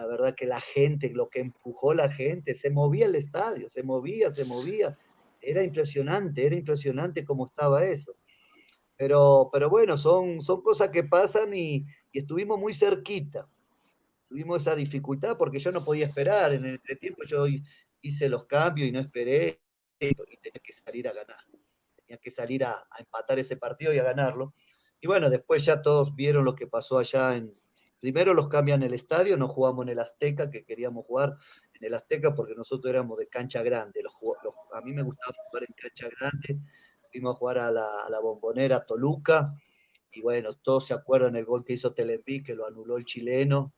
La 0.00 0.06
verdad 0.06 0.34
que 0.34 0.46
la 0.46 0.62
gente, 0.62 1.10
lo 1.10 1.28
que 1.28 1.40
empujó 1.40 1.92
la 1.92 2.10
gente, 2.10 2.54
se 2.54 2.70
movía 2.70 3.04
el 3.04 3.16
estadio, 3.16 3.68
se 3.68 3.82
movía, 3.82 4.30
se 4.30 4.46
movía. 4.46 4.96
Era 5.42 5.62
impresionante, 5.62 6.46
era 6.46 6.56
impresionante 6.56 7.22
cómo 7.22 7.44
estaba 7.44 7.84
eso. 7.84 8.16
Pero, 8.96 9.50
pero 9.52 9.68
bueno, 9.68 9.98
son, 9.98 10.40
son 10.40 10.62
cosas 10.62 10.88
que 10.88 11.04
pasan 11.04 11.52
y, 11.52 11.84
y 12.12 12.20
estuvimos 12.20 12.58
muy 12.58 12.72
cerquita. 12.72 13.46
Tuvimos 14.26 14.62
esa 14.62 14.74
dificultad 14.74 15.36
porque 15.36 15.58
yo 15.58 15.70
no 15.70 15.84
podía 15.84 16.06
esperar. 16.06 16.54
En 16.54 16.64
el 16.64 16.80
tiempo 16.98 17.22
yo 17.26 17.44
hice 18.00 18.30
los 18.30 18.46
cambios 18.46 18.88
y 18.88 18.92
no 18.92 19.00
esperé 19.00 19.60
y 19.98 20.14
tenía 20.14 20.62
que 20.64 20.72
salir 20.72 21.08
a 21.08 21.12
ganar. 21.12 21.44
Tenía 22.06 22.16
que 22.16 22.30
salir 22.30 22.64
a, 22.64 22.86
empatar 22.98 23.38
ese 23.38 23.58
partido 23.58 23.92
y 23.92 23.98
a 23.98 24.02
ganarlo. 24.02 24.54
Y 24.98 25.06
bueno, 25.06 25.28
después 25.28 25.62
ya 25.62 25.82
todos 25.82 26.14
vieron 26.14 26.46
lo 26.46 26.54
que 26.54 26.66
pasó 26.66 26.98
allá 26.98 27.36
en... 27.36 27.54
Primero 28.00 28.32
los 28.32 28.48
cambian 28.48 28.82
el 28.82 28.94
estadio, 28.94 29.36
no 29.36 29.46
jugamos 29.46 29.84
en 29.84 29.90
el 29.90 29.98
Azteca, 29.98 30.50
que 30.50 30.64
queríamos 30.64 31.04
jugar 31.04 31.36
en 31.74 31.84
el 31.84 31.94
Azteca 31.94 32.34
porque 32.34 32.54
nosotros 32.54 32.90
éramos 32.90 33.18
de 33.18 33.28
cancha 33.28 33.62
grande. 33.62 34.02
A 34.72 34.80
mí 34.80 34.92
me 34.92 35.02
gustaba 35.02 35.34
jugar 35.48 35.64
en 35.64 35.74
cancha 35.74 36.08
grande. 36.18 36.58
Fuimos 37.12 37.34
a 37.34 37.38
jugar 37.38 37.58
a 37.58 37.70
la, 37.70 38.20
bombonera 38.22 38.86
Toluca. 38.86 39.54
Y 40.12 40.22
bueno, 40.22 40.54
todos 40.54 40.86
se 40.86 40.94
acuerdan 40.94 41.36
el 41.36 41.44
gol 41.44 41.62
que 41.62 41.74
hizo 41.74 41.92
Telempi, 41.92 42.42
que 42.42 42.54
lo 42.54 42.66
anuló 42.66 42.96
el 42.96 43.04
chileno. 43.04 43.74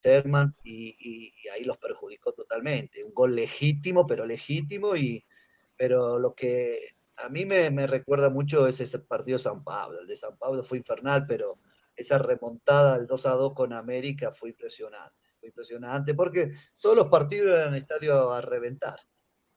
Terman 0.00 0.56
y, 0.64 1.32
ahí 1.52 1.62
los 1.62 1.78
perjudicó 1.78 2.32
totalmente. 2.32 3.04
Un 3.04 3.14
gol 3.14 3.36
legítimo, 3.36 4.04
pero 4.04 4.26
legítimo, 4.26 4.96
y, 4.96 5.24
pero 5.76 6.18
lo 6.18 6.34
que 6.34 6.78
a 7.18 7.28
mí 7.28 7.44
me, 7.44 7.86
recuerda 7.86 8.30
mucho 8.30 8.66
es 8.66 8.80
ese 8.80 8.98
partido 8.98 9.38
de 9.38 9.44
San 9.44 9.62
Pablo. 9.62 10.00
El 10.00 10.06
de 10.06 10.16
San 10.16 10.36
Pablo 10.36 10.64
fue 10.64 10.78
infernal, 10.78 11.26
pero 11.26 11.58
esa 12.00 12.18
remontada 12.18 12.98
del 12.98 13.06
2 13.06 13.26
a 13.26 13.30
2 13.30 13.54
con 13.54 13.72
América 13.72 14.32
fue 14.32 14.50
impresionante. 14.50 15.16
Fue 15.38 15.48
impresionante 15.48 16.14
porque 16.14 16.52
todos 16.78 16.96
los 16.96 17.08
partidos 17.08 17.58
eran 17.58 17.74
estadio 17.74 18.32
a 18.32 18.40
reventar. 18.40 18.98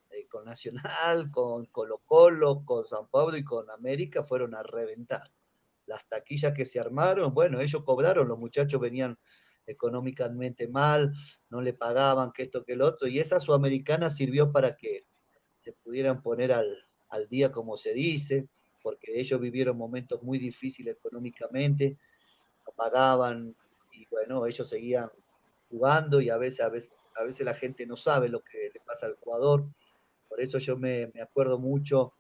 Eh, 0.10 0.28
con 0.28 0.46
Nacional, 0.46 1.32
con 1.32 1.66
Colo 1.68 2.02
Colo, 2.06 2.64
con 2.66 2.86
San 2.86 3.08
Pablo 3.08 3.38
y 3.38 3.44
con 3.44 3.70
América 3.72 4.24
fueron 4.24 4.56
a 4.56 4.64
reventar. 4.64 5.32
Las 5.86 6.08
taquillas 6.08 6.54
que 6.54 6.66
se 6.66 6.80
armaron, 6.80 7.34
bueno, 7.34 7.60
ellos 7.60 7.84
cobraron, 7.84 8.28
los 8.28 8.40
muchachos 8.40 8.80
venían 8.80 9.18
económicamente 9.66 10.68
mal, 10.68 11.14
no 11.50 11.62
le 11.62 11.74
pagaban, 11.74 12.32
que 12.32 12.44
esto, 12.44 12.64
que 12.64 12.74
el 12.74 12.82
otro, 12.82 13.08
y 13.08 13.20
esa 13.20 13.40
sudamericana 13.40 14.10
sirvió 14.10 14.52
para 14.52 14.76
que 14.76 15.06
se 15.62 15.74
pudieran 15.74 16.22
poner 16.22 16.52
al, 16.52 16.68
día, 17.30 17.52
como 17.52 17.78
se 17.78 17.94
dice, 17.94 18.48
porque 18.82 19.20
ellos 19.20 19.40
vivieron 19.40 19.78
momentos 19.78 20.24
muy 20.24 20.40
difíciles 20.40 20.98
económicamente, 20.98 21.98
pagaban, 22.76 23.56
y 23.92 24.06
bueno, 24.08 24.46
ellos 24.46 24.68
seguían 24.68 25.10
jugando 25.70 26.22
y 26.22 26.30
a 26.30 26.38
veces, 26.38 26.62
a 26.62 26.70
veces, 26.70 26.94
a 27.16 27.24
veces 27.24 27.46
la 27.46 27.54
gente 27.54 27.86
no 27.86 27.96
sabe 27.96 28.30
lo 28.30 28.42
que 28.42 28.72
le 28.74 28.80
pasa 28.82 29.06
al 29.08 29.16
jugador, 29.16 29.66
por 30.34 30.42
eso 30.42 30.58
yo 30.58 30.78
me, 30.78 31.12
acuerdo 31.22 31.60
mucho, 31.60 32.14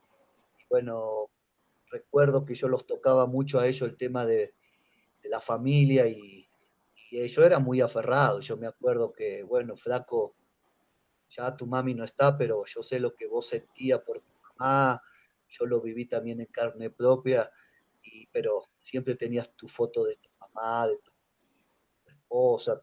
y 0.59 0.65
bueno, 0.69 1.30
recuerdo 1.89 2.45
que 2.45 2.53
yo 2.53 2.67
los 2.67 2.85
tocaba 2.85 3.25
mucho 3.25 3.59
a 3.59 3.67
ellos 3.67 3.89
el 3.89 3.97
tema 3.97 4.25
de, 4.25 4.53
la 5.23 5.41
familia 5.41 6.05
y, 6.05 6.47
y 7.09 7.27
yo 7.27 7.43
era 7.43 7.57
muy 7.57 7.81
aferrado. 7.81 8.41
Yo 8.41 8.57
me 8.57 8.67
acuerdo 8.67 9.13
que, 9.13 9.41
bueno, 9.41 9.75
flaco, 9.75 10.35
ya 11.30 11.55
tu 11.55 11.65
mami 11.65 11.95
no 11.95 12.03
está, 12.03 12.38
pero 12.38 12.63
yo 12.65 12.84
sé 12.84 12.99
lo 12.99 13.15
que 13.15 13.25
vos 13.25 13.47
sentías 13.47 14.01
por 14.01 14.19
tu 14.19 14.30
mamá, 14.59 15.01
yo 15.47 15.65
lo 15.65 15.81
viví 15.81 16.05
también 16.05 16.39
en 16.41 16.47
carne 16.47 16.89
propia, 16.89 17.49
y, 18.03 18.27
pero 18.27 18.69
siempre 18.80 19.15
tenías 19.15 19.55
tu 19.55 19.67
foto 19.67 20.03
de 20.03 20.17
tu 20.17 20.30
mamá, 20.53 20.88
de 20.88 20.97
tu 20.97 21.11
esposa. 22.07 22.81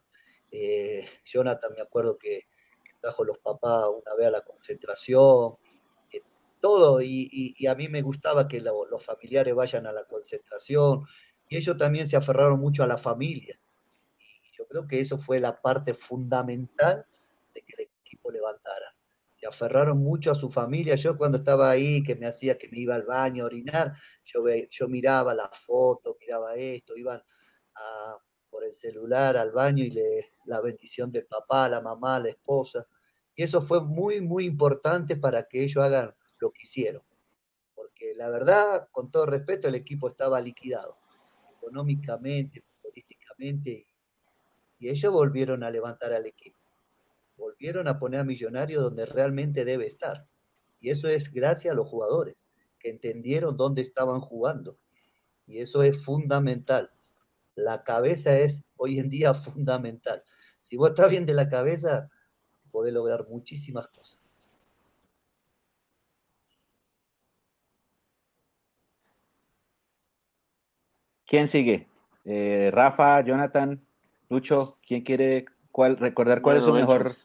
Eh, 0.50 1.06
Jonathan, 1.24 1.72
me 1.74 1.82
acuerdo 1.82 2.18
que, 2.18 2.48
trajo 3.00 3.24
los 3.24 3.38
papás 3.38 3.86
una 3.88 4.14
vez 4.14 4.26
a 4.26 4.30
la 4.30 4.42
concentración, 4.42 5.56
eh, 6.12 6.22
todo, 6.60 7.00
y, 7.02 7.66
a 7.66 7.74
mí 7.74 7.88
me 7.88 8.02
gustaba 8.02 8.46
que 8.46 8.60
los 8.60 9.04
familiares 9.04 9.54
vayan 9.54 9.86
a 9.86 9.92
la 9.92 10.04
concentración, 10.04 11.06
y 11.48 11.56
ellos 11.56 11.76
también 11.76 12.06
se 12.06 12.16
aferraron 12.16 12.60
mucho 12.60 12.84
a 12.84 12.86
la 12.86 12.98
familia. 12.98 13.58
Y 14.18 14.56
yo 14.56 14.66
creo 14.68 14.86
que 14.86 15.00
eso 15.00 15.18
fue 15.18 15.40
la 15.40 15.60
parte 15.60 15.94
fundamental 15.94 17.06
de 17.54 17.62
que 17.62 17.74
el 17.78 17.88
equipo 18.04 18.30
levantara. 18.30 18.94
Se 19.36 19.46
aferraron 19.46 19.98
mucho 19.98 20.30
a 20.30 20.34
su 20.34 20.50
familia. 20.50 20.94
Yo 20.96 21.16
cuando 21.16 21.38
estaba 21.38 21.70
ahí, 21.70 22.02
que 22.02 22.14
me 22.14 22.26
hacía 22.26 22.58
que 22.58 22.68
me 22.68 22.78
iba 22.78 22.94
al 22.94 23.04
baño 23.04 23.42
a 23.42 23.46
orinar, 23.46 23.94
yo, 24.24 24.44
yo 24.70 24.88
miraba 24.88 25.34
las 25.34 25.58
fotos, 25.58 26.16
miraba 26.20 26.54
esto, 26.54 26.94
iban 26.96 27.22
por 28.50 28.64
el 28.64 28.74
celular 28.74 29.36
al 29.36 29.52
baño 29.52 29.84
y 29.84 29.90
le, 29.90 30.32
la 30.44 30.60
bendición 30.60 31.12
del 31.12 31.26
papá, 31.26 31.68
la 31.68 31.80
mamá, 31.80 32.18
la 32.18 32.30
esposa. 32.30 32.86
Y 33.34 33.42
eso 33.42 33.62
fue 33.62 33.82
muy, 33.82 34.20
muy 34.20 34.44
importante 34.44 35.16
para 35.16 35.48
que 35.48 35.62
ellos 35.62 35.82
hagan 35.82 36.14
lo 36.38 36.50
que 36.50 36.62
hicieron. 36.62 37.02
Porque 37.74 38.14
la 38.14 38.28
verdad, 38.28 38.88
con 38.90 39.10
todo 39.10 39.26
respeto, 39.26 39.68
el 39.68 39.76
equipo 39.76 40.08
estaba 40.08 40.40
liquidado, 40.40 40.98
económicamente, 41.56 42.62
futbolísticamente, 42.62 43.86
y 44.78 44.88
ellos 44.88 45.12
volvieron 45.12 45.62
a 45.62 45.70
levantar 45.70 46.12
al 46.12 46.26
equipo. 46.26 46.58
Volvieron 47.36 47.88
a 47.88 47.98
poner 47.98 48.20
a 48.20 48.24
Millonario 48.24 48.82
donde 48.82 49.06
realmente 49.06 49.64
debe 49.64 49.86
estar. 49.86 50.26
Y 50.80 50.90
eso 50.90 51.08
es 51.08 51.32
gracias 51.32 51.72
a 51.72 51.76
los 51.76 51.88
jugadores, 51.88 52.46
que 52.78 52.90
entendieron 52.90 53.56
dónde 53.56 53.82
estaban 53.82 54.20
jugando. 54.20 54.78
Y 55.46 55.58
eso 55.58 55.82
es 55.82 56.02
fundamental. 56.02 56.90
La 57.64 57.82
cabeza 57.82 58.38
es 58.38 58.64
hoy 58.76 58.98
en 58.98 59.10
día 59.10 59.34
fundamental. 59.34 60.22
Si 60.58 60.76
vos 60.76 60.90
estás 60.90 61.10
bien 61.10 61.26
de 61.26 61.34
la 61.34 61.48
cabeza, 61.48 62.08
podés 62.70 62.94
lograr 62.94 63.26
muchísimas 63.28 63.88
cosas. 63.88 64.20
¿Quién 71.26 71.48
sigue? 71.48 71.86
Eh, 72.24 72.70
Rafa, 72.72 73.20
Jonathan, 73.22 73.80
Lucho, 74.28 74.78
¿quién 74.86 75.02
quiere 75.02 75.44
cuál, 75.70 75.96
recordar 75.96 76.42
cuál 76.42 76.56
es 76.56 76.64
su 76.64 76.72
mejor, 76.72 77.16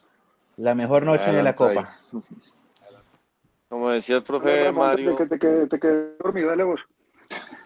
la 0.57 0.75
mejor 0.75 1.03
noche 1.03 1.31
de 1.31 1.43
la 1.43 1.55
Copa? 1.55 1.97
Como 3.67 3.89
decía 3.89 4.17
el 4.17 4.23
profe 4.23 4.71
Mario. 4.71 5.15
Te, 5.15 5.27
te, 5.27 5.67
te, 5.67 5.79
quedé 5.79 6.17
dormido, 6.17 6.49
dale 6.49 6.63
vos. 6.63 6.81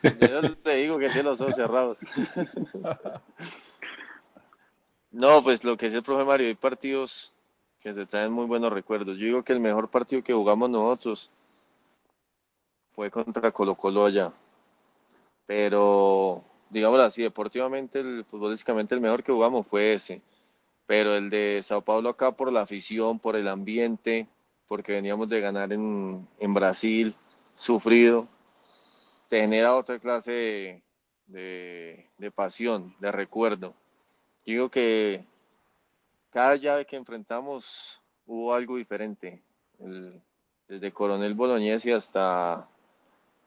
Yo 0.04 0.56
te 0.58 0.76
digo 0.76 0.98
que 0.98 1.10
tiene 1.10 1.30
los 1.30 1.42
ojos 1.42 1.56
cerrados. 1.56 1.98
No, 5.12 5.42
pues 5.42 5.64
lo 5.64 5.76
que 5.76 5.88
es 5.88 5.94
el 5.96 6.04
profe 6.04 6.24
Mario, 6.24 6.48
hay 6.48 6.54
partidos 6.54 7.34
que 7.82 7.94
te 7.94 8.06
traen 8.06 8.32
muy 8.32 8.46
buenos 8.46 8.72
recuerdos. 8.72 9.18
Yo 9.18 9.26
digo 9.26 9.44
que 9.44 9.54
el 9.54 9.60
mejor 9.60 9.90
partido 9.90 10.24
que 10.24 10.34
jugamos 10.34 10.70
nosotros 10.70 11.32
fue 12.94 13.10
contra 13.10 13.52
Colo 13.52 13.74
Colo 13.74 14.06
allá. 14.06 14.32
Pero, 15.48 16.44
digámoslo 16.70 17.06
así, 17.06 17.24
deportivamente, 17.24 18.24
futbolísticamente 18.26 18.94
el 18.94 19.02
mejor 19.02 19.24
que 19.24 19.32
jugamos 19.32 19.66
fue 19.66 19.94
ese. 19.94 20.22
Pero 20.86 21.16
el 21.16 21.32
de 21.32 21.62
Sao 21.64 21.82
Paulo 21.82 22.10
acá 22.10 22.32
por 22.32 22.52
la 22.52 22.62
afición, 22.62 23.18
por 23.18 23.36
el 23.36 23.48
ambiente, 23.48 24.28
porque 24.68 24.94
veníamos 24.94 25.28
de 25.28 25.42
ganar 25.42 25.74
en, 25.74 26.28
en 26.40 26.54
Brasil, 26.54 27.16
sufrido, 27.56 28.28
te 29.30 29.42
genera 29.42 29.76
otra 29.76 30.00
clase 30.00 30.84
de, 31.28 32.06
de 32.18 32.32
pasión, 32.32 32.96
de 33.00 33.12
recuerdo 33.12 33.74
digo 34.52 34.70
que 34.70 35.24
cada 36.32 36.56
llave 36.56 36.86
que 36.86 36.96
enfrentamos 36.96 38.02
hubo 38.26 38.54
algo 38.54 38.78
diferente. 38.78 39.42
desde 40.68 40.92
Coronel 40.92 41.34
Bolognesi 41.34 41.92
hasta 41.92 42.68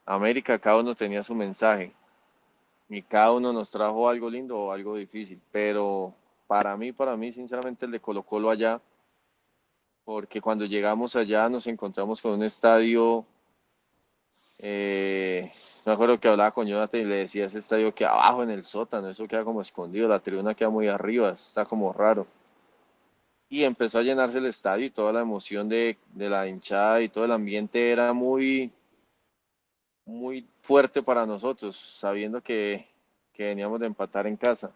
América, 0.04 0.58
cada 0.58 0.78
uno 0.78 0.94
tenía 0.94 1.22
su 1.22 1.34
mensaje. 1.34 1.92
Y 2.88 3.02
cada 3.02 3.32
uno 3.32 3.52
nos 3.52 3.70
trajo 3.70 4.08
algo 4.08 4.28
lindo 4.28 4.58
o 4.58 4.72
algo 4.72 4.96
difícil. 4.96 5.40
Pero 5.50 6.14
para 6.46 6.76
mí, 6.76 6.92
para 6.92 7.16
mí, 7.16 7.32
sinceramente, 7.32 7.86
el 7.86 7.92
de 7.92 8.00
Colo 8.00 8.50
allá, 8.50 8.80
porque 10.04 10.40
cuando 10.40 10.66
llegamos 10.66 11.14
allá 11.14 11.48
nos 11.48 11.66
encontramos 11.68 12.20
con 12.20 12.32
un 12.32 12.42
estadio 12.42 13.24
eh, 14.58 15.52
me 15.84 15.92
acuerdo 15.92 16.20
que 16.20 16.28
hablaba 16.28 16.52
con 16.52 16.66
Jonathan 16.66 17.00
y 17.00 17.04
le 17.04 17.14
decía 17.16 17.46
ese 17.46 17.58
estadio 17.58 17.94
que 17.94 18.04
abajo 18.04 18.42
en 18.42 18.50
el 18.50 18.62
sótano, 18.64 19.08
eso 19.08 19.26
queda 19.26 19.44
como 19.44 19.60
escondido, 19.60 20.08
la 20.08 20.20
tribuna 20.20 20.54
queda 20.54 20.70
muy 20.70 20.86
arriba, 20.86 21.30
está 21.30 21.64
como 21.64 21.92
raro. 21.92 22.26
Y 23.48 23.64
empezó 23.64 23.98
a 23.98 24.02
llenarse 24.02 24.38
el 24.38 24.46
estadio 24.46 24.86
y 24.86 24.90
toda 24.90 25.12
la 25.12 25.20
emoción 25.20 25.68
de, 25.68 25.98
la 26.14 26.46
hinchada 26.46 27.02
y 27.02 27.08
todo 27.08 27.24
el 27.24 27.32
ambiente 27.32 27.90
era 27.90 28.12
muy, 28.12 28.70
muy 30.06 30.46
fuerte 30.60 31.02
para 31.02 31.26
nosotros, 31.26 31.76
sabiendo 31.76 32.40
que, 32.40 32.86
que 33.32 33.44
veníamos 33.46 33.80
de 33.80 33.86
empatar 33.86 34.26
en 34.26 34.36
casa. 34.36 34.70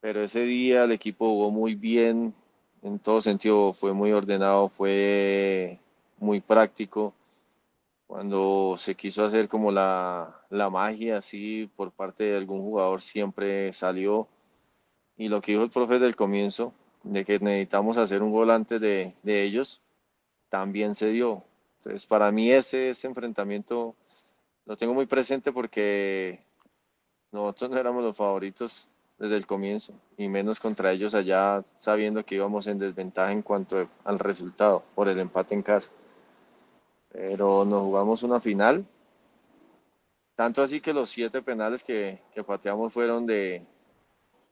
Pero 0.00 0.22
ese 0.22 0.40
día 0.42 0.84
el 0.84 0.92
equipo 0.92 1.26
jugó 1.26 1.50
muy 1.50 1.74
bien, 1.74 2.34
en 2.82 2.98
todo 2.98 3.20
sentido 3.20 3.72
fue 3.72 3.92
muy 3.92 4.12
ordenado, 4.12 4.68
fue 4.68 5.80
muy 6.18 6.40
práctico 6.40 7.14
cuando 8.06 8.74
se 8.76 8.94
quiso 8.94 9.24
hacer 9.24 9.48
como 9.48 9.72
la, 9.72 10.42
magia 10.50 11.18
así 11.18 11.68
por 11.76 11.90
parte 11.90 12.24
de 12.24 12.36
algún 12.36 12.60
jugador 12.60 13.00
siempre 13.00 13.72
salió. 13.72 14.28
Y 15.16 15.28
lo 15.28 15.40
que 15.40 15.52
dijo 15.52 15.64
el 15.64 15.70
profe 15.70 15.98
del 15.98 16.14
comienzo, 16.14 16.72
de 17.02 17.24
que 17.24 17.38
necesitamos 17.38 17.96
hacer 17.96 18.22
un 18.22 18.30
gol 18.30 18.50
antes 18.50 18.80
de, 18.80 19.14
ellos, 19.24 19.80
también 20.48 20.94
se 20.94 21.08
dio. 21.08 21.42
Entonces, 21.78 22.06
para 22.06 22.30
mí 22.30 22.50
ese, 22.50 22.90
ese 22.90 23.06
enfrentamiento 23.06 23.94
lo 24.66 24.76
tengo 24.76 24.94
muy 24.94 25.06
presente 25.06 25.52
porque 25.52 26.40
nosotros 27.32 27.70
no 27.70 27.78
éramos 27.78 28.04
los 28.04 28.16
favoritos 28.16 28.88
desde 29.18 29.36
el 29.36 29.46
comienzo, 29.46 29.94
y 30.18 30.28
menos 30.28 30.60
contra 30.60 30.92
ellos 30.92 31.14
allá, 31.14 31.62
sabiendo 31.64 32.24
que 32.24 32.34
íbamos 32.34 32.66
en 32.66 32.78
desventaja 32.78 33.32
en 33.32 33.40
cuanto 33.40 33.88
al 34.04 34.18
resultado 34.18 34.84
por 34.94 35.08
el 35.08 35.18
empate 35.18 35.54
en 35.54 35.62
casa 35.62 35.90
pero 37.16 37.64
nos 37.64 37.80
jugamos 37.80 38.22
una 38.22 38.40
final. 38.40 38.84
Tanto 40.34 40.62
así 40.62 40.82
que 40.82 40.92
los 40.92 41.08
siete 41.08 41.40
penales 41.40 41.82
que, 41.82 42.20
que 42.34 42.44
pateamos 42.44 42.92
fueron 42.92 43.24
de, 43.24 43.64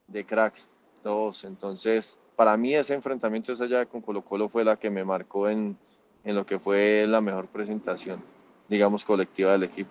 de 0.07 0.25
cracks, 0.25 0.71
todos. 1.03 1.45
Entonces, 1.45 2.19
para 2.37 2.57
mí 2.57 2.75
ese 2.75 2.95
enfrentamiento 2.95 3.53
esa 3.53 3.67
llave 3.67 3.85
con 3.85 4.01
Colo 4.01 4.23
Colo 4.23 4.49
fue 4.49 4.65
la 4.65 4.77
que 4.79 4.89
me 4.89 5.05
marcó 5.05 5.47
en, 5.51 5.77
en 6.25 6.35
lo 6.35 6.47
que 6.47 6.59
fue 6.59 7.07
la 7.07 7.21
mejor 7.21 7.49
presentación, 7.49 8.25
digamos, 8.67 9.05
colectiva 9.05 9.53
del 9.53 9.65
equipo. 9.65 9.91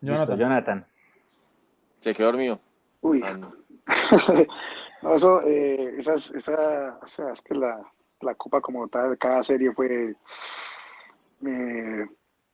Jonathan. 0.00 0.38
Jonathan. 0.38 0.86
Se 1.98 2.14
quedó 2.14 2.28
dormido. 2.28 2.60
Uy. 3.00 3.22
Ah, 3.24 3.32
No, 3.32 3.52
eso, 5.12 5.42
eh, 5.42 5.94
esas, 5.98 6.30
esa, 6.30 6.98
o 7.02 7.06
sea, 7.06 7.32
es 7.32 7.42
que 7.42 7.54
la, 7.54 7.92
la 8.20 8.34
Copa 8.34 8.60
como 8.60 8.88
tal, 8.88 9.18
cada 9.18 9.42
serie 9.42 9.72
fue 9.72 10.14
eh, 11.46 12.06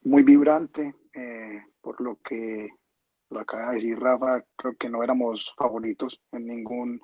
muy 0.03 0.23
vibrante, 0.23 0.95
eh, 1.13 1.63
por 1.81 2.01
lo 2.01 2.17
que 2.17 2.71
lo 3.31 3.41
acaba 3.41 3.69
de 3.69 3.75
decir 3.77 3.99
Rafa, 3.99 4.45
creo 4.57 4.77
que 4.77 4.89
no 4.89 5.03
éramos 5.05 5.55
favoritos 5.57 6.21
en 6.33 6.47
ningún 6.47 7.01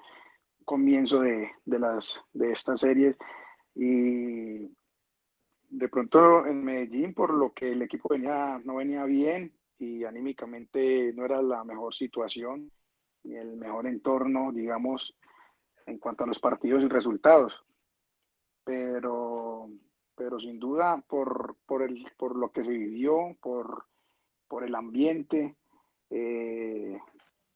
comienzo 0.64 1.20
de, 1.20 1.50
de, 1.64 1.78
las, 1.78 2.24
de 2.32 2.52
estas 2.52 2.80
series. 2.80 3.16
Y 3.74 4.68
de 5.68 5.88
pronto 5.88 6.46
en 6.46 6.64
Medellín, 6.64 7.14
por 7.14 7.32
lo 7.32 7.52
que 7.52 7.72
el 7.72 7.82
equipo 7.82 8.08
venía, 8.10 8.60
no 8.64 8.76
venía 8.76 9.04
bien 9.04 9.52
y 9.78 10.04
anímicamente 10.04 11.12
no 11.14 11.24
era 11.24 11.42
la 11.42 11.62
mejor 11.64 11.94
situación 11.94 12.72
ni 13.22 13.36
el 13.36 13.56
mejor 13.56 13.86
entorno, 13.86 14.52
digamos, 14.52 15.14
en 15.86 15.98
cuanto 15.98 16.24
a 16.24 16.26
los 16.26 16.38
partidos 16.38 16.82
y 16.82 16.88
resultados. 16.88 17.64
Pero, 18.64 19.68
pero 20.14 20.38
sin 20.38 20.58
duda, 20.58 21.02
por, 21.08 21.56
por, 21.66 21.82
el, 21.82 22.06
por 22.16 22.36
lo 22.36 22.50
que 22.50 22.64
se 22.64 22.72
vivió, 22.72 23.36
por, 23.40 23.84
por 24.48 24.64
el 24.64 24.74
ambiente, 24.74 25.56
eh, 26.10 26.98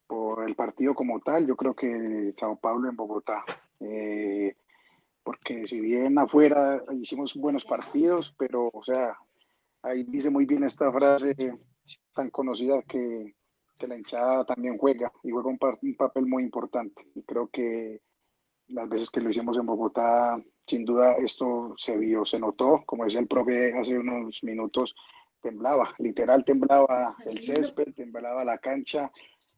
por 0.07 0.49
el 0.49 0.55
partido 0.55 0.95
como 0.95 1.21
tal, 1.21 1.47
yo 1.47 1.57
creo 1.57 1.75
que 1.75 2.35
Sao 2.39 2.57
Paulo 2.57 2.89
en 2.89 2.97
Bogotá. 2.97 3.45
Eh, 3.81 4.57
porque 5.23 5.67
si 5.67 5.81
bien 5.81 6.19
afuera 6.19 6.83
hicimos 6.93 7.35
buenos 7.35 7.65
partidos, 7.65 8.35
pero, 8.39 8.71
o 8.73 8.83
sea, 8.83 9.17
ahí 9.83 10.05
dice 10.05 10.31
muy 10.31 10.47
bien 10.47 10.65
esta 10.65 10.91
frase 10.93 11.35
tan 12.15 12.31
conocida 12.31 12.83
que, 12.83 13.35
que 13.79 13.87
la 13.87 13.97
hinchada 13.97 14.45
también 14.45 14.79
juega 14.79 15.13
y 15.23 15.31
juega 15.31 15.49
un, 15.49 15.59
un, 15.83 15.97
papel 15.97 16.27
muy 16.27 16.43
importante. 16.43 17.07
Y 17.15 17.23
creo 17.23 17.49
que 17.49 18.01
las 18.71 18.89
veces 18.89 19.11
que 19.11 19.21
lo 19.21 19.31
hicimos 19.31 19.59
en 19.59 19.67
Bogotá, 19.67 20.41
sin 20.67 20.85
duda 20.85 21.15
esto 21.15 21.75
se 21.77 21.97
vio, 21.97 22.25
se 22.25 22.39
notó, 22.39 22.83
como 22.87 23.05
decía 23.05 23.21
el 23.21 23.27
profe 23.27 23.73
hace 23.79 23.99
unos 23.99 24.43
minutos, 24.45 24.95
temblaba, 25.41 25.95
literal 25.99 26.45
temblaba 26.45 27.15
el 27.25 27.41
césped, 27.41 27.95
temblaba 27.95 28.45
la 28.45 28.59
cancha, 28.59 29.11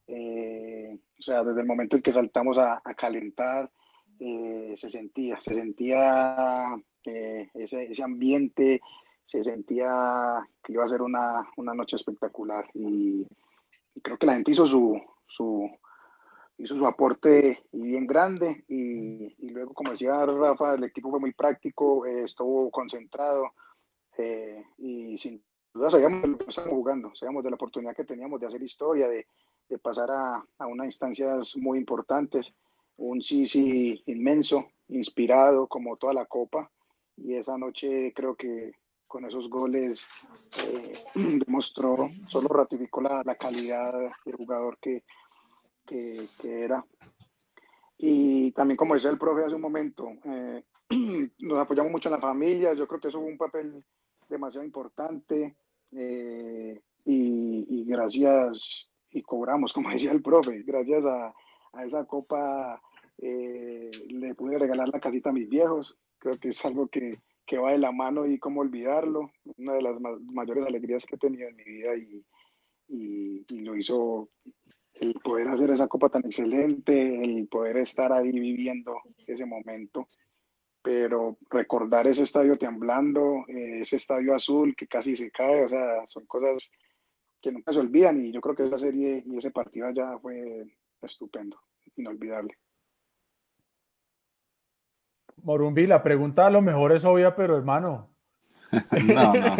eh, 0.06 0.89
o 1.18 1.22
sea, 1.22 1.43
desde 1.43 1.60
el 1.60 1.66
momento 1.66 1.97
en 1.97 2.02
que 2.02 2.12
saltamos 2.12 2.56
a, 2.59 2.80
a 2.84 2.94
calentar, 2.94 3.70
eh, 4.18 4.74
se 4.76 4.90
sentía, 4.90 5.40
se 5.40 5.55
sentía 5.55 6.76
eh, 7.05 7.51
ese, 7.55 7.90
ese, 7.90 8.02
ambiente, 8.02 8.80
se 9.24 9.43
sentía 9.43 10.47
que 10.62 10.72
iba 10.72 10.84
a 10.84 10.89
ser 10.89 11.02
una, 11.02 11.48
una 11.56 11.74
noche 11.74 11.97
espectacular 11.97 12.64
y, 12.74 13.22
y, 13.94 14.01
creo 14.01 14.18
que 14.18 14.26
la 14.26 14.34
gente 14.34 14.52
hizo 14.52 14.66
su, 14.66 15.01
su, 15.26 15.68
hizo 16.59 16.77
su 16.77 16.87
aporte 16.87 17.62
y 17.73 17.87
bien 17.87 18.07
grande 18.07 18.65
y, 18.69 19.35
y, 19.39 19.51
luego, 19.51 19.74
como 19.74 19.93
decía 19.93 20.24
Rafa, 20.27 20.74
el 20.74 20.85
equipo 20.85 21.11
fue 21.11 21.20
muy 21.20 21.33
práctico, 21.33 22.07
eh, 22.07 22.23
estuvo 22.24 22.70
concentrado 22.70 23.53
y 24.79 25.19
sin 25.19 25.43
duda 25.74 25.91
sabíamos 25.91 26.23
de 26.23 26.29
lo 26.29 26.39
que 26.39 26.45
estábamos 26.49 26.77
jugando, 26.77 27.12
sabíamos 27.15 27.43
de 27.43 27.51
la 27.51 27.57
oportunidad 27.57 27.97
que 27.97 28.05
teníamos 28.05 28.39
de 28.39 28.47
hacer 28.47 28.62
historia, 28.62 29.09
de, 29.09 29.27
de 29.69 29.79
pasar 29.79 30.11
a, 30.11 30.45
a 30.59 30.66
unas 30.66 30.87
instancias 30.87 31.57
muy 31.57 31.79
importantes 31.79 32.55
un 32.97 33.23
Sisi 33.23 34.03
inmenso, 34.07 34.70
inspirado 34.89 35.66
como 35.66 35.97
toda 35.97 36.15
la 36.15 36.27
copa. 36.27 36.70
Y 37.16 37.35
esa 37.35 37.59
noche 37.59 38.12
creo 38.15 38.35
que 38.35 38.73
con 39.07 39.24
esos 39.24 39.49
goles 39.51 40.07
eh, 40.65 40.93
demostró, 41.15 42.09
solo 42.27 42.49
ratificó 42.49 43.01
la, 43.03 43.23
la, 43.24 43.35
calidad 43.35 43.93
de 44.24 44.33
jugador 44.33 44.79
que, 44.81 45.05
que, 45.87 46.27
era. 46.43 46.85
Y 47.99 48.53
también, 48.53 48.77
como 48.77 48.95
decía 48.95 49.11
el 49.11 49.19
profe 49.19 49.45
hace 49.45 49.55
un 49.55 49.63
momento, 49.63 50.09
eh, 50.25 50.65
nos 51.41 51.59
apoyamos 51.59 51.93
mucho 51.93 52.09
en 52.09 52.15
la 52.15 52.21
familia, 52.21 52.75
yo 52.75 52.87
creo 52.87 53.01
que 53.01 53.09
eso 53.09 53.21
fue 53.21 53.31
un 53.31 53.39
papel 53.39 53.85
demasiado 54.29 54.65
importante. 54.65 55.57
Eh, 55.93 56.81
y, 57.05 57.85
gracias, 57.85 58.89
y 59.11 59.23
cobramos, 59.23 59.73
como 59.73 59.91
decía 59.93 60.13
el 60.13 60.23
profe, 60.23 60.63
gracias 60.63 61.05
a, 61.07 61.35
esa 61.85 62.05
copa 62.05 62.83
eh, 63.17 63.91
le 64.09 64.35
pude 64.35 64.59
regalar 64.59 64.89
la 64.89 65.01
casita 65.01 65.31
a 65.31 65.33
mis 65.33 65.49
viejos. 65.49 65.97
Creo 66.19 66.39
que 66.39 66.51
es 66.51 66.65
algo 66.65 66.87
que, 66.89 67.21
que 67.47 67.59
va 67.59 67.73
de 67.73 67.79
la 67.79 67.93
mano 67.93 68.27
y 68.27 68.39
cómo 68.39 68.61
olvidarlo. 68.61 69.31
Una 69.57 69.75
de 69.75 69.83
las 69.83 70.01
ma 70.01 70.11
mayores 70.33 70.67
alegrías 70.67 71.05
que 71.05 71.17
he 71.17 71.19
tenido 71.19 71.49
en 71.49 71.57
mi 71.57 71.65
vida 71.65 71.97
y, 71.97 72.25
y, 72.89 73.61
lo 73.61 73.77
hizo 73.77 74.29
el 74.94 75.14
poder 75.14 75.48
hacer 75.48 75.70
esa 75.70 75.89
copa 75.89 76.09
tan 76.09 76.24
excelente, 76.24 77.24
el 77.24 77.48
poder 77.48 77.78
estar 77.78 78.12
ahí 78.12 78.32
viviendo 78.32 78.97
ese 79.27 79.47
momento. 79.47 80.06
Pero 80.82 81.39
recordar 81.51 82.06
ese 82.09 82.23
estadio 82.23 82.56
temblando, 82.59 83.44
eh, 83.48 83.82
ese 83.82 83.97
estadio 83.97 84.35
azul 84.35 84.74
que 84.77 84.89
casi 84.89 85.14
se 85.14 85.31
cae, 85.31 85.64
o 85.64 85.69
sea, 85.69 86.06
son 86.06 86.27
cosas 86.27 86.70
que 87.40 87.52
nunca 87.52 87.73
se 87.73 87.78
olvidan 87.78 88.20
y 88.20 88.32
yo 88.32 88.40
creo 88.40 88.55
que 88.55 88.64
esa 88.64 88.78
serie 88.78 89.23
y 89.27 89.36
ese 89.36 89.51
partido 89.51 89.86
allá 89.86 90.19
fue 90.19 90.64
estupendo, 91.02 91.59
inolvidable. 91.97 92.56
Morumbi, 95.43 95.86
la 95.86 96.02
pregunta 96.02 96.47
a 96.47 96.51
lo 96.51 96.62
mejor 96.62 96.93
es 96.93 97.05
obvia, 97.05 97.35
pero 97.35 97.56
hermano. 97.56 98.11
no, 99.07 99.32
no. 99.35 99.57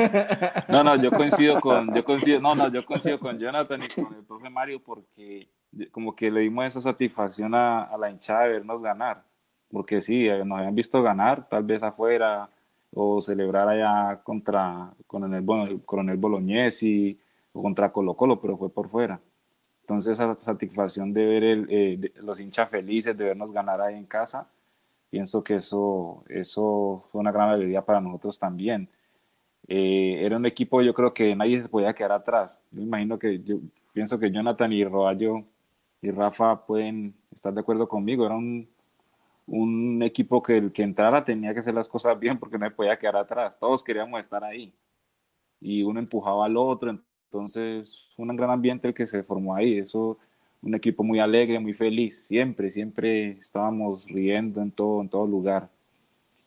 No, 0.69 0.85
no, 0.85 0.97
yo 0.97 1.11
coincido 1.11 1.61
con, 1.61 1.95
yo 1.95 2.05
coincido, 2.05 2.41
no, 2.41 2.55
no, 2.55 2.73
yo 2.73 2.85
coincido 2.85 3.21
con 3.21 3.39
Jonathan 3.39 3.83
y 3.83 3.89
con 3.89 4.15
el 4.15 4.25
profe 4.25 4.51
Mario 4.51 4.83
porque 4.83 5.49
como 5.91 6.15
que 6.17 6.31
le 6.31 6.41
dimos 6.41 6.65
esa 6.67 6.81
satisfacción 6.81 7.55
a, 7.55 7.85
a 7.85 7.97
la 7.99 8.11
hinchada 8.11 8.45
de 8.45 8.53
vernos 8.55 8.83
ganar. 8.83 9.23
Porque 9.71 10.03
sí, 10.03 10.29
eh, 10.29 10.45
nos 10.45 10.59
habían 10.59 10.75
visto 10.75 11.03
ganar, 11.03 11.49
tal 11.49 11.65
vez 11.65 11.83
afuera, 11.83 12.49
o 12.95 13.21
celebrar 13.21 13.69
allá 13.69 14.23
contra 14.23 14.93
con 15.07 15.33
el 15.35 15.83
coronel 15.85 16.17
Bolognesi 16.17 17.19
o 17.53 17.63
contra 17.63 17.93
Colo 17.93 18.15
Colo, 18.15 18.41
pero 18.41 18.57
fue 18.57 18.71
por 18.71 18.89
fuera. 18.89 19.21
Entonces 19.83 20.13
esa 20.13 20.37
satisfacción 20.39 21.13
de 21.13 21.27
ver 21.27 21.45
el, 21.45 21.67
eh, 21.71 22.13
los 22.17 22.39
hinchas 22.39 22.69
felices, 22.69 23.17
de 23.17 23.25
vernos 23.25 23.53
ganar 23.53 23.81
ahí 23.81 23.97
en 23.97 24.07
casa, 24.07 24.49
pienso 25.11 25.43
que 25.43 25.57
eso, 25.57 26.25
eso 26.29 27.05
fue 27.11 27.21
una 27.21 27.33
gran 27.33 27.51
alegría 27.51 27.85
para 27.85 28.01
nosotros 28.01 28.39
también. 28.39 28.89
Eh, 29.69 30.19
era 30.21 30.37
un 30.37 30.47
equipo, 30.47 30.83
yo 30.83 30.93
creo 30.95 31.15
que 31.15 31.35
nadie 31.37 31.63
se 31.63 31.69
podía 31.69 31.95
quedar 31.95 32.13
atrás. 32.13 32.63
Yo 32.71 32.83
imagino 32.83 33.19
que 33.19 33.41
yo 33.43 33.59
pienso 33.93 34.19
que 34.19 34.31
Jonathan 34.31 34.73
y 34.73 34.85
Roballo 34.85 35.45
y 36.01 36.11
Rafa 36.11 36.67
pueden 36.67 37.15
estar 37.33 37.53
de 37.55 37.61
acuerdo 37.61 37.89
conmigo. 37.89 38.27
Era 38.27 38.37
un, 38.37 38.69
un 39.47 40.03
equipo 40.03 40.43
que 40.43 40.59
el 40.59 40.73
que 40.73 40.83
entrara 40.83 41.25
tenía 41.25 41.53
que 41.55 41.61
hacer 41.61 41.75
las 41.75 41.89
cosas 41.89 42.19
bien 42.19 42.39
porque 42.39 42.59
no 42.59 42.67
se 42.67 42.73
podía 42.73 42.99
quedar 42.99 43.17
atrás. 43.17 43.59
Todos 43.59 43.85
queríamos 43.85 44.21
estar 44.21 44.43
ahí. 44.45 44.73
Y 45.61 45.83
uno 45.83 46.01
empujaba 46.01 46.47
al 46.47 46.57
otro. 46.57 46.99
Entonces, 47.27 48.09
fue 48.17 48.27
un 48.27 48.37
gran 48.37 48.51
ambiente 48.51 48.89
el 48.89 48.95
que 48.95 49.07
se 49.07 49.23
formó 49.23 49.55
ahí. 49.55 49.79
Eso 49.79 50.19
un 50.63 50.75
equipo 50.75 51.03
muy 51.03 51.19
alegre, 51.19 51.59
muy 51.59 51.75
feliz, 51.75 52.25
siempre, 52.27 52.71
siempre 52.71 53.33
estábamos 53.33 54.07
riendo 54.07 54.63
en 54.63 54.71
todo, 54.71 55.03
en 55.03 55.09
todo 55.09 55.27
lugar. 55.27 55.69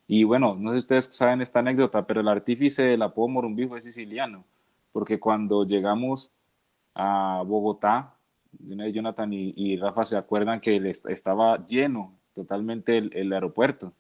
Y 0.07 0.23
bueno, 0.23 0.55
no 0.55 0.71
sé 0.71 0.75
si 0.75 0.79
ustedes 0.79 1.05
saben 1.05 1.41
esta 1.41 1.59
anécdota, 1.59 2.05
pero 2.05 2.21
el 2.21 2.27
artífice 2.27 2.83
del 2.83 3.01
apodo 3.01 3.27
Morumbí 3.27 3.67
fue 3.67 3.81
siciliano, 3.81 4.43
porque 4.91 5.19
cuando 5.19 5.65
llegamos 5.65 6.31
a 6.93 7.43
Bogotá, 7.45 8.13
Jonathan 8.59 9.33
y, 9.33 9.53
y 9.55 9.77
Rafa 9.77 10.05
se 10.05 10.17
acuerdan 10.17 10.61
que 10.61 10.77
estaba 11.09 11.65
lleno 11.67 12.13
totalmente 12.33 12.97
el, 12.97 13.11
el, 13.13 13.33
aeropuerto, 13.33 13.93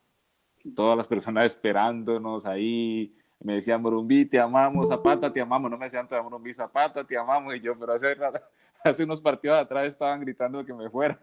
todas 0.75 0.97
las 0.97 1.07
personas 1.07 1.47
esperándonos 1.47 2.45
ahí, 2.45 3.15
me 3.39 3.55
decían 3.55 3.81
Morumbí, 3.81 4.25
te 4.25 4.39
amamos, 4.39 4.87
Zapata, 4.87 5.31
te 5.31 5.41
amamos, 5.41 5.69
no 5.69 5.77
me 5.77 5.85
decían 5.85 6.07
Morumbí, 6.09 6.53
Zapata, 6.53 7.03
te 7.03 7.17
amamos, 7.17 7.55
y 7.55 7.61
yo, 7.61 7.77
pero 7.77 7.93
hace 7.93 8.15
hace 8.83 9.03
unos 9.03 9.21
partidos 9.21 9.57
atrás 9.57 9.87
estaban 9.87 10.21
gritando 10.21 10.63
que 10.63 10.73
me 10.73 10.89
fuera. 10.89 11.19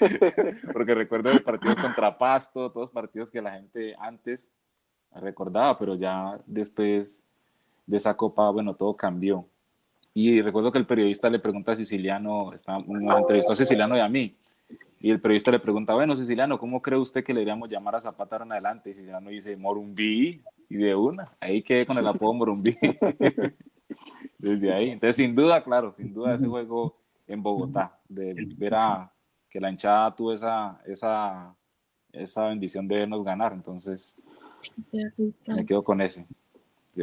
Porque 0.72 0.94
recuerdo 0.94 1.30
el 1.30 1.42
partido 1.42 1.74
contra 1.76 2.16
Pasto, 2.16 2.70
todos 2.70 2.90
partidos 2.90 3.30
que 3.30 3.42
la 3.42 3.52
gente 3.52 3.94
antes 3.98 4.48
recordaba, 5.14 5.78
pero 5.78 5.94
ya 5.94 6.38
después 6.46 7.22
de 7.86 7.96
esa 7.96 8.16
copa, 8.16 8.50
bueno, 8.50 8.74
todo 8.74 8.94
cambió. 8.94 9.46
Y 10.12 10.40
recuerdo 10.40 10.72
que 10.72 10.78
el 10.78 10.86
periodista 10.86 11.28
le 11.30 11.38
pregunta 11.38 11.72
a 11.72 11.76
Siciliano, 11.76 12.52
está, 12.52 12.78
nos 12.78 13.02
entrevistó 13.02 13.52
a 13.52 13.56
Siciliano 13.56 13.96
y 13.96 14.00
a 14.00 14.08
mí, 14.08 14.34
y 14.98 15.10
el 15.10 15.20
periodista 15.20 15.50
le 15.50 15.58
pregunta, 15.58 15.94
bueno, 15.94 16.16
Siciliano, 16.16 16.58
¿cómo 16.58 16.80
cree 16.80 16.98
usted 16.98 17.22
que 17.22 17.34
le 17.34 17.42
iríamos 17.42 17.68
llamar 17.68 17.96
a 17.96 18.00
Zapata 18.00 18.42
en 18.42 18.52
adelante? 18.52 18.90
Y 18.90 18.94
Siciliano 18.94 19.30
dice, 19.30 19.56
Morumbí, 19.56 20.42
y 20.68 20.76
de 20.76 20.94
una, 20.94 21.32
ahí 21.38 21.62
quedé 21.62 21.86
con 21.86 21.98
el 21.98 22.06
apodo 22.06 22.32
Morumbí. 22.32 22.76
desde 24.38 24.72
ahí. 24.72 24.90
Entonces, 24.90 25.16
sin 25.16 25.34
duda, 25.34 25.62
claro, 25.62 25.92
sin 25.96 26.12
duda 26.12 26.34
ese 26.34 26.46
juego 26.46 26.96
en 27.26 27.42
Bogotá, 27.42 27.98
de 28.08 28.34
ver 28.56 28.74
a 28.74 29.10
que 29.50 29.60
la 29.60 29.70
hinchada 29.70 30.14
tuvo 30.14 30.32
esa, 30.32 30.80
esa, 30.86 31.54
esa 32.12 32.48
bendición 32.48 32.88
de 32.88 32.96
vernos 32.96 33.24
ganar. 33.24 33.52
Entonces, 33.52 34.20
me 35.46 35.66
quedo 35.66 35.82
con 35.82 36.00
ese. 36.00 36.26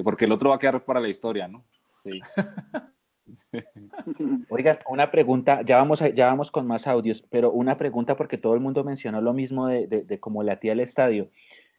Porque 0.04 0.26
el 0.26 0.32
otro 0.32 0.50
va 0.50 0.56
a 0.56 0.60
quedar 0.60 0.84
para 0.84 1.00
la 1.00 1.10
historia, 1.10 1.48
¿no? 1.48 1.64
Sí. 2.04 2.20
Oigan, 4.50 4.80
una 4.88 5.12
pregunta, 5.12 5.62
ya 5.62 5.78
vamos, 5.78 6.02
a, 6.02 6.10
ya 6.10 6.26
vamos 6.26 6.52
con 6.52 6.66
más 6.66 6.88
audios, 6.88 7.24
pero 7.30 7.52
una 7.52 7.78
pregunta 7.78 8.18
porque 8.18 8.38
todo 8.38 8.56
el 8.56 8.60
mundo 8.60 8.84
mencionó 8.84 9.22
lo 9.22 9.34
mismo 9.34 9.68
de, 9.68 9.88
de, 9.88 10.04
de 10.04 10.20
cómo 10.20 10.44
latía 10.44 10.74
el 10.74 10.80
estadio. 10.80 11.30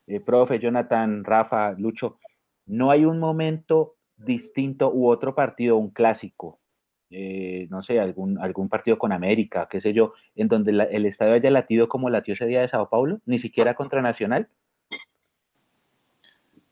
Eh, 0.06 0.20
profe, 0.20 0.58
Jonathan, 0.58 1.24
Rafa, 1.24 1.72
Lucho, 1.72 2.18
no 2.66 2.90
hay 2.90 3.04
un 3.04 3.18
momento 3.18 3.96
distinto 4.16 4.92
u 4.92 5.08
otro 5.08 5.34
partido, 5.34 5.76
un 5.76 5.90
clásico, 5.90 6.60
eh, 7.10 7.66
no 7.70 7.82
sé, 7.82 8.00
algún, 8.00 8.38
algún 8.38 8.68
partido 8.68 8.98
con 8.98 9.12
América, 9.12 9.68
qué 9.70 9.80
sé 9.80 9.92
yo, 9.92 10.14
en 10.34 10.48
donde 10.48 10.70
el 10.70 11.06
estadio 11.06 11.34
haya 11.34 11.50
latido 11.50 11.88
como 11.88 12.10
latió 12.10 12.32
ese 12.32 12.46
día 12.46 12.60
de 12.60 12.68
Sao 12.68 12.88
Paulo, 12.88 13.20
ni 13.26 13.38
siquiera 13.38 13.74
contra 13.74 14.02
Nacional. 14.02 14.48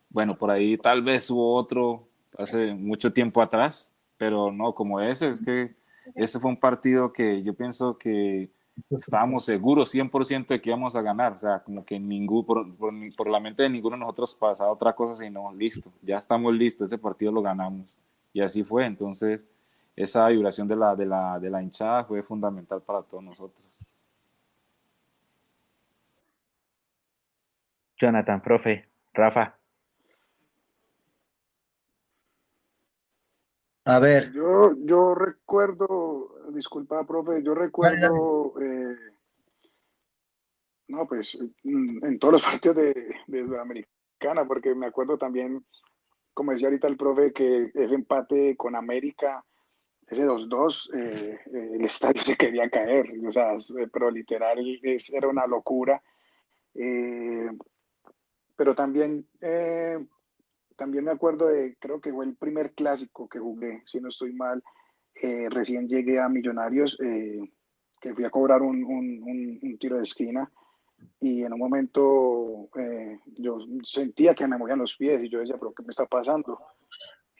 Bueno, 0.08 0.36
por 0.36 0.50
ahí 0.50 0.76
tal 0.76 1.02
vez 1.02 1.30
hubo 1.30 1.54
otro 1.54 2.08
hace 2.38 2.74
mucho 2.74 3.12
tiempo 3.12 3.40
atrás, 3.40 3.94
pero 4.16 4.52
no 4.52 4.74
como 4.74 5.00
ese, 5.00 5.30
es 5.30 5.44
que 5.44 5.74
ese 6.14 6.40
fue 6.40 6.50
un 6.50 6.58
partido 6.58 7.12
que 7.12 7.42
yo 7.42 7.54
pienso 7.54 7.96
que 7.96 8.50
estábamos 8.90 9.44
seguros 9.44 9.94
100% 9.94 10.46
de 10.48 10.60
que 10.60 10.70
íbamos 10.70 10.96
a 10.96 11.02
ganar, 11.02 11.32
o 11.32 11.38
sea, 11.38 11.60
como 11.60 11.84
que 11.84 11.98
ningún, 11.98 12.44
por, 12.44 12.74
por, 12.76 12.92
por, 13.16 13.28
la 13.28 13.40
mente 13.40 13.62
de 13.62 13.70
ninguno 13.70 13.96
de 13.96 14.00
nosotros 14.00 14.34
pasaba 14.34 14.72
otra 14.72 14.94
cosa, 14.94 15.14
sino 15.14 15.52
listo, 15.54 15.92
ya 16.02 16.18
estamos 16.18 16.54
listos, 16.54 16.86
ese 16.86 16.98
partido 16.98 17.32
lo 17.32 17.42
ganamos. 17.42 17.96
Y 18.32 18.40
así 18.40 18.64
fue, 18.64 18.86
entonces 18.86 19.46
esa 19.96 20.28
vibración 20.28 20.68
de 20.68 20.76
la, 20.76 20.96
de 20.96 21.06
la, 21.06 21.38
de 21.38 21.50
la 21.50 21.62
hinchada 21.62 22.04
fue 22.04 22.22
fundamental 22.22 22.82
para 22.82 23.02
todos 23.02 23.22
nosotros. 23.22 23.62
Jonathan, 27.98 28.42
profe, 28.42 28.88
Rafa. 29.12 29.56
A 33.84 33.98
ver. 33.98 34.32
Yo, 34.32 34.74
yo 34.84 35.14
recuerdo, 35.14 36.50
disculpa, 36.50 37.04
profe, 37.04 37.42
yo 37.42 37.54
recuerdo, 37.54 38.54
eh, 38.60 38.96
no, 40.88 41.06
pues 41.06 41.38
mm, 41.62 42.04
en 42.04 42.18
todos 42.18 42.34
los 42.34 42.42
partidos 42.42 42.76
de, 42.76 43.14
de 43.26 43.44
Sudamericana, 43.44 44.46
porque 44.46 44.74
me 44.74 44.86
acuerdo 44.86 45.18
también, 45.18 45.64
como 46.32 46.52
decía 46.52 46.68
ahorita 46.68 46.88
el 46.88 46.96
profe, 46.96 47.32
que 47.32 47.70
ese 47.74 47.94
empate 47.94 48.56
con 48.56 48.76
América, 48.76 49.44
ese 50.12 50.24
2-2, 50.26 50.90
eh, 50.94 51.38
el 51.74 51.84
estadio 51.84 52.22
se 52.24 52.36
quería 52.36 52.68
caer, 52.70 53.12
o 53.26 53.32
sea, 53.32 53.56
pero 53.92 54.10
literal 54.10 54.58
era 54.82 55.28
una 55.28 55.46
locura. 55.46 56.02
Eh, 56.74 57.50
pero 58.56 58.74
también 58.74 59.26
también 60.76 61.04
me 61.04 61.10
acuerdo 61.10 61.46
de, 61.48 61.76
creo 61.78 62.00
que 62.00 62.12
fue 62.12 62.24
el 62.24 62.34
primer 62.34 62.72
clásico 62.72 63.28
que 63.28 63.38
jugué, 63.38 63.82
si 63.86 64.00
no 64.00 64.08
estoy 64.08 64.32
mal, 64.32 64.62
eh, 65.14 65.48
recién 65.50 65.88
llegué 65.88 66.18
a 66.18 66.28
Millonarios, 66.28 66.98
eh, 67.00 67.40
que 68.00 68.14
fui 68.14 68.24
a 68.24 68.30
cobrar 68.30 68.62
un, 68.62 68.82
un, 68.84 69.78
tiro 69.78 69.96
de 69.96 70.02
esquina 70.02 70.50
y 71.20 71.44
en 71.44 71.52
un 71.52 71.58
momento 71.58 72.68
eh, 72.76 73.18
yo 73.38 73.58
sentía 73.84 74.34
que 74.34 74.46
me 74.46 74.58
movían 74.58 74.78
los 74.78 74.96
pies 74.96 75.22
y 75.22 75.28
yo 75.28 75.40
decía, 75.40 75.56
pero 75.58 75.72
¿qué 75.72 75.82
me 75.82 75.90
está 75.90 76.06
pasando? 76.06 76.58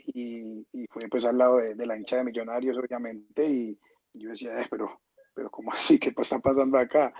Y, 0.06 0.66
y 0.72 0.86
fue 0.88 1.08
pues 1.08 1.24
al 1.24 1.38
lado 1.38 1.58
de, 1.58 1.86
la 1.86 1.96
hincha 1.96 2.16
de 2.16 2.24
Millonarios, 2.24 2.76
obviamente, 2.76 3.46
y, 3.46 3.78
yo 4.14 4.30
decía, 4.30 4.66
pero, 4.70 5.00
pero 5.34 5.50
¿cómo 5.50 5.72
así? 5.72 5.98
¿Qué 5.98 6.12
está 6.16 6.38
pasando 6.38 6.78
acá? 6.78 7.12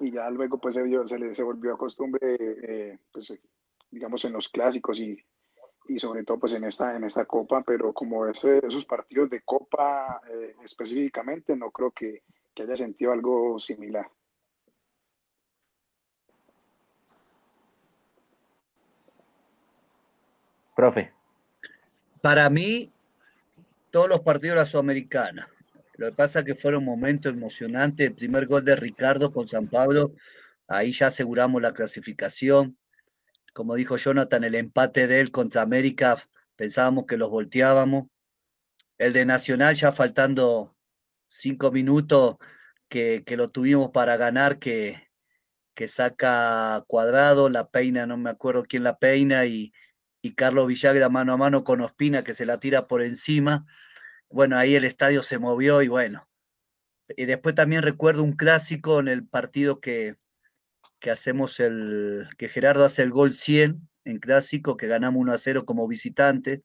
Y 0.00 0.12
ya 0.12 0.30
luego 0.30 0.58
pues 0.58 0.74
se, 0.74 0.82
se, 1.06 1.34
se 1.34 1.42
volvió 1.42 1.74
a 1.74 1.78
costumbre, 1.78 2.98
pues 3.12 3.32
digamos, 3.90 4.24
en 4.24 4.32
los 4.32 4.48
clásicos 4.48 4.98
y, 5.00 5.18
y 5.88 5.98
sobre 5.98 6.24
todo 6.24 6.38
pues 6.38 6.52
en 6.52 6.64
esta, 6.64 6.94
en 6.94 7.04
esta 7.04 7.24
copa, 7.24 7.62
pero 7.62 7.92
como 7.92 8.26
ese, 8.26 8.58
esos 8.66 8.84
partidos 8.84 9.30
de 9.30 9.40
copa 9.42 10.20
eh, 10.30 10.54
específicamente, 10.62 11.56
no 11.56 11.70
creo 11.70 11.90
que 11.90 12.22
haya 12.56 12.76
sentido 12.76 13.12
algo 13.12 13.58
similar. 13.58 14.08
Profe. 20.74 21.17
Para 22.20 22.50
mí, 22.50 22.92
todos 23.90 24.08
los 24.08 24.20
partidos 24.20 24.54
de 24.54 24.60
la 24.60 24.66
Sudamericana. 24.66 25.48
Lo 25.96 26.06
que 26.06 26.12
pasa 26.12 26.40
es 26.40 26.44
que 26.44 26.54
fueron 26.54 26.84
momentos 26.84 27.32
emocionantes. 27.32 28.06
El 28.06 28.14
primer 28.14 28.46
gol 28.46 28.64
de 28.64 28.76
Ricardo 28.76 29.32
con 29.32 29.48
San 29.48 29.68
Pablo, 29.68 30.12
ahí 30.68 30.92
ya 30.92 31.08
aseguramos 31.08 31.60
la 31.60 31.72
clasificación 31.72 32.76
como 33.58 33.74
dijo 33.74 33.96
Jonathan, 33.96 34.44
el 34.44 34.54
empate 34.54 35.08
de 35.08 35.18
él 35.18 35.32
contra 35.32 35.62
América, 35.62 36.22
pensábamos 36.54 37.06
que 37.06 37.16
los 37.16 37.28
volteábamos. 37.28 38.06
El 38.98 39.12
de 39.12 39.24
Nacional 39.24 39.74
ya 39.74 39.90
faltando 39.90 40.76
cinco 41.26 41.72
minutos 41.72 42.36
que, 42.88 43.24
lo 43.36 43.50
tuvimos 43.50 43.90
para 43.90 44.16
ganar, 44.16 44.60
que, 44.60 45.08
que 45.74 45.88
saca 45.88 46.84
cuadrado, 46.86 47.48
la 47.48 47.68
peina, 47.68 48.06
no 48.06 48.16
me 48.16 48.30
acuerdo 48.30 48.62
quién 48.62 48.84
la 48.84 48.96
peina, 48.96 49.44
y, 49.46 49.72
y 50.22 50.34
Carlos 50.34 50.66
Villagra 50.66 51.08
mano 51.08 51.32
a 51.32 51.36
mano 51.36 51.64
con 51.64 51.80
Ospina 51.80 52.24
que 52.24 52.34
se 52.34 52.46
la 52.46 52.60
tira 52.60 52.86
por 52.86 53.02
encima. 53.02 53.66
Bueno, 54.30 54.56
ahí 54.56 54.74
el 54.74 54.84
estadio 54.84 55.22
se 55.22 55.38
movió 55.38 55.82
y 55.82 55.88
bueno. 55.88 56.28
Y 57.16 57.24
después 57.24 57.54
también 57.54 57.82
recuerdo 57.82 58.22
un 58.22 58.32
clásico 58.32 59.00
en 59.00 59.08
el 59.08 59.26
partido 59.26 59.80
que, 59.80 60.16
que 60.98 61.10
hacemos 61.10 61.60
el, 61.60 62.28
que 62.36 62.48
Gerardo 62.48 62.84
hace 62.84 63.02
el 63.02 63.10
gol 63.10 63.32
100 63.32 63.88
en 64.04 64.18
clásico, 64.18 64.76
que 64.76 64.86
ganamos 64.88 65.20
1 65.20 65.32
a 65.32 65.38
0 65.38 65.64
como 65.64 65.88
visitante 65.88 66.62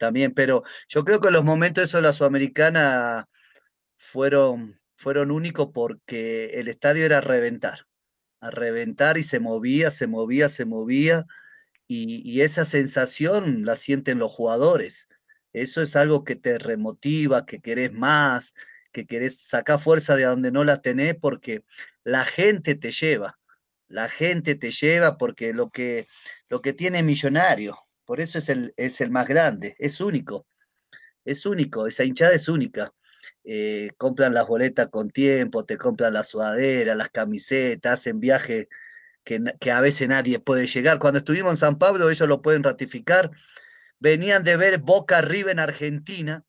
también, 0.00 0.32
pero 0.32 0.64
yo 0.88 1.04
creo 1.04 1.20
que 1.20 1.30
los 1.30 1.44
momentos 1.44 1.84
esos 1.84 1.98
de 1.98 2.02
la 2.02 2.12
Sudamericana 2.12 3.28
fueron, 3.96 4.80
fueron 4.96 5.30
únicos 5.30 5.68
porque 5.74 6.58
el 6.58 6.68
estadio 6.68 7.04
era 7.04 7.18
a 7.18 7.20
reventar, 7.20 7.86
a 8.40 8.50
reventar 8.50 9.18
y 9.18 9.22
se 9.22 9.40
movía, 9.40 9.90
se 9.90 10.06
movía, 10.06 10.48
se 10.48 10.64
movía, 10.64 11.26
y, 11.92 12.40
esa 12.42 12.64
sensación 12.64 13.64
la 13.64 13.76
sienten 13.76 14.18
los 14.18 14.32
jugadores. 14.32 15.08
Eso 15.52 15.82
es 15.82 15.96
algo 15.96 16.24
que 16.24 16.36
te 16.36 16.58
remotiva, 16.58 17.46
que 17.46 17.60
querés 17.60 17.92
más, 17.92 18.54
que 18.92 19.06
querés 19.06 19.40
sacar 19.40 19.80
fuerza 19.80 20.16
de 20.16 20.24
donde 20.24 20.52
no 20.52 20.64
la 20.64 20.80
tenés, 20.82 21.16
porque 21.20 21.64
la 22.04 22.24
gente 22.24 22.74
te 22.76 22.92
lleva 22.92 23.40
la 23.90 24.08
gente 24.08 24.54
te 24.54 24.70
lleva 24.70 25.18
porque 25.18 25.52
lo 25.52 25.70
que, 25.70 26.06
lo 26.48 26.62
que 26.62 26.72
tiene 26.72 27.02
millonario, 27.02 27.76
por 28.04 28.20
eso 28.20 28.38
es 28.38 28.48
el, 28.48 28.72
es 28.76 29.00
el 29.00 29.10
más 29.10 29.26
grande, 29.26 29.74
es 29.78 30.00
único, 30.00 30.46
es 31.24 31.44
único, 31.44 31.86
esa 31.86 32.04
hinchada 32.04 32.32
es 32.32 32.48
única. 32.48 32.94
Eh, 33.44 33.90
compran 33.98 34.32
las 34.32 34.46
boletas 34.46 34.88
con 34.88 35.10
tiempo, 35.10 35.64
te 35.64 35.76
compran 35.76 36.12
la 36.14 36.22
sudadera, 36.22 36.94
las 36.94 37.10
camisetas, 37.10 37.94
hacen 37.94 38.20
viajes 38.20 38.68
que, 39.24 39.70
a 39.70 39.80
veces 39.80 40.08
nadie 40.08 40.38
puede 40.38 40.66
llegar. 40.66 40.98
Cuando 40.98 41.18
estuvimos 41.18 41.52
en 41.52 41.56
San 41.56 41.78
Pablo, 41.78 42.10
ellos 42.10 42.28
lo 42.28 42.42
pueden 42.42 42.62
ratificar, 42.62 43.30
venían 43.98 44.44
de 44.44 44.56
ver 44.56 44.78
Boca 44.78 45.18
arriba 45.18 45.50
en 45.50 45.58
Argentina, 45.58 46.44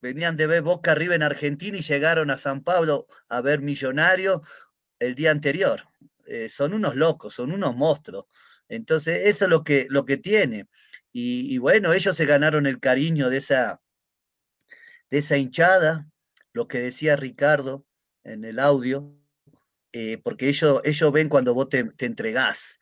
venían 0.00 0.36
de 0.36 0.46
ver 0.46 0.62
Boca 0.62 0.92
arriba 0.92 1.14
en 1.14 1.22
Argentina 1.22 1.76
y 1.76 1.82
llegaron 1.82 2.30
a 2.30 2.38
San 2.38 2.62
Pablo 2.62 3.06
a 3.28 3.40
ver 3.40 3.60
Millonario 3.60 4.42
el 4.98 5.14
día 5.14 5.30
anterior. 5.30 5.88
Eh, 6.26 6.48
son 6.48 6.74
unos 6.74 6.94
locos, 6.94 7.34
son 7.34 7.52
unos 7.52 7.74
monstruos. 7.74 8.26
Entonces, 8.68 9.26
eso 9.26 9.46
es 9.46 9.50
lo 9.50 9.64
que, 9.64 9.86
lo 9.88 10.04
que 10.04 10.18
tiene. 10.18 10.68
Y, 11.12 11.58
bueno, 11.58 11.92
ellos 11.92 12.16
se 12.16 12.26
ganaron 12.26 12.66
el 12.66 12.78
cariño 12.78 13.28
de 13.28 13.38
esa, 13.38 13.80
de 15.10 15.18
esa 15.18 15.36
hinchada, 15.36 16.08
lo 16.52 16.68
que 16.68 16.78
decía 16.78 17.16
Ricardo 17.16 17.84
en 18.22 18.44
el 18.44 18.60
audio, 18.60 19.18
eh, 19.92 20.18
porque 20.22 20.48
ellos, 20.48 20.80
ellos 20.84 21.12
ven 21.12 21.28
cuando 21.28 21.54
vos 21.54 21.68
te, 21.68 21.84
te 21.84 22.06
entregás, 22.06 22.78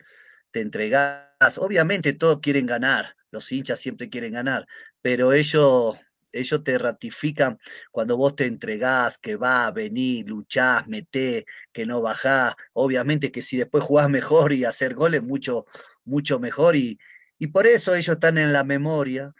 te 0.51 0.61
entregás. 0.61 1.59
Obviamente 1.59 2.12
todos 2.12 2.41
quieren 2.41 2.66
ganar, 2.66 3.16
los 3.31 3.51
hinchas 3.53 3.81
siempre 3.81 4.09
quieren 4.09 4.33
ganar, 4.33 4.66
pero 5.03 5.33
ellos 5.33 5.97
ellos 6.37 6.62
te 6.65 6.78
ratifican 6.78 7.59
cuando 7.91 8.16
vos 8.16 8.37
te 8.37 8.47
entregás, 8.47 9.19
que 9.19 9.37
va, 9.37 9.70
venir, 9.70 10.28
luchás, 10.28 10.87
metés, 10.87 11.45
que 11.73 11.87
no 11.87 12.01
bajás. 12.03 12.55
Obviamente 12.73 13.33
que 13.33 13.43
si 13.43 13.57
después 13.57 13.85
jugás 13.85 14.09
mejor 14.09 14.53
y 14.53 14.65
hacer 14.65 14.95
goles, 14.95 15.23
mucho, 15.23 15.66
mucho 16.05 16.39
mejor. 16.39 16.77
Y, 16.77 16.99
y 17.39 17.49
por 17.49 17.66
eso 17.66 17.95
ellos 17.95 18.15
están 18.16 18.39
en 18.39 18.53
la 18.53 18.65
memoria, 18.65 19.35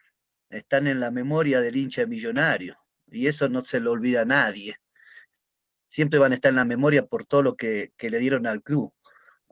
están 0.51 0.87
en 0.87 1.01
la 1.01 1.11
memoria 1.11 1.61
del 1.61 1.77
hincha 1.77 2.07
millonario. 2.07 2.77
Y 3.09 3.27
eso 3.29 3.49
no 3.49 3.65
se 3.65 3.81
lo 3.81 3.93
olvida 3.93 4.23
a 4.23 4.27
nadie. 4.27 4.77
Siempre 5.97 6.19
van 6.19 6.33
a 6.33 6.35
estar 6.35 6.51
en 6.51 6.57
la 6.57 6.67
memoria 6.67 7.07
por 7.07 7.25
todo 7.25 7.43
lo 7.43 7.57
que, 7.57 7.95
que 7.97 8.11
le 8.11 8.19
dieron 8.19 8.47
al 8.47 8.63
club. 8.63 8.93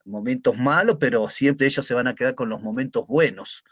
Momentos 0.04 0.58
malos, 0.58 0.98
pero 1.00 1.30
siempre 1.30 1.66
ellos 1.66 1.86
se 1.86 1.94
van 1.94 2.06
a 2.06 2.14
quedar 2.14 2.34
con 2.34 2.50
los 2.50 2.60
momentos 2.60 3.06
buenos. 3.06 3.64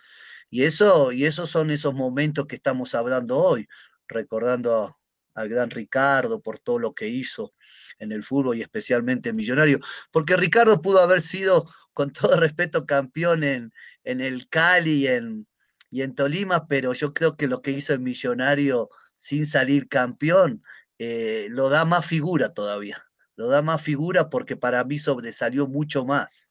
Y 0.49 0.63
eso, 0.63 1.13
y 1.13 1.27
esos 1.27 1.51
son 1.51 1.71
esos 1.71 1.93
momentos 1.93 2.47
que 2.47 2.57
estamos 2.57 2.95
hablando 2.95 3.37
hoy, 3.37 3.69
recordando 4.09 4.97
al 5.35 5.51
gran 5.51 5.69
Ricardo 5.69 6.41
por 6.41 6.61
todo 6.61 6.79
lo 6.79 6.95
que 6.95 7.09
hizo 7.09 7.53
en 7.99 8.11
el 8.11 8.23
fútbol 8.23 8.57
y 8.57 8.63
especialmente 8.63 9.29
en 9.29 9.37
Millonario, 9.37 9.79
porque 10.11 10.39
Ricardo 10.39 10.81
pudo 10.81 11.01
haber 11.01 11.21
sido, 11.21 11.71
con 11.93 12.11
todo 12.11 12.41
respeto, 12.41 12.87
campeón 12.87 13.45
en, 13.45 13.71
en 14.03 14.23
el 14.23 14.49
Cali 14.49 15.09
en, 15.09 15.47
y 15.91 16.01
en 16.01 16.15
Tolima, 16.15 16.67
pero 16.69 16.95
yo 16.95 17.13
creo 17.13 17.37
que 17.37 17.49
lo 17.49 17.61
que 17.61 17.73
hizo 17.73 17.93
en 17.93 18.03
Millonario 18.03 18.89
sin 19.13 19.45
salir 19.45 19.89
campeón 19.89 20.63
eh, 20.99 21.47
lo 21.51 21.69
da 21.69 21.85
más 21.85 22.07
figura 22.07 22.55
todavía, 22.55 23.05
lo 23.37 23.49
da 23.49 23.63
más 23.63 23.83
figura 23.83 24.31
porque 24.31 24.57
para 24.57 24.85
mí 24.85 24.99
sobresalió 24.99 25.67
mucho 25.67 26.05
más 26.05 26.49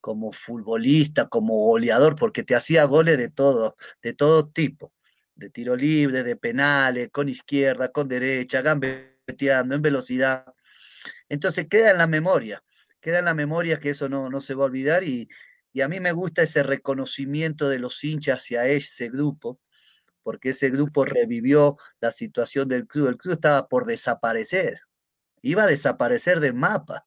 como 0.00 0.32
futbolista, 0.32 1.28
como 1.28 1.54
goleador, 1.56 2.14
porque 2.14 2.44
te 2.44 2.54
hacía 2.54 2.84
goles 2.84 3.18
de 3.18 3.28
todo, 3.28 3.76
de 4.02 4.12
todo 4.12 4.48
tipo, 4.48 4.92
de 5.34 5.50
tiro 5.50 5.74
libre, 5.74 6.22
de 6.22 6.36
penales, 6.36 7.08
con 7.10 7.28
izquierda, 7.28 7.90
con 7.90 8.06
derecha, 8.06 8.62
gambeteando, 8.62 9.74
en 9.74 9.82
velocidad. 9.82 10.44
Entonces 11.28 11.66
queda 11.68 11.90
en 11.90 11.98
la 11.98 12.06
memoria, 12.06 12.62
queda 13.00 13.18
en 13.18 13.24
la 13.24 13.34
memoria 13.34 13.80
que 13.80 13.90
eso 13.90 14.08
no, 14.08 14.30
no 14.30 14.40
se 14.40 14.54
va 14.54 14.62
a 14.62 14.66
olvidar 14.66 15.02
y, 15.02 15.28
y 15.72 15.80
a 15.80 15.88
mí 15.88 15.98
me 16.00 16.12
gusta 16.12 16.42
ese 16.42 16.62
reconocimiento 16.62 17.68
de 17.68 17.80
los 17.80 18.02
hinchas 18.04 18.38
hacia 18.38 18.66
ese 18.66 19.08
grupo, 19.08 19.58
porque 20.26 20.50
ese 20.50 20.70
grupo 20.70 21.04
revivió 21.04 21.76
la 22.00 22.10
situación 22.10 22.66
del 22.66 22.88
club. 22.88 23.10
El 23.10 23.16
club 23.16 23.34
estaba 23.34 23.68
por 23.68 23.84
desaparecer, 23.84 24.80
iba 25.40 25.62
a 25.62 25.66
desaparecer 25.68 26.40
del 26.40 26.52
mapa, 26.52 27.06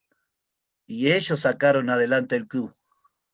y 0.87 1.11
ellos 1.11 1.41
sacaron 1.41 1.89
adelante 1.89 2.37
el 2.37 2.47
club 2.47 2.73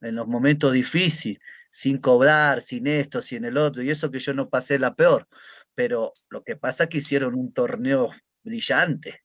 en 0.00 0.16
los 0.16 0.26
momentos 0.26 0.72
difíciles, 0.72 1.40
sin 1.70 1.98
cobrar, 1.98 2.62
sin 2.62 2.88
esto, 2.88 3.22
sin 3.22 3.44
el 3.44 3.56
otro, 3.56 3.80
y 3.80 3.90
eso 3.90 4.10
que 4.10 4.18
yo 4.18 4.34
no 4.34 4.50
pasé 4.50 4.80
la 4.80 4.96
peor. 4.96 5.28
Pero 5.76 6.12
lo 6.30 6.42
que 6.42 6.56
pasa 6.56 6.82
es 6.84 6.88
que 6.88 6.98
hicieron 6.98 7.36
un 7.36 7.52
torneo 7.52 8.10
brillante, 8.42 9.22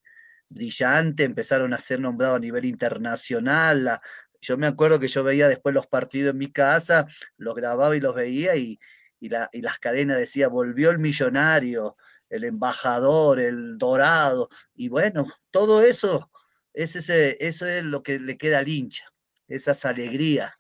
brillante, 0.47 1.23
empezaron 1.23 1.73
a 1.73 1.79
ser 1.79 1.99
nombrados 1.99 2.37
a 2.37 2.39
nivel 2.39 2.65
internacional, 2.65 3.99
yo 4.41 4.59
me 4.59 4.67
acuerdo 4.67 4.99
que 4.99 5.07
yo 5.07 5.23
veía 5.23 5.47
después 5.47 5.73
los 5.73 5.87
partidos 5.87 6.33
en 6.33 6.37
mi 6.37 6.51
casa, 6.51 7.07
los 7.37 7.55
grababa 7.55 7.97
y 7.97 7.99
los 7.99 8.13
veía 8.13 8.55
y, 8.55 8.79
y, 9.21 9.29
las 9.29 9.79
cadenas 9.79 10.17
decía, 10.17 10.47
volvió 10.47 10.89
el 10.89 10.99
millonario, 10.99 11.95
el 12.29 12.43
embajador, 12.43 13.39
el 13.39 13.77
dorado, 13.77 14.49
y 14.73 14.89
bueno, 14.89 15.27
todo 15.51 15.83
eso 15.83 16.31
es 16.73 16.95
ese, 16.95 17.37
eso 17.39 17.67
es 17.67 17.83
lo 17.83 18.01
que 18.01 18.19
le 18.19 18.37
queda 18.37 18.59
al 18.59 18.67
hincha, 18.67 19.05
esas 19.47 19.85
alegrías, 19.85 20.51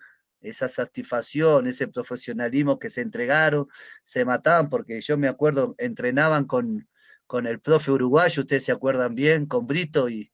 esa 0.41 0.69
satisfacción, 0.69 1.65
ese 1.65 1.87
profesionalismo 1.87 2.77
que 2.77 2.89
se 2.89 3.01
entregaron, 3.01 3.67
se 4.03 4.25
mataban, 4.25 4.69
porque 4.69 5.01
yo 5.01 5.17
me 5.17 5.27
acuerdo, 5.27 5.73
entrenaban 5.79 6.45
con, 6.45 6.87
con 7.25 7.47
el 7.47 7.59
profe 7.59 7.91
uruguayo, 7.91 8.41
ustedes 8.43 8.65
se 8.65 8.71
acuerdan 8.71 9.15
bien, 9.15 9.47
con 9.47 9.65
Brito 9.65 10.07
y, 10.07 10.31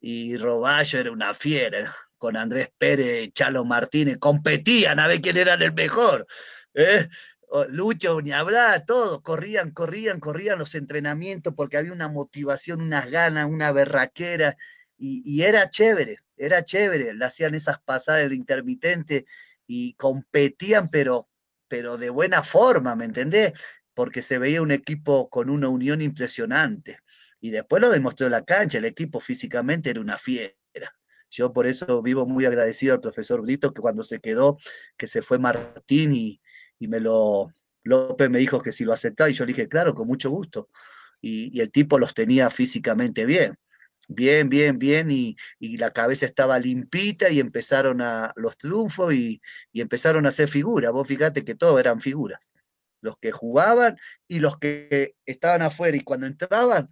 y 0.00 0.36
Roballo 0.38 0.98
era 0.98 1.12
una 1.12 1.34
fiera, 1.34 1.94
con 2.18 2.36
Andrés 2.36 2.70
Pérez, 2.78 3.30
Chalo 3.32 3.64
Martínez, 3.64 4.18
competían 4.18 4.98
a 4.98 5.06
ver 5.06 5.20
quién 5.20 5.36
era 5.36 5.54
el 5.54 5.72
mejor. 5.72 6.26
¿eh? 6.74 7.08
Lucho, 7.68 8.20
ni 8.20 8.32
hablar, 8.32 8.84
todos 8.84 9.20
corrían, 9.22 9.70
corrían, 9.70 10.20
corrían 10.20 10.58
los 10.58 10.74
entrenamientos 10.74 11.54
porque 11.56 11.76
había 11.76 11.92
una 11.92 12.08
motivación, 12.08 12.80
unas 12.80 13.10
ganas, 13.10 13.46
una 13.46 13.72
berraquera, 13.72 14.56
y, 14.96 15.42
era 15.42 15.70
chévere, 15.70 16.18
era 16.36 16.64
chévere, 16.64 17.14
le 17.14 17.24
hacían 17.24 17.54
esas 17.54 17.80
pasadas 17.80 18.22
del 18.22 18.32
intermitente 18.32 19.26
y 19.66 19.94
competían, 19.94 20.88
pero, 20.88 21.28
pero 21.68 21.98
de 21.98 22.10
buena 22.10 22.42
forma, 22.42 22.96
¿me 22.96 23.04
entendés? 23.04 23.52
Porque 23.92 24.22
se 24.22 24.38
veía 24.38 24.62
un 24.62 24.70
equipo 24.70 25.28
con 25.28 25.50
una 25.50 25.68
unión 25.68 26.00
impresionante. 26.00 26.98
Y 27.40 27.50
después 27.50 27.82
lo 27.82 27.90
demostró 27.90 28.28
la 28.28 28.44
cancha, 28.44 28.78
el 28.78 28.86
equipo 28.86 29.20
físicamente 29.20 29.90
era 29.90 30.00
una 30.00 30.18
fiera. 30.18 30.54
Yo 31.30 31.52
por 31.52 31.66
eso 31.66 32.00
vivo 32.00 32.26
muy 32.26 32.44
agradecido 32.44 32.94
al 32.94 33.00
profesor 33.00 33.42
Brito, 33.42 33.74
que 33.74 33.82
cuando 33.82 34.04
se 34.04 34.20
quedó, 34.20 34.56
que 34.96 35.08
se 35.08 35.20
fue 35.20 35.38
Martín 35.38 36.12
y, 36.12 36.40
y 36.84 36.88
me 36.88 37.00
lo, 37.00 37.50
López 37.82 38.28
me 38.28 38.38
dijo 38.38 38.60
que 38.60 38.70
si 38.70 38.84
lo 38.84 38.92
aceptaba 38.92 39.30
y 39.30 39.32
yo 39.32 39.46
le 39.46 39.54
dije, 39.54 39.68
claro, 39.68 39.94
con 39.94 40.06
mucho 40.06 40.28
gusto. 40.28 40.68
Y, 41.22 41.58
el 41.60 41.70
tipo 41.70 41.98
los 41.98 42.12
tenía 42.12 42.50
físicamente 42.50 43.24
bien, 43.24 43.56
bien, 44.06 44.50
bien, 44.50 44.78
bien, 44.78 45.10
y, 45.10 45.36
la 45.78 45.92
cabeza 45.92 46.26
estaba 46.26 46.58
limpita 46.58 47.30
y 47.30 47.40
empezaron 47.40 48.02
a 48.02 48.32
los 48.36 48.58
triunfos 48.58 49.14
y, 49.14 49.40
empezaron 49.72 50.26
a 50.26 50.28
hacer 50.28 50.48
figuras. 50.48 50.92
Vos 50.92 51.08
fíjate 51.08 51.42
que 51.42 51.54
todos 51.54 51.80
eran 51.80 52.02
figuras, 52.02 52.52
los 53.00 53.16
que 53.16 53.32
jugaban 53.32 53.96
y 54.28 54.40
los 54.40 54.58
que 54.58 55.14
estaban 55.24 55.62
afuera 55.62 55.96
y 55.96 56.00
cuando 56.00 56.26
entraban 56.26 56.90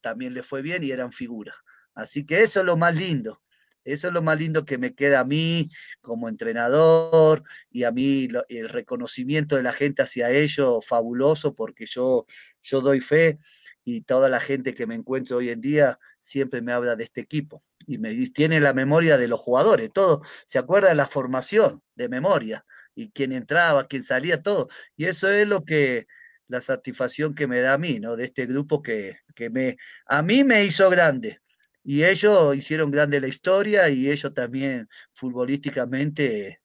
también 0.00 0.32
les 0.32 0.46
fue 0.46 0.62
bien 0.62 0.82
y 0.82 0.92
eran 0.92 1.12
figuras. 1.12 1.56
Así 1.94 2.24
que 2.24 2.42
eso 2.42 2.60
es 2.60 2.66
lo 2.66 2.78
más 2.78 2.94
lindo. 2.94 3.42
Eso 3.86 4.08
es 4.08 4.12
lo 4.12 4.22
más 4.22 4.38
lindo 4.38 4.64
que 4.64 4.78
me 4.78 4.94
queda 4.94 5.20
a 5.20 5.24
mí 5.24 5.70
como 6.00 6.28
entrenador 6.28 7.42
y 7.70 7.84
a 7.84 7.92
mí 7.92 8.28
el 8.48 8.68
reconocimiento 8.68 9.56
de 9.56 9.62
la 9.62 9.72
gente 9.72 10.02
hacia 10.02 10.30
ello 10.30 10.80
fabuloso 10.80 11.54
porque 11.54 11.86
yo, 11.86 12.26
yo 12.62 12.80
doy 12.80 13.00
fe 13.00 13.38
y 13.84 14.02
toda 14.02 14.28
la 14.28 14.40
gente 14.40 14.74
que 14.74 14.86
me 14.86 14.96
encuentro 14.96 15.38
hoy 15.38 15.50
en 15.50 15.60
día 15.60 15.98
siempre 16.18 16.60
me 16.60 16.72
habla 16.72 16.96
de 16.96 17.04
este 17.04 17.20
equipo 17.20 17.62
y 17.86 17.98
me 17.98 18.14
tiene 18.28 18.60
la 18.60 18.74
memoria 18.74 19.16
de 19.16 19.28
los 19.28 19.40
jugadores, 19.40 19.92
todo, 19.92 20.22
se 20.44 20.58
acuerda 20.58 20.88
de 20.88 20.96
la 20.96 21.06
formación 21.06 21.82
de 21.94 22.08
memoria 22.08 22.64
y 22.96 23.10
quién 23.10 23.32
entraba, 23.32 23.86
quién 23.86 24.02
salía, 24.02 24.42
todo. 24.42 24.68
Y 24.96 25.04
eso 25.04 25.30
es 25.30 25.46
lo 25.46 25.64
que, 25.64 26.06
la 26.48 26.60
satisfacción 26.60 27.34
que 27.34 27.46
me 27.46 27.60
da 27.60 27.74
a 27.74 27.78
mí, 27.78 28.00
¿no? 28.00 28.16
De 28.16 28.24
este 28.24 28.46
grupo 28.46 28.82
que, 28.82 29.18
que 29.34 29.50
me, 29.50 29.76
a 30.06 30.22
mí 30.22 30.44
me 30.44 30.64
hizo 30.64 30.88
grande, 30.90 31.40
y 31.88 32.02
ellos 32.04 32.56
hicieron 32.56 32.90
grande 32.90 33.20
la 33.20 33.28
historia 33.28 33.88
y 33.88 34.10
ellos 34.10 34.34
también 34.34 34.88
futbolísticamente 35.12 36.60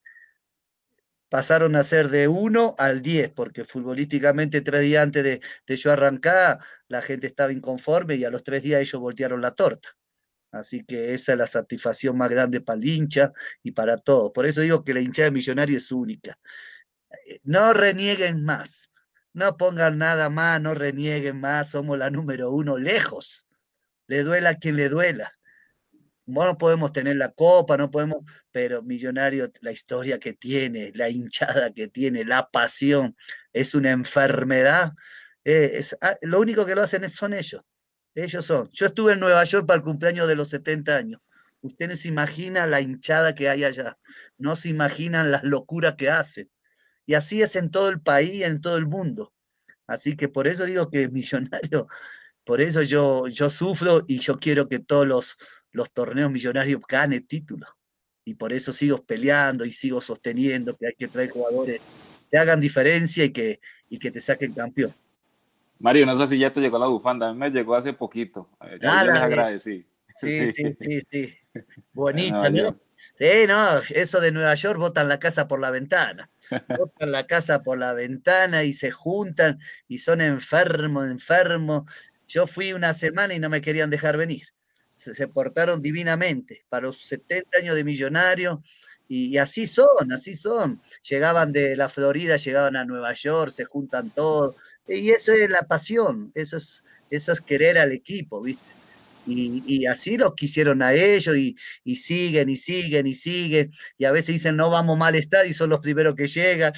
pasaron 1.29 1.75
a 1.75 1.83
ser 1.83 2.09
de 2.09 2.27
1 2.27 2.73
al 2.79 3.03
10, 3.03 3.29
porque 3.29 3.63
futbolísticamente 3.63 4.61
tres 4.61 4.81
días 4.81 5.03
antes 5.03 5.23
de, 5.23 5.41
de, 5.67 5.77
yo 5.77 5.91
arrancar, 5.91 6.59
la 6.87 7.03
gente 7.03 7.27
estaba 7.27 7.53
inconforme 7.53 8.15
y 8.15 8.25
a 8.25 8.31
los 8.31 8.43
tres 8.43 8.63
días 8.63 8.81
ellos 8.81 8.99
voltearon 8.99 9.41
la 9.41 9.51
torta. 9.51 9.89
Así 10.51 10.83
que 10.83 11.13
esa 11.13 11.33
es 11.33 11.37
la 11.37 11.47
satisfacción 11.47 12.17
más 12.17 12.29
grande 12.29 12.59
para 12.59 12.79
el 12.79 12.85
hincha 12.87 13.31
y 13.61 13.73
para 13.73 13.97
todos. 13.97 14.31
Por 14.33 14.47
eso 14.47 14.61
digo 14.61 14.83
que 14.83 14.95
la 14.95 15.01
hinchada 15.01 15.27
de 15.27 15.31
millonario 15.33 15.77
es 15.77 15.91
única. 15.91 16.39
Eh, 17.27 17.39
no 17.43 17.73
renieguen 17.73 18.43
más, 18.43 18.89
no 19.33 19.55
pongan 19.55 19.99
nada 19.99 20.29
más, 20.31 20.59
no 20.59 20.73
renieguen 20.73 21.39
más, 21.39 21.69
somos 21.69 21.99
la 21.99 22.09
número 22.09 22.49
uno 22.51 22.79
lejos 22.79 23.45
le 24.11 24.23
duela 24.23 24.49
a 24.49 24.55
quien 24.55 24.75
le 24.75 24.89
duela. 24.89 25.31
No 26.25 26.57
podemos 26.57 26.91
tener 26.91 27.15
la 27.15 27.31
copa, 27.31 27.77
no 27.77 27.89
podemos, 27.89 28.25
pero 28.51 28.83
Millonario, 28.83 29.49
la 29.61 29.71
historia 29.71 30.19
que 30.19 30.33
tiene, 30.33 30.91
la 30.95 31.07
hinchada 31.07 31.71
que 31.71 31.87
tiene, 31.87 32.25
la 32.25 32.49
pasión, 32.49 33.15
es 33.53 33.73
una 33.73 33.91
enfermedad. 33.91 34.91
Eh, 35.45 35.81
ah, 36.01 36.17
lo 36.23 36.41
único 36.41 36.65
que 36.65 36.75
lo 36.75 36.81
hacen 36.81 37.09
son 37.09 37.33
ellos. 37.33 37.61
Ellos 38.13 38.45
son. 38.45 38.69
Yo 38.73 38.87
estuve 38.87 39.13
en 39.13 39.21
Nueva 39.21 39.45
York 39.45 39.65
para 39.65 39.77
el 39.77 39.83
cumpleaños 39.83 40.27
de 40.27 40.35
los 40.35 40.49
70 40.49 40.93
años. 40.97 41.21
Ustedes 41.61 42.01
se 42.01 42.09
imaginan 42.09 42.69
la 42.69 42.81
hinchada 42.81 43.33
que 43.33 43.47
hay 43.47 43.63
allá. 43.63 43.97
No 44.37 44.57
se 44.57 44.67
imaginan 44.67 45.31
las 45.31 45.43
locuras 45.43 45.95
que 45.95 46.09
hacen. 46.09 46.51
Y 47.05 47.13
así 47.13 47.41
es 47.41 47.55
en 47.55 47.71
todo 47.71 47.87
el 47.87 48.01
país, 48.01 48.43
en 48.43 48.59
todo 48.59 48.75
el 48.75 48.87
mundo. 48.87 49.33
Así 49.87 50.17
que 50.17 50.27
por 50.27 50.47
eso 50.47 50.65
digo 50.65 50.89
que 50.89 51.07
Millonario 51.07 51.87
por 52.43 52.61
eso 52.61 52.81
yo, 52.81 53.27
yo 53.27 53.49
sufro 53.49 54.03
y 54.07 54.19
yo 54.19 54.37
quiero 54.37 54.67
que 54.67 54.79
todos 54.79 55.07
los, 55.07 55.37
los 55.71 55.91
torneos 55.91 56.31
millonarios 56.31 56.81
ganen 56.87 57.25
títulos. 57.25 57.69
Y 58.23 58.35
por 58.35 58.53
eso 58.53 58.71
sigo 58.71 59.03
peleando 59.03 59.65
y 59.65 59.73
sigo 59.73 59.99
sosteniendo 60.01 60.75
que 60.77 60.87
hay 60.87 60.93
que 60.93 61.07
traer 61.07 61.31
jugadores 61.31 61.81
que 62.31 62.37
hagan 62.37 62.59
diferencia 62.59 63.25
y 63.25 63.31
que, 63.31 63.59
y 63.89 63.99
que 63.99 64.11
te 64.11 64.19
saquen 64.19 64.53
campeón. 64.53 64.93
Mario, 65.79 66.05
no 66.05 66.15
sé 66.15 66.27
si 66.27 66.37
ya 66.37 66.53
te 66.53 66.61
llegó 66.61 66.77
la 66.77 66.87
bufanda, 66.87 67.29
a 67.29 67.33
mí 67.33 67.39
me 67.39 67.49
llegó 67.49 67.75
hace 67.75 67.91
poquito. 67.93 68.49
Eh, 68.61 68.77
ya 68.81 69.03
les 69.03 69.17
agradecí. 69.17 69.85
Sí, 70.17 70.53
sí, 70.53 70.77
sí, 70.79 71.01
sí. 71.09 71.37
Bonita, 71.93 72.49
¿no? 72.49 72.79
Sí, 73.15 73.45
no, 73.47 73.79
eso 73.93 74.19
de 74.21 74.31
Nueva 74.31 74.55
York 74.55 74.79
botan 74.79 75.07
la 75.07 75.19
casa 75.19 75.47
por 75.47 75.59
la 75.59 75.71
ventana. 75.71 76.29
Botan 76.77 77.11
la 77.11 77.27
casa 77.27 77.63
por 77.63 77.77
la 77.77 77.93
ventana 77.93 78.63
y 78.63 78.73
se 78.73 78.91
juntan 78.91 79.59
y 79.87 79.99
son 79.99 80.21
enfermos, 80.21 81.07
enfermos. 81.07 81.83
Yo 82.31 82.47
fui 82.47 82.71
una 82.71 82.93
semana 82.93 83.33
y 83.33 83.39
no 83.39 83.49
me 83.49 83.59
querían 83.59 83.89
dejar 83.89 84.15
venir. 84.15 84.47
Se, 84.93 85.27
portaron 85.27 85.81
divinamente 85.81 86.63
para 86.69 86.87
los 86.87 87.01
70 87.01 87.57
años 87.57 87.75
de 87.75 87.83
millonario. 87.83 88.63
Y, 89.09 89.37
así 89.37 89.67
son, 89.67 90.13
así 90.13 90.33
son. 90.33 90.81
Llegaban 91.09 91.51
de 91.51 91.75
la 91.75 91.89
Florida, 91.89 92.37
llegaban 92.37 92.77
a 92.77 92.85
Nueva 92.85 93.11
York, 93.11 93.51
se 93.51 93.65
juntan 93.65 94.11
todos. 94.11 94.55
Y 94.87 95.09
eso 95.09 95.33
es 95.33 95.49
la 95.49 95.63
pasión, 95.63 96.31
eso 96.33 96.55
es, 96.55 96.85
eso 97.09 97.33
es 97.33 97.41
querer 97.41 97.77
al 97.77 97.91
equipo, 97.91 98.41
¿viste? 98.41 98.63
Y, 99.27 99.85
así 99.85 100.17
lo 100.17 100.33
quisieron 100.33 100.81
a 100.81 100.93
ellos 100.93 101.35
y, 101.35 101.55
y, 101.83 101.97
siguen 101.97 102.49
y 102.49 102.55
siguen 102.55 103.07
y 103.07 103.13
siguen. 103.13 103.73
Y 103.97 104.05
a 104.05 104.11
veces 104.13 104.35
dicen 104.35 104.55
no 104.55 104.69
vamos 104.69 104.97
mal 104.97 105.15
estar 105.15 105.45
y 105.45 105.53
son 105.53 105.69
los 105.69 105.81
primeros 105.81 106.15
que 106.15 106.27
llegan. 106.27 106.71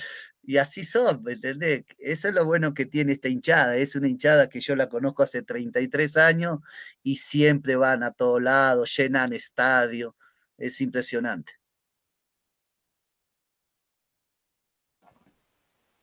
Y 0.45 0.57
así 0.57 0.83
son, 0.83 1.23
¿me 1.23 1.33
entendés? 1.33 1.85
Eso 1.97 2.27
es 2.27 2.33
lo 2.33 2.45
bueno 2.45 2.73
que 2.73 2.85
tiene 2.85 3.13
esta 3.13 3.29
hinchada. 3.29 3.77
Es 3.77 3.95
una 3.95 4.09
hinchada 4.09 4.49
que 4.49 4.59
yo 4.59 4.75
la 4.75 4.89
conozco 4.89 5.23
hace 5.23 5.41
33 5.41 6.17
años 6.17 6.59
y 7.01 7.15
siempre 7.15 7.77
van 7.77 8.03
a 8.03 8.11
todos 8.11 8.41
lados, 8.41 8.93
llenan 8.97 9.31
estadio. 9.31 10.15
Es 10.57 10.81
impresionante. 10.81 11.53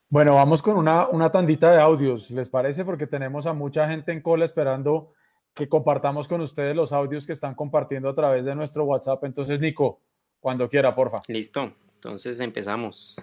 Bueno, 0.08 0.34
vamos 0.34 0.62
con 0.62 0.76
una, 0.76 1.06
una 1.08 1.30
tandita 1.30 1.70
de 1.70 1.80
audios, 1.80 2.30
¿les 2.30 2.48
parece? 2.48 2.84
Porque 2.84 3.06
tenemos 3.06 3.46
a 3.46 3.52
mucha 3.52 3.86
gente 3.86 4.10
en 4.10 4.22
cola 4.22 4.44
esperando 4.44 5.12
que 5.54 5.68
compartamos 5.68 6.26
con 6.26 6.40
ustedes 6.40 6.74
los 6.74 6.92
audios 6.92 7.26
que 7.26 7.32
están 7.32 7.54
compartiendo 7.54 8.08
a 8.08 8.14
través 8.14 8.44
de 8.44 8.54
nuestro 8.54 8.84
WhatsApp. 8.84 9.22
Entonces, 9.24 9.60
Nico, 9.60 10.00
cuando 10.40 10.68
quiera, 10.68 10.94
porfa. 10.94 11.20
Listo, 11.28 11.74
entonces 11.94 12.40
empezamos. 12.40 13.22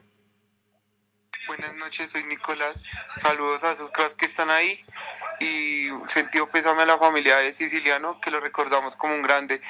Buenas 1.48 1.76
noches, 1.76 2.12
soy 2.12 2.26
Nicolás. 2.26 2.84
Saludos 3.16 3.64
a 3.64 3.72
esos 3.72 3.90
cracks 3.90 4.16
que 4.16 4.26
están 4.26 4.50
ahí 4.50 4.86
y 5.40 5.90
sentido 6.08 6.48
pésame 6.48 6.82
a 6.82 6.86
la 6.86 6.98
familia 6.98 7.38
de 7.38 7.54
Siciliano, 7.54 8.20
que 8.20 8.32
lo 8.32 8.42
recordamos 8.42 8.98
como 8.98 9.16
un 9.16 9.22
grande, 9.22 9.62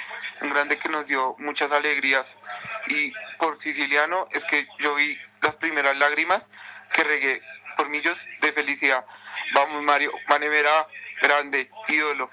un 0.41 0.49
grande 0.49 0.79
que 0.79 0.89
nos 0.89 1.05
dio 1.05 1.35
muchas 1.37 1.71
alegrías. 1.71 2.39
Y 2.87 3.13
por 3.37 3.55
Siciliano 3.55 4.25
es 4.31 4.43
que 4.45 4.67
yo 4.79 4.95
vi 4.95 5.19
las 5.41 5.55
primeras 5.55 5.95
lágrimas 5.97 6.49
que 6.93 7.03
regué 7.03 7.43
por 7.75 7.89
millos 7.89 8.25
de 8.41 8.51
felicidad. 8.51 9.05
Vamos, 9.53 9.83
Mario, 9.83 10.11
Manemera, 10.29 10.87
grande, 11.21 11.69
ídolo. 11.89 12.31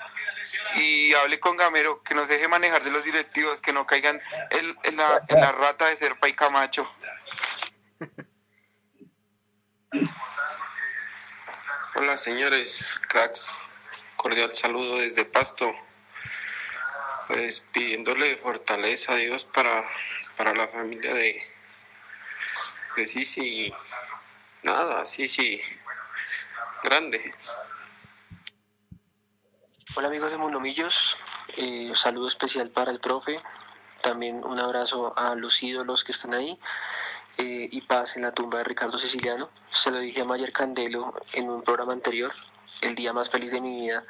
Y 0.77 1.13
hable 1.13 1.39
con 1.39 1.59
Gamero, 1.59 2.03
que 2.03 2.15
nos 2.15 2.31
deje 2.31 2.49
manejar 2.49 2.83
de 2.83 2.91
los 2.91 3.05
directivos, 3.05 3.61
que 3.61 3.75
no 3.75 3.87
caigan 3.87 4.23
en, 4.51 4.97
la, 4.97 5.21
en 5.29 5.39
la 5.39 5.53
rata 5.53 5.89
de 5.89 5.97
Serpa 5.97 6.29
y 6.29 6.33
Camacho. 6.33 6.91
Hola 11.97 12.17
señores, 12.17 12.93
cracks, 13.09 13.57
cordial 14.17 14.51
saludo 14.51 14.99
desde 14.99 15.25
Pasto, 15.25 15.73
pues 17.29 17.61
pidiéndole 17.61 18.37
fortaleza 18.37 19.13
a 19.13 19.17
Dios 19.17 19.45
para 19.45 19.81
para 20.37 20.53
la 20.55 20.67
familia 20.67 21.15
de, 21.15 21.41
Sisi. 23.07 23.73
Nada, 24.65 25.07
Sisi, 25.07 25.61
grande. 26.83 27.21
Hola 29.95 30.09
amigos 30.09 30.33
de 30.33 30.39
Mundomillos, 30.39 31.17
eh, 31.59 31.93
saludo 31.95 32.27
especial 32.27 32.71
para 32.71 32.91
el 32.91 32.99
profe, 32.99 33.41
también 34.03 34.43
un 34.43 34.59
abrazo 34.59 35.17
a 35.17 35.37
los 35.37 35.63
ídolos 35.63 36.03
que 36.03 36.11
están 36.11 36.35
ahí 36.35 36.59
eh, 37.39 37.69
y 37.71 37.81
paz 37.83 38.17
en 38.17 38.23
la 38.23 38.33
tumba 38.33 38.59
de 38.59 38.65
Ricardo 38.65 38.99
Siciliano. 38.99 39.49
Se 39.69 39.91
lo 39.91 39.99
dije 39.99 40.23
a 40.23 40.25
Mayer 40.25 40.53
Candelo 40.53 41.15
en 41.33 41.51
un 41.51 41.63
programa 41.63 41.93
anterior, 41.93 42.31
el 42.83 42.95
día 42.95 43.13
más 43.13 43.31
feliz 43.31 43.53
de 43.53 43.61
mi 43.61 43.83
vida 43.83 44.03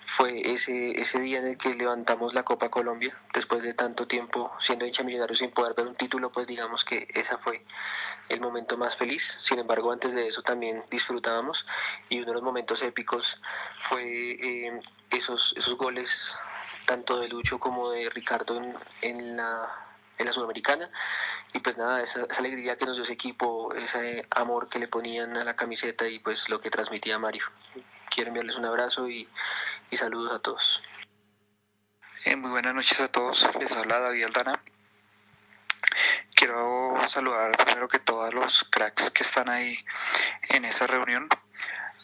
fue 0.00 0.50
ese, 0.50 1.00
ese 1.00 1.20
día 1.20 1.38
en 1.38 1.48
el 1.48 1.58
que 1.58 1.74
levantamos 1.74 2.34
la 2.34 2.42
Copa 2.42 2.70
Colombia, 2.70 3.14
después 3.34 3.62
de 3.62 3.74
tanto 3.74 4.06
tiempo 4.06 4.52
siendo 4.58 4.86
hincha 4.86 5.02
millonario 5.02 5.36
sin 5.36 5.50
poder 5.50 5.74
ver 5.76 5.86
un 5.86 5.94
título, 5.94 6.30
pues 6.30 6.46
digamos 6.46 6.84
que 6.84 7.06
esa 7.14 7.38
fue 7.38 7.62
el 8.28 8.40
momento 8.40 8.76
más 8.76 8.96
feliz. 8.96 9.36
Sin 9.40 9.58
embargo, 9.58 9.92
antes 9.92 10.14
de 10.14 10.26
eso 10.26 10.42
también 10.42 10.82
disfrutábamos 10.90 11.66
y 12.08 12.18
uno 12.18 12.26
de 12.28 12.32
los 12.34 12.42
momentos 12.42 12.82
épicos 12.82 13.40
fue 13.78 14.02
eh, 14.02 14.80
esos, 15.10 15.54
esos 15.56 15.76
goles 15.76 16.36
tanto 16.86 17.20
de 17.20 17.28
Lucho 17.28 17.58
como 17.58 17.90
de 17.90 18.08
Ricardo 18.10 18.56
en, 18.56 18.74
en 19.02 19.36
la 19.36 19.87
en 20.18 20.26
la 20.26 20.32
Sudamericana. 20.32 20.88
Y 21.52 21.60
pues 21.60 21.76
nada, 21.76 22.02
esa, 22.02 22.26
alegría 22.38 22.76
que 22.76 22.86
nos 22.86 22.96
dio 22.96 23.04
ese 23.04 23.12
equipo, 23.12 23.72
ese 23.74 24.26
amor 24.30 24.68
que 24.68 24.78
le 24.78 24.88
ponían 24.88 25.36
a 25.36 25.44
la 25.44 25.56
camiseta 25.56 26.06
y 26.08 26.18
pues 26.18 26.48
lo 26.48 26.58
que 26.58 26.70
transmitía 26.70 27.18
Mario 27.18 27.44
quiero 28.18 28.30
enviarles 28.30 28.56
un 28.56 28.64
abrazo 28.64 29.08
y, 29.08 29.28
saludos 29.92 30.32
a 30.32 30.40
todos. 30.40 30.82
Eh, 32.24 32.34
muy 32.34 32.50
buenas 32.50 32.74
noches 32.74 33.00
a 33.00 33.06
todos, 33.06 33.48
les 33.60 33.76
habla 33.76 34.00
David 34.00 34.24
Aldana. 34.24 34.60
Quiero 36.34 36.96
saludar 37.06 37.56
primero 37.56 37.86
que 37.86 38.00
todos 38.00 38.34
los 38.34 38.64
cracks 38.64 39.12
que 39.12 39.22
están 39.22 39.48
ahí 39.48 39.84
en 40.48 40.64
esa 40.64 40.88
reunión 40.88 41.28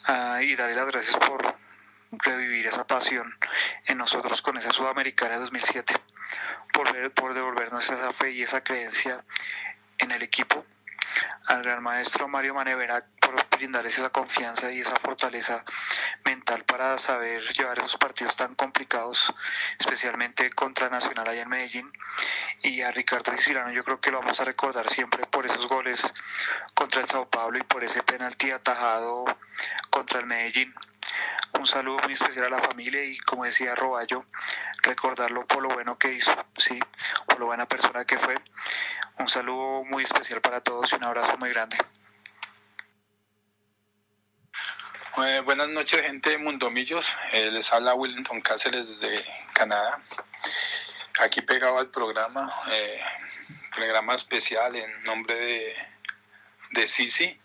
uh, 0.07 0.39
y 0.39 0.55
darle 0.55 0.75
las 0.75 0.89
gracias 0.89 1.17
por 1.17 1.55
revivir 2.11 2.65
esa 2.65 2.87
pasión 2.87 3.37
en 3.85 3.97
nosotros 3.97 4.41
con 4.41 4.55
esa 4.55 4.71
Sudamericana 4.71 5.37
2007, 5.37 5.95
por, 6.73 6.91
ver, 6.93 7.11
por 7.11 7.33
devolvernos 7.33 7.89
esa 7.89 8.13
fe 8.13 8.31
y 8.31 8.41
esa 8.41 8.63
creencia 8.63 9.23
en 9.97 10.11
el 10.11 10.21
equipo. 10.21 10.65
Al 11.47 11.61
gran 11.63 11.83
maestro 11.83 12.27
Mario 12.27 12.55
Manevera 12.55 13.05
por 13.25 13.57
brindarles 13.57 13.97
esa 13.97 14.09
confianza 14.09 14.71
y 14.71 14.79
esa 14.79 14.95
fortaleza 14.97 15.63
mental 16.23 16.63
para 16.65 16.97
saber 16.99 17.41
llevar 17.53 17.79
esos 17.79 17.97
partidos 17.97 18.37
tan 18.37 18.53
complicados, 18.55 19.33
especialmente 19.79 20.49
contra 20.51 20.89
Nacional 20.89 21.27
allá 21.27 21.41
en 21.41 21.49
Medellín. 21.49 21.91
Y 22.61 22.81
a 22.81 22.91
Ricardo 22.91 23.31
Siciliano 23.31 23.71
yo 23.71 23.83
creo 23.83 23.99
que 23.99 24.11
lo 24.11 24.19
vamos 24.19 24.39
a 24.39 24.45
recordar 24.45 24.87
siempre 24.89 25.25
por 25.25 25.45
esos 25.45 25.67
goles 25.67 26.13
contra 26.73 27.01
el 27.01 27.07
Sao 27.07 27.27
Paulo 27.29 27.57
y 27.57 27.63
por 27.63 27.83
ese 27.83 28.03
penalti 28.03 28.51
atajado 28.51 29.25
contra 29.89 30.19
el 30.19 30.27
Medellín. 30.27 30.73
Un 31.53 31.65
saludo 31.65 31.99
muy 32.03 32.13
especial 32.13 32.45
a 32.45 32.49
la 32.49 32.61
familia 32.61 33.03
y 33.03 33.17
como 33.19 33.45
decía 33.45 33.75
Roballo, 33.75 34.25
recordarlo 34.81 35.47
por 35.47 35.63
lo 35.63 35.69
bueno 35.69 35.97
que 35.97 36.13
hizo, 36.13 36.33
sí, 36.57 36.79
por 37.27 37.39
lo 37.39 37.47
buena 37.47 37.65
persona 37.65 38.05
que 38.05 38.19
fue. 38.19 38.35
Un 39.17 39.27
saludo 39.27 39.83
muy 39.85 40.03
especial 40.03 40.41
para 40.41 40.61
todos 40.61 40.91
y 40.91 40.95
un 40.95 41.05
abrazo 41.05 41.37
muy 41.37 41.49
grande. 41.49 41.77
Eh, 45.17 45.39
buenas 45.45 45.69
noches, 45.69 46.01
gente 46.01 46.31
de 46.31 46.37
Mundomillos. 46.37 47.15
Eh, 47.31 47.49
les 47.49 47.71
habla 47.71 47.93
Wellington 47.93 48.41
Cáceres 48.41 48.99
desde 48.99 49.23
Canadá. 49.53 50.01
Aquí 51.21 51.39
pegado 51.39 51.79
al 51.79 51.89
programa, 51.89 52.53
eh, 52.69 53.01
programa 53.73 54.13
especial 54.13 54.75
en 54.75 55.03
nombre 55.03 55.35
de, 55.35 55.73
de 56.71 56.87
Sisi, 56.89 57.39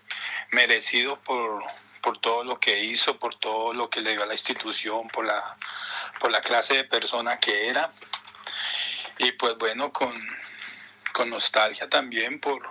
merecido 0.50 1.20
por, 1.20 1.62
por 2.00 2.18
todo 2.18 2.42
lo 2.42 2.58
que 2.58 2.80
hizo, 2.80 3.20
por 3.20 3.38
todo 3.38 3.72
lo 3.72 3.88
que 3.88 4.00
le 4.00 4.12
dio 4.12 4.24
a 4.24 4.26
la 4.26 4.34
institución, 4.34 5.06
por 5.06 5.24
la, 5.24 5.56
por 6.18 6.32
la 6.32 6.40
clase 6.40 6.74
de 6.74 6.84
persona 6.84 7.38
que 7.38 7.68
era. 7.68 7.92
Y 9.18 9.30
pues 9.32 9.56
bueno, 9.58 9.92
con, 9.92 10.12
con 11.12 11.30
nostalgia 11.30 11.88
también 11.88 12.40
por, 12.40 12.68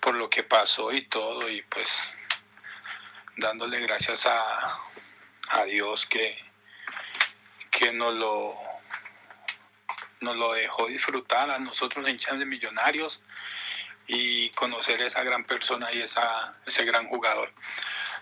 por 0.00 0.14
lo 0.14 0.28
que 0.28 0.42
pasó 0.42 0.92
y 0.92 1.06
todo, 1.08 1.48
y 1.48 1.62
pues 1.62 2.10
dándole 3.36 3.80
gracias 3.80 4.26
a, 4.26 4.78
a 5.50 5.64
Dios 5.64 6.06
que, 6.06 6.36
que 7.70 7.92
nos 7.92 8.14
lo, 8.14 8.56
nos 10.20 10.36
lo 10.36 10.52
dejó 10.52 10.86
disfrutar 10.86 11.50
a 11.50 11.58
nosotros 11.58 12.08
hinchas 12.08 12.38
de 12.38 12.46
millonarios 12.46 13.22
y 14.06 14.50
conocer 14.50 15.00
esa 15.00 15.22
gran 15.22 15.44
persona 15.44 15.92
y 15.92 16.00
esa, 16.00 16.56
ese 16.66 16.84
gran 16.84 17.08
jugador. 17.08 17.52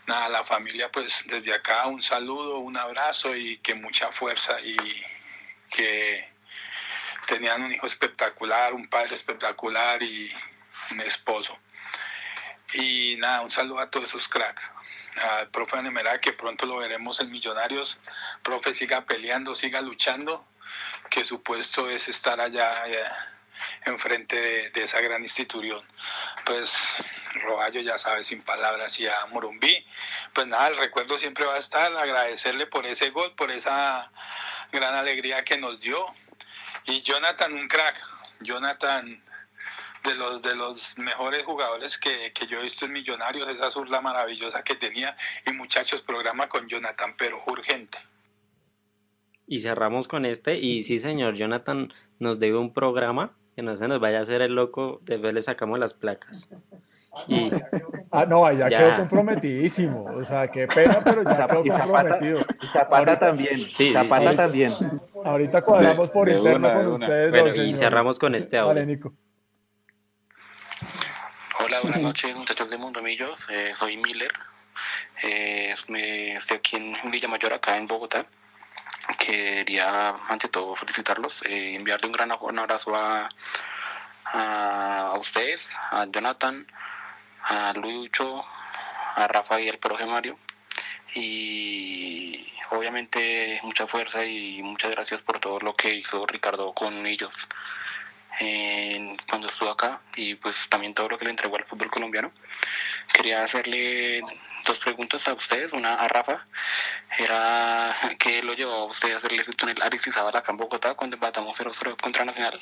Nada, 0.06 0.28
la 0.28 0.44
familia 0.44 0.90
pues 0.90 1.24
desde 1.28 1.54
acá 1.54 1.86
un 1.86 2.02
saludo, 2.02 2.58
un 2.58 2.76
abrazo 2.76 3.36
y 3.36 3.58
que 3.58 3.74
mucha 3.74 4.10
fuerza 4.10 4.60
y 4.60 4.76
que 5.70 6.28
tenían 7.26 7.62
un 7.62 7.72
hijo 7.72 7.86
espectacular, 7.86 8.74
un 8.74 8.88
padre 8.88 9.14
espectacular 9.14 10.02
y 10.02 10.32
un 10.90 11.00
esposo. 11.00 11.58
Y 12.74 13.16
nada, 13.18 13.42
un 13.42 13.50
saludo 13.50 13.80
a 13.80 13.90
todos 13.90 14.08
esos 14.08 14.28
cracks. 14.28 14.70
Al 15.20 15.48
profe 15.50 15.76
Anemera, 15.76 16.20
que 16.20 16.32
pronto 16.32 16.66
lo 16.66 16.76
veremos 16.76 17.20
en 17.20 17.30
Millonarios. 17.30 18.00
Profe, 18.42 18.72
siga 18.72 19.04
peleando, 19.04 19.54
siga 19.54 19.80
luchando, 19.80 20.44
que 21.10 21.24
su 21.24 21.42
puesto 21.42 21.88
es 21.90 22.08
estar 22.08 22.40
allá, 22.40 22.82
allá 22.82 23.32
enfrente 23.84 24.36
de, 24.36 24.70
de, 24.70 24.82
esa 24.82 25.00
gran 25.00 25.22
institución. 25.22 25.80
Pues 26.44 27.02
Roballo 27.34 27.80
ya 27.80 27.98
sabe 27.98 28.24
sin 28.24 28.42
palabras 28.42 28.98
y 29.00 29.06
a 29.06 29.26
Morumbí, 29.26 29.84
pues 30.32 30.46
nada, 30.46 30.68
el 30.68 30.76
recuerdo 30.76 31.18
siempre 31.18 31.44
va 31.44 31.54
a 31.54 31.58
estar, 31.58 31.94
agradecerle 31.96 32.66
por 32.66 32.86
ese 32.86 33.10
gol, 33.10 33.34
por 33.34 33.50
esa 33.50 34.10
gran 34.72 34.94
alegría 34.94 35.44
que 35.44 35.58
nos 35.58 35.80
dio. 35.80 36.06
Y 36.84 37.02
Jonathan, 37.02 37.52
un 37.52 37.68
crack, 37.68 38.00
Jonathan 38.40 39.22
de 40.02 40.14
los 40.14 40.42
de 40.42 40.56
los 40.56 40.98
mejores 40.98 41.44
jugadores 41.44 41.98
que, 41.98 42.32
que 42.32 42.46
yo 42.46 42.58
he 42.58 42.62
visto 42.62 42.84
en 42.84 42.92
Millonarios, 42.92 43.48
esa 43.48 43.70
zurda 43.70 44.00
maravillosa 44.00 44.62
que 44.62 44.74
tenía. 44.74 45.16
Y 45.46 45.52
muchachos, 45.52 46.02
programa 46.02 46.48
con 46.48 46.66
Jonathan, 46.68 47.14
pero 47.16 47.42
urgente. 47.46 47.98
Y 49.46 49.60
cerramos 49.60 50.08
con 50.08 50.24
este, 50.24 50.56
y 50.56 50.82
sí 50.82 50.98
señor, 50.98 51.34
Jonathan 51.34 51.92
nos 52.18 52.38
debe 52.38 52.58
un 52.58 52.72
programa 52.72 53.36
que 53.54 53.62
no 53.62 53.76
se 53.76 53.88
nos 53.88 54.00
vaya 54.00 54.18
a 54.18 54.22
hacer 54.22 54.40
el 54.40 54.54
loco, 54.54 55.00
después 55.02 55.34
le 55.34 55.42
sacamos 55.42 55.78
las 55.78 55.92
placas. 55.92 56.48
Y 57.28 57.50
ah, 58.10 58.24
no, 58.24 58.50
ya, 58.52 58.68
ya, 58.68 58.78
quedó 58.78 58.96
comprometidísimo. 58.96 60.04
O 60.04 60.24
sea, 60.24 60.48
qué 60.48 60.66
pena, 60.66 61.02
pero 61.04 61.22
ya 61.24 61.46
quedó 61.46 61.62
comprometido. 61.62 62.38
Y 62.38 62.66
Zapata 62.68 62.96
ahorita, 62.96 63.18
también. 63.18 63.66
Sí, 63.70 63.92
Zapata 63.92 64.30
sí, 64.30 64.36
también. 64.36 64.72
Ahorita 65.22 65.60
cuadramos 65.60 66.10
por 66.10 66.28
de 66.28 66.38
interno 66.38 66.68
una, 66.68 66.74
con 66.74 66.86
ustedes. 66.94 67.30
Bueno, 67.30 67.46
dos, 67.48 67.56
y 67.56 67.72
cerramos 67.74 68.18
con 68.18 68.34
este 68.34 68.56
audio. 68.56 68.68
Vale, 68.68 68.86
Nico. 68.86 69.12
Hola, 71.64 71.78
buenas 71.80 72.00
noches, 72.00 72.36
muchachos 72.36 72.70
de 72.70 72.76
Mundomillos. 72.76 73.48
Eh, 73.48 73.72
soy 73.72 73.96
Miller. 73.96 74.32
Eh, 75.22 75.72
me, 75.86 76.34
estoy 76.34 76.56
aquí 76.56 76.74
en 76.74 76.96
Villa 77.12 77.28
Mayor, 77.28 77.52
acá 77.52 77.76
en 77.76 77.86
Bogotá. 77.86 78.26
Quería, 79.16 80.08
ante 80.28 80.48
todo, 80.48 80.74
felicitarlos, 80.74 81.42
eh, 81.42 81.76
enviarle 81.76 82.08
un 82.08 82.14
gran 82.14 82.32
un 82.40 82.58
abrazo 82.58 82.96
a, 82.96 83.30
a, 84.24 85.06
a, 85.12 85.18
ustedes, 85.18 85.70
a 85.92 86.04
Jonathan, 86.06 86.66
a 87.44 87.72
Lucho, 87.74 88.44
a 89.14 89.28
Rafael, 89.28 89.78
profe 89.78 90.04
Mario. 90.04 90.36
Y 91.14 92.52
obviamente 92.70 93.60
mucha 93.62 93.86
fuerza 93.86 94.24
y 94.24 94.60
muchas 94.64 94.90
gracias 94.90 95.22
por 95.22 95.38
todo 95.38 95.60
lo 95.60 95.74
que 95.74 95.94
hizo 95.94 96.26
Ricardo 96.26 96.72
con 96.72 97.06
ellos 97.06 97.46
eh, 98.40 99.16
cuando 99.28 99.48
estuvo 99.48 99.70
acá 99.70 100.00
y 100.16 100.34
pues 100.36 100.68
también 100.68 100.94
todo 100.94 101.08
lo 101.08 101.18
que 101.18 101.24
le 101.24 101.30
entregó 101.30 101.56
al 101.56 101.64
fútbol 101.64 101.90
colombiano. 101.90 102.32
Quería 103.12 103.42
hacerle 103.42 104.22
dos 104.64 104.78
preguntas 104.78 105.26
a 105.28 105.34
ustedes, 105.34 105.72
una 105.72 105.94
a 105.94 106.08
Rafa, 106.08 106.44
era 107.18 107.94
¿qué 108.18 108.42
lo 108.42 108.54
llevó 108.54 108.72
a 108.72 108.84
usted 108.84 109.12
a 109.12 109.16
hacerle 109.16 109.42
ese 109.42 109.52
túnel 109.52 109.80
Aristizábal 109.82 110.34
acá 110.36 110.52
en 110.52 110.56
Bogotá 110.56 110.94
cuando 110.94 111.16
empatamos 111.16 111.58
0-0 111.60 112.00
contra 112.00 112.24
Nacional? 112.24 112.58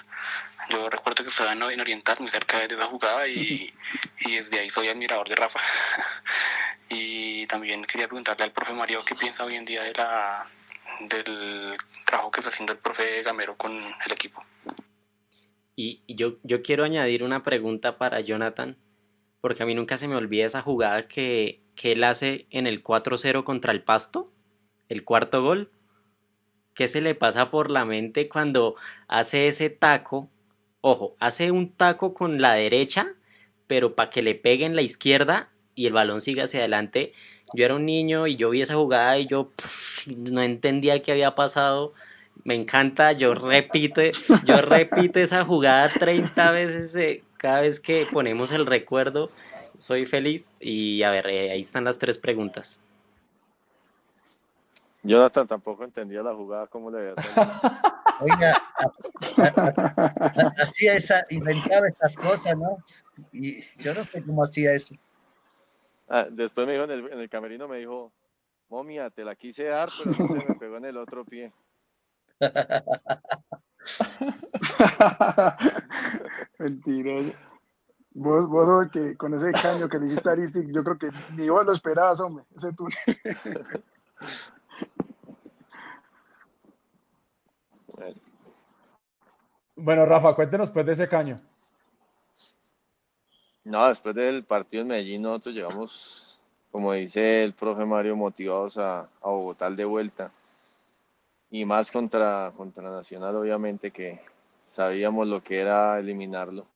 Yo 0.71 0.89
recuerdo 0.89 1.23
que 1.23 1.31
estaba 1.31 1.53
en 1.53 1.63
Oriental, 1.63 2.17
muy 2.21 2.31
cerca 2.31 2.59
de 2.59 2.75
esa 2.75 2.87
jugada 2.87 3.29
y, 3.29 3.73
y 4.21 4.37
desde 4.37 4.61
ahí 4.61 4.71
soy 4.71 4.89
admirador 4.89 5.29
de 5.29 5.37
Rafa. 5.37 5.61
y 6.89 7.47
también 7.47 7.85
quería 7.85 8.09
preguntarle 8.09 8.45
al 8.45 8.53
profe 8.53 8.73
Mario 8.73 9.05
qué 9.05 9.15
piensa 9.15 9.45
hoy 9.45 9.57
en 9.57 9.65
día 9.65 9.83
de 9.83 9.93
la, 9.95 10.47
del 11.01 11.77
trabajo 12.05 12.31
que 12.31 12.41
está 12.41 12.51
haciendo 12.51 12.73
el 12.73 12.79
profe 12.79 13.23
Gamero 13.23 13.57
con 13.57 13.73
el 13.73 14.13
equipo. 14.13 14.45
Y 15.83 16.15
yo, 16.15 16.37
yo 16.43 16.63
quiero 16.63 16.85
añadir 16.85 17.23
una 17.23 17.43
pregunta 17.43 17.97
para 17.97 18.21
Jonathan, 18.21 18.77
porque 19.41 19.63
a 19.63 19.67
mí 19.67 19.75
nunca 19.75 19.97
se 19.97 20.09
me 20.09 20.17
olvida 20.17 20.45
esa 20.45 20.63
jugada 20.63 21.09
que, 21.09 21.63
que 21.75 21.93
él 21.93 22.05
hace 22.05 22.47
en 22.51 22.67
el 22.67 22.83
4-0 22.83 23.45
contra 23.45 23.73
el 23.73 23.83
Pasto, 23.83 24.31
el 24.89 25.05
cuarto 25.05 25.43
gol. 25.43 25.71
¿Qué 26.75 26.89
se 26.89 27.01
le 27.01 27.15
pasa 27.15 27.51
por 27.51 27.71
la 27.71 27.85
mente 27.85 28.29
cuando 28.29 28.75
hace 29.09 29.49
ese 29.49 29.71
taco 29.71 30.29
ojo, 30.81 31.17
hace 31.21 31.51
un 31.51 31.73
taco 31.73 32.15
con 32.15 32.41
la 32.41 32.55
derecha, 32.55 33.15
pero 33.67 33.95
para 33.95 34.11
que 34.11 34.23
le 34.23 34.35
pegue 34.35 34.65
en 34.65 34.77
la 34.77 34.83
izquierda 34.83 35.51
y 35.75 35.87
el 35.87 35.93
balón 35.93 36.21
siga 36.21 36.45
hacia 36.45 36.61
adelante. 36.61 37.13
Yo 37.55 37.65
era 37.65 37.75
un 37.75 37.85
niño 37.85 38.27
y 38.27 38.37
yo 38.37 38.51
vi 38.51 38.63
esa 38.63 38.75
jugada 38.75 39.19
y 39.19 39.27
yo 39.27 39.51
no 40.17 40.43
entendía 40.43 41.03
qué 41.03 41.13
había 41.13 41.35
pasado. 41.35 41.95
Me 42.45 42.55
encanta, 42.55 43.13
yo 43.13 43.35
repito, 43.35 44.01
yo 44.45 44.61
repito 44.63 45.19
esa 45.19 45.45
jugada 45.45 45.89
30 45.89 46.51
veces 46.53 46.97
eh, 46.97 47.25
cada 47.37 47.61
vez 47.61 47.81
que 47.81 48.07
ponemos 48.11 48.53
el 48.53 48.67
recuerdo. 48.67 49.31
Soy 49.79 50.07
feliz 50.07 50.53
y 50.61 51.03
a 51.03 51.11
ver, 51.11 51.27
eh, 51.29 51.51
ahí 51.53 51.61
están 51.61 51.85
las 51.85 51.99
tres 51.99 52.19
preguntas. 52.19 52.81
Jonathan 55.03 55.49
tampoco 55.49 55.85
entendía 55.85 56.23
la 56.23 56.35
jugada, 56.35 56.67
¿cómo 56.67 56.91
le 56.91 57.15
Oiga, 58.21 58.55
hacía 60.59 60.95
esa, 60.95 61.25
inventaba 61.31 61.89
esas 61.89 62.17
cosas, 62.17 62.55
¿no? 62.55 62.77
Y 63.33 63.63
yo 63.79 63.95
no 63.95 64.05
sé 64.05 64.23
cómo 64.23 64.45
hacía 64.45 64.73
eso. 64.75 64.95
Ah, 66.07 66.27
después 66.31 66.67
me 66.67 66.75
dijo 66.75 66.85
en 66.85 66.91
el, 66.91 67.13
en 67.13 67.19
el, 67.19 67.31
camerino, 67.31 67.67
me 67.67 67.79
dijo, 67.79 68.13
momia, 68.69 69.09
te 69.09 69.25
la 69.25 69.35
quise 69.37 69.65
dar, 69.65 69.89
pero 69.97 70.15
se 70.15 70.35
me 70.35 70.55
pegó 70.57 70.77
en 70.77 70.85
el 70.85 70.99
otro 70.99 71.25
pie. 71.25 71.51
Mentiroso. 76.59 77.33
Vos, 78.13 78.49
vos 78.49 78.91
que 78.91 79.17
con 79.17 79.35
ese 79.35 79.53
caño 79.53 79.89
que 79.89 79.99
le 79.99 80.07
hiciste 80.07 80.29
a 80.29 80.33
Aristic, 80.33 80.69
yo 80.73 80.83
creo 80.83 80.99
que 80.99 81.11
ni 81.37 81.49
vos 81.49 81.65
lo 81.65 81.73
esperabas, 81.73 82.19
hombre, 82.21 82.45
ese 82.57 82.73
túnel. 82.73 82.97
Bueno, 89.77 90.05
Rafa, 90.05 90.35
cuéntenos 90.35 90.71
pues 90.71 90.85
de 90.85 90.93
ese 90.93 91.09
caño. 91.09 91.37
No, 93.65 93.89
después 93.89 94.15
del 94.15 94.45
partido 94.45 94.83
en 94.83 94.89
Medellín 94.89 95.23
nosotros 95.23 95.55
llegamos, 95.55 96.39
como 96.73 96.93
dice 96.93 97.45
el 97.45 97.55
profe 97.55 97.85
Mario, 97.85 98.17
motivados 98.17 98.77
a, 98.77 99.01
a 99.01 99.09
Bogotá 99.23 99.71
de 99.71 99.85
vuelta. 99.85 100.33
Y 101.51 101.65
más 101.65 101.91
contra, 101.91 102.53
contra 102.57 102.91
Nacional, 102.91 103.37
obviamente, 103.37 103.91
que 103.91 104.21
sabíamos 104.69 105.27
lo 105.27 105.43
que 105.43 105.61
era 105.61 105.99
eliminarlo. 105.99 106.67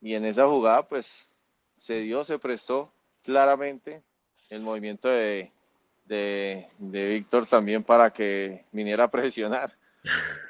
Y 0.00 0.14
en 0.14 0.24
esa 0.26 0.46
jugada, 0.46 0.82
pues, 0.82 1.30
se 1.74 2.00
dio, 2.00 2.22
se 2.24 2.38
prestó 2.38 2.92
claramente 3.22 4.02
el 4.50 4.62
movimiento 4.62 5.08
de, 5.08 5.50
de, 6.04 6.68
de 6.78 7.08
Víctor 7.08 7.46
también 7.46 7.82
para 7.82 8.12
que 8.12 8.64
viniera 8.72 9.04
a 9.04 9.10
presionar. 9.10 9.72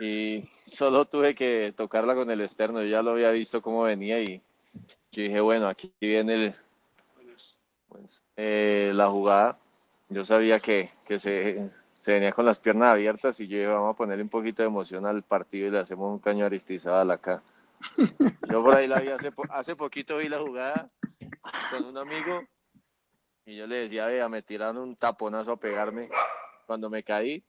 Y 0.00 0.48
solo 0.66 1.04
tuve 1.04 1.34
que 1.34 1.74
tocarla 1.76 2.14
con 2.14 2.30
el 2.30 2.40
externo, 2.40 2.82
yo 2.82 2.88
ya 2.88 3.02
lo 3.02 3.12
había 3.12 3.30
visto 3.30 3.60
cómo 3.60 3.82
venía 3.82 4.20
y 4.20 4.40
yo 5.12 5.22
dije, 5.22 5.40
bueno, 5.40 5.66
aquí 5.66 5.92
viene 6.00 6.34
el, 6.34 6.54
pues, 7.88 8.22
eh, 8.36 8.92
la 8.94 9.08
jugada. 9.08 9.58
Yo 10.08 10.24
sabía 10.24 10.60
que, 10.60 10.90
que 11.04 11.18
se, 11.18 11.70
se, 12.00 12.12
venía 12.12 12.32
con 12.32 12.46
las 12.46 12.58
piernas 12.58 12.88
abiertas 12.88 13.38
y 13.40 13.46
yo 13.46 13.58
dije, 13.58 13.68
vamos 13.68 13.94
a 13.94 13.96
ponerle 13.96 14.22
un 14.22 14.30
poquito 14.30 14.62
de 14.62 14.68
emoción 14.68 15.04
al 15.04 15.22
partido 15.22 15.68
y 15.68 15.70
le 15.70 15.78
hacemos 15.78 16.10
un 16.10 16.18
caño 16.18 16.46
aristizado 16.46 17.12
acá. 17.12 17.42
Yo 18.50 18.64
por 18.64 18.74
ahí 18.74 18.86
la 18.86 19.00
vi 19.00 19.08
hace, 19.08 19.30
hace 19.50 19.76
poquito 19.76 20.16
vi 20.18 20.28
la 20.28 20.38
jugada 20.38 20.86
con 21.70 21.84
un 21.84 21.98
amigo 21.98 22.40
y 23.44 23.56
yo 23.56 23.66
le 23.66 23.76
decía, 23.76 24.06
vea, 24.06 24.28
me 24.28 24.42
tiraron 24.42 24.78
un 24.78 24.96
taponazo 24.96 25.52
a 25.52 25.56
pegarme 25.56 26.08
cuando 26.66 26.88
me 26.88 27.02
caí 27.02 27.44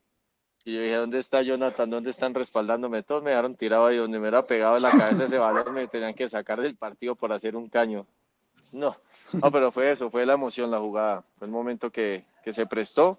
y 0.64 0.74
yo 0.74 0.82
dije, 0.82 0.94
¿dónde 0.94 1.18
está 1.18 1.42
Jonathan? 1.42 1.90
¿Dónde 1.90 2.10
están 2.10 2.34
respaldándome? 2.34 3.02
Todos 3.02 3.22
me 3.22 3.30
dejaron 3.30 3.56
tirado 3.56 3.86
ahí 3.86 3.96
donde 3.96 4.20
me 4.20 4.28
era 4.28 4.46
pegado 4.46 4.76
en 4.76 4.82
la 4.82 4.90
cabeza 4.92 5.24
ese 5.24 5.38
balón, 5.38 5.74
me 5.74 5.88
tenían 5.88 6.14
que 6.14 6.28
sacar 6.28 6.60
del 6.60 6.76
partido 6.76 7.16
por 7.16 7.32
hacer 7.32 7.56
un 7.56 7.68
caño. 7.68 8.06
No, 8.70 8.96
no, 9.32 9.50
pero 9.50 9.72
fue 9.72 9.90
eso, 9.90 10.10
fue 10.10 10.24
la 10.24 10.34
emoción, 10.34 10.70
la 10.70 10.78
jugada. 10.78 11.24
Fue 11.38 11.46
el 11.46 11.52
momento 11.52 11.90
que, 11.90 12.24
que 12.44 12.52
se 12.52 12.66
prestó 12.66 13.18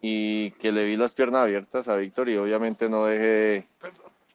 y 0.00 0.52
que 0.52 0.72
le 0.72 0.84
vi 0.84 0.96
las 0.96 1.14
piernas 1.14 1.42
abiertas 1.42 1.88
a 1.88 1.96
Víctor 1.96 2.28
y 2.28 2.36
obviamente 2.36 2.88
no 2.88 3.04
dejé 3.04 3.68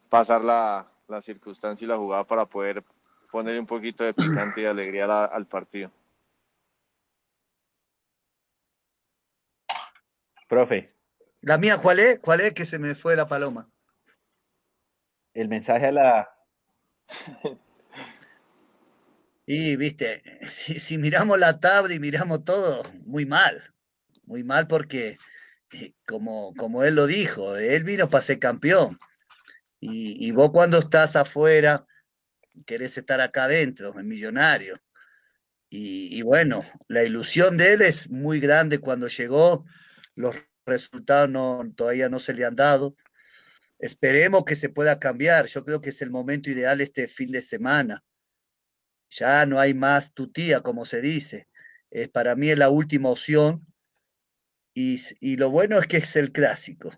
pasar 0.10 0.44
la, 0.44 0.88
la 1.08 1.22
circunstancia 1.22 1.86
y 1.86 1.88
la 1.88 1.98
jugada 1.98 2.24
para 2.24 2.46
poder 2.46 2.84
poner 3.32 3.60
un 3.60 3.66
poquito 3.66 4.04
de 4.04 4.14
picante 4.14 4.62
y 4.62 4.64
de 4.64 4.70
alegría 4.70 5.08
la, 5.08 5.26
al 5.26 5.46
partido. 5.48 5.92
Profe. 10.48 10.88
¿La 11.42 11.58
mía 11.58 11.80
cuál 11.82 12.00
es? 12.00 12.20
¿Cuál 12.20 12.42
es 12.42 12.54
que 12.54 12.66
se 12.66 12.80
me 12.80 12.96
fue 12.96 13.16
la 13.16 13.28
paloma? 13.28 13.70
El 15.34 15.48
mensaje 15.48 15.88
a 15.88 15.92
la... 15.92 16.30
Y, 19.48 19.76
viste, 19.76 20.24
si, 20.50 20.80
si 20.80 20.98
miramos 20.98 21.38
la 21.38 21.60
tabla 21.60 21.94
y 21.94 22.00
miramos 22.00 22.44
todo, 22.44 22.82
muy 23.06 23.28
mal. 23.28 23.76
Muy 24.24 24.44
mal 24.44 24.66
porque, 24.66 25.20
como, 26.08 26.54
como 26.56 26.84
él 26.84 26.96
lo 26.96 27.08
dijo, 27.08 27.58
él 27.58 27.84
vino 27.84 28.10
para 28.10 28.24
ser 28.24 28.40
campeón. 28.40 28.98
Y, 29.80 30.26
y 30.26 30.32
vos 30.32 30.52
cuando 30.52 30.80
estás 30.80 31.16
afuera, 31.16 31.86
querés 32.66 32.98
estar 32.98 33.22
acá 33.22 33.46
adentro, 33.46 34.00
en 34.00 34.08
millonario. 34.08 34.80
Y, 35.70 36.18
y, 36.18 36.22
bueno, 36.22 36.64
la 36.88 37.04
ilusión 37.04 37.58
de 37.58 37.74
él 37.74 37.82
es 37.82 38.10
muy 38.10 38.40
grande 38.40 38.80
cuando 38.80 39.08
llegó. 39.08 39.66
Los 40.16 40.36
resultados 40.66 41.30
no, 41.30 41.64
todavía 41.76 42.10
no 42.10 42.20
se 42.20 42.34
le 42.34 42.46
han 42.46 42.56
dado. 42.56 42.96
Esperemos 43.80 44.46
que 44.46 44.56
se 44.56 44.70
pueda 44.70 45.00
cambiar. 45.00 45.48
Yo 45.48 45.66
creo 45.66 45.82
que 45.82 45.90
es 45.90 46.02
el 46.02 46.12
momento 46.12 46.50
ideal 46.50 46.80
este 46.82 47.08
fin 47.08 47.32
de 47.32 47.42
semana. 47.42 48.04
Ya 49.10 49.46
no 49.46 49.60
hay 49.60 49.74
más 49.74 50.14
tutía, 50.14 50.62
como 50.62 50.86
se 50.86 51.02
dice. 51.02 51.48
Es, 51.92 52.10
para 52.10 52.36
mí 52.36 52.50
es 52.50 52.58
la 52.58 52.70
última 52.70 53.10
opción. 53.10 53.66
Y, 54.78 55.38
lo 55.38 55.50
bueno 55.52 55.80
es 55.80 55.88
que 55.88 55.98
es 55.98 56.18
el 56.18 56.34
clásico. 56.34 56.92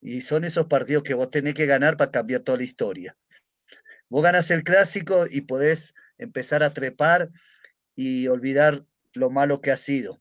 Y 0.00 0.20
son 0.20 0.44
esos 0.44 0.66
partidos 0.66 1.02
que 1.02 1.14
vos 1.14 1.30
tenés 1.30 1.54
que 1.54 1.64
ganar 1.64 1.96
para 1.96 2.10
cambiar 2.10 2.42
toda 2.42 2.58
la 2.58 2.64
historia. 2.64 3.16
Vos 4.10 4.22
ganas 4.22 4.50
el 4.50 4.62
clásico 4.62 5.26
y 5.28 5.40
podés 5.40 5.94
empezar 6.18 6.62
a 6.62 6.74
trepar 6.74 7.30
y 7.96 8.28
olvidar 8.28 8.84
lo 9.14 9.30
malo 9.30 9.62
que 9.62 9.72
ha 9.72 9.76
sido. 9.78 10.20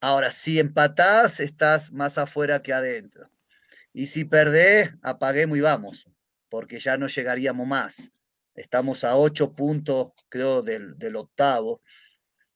Ahora, 0.00 0.32
si 0.32 0.58
empatás, 0.58 1.38
estás 1.38 1.92
más 1.92 2.18
afuera 2.18 2.60
que 2.60 2.72
adentro. 2.72 3.30
Y 3.92 4.08
si 4.08 4.24
perdés, 4.24 4.90
apaguemos 5.02 5.58
y 5.58 5.60
vamos, 5.60 6.08
porque 6.48 6.80
ya 6.80 6.98
no 6.98 7.06
llegaríamos 7.06 7.68
más. 7.68 8.10
Estamos 8.56 9.04
a 9.04 9.16
ocho 9.16 9.54
puntos, 9.54 10.08
creo, 10.28 10.62
del, 10.62 10.98
del 10.98 11.14
octavo. 11.14 11.82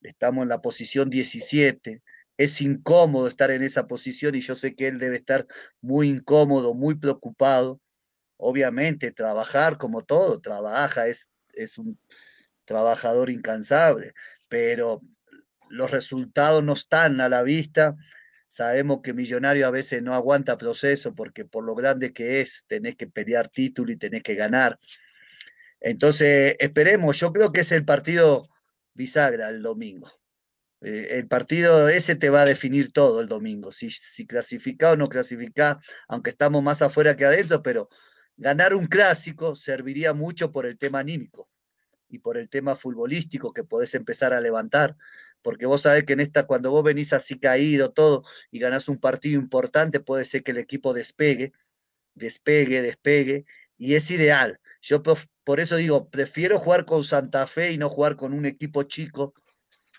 Estamos 0.01 0.43
en 0.43 0.49
la 0.49 0.61
posición 0.61 1.09
17 1.09 2.03
es 2.37 2.61
incómodo 2.61 3.27
estar 3.27 3.51
en 3.51 3.63
esa 3.63 3.87
posición 3.87 4.35
y 4.35 4.41
yo 4.41 4.55
sé 4.55 4.75
que 4.75 4.87
él 4.87 4.99
debe 4.99 5.15
estar 5.17 5.47
muy 5.81 6.09
incómodo, 6.09 6.73
muy 6.73 6.95
preocupado. 6.95 7.79
Obviamente, 8.37 9.11
trabajar 9.11 9.77
como 9.77 10.03
todo, 10.03 10.39
trabaja, 10.41 11.07
es, 11.07 11.29
es 11.53 11.77
un 11.77 11.97
trabajador 12.65 13.29
incansable, 13.29 14.13
pero 14.49 15.01
los 15.69 15.91
resultados 15.91 16.63
no 16.63 16.73
están 16.73 17.21
a 17.21 17.29
la 17.29 17.43
vista. 17.43 17.95
Sabemos 18.47 18.99
que 19.03 19.13
Millonario 19.13 19.67
a 19.67 19.71
veces 19.71 20.01
no 20.01 20.13
aguanta 20.13 20.57
proceso 20.57 21.15
porque 21.15 21.45
por 21.45 21.63
lo 21.63 21.75
grande 21.75 22.13
que 22.13 22.41
es, 22.41 22.65
tenés 22.67 22.95
que 22.95 23.07
pelear 23.07 23.49
título 23.49 23.91
y 23.91 23.97
tenés 23.97 24.23
que 24.23 24.35
ganar. 24.35 24.79
Entonces, 25.79 26.55
esperemos, 26.59 27.17
yo 27.17 27.31
creo 27.31 27.51
que 27.51 27.61
es 27.61 27.71
el 27.71 27.85
partido 27.85 28.49
bisagra 28.93 29.49
el 29.49 29.61
domingo. 29.61 30.11
Eh, 30.81 31.17
el 31.17 31.27
partido 31.27 31.89
ese 31.89 32.15
te 32.15 32.29
va 32.29 32.41
a 32.41 32.45
definir 32.45 32.91
todo 32.91 33.21
el 33.21 33.27
domingo, 33.27 33.71
si, 33.71 33.89
si 33.89 34.27
clasifica 34.27 34.91
o 34.91 34.95
no 34.97 35.09
clasifica, 35.09 35.79
aunque 36.07 36.31
estamos 36.31 36.61
más 36.61 36.81
afuera 36.81 37.15
que 37.15 37.25
adentro, 37.25 37.63
pero 37.63 37.89
ganar 38.37 38.73
un 38.75 38.87
clásico 38.87 39.55
serviría 39.55 40.13
mucho 40.13 40.51
por 40.51 40.65
el 40.65 40.77
tema 40.77 40.99
anímico 40.99 41.49
y 42.09 42.19
por 42.19 42.37
el 42.37 42.49
tema 42.49 42.75
futbolístico 42.75 43.53
que 43.53 43.63
podés 43.63 43.95
empezar 43.95 44.33
a 44.33 44.41
levantar, 44.41 44.95
porque 45.41 45.65
vos 45.65 45.81
sabés 45.81 46.03
que 46.03 46.13
en 46.13 46.19
esta, 46.19 46.45
cuando 46.47 46.71
vos 46.71 46.83
venís 46.83 47.13
así 47.13 47.39
caído 47.39 47.91
todo 47.91 48.23
y 48.51 48.59
ganás 48.59 48.89
un 48.89 48.99
partido 48.99 49.39
importante, 49.39 49.99
puede 49.99 50.25
ser 50.25 50.43
que 50.43 50.51
el 50.51 50.57
equipo 50.57 50.93
despegue, 50.93 51.53
despegue, 52.15 52.81
despegue, 52.81 53.45
y 53.77 53.95
es 53.95 54.09
ideal. 54.11 54.59
Yo 54.81 55.03
por 55.03 55.59
eso 55.59 55.75
digo, 55.75 56.09
prefiero 56.09 56.59
jugar 56.59 56.85
con 56.85 57.03
Santa 57.03 57.45
Fe 57.47 57.71
y 57.71 57.77
no 57.77 57.89
jugar 57.89 58.15
con 58.15 58.33
un 58.33 58.45
equipo 58.45 58.83
chico 58.83 59.33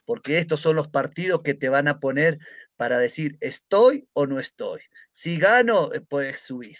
porque 0.06 0.38
estos 0.38 0.60
son 0.60 0.76
los 0.76 0.88
partidos 0.88 1.42
que 1.42 1.52
te 1.52 1.68
van 1.68 1.88
a 1.88 2.00
poner 2.00 2.38
para 2.76 2.98
decir, 2.98 3.36
¿estoy 3.40 4.08
o 4.14 4.26
no 4.26 4.40
estoy? 4.40 4.80
Si 5.10 5.38
gano, 5.38 5.92
eh, 5.92 6.00
puedes 6.00 6.40
subir. 6.40 6.78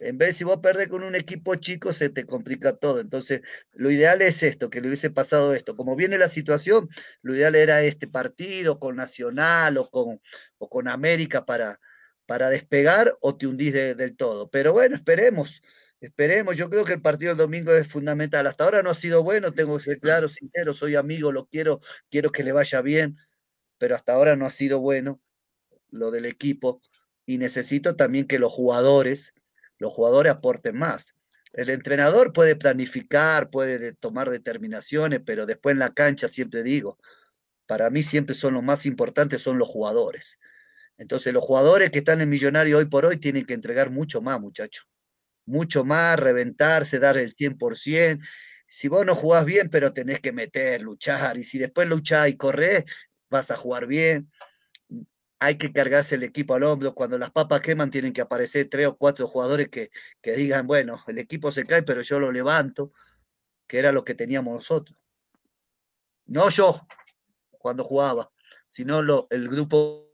En 0.00 0.16
vez 0.16 0.36
si 0.36 0.44
vos 0.44 0.58
perdés 0.58 0.88
con 0.88 1.02
un 1.02 1.14
equipo 1.14 1.56
chico, 1.56 1.92
se 1.92 2.08
te 2.08 2.24
complica 2.24 2.76
todo. 2.76 3.00
Entonces, 3.00 3.42
lo 3.72 3.90
ideal 3.90 4.22
es 4.22 4.42
esto, 4.42 4.70
que 4.70 4.80
le 4.80 4.88
hubiese 4.88 5.10
pasado 5.10 5.54
esto. 5.54 5.76
Como 5.76 5.96
viene 5.96 6.18
la 6.18 6.28
situación, 6.28 6.88
lo 7.22 7.34
ideal 7.34 7.56
era 7.56 7.82
este 7.82 8.06
partido 8.06 8.78
con 8.78 8.96
Nacional 8.96 9.76
o 9.76 9.90
con, 9.90 10.20
o 10.58 10.68
con 10.68 10.86
América 10.88 11.46
para, 11.46 11.80
para 12.26 12.48
despegar 12.48 13.16
o 13.20 13.36
te 13.36 13.46
hundís 13.48 13.72
del 13.72 14.16
todo. 14.16 14.50
Pero 14.50 14.72
bueno, 14.72 14.94
esperemos. 14.94 15.62
Esperemos, 16.00 16.56
yo 16.56 16.70
creo 16.70 16.84
que 16.84 16.92
el 16.92 17.02
partido 17.02 17.30
del 17.30 17.38
domingo 17.38 17.72
es 17.72 17.88
fundamental. 17.88 18.46
Hasta 18.46 18.64
ahora 18.64 18.82
no 18.82 18.90
ha 18.90 18.94
sido 18.94 19.24
bueno, 19.24 19.52
tengo 19.52 19.76
que 19.78 19.84
ser 19.84 20.00
claro, 20.00 20.28
sincero, 20.28 20.72
soy 20.72 20.94
amigo, 20.94 21.32
lo 21.32 21.46
quiero, 21.46 21.80
quiero 22.08 22.30
que 22.30 22.44
le 22.44 22.52
vaya 22.52 22.80
bien, 22.82 23.16
pero 23.78 23.96
hasta 23.96 24.14
ahora 24.14 24.36
no 24.36 24.46
ha 24.46 24.50
sido 24.50 24.80
bueno 24.80 25.20
lo 25.90 26.10
del 26.10 26.26
equipo 26.26 26.82
y 27.26 27.38
necesito 27.38 27.96
también 27.96 28.26
que 28.26 28.38
los 28.38 28.52
jugadores, 28.52 29.34
los 29.78 29.92
jugadores 29.92 30.32
aporten 30.32 30.78
más. 30.78 31.14
El 31.52 31.70
entrenador 31.70 32.32
puede 32.32 32.56
planificar, 32.56 33.50
puede 33.50 33.92
tomar 33.94 34.30
determinaciones, 34.30 35.20
pero 35.26 35.46
después 35.46 35.72
en 35.72 35.80
la 35.80 35.94
cancha 35.94 36.28
siempre 36.28 36.62
digo, 36.62 36.98
para 37.66 37.90
mí 37.90 38.02
siempre 38.02 38.34
son 38.34 38.54
los 38.54 38.62
más 38.62 38.86
importantes 38.86 39.42
son 39.42 39.58
los 39.58 39.68
jugadores. 39.68 40.38
Entonces 40.98 41.32
los 41.32 41.44
jugadores 41.44 41.90
que 41.90 41.98
están 42.00 42.20
en 42.20 42.30
Millonario 42.30 42.78
hoy 42.78 42.86
por 42.86 43.06
hoy 43.06 43.18
tienen 43.18 43.46
que 43.46 43.54
entregar 43.54 43.90
mucho 43.90 44.22
más, 44.22 44.40
muchachos. 44.40 44.86
Mucho 45.48 45.84
más, 45.84 46.18
reventarse, 46.18 46.98
dar 46.98 47.16
el 47.18 47.34
100%. 47.34 48.24
Si 48.66 48.88
vos 48.88 49.04
no 49.06 49.14
jugás 49.14 49.44
bien, 49.44 49.70
pero 49.70 49.92
tenés 49.92 50.20
que 50.20 50.32
meter, 50.32 50.82
luchar, 50.82 51.38
y 51.38 51.44
si 51.44 51.58
después 51.58 51.88
luchás 51.88 52.28
y 52.28 52.36
corres, 52.36 52.84
vas 53.30 53.50
a 53.50 53.56
jugar 53.56 53.86
bien 53.86 54.30
hay 55.40 55.56
que 55.56 55.72
cargarse 55.72 56.16
el 56.16 56.24
equipo 56.24 56.54
al 56.54 56.64
hombro. 56.64 56.94
Cuando 56.94 57.18
las 57.18 57.30
papas 57.30 57.60
queman, 57.60 57.90
tienen 57.90 58.12
que 58.12 58.20
aparecer 58.20 58.68
tres 58.68 58.88
o 58.88 58.96
cuatro 58.96 59.26
jugadores 59.26 59.68
que, 59.68 59.90
que 60.20 60.32
digan, 60.32 60.66
bueno, 60.66 61.02
el 61.06 61.18
equipo 61.18 61.52
se 61.52 61.64
cae, 61.64 61.82
pero 61.82 62.02
yo 62.02 62.18
lo 62.18 62.32
levanto, 62.32 62.92
que 63.66 63.78
era 63.78 63.92
lo 63.92 64.04
que 64.04 64.14
teníamos 64.14 64.54
nosotros. 64.54 64.98
No 66.26 66.50
yo, 66.50 66.86
cuando 67.50 67.84
jugaba, 67.84 68.30
sino 68.68 69.02
lo, 69.02 69.28
el 69.30 69.48
grupo. 69.48 70.06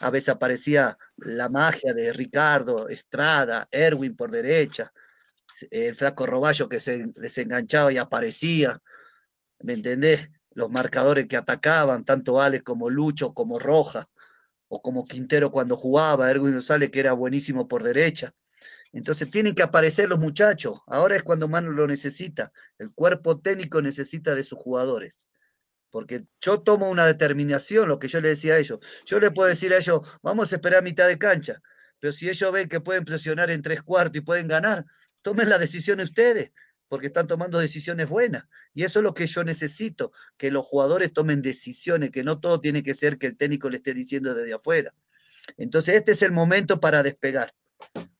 A 0.00 0.10
veces 0.10 0.30
aparecía 0.30 0.98
la 1.16 1.48
magia 1.48 1.94
de 1.94 2.12
Ricardo, 2.12 2.88
Estrada, 2.88 3.68
Erwin 3.70 4.16
por 4.16 4.30
derecha, 4.30 4.92
el 5.70 5.94
flaco 5.94 6.26
Roballo 6.26 6.68
que 6.68 6.80
se 6.80 7.06
desenganchaba 7.16 7.92
y 7.92 7.98
aparecía. 7.98 8.80
¿Me 9.60 9.74
entendés? 9.74 10.28
los 10.52 10.70
marcadores 10.70 11.26
que 11.26 11.36
atacaban, 11.36 12.04
tanto 12.04 12.40
Alex 12.40 12.64
como 12.64 12.90
Lucho, 12.90 13.32
como 13.34 13.58
Roja, 13.58 14.08
o 14.68 14.82
como 14.82 15.04
Quintero 15.04 15.50
cuando 15.50 15.76
jugaba, 15.76 16.30
Erwin 16.30 16.52
González 16.52 16.90
que 16.90 17.00
era 17.00 17.12
buenísimo 17.12 17.66
por 17.68 17.82
derecha. 17.82 18.32
Entonces 18.92 19.30
tienen 19.30 19.54
que 19.54 19.62
aparecer 19.62 20.08
los 20.08 20.18
muchachos. 20.18 20.80
Ahora 20.86 21.16
es 21.16 21.22
cuando 21.22 21.48
más 21.48 21.62
lo 21.62 21.86
necesita. 21.86 22.52
El 22.78 22.92
cuerpo 22.92 23.40
técnico 23.40 23.80
necesita 23.80 24.34
de 24.34 24.44
sus 24.44 24.58
jugadores. 24.58 25.28
Porque 25.90 26.24
yo 26.40 26.60
tomo 26.60 26.88
una 26.88 27.06
determinación, 27.06 27.88
lo 27.88 27.98
que 27.98 28.08
yo 28.08 28.20
le 28.20 28.28
decía 28.28 28.54
a 28.54 28.58
ellos. 28.58 28.78
Yo 29.04 29.18
le 29.20 29.30
puedo 29.30 29.48
decir 29.48 29.72
a 29.72 29.78
ellos, 29.78 30.00
vamos 30.22 30.52
a 30.52 30.56
esperar 30.56 30.82
mitad 30.82 31.08
de 31.08 31.18
cancha. 31.18 31.60
Pero 31.98 32.12
si 32.12 32.28
ellos 32.28 32.52
ven 32.52 32.68
que 32.68 32.80
pueden 32.80 33.04
presionar 33.04 33.50
en 33.50 33.62
tres 33.62 33.82
cuartos 33.82 34.16
y 34.16 34.20
pueden 34.20 34.48
ganar, 34.48 34.86
tomen 35.22 35.48
la 35.48 35.58
decisión 35.58 36.00
ustedes 36.00 36.52
porque 36.90 37.06
están 37.06 37.28
tomando 37.28 37.60
decisiones 37.60 38.08
buenas. 38.08 38.44
Y 38.74 38.82
eso 38.82 38.98
es 38.98 39.04
lo 39.04 39.14
que 39.14 39.28
yo 39.28 39.44
necesito, 39.44 40.12
que 40.36 40.50
los 40.50 40.66
jugadores 40.66 41.12
tomen 41.12 41.40
decisiones, 41.40 42.10
que 42.10 42.24
no 42.24 42.40
todo 42.40 42.60
tiene 42.60 42.82
que 42.82 42.94
ser 42.94 43.16
que 43.16 43.28
el 43.28 43.36
técnico 43.36 43.70
le 43.70 43.76
esté 43.76 43.94
diciendo 43.94 44.34
desde 44.34 44.54
afuera. 44.54 44.92
Entonces, 45.56 45.94
este 45.94 46.12
es 46.12 46.22
el 46.22 46.32
momento 46.32 46.80
para 46.80 47.04
despegar, 47.04 47.54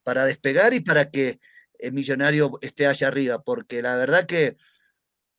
para 0.03 0.23
despegar 0.23 0.73
y 0.73 0.79
para 0.79 1.09
que 1.09 1.41
el 1.79 1.91
millonario 1.91 2.59
esté 2.61 2.87
allá 2.87 3.09
arriba, 3.09 3.43
porque 3.43 3.81
la 3.81 3.97
verdad 3.97 4.25
que 4.25 4.55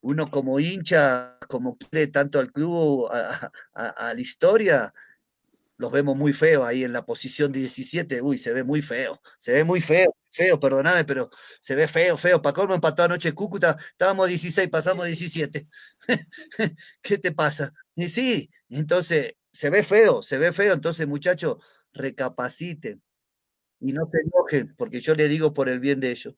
uno 0.03 0.29
como 0.29 0.59
hincha, 0.59 1.37
como 1.47 1.77
quiere 1.77 2.07
tanto 2.07 2.39
al 2.39 2.51
club, 2.51 3.07
a, 3.09 4.13
la 4.13 4.19
historia, 4.19 4.93
los 5.77 5.91
vemos 5.91 6.17
muy 6.17 6.33
feos 6.33 6.65
ahí 6.65 6.83
en 6.83 6.93
la 6.93 7.05
posición 7.05 7.51
17. 7.51 8.21
Uy, 8.21 8.37
se 8.37 8.53
ve 8.53 8.63
muy 8.65 8.81
feo, 8.81 9.21
se 9.37 9.53
ve 9.53 9.63
muy 9.63 9.79
feo, 9.79 10.15
feo, 10.29 10.59
perdóname, 10.59 11.05
pero 11.05 11.29
se 11.59 11.75
ve 11.75 11.87
feo, 11.87 12.17
feo. 12.17 12.41
Para 12.41 12.53
cómo 12.53 12.75
empató 12.75 13.03
anoche 13.03 13.33
Cúcuta, 13.33 13.77
estábamos 13.91 14.27
16, 14.27 14.69
pasamos 14.69 15.05
17. 15.05 15.67
¿Qué 17.01 17.17
te 17.17 17.31
pasa? 17.31 17.73
Y 17.95 18.09
sí, 18.09 18.49
entonces 18.69 19.33
se 19.53 19.69
ve 19.69 19.83
feo, 19.83 20.21
se 20.21 20.37
ve 20.37 20.51
feo. 20.51 20.73
Entonces, 20.73 21.07
muchachos, 21.07 21.57
recapaciten 21.93 23.01
y 23.79 23.93
no 23.93 24.09
se 24.11 24.19
enojen, 24.19 24.75
porque 24.75 24.99
yo 24.99 25.15
le 25.15 25.29
digo 25.29 25.53
por 25.53 25.69
el 25.69 25.79
bien 25.79 26.01
de 26.01 26.11
ellos. 26.11 26.35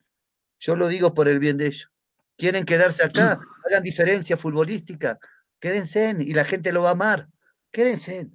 Yo 0.59 0.75
lo 0.75 0.87
digo 0.87 1.15
por 1.15 1.27
el 1.27 1.39
bien 1.39 1.57
de 1.57 1.67
ellos. 1.67 1.94
Quieren 2.38 2.66
quedarse 2.66 3.03
acá, 3.03 3.40
hagan 3.66 3.84
diferencia 3.84 4.38
futbolística, 4.38 5.18
quédense 5.60 6.16
y 6.20 6.34
la 6.34 6.45
gente 6.45 6.72
lo 6.72 6.84
va 6.84 6.90
a 6.90 6.94
amar. 6.94 7.28
Quédense 7.72 8.30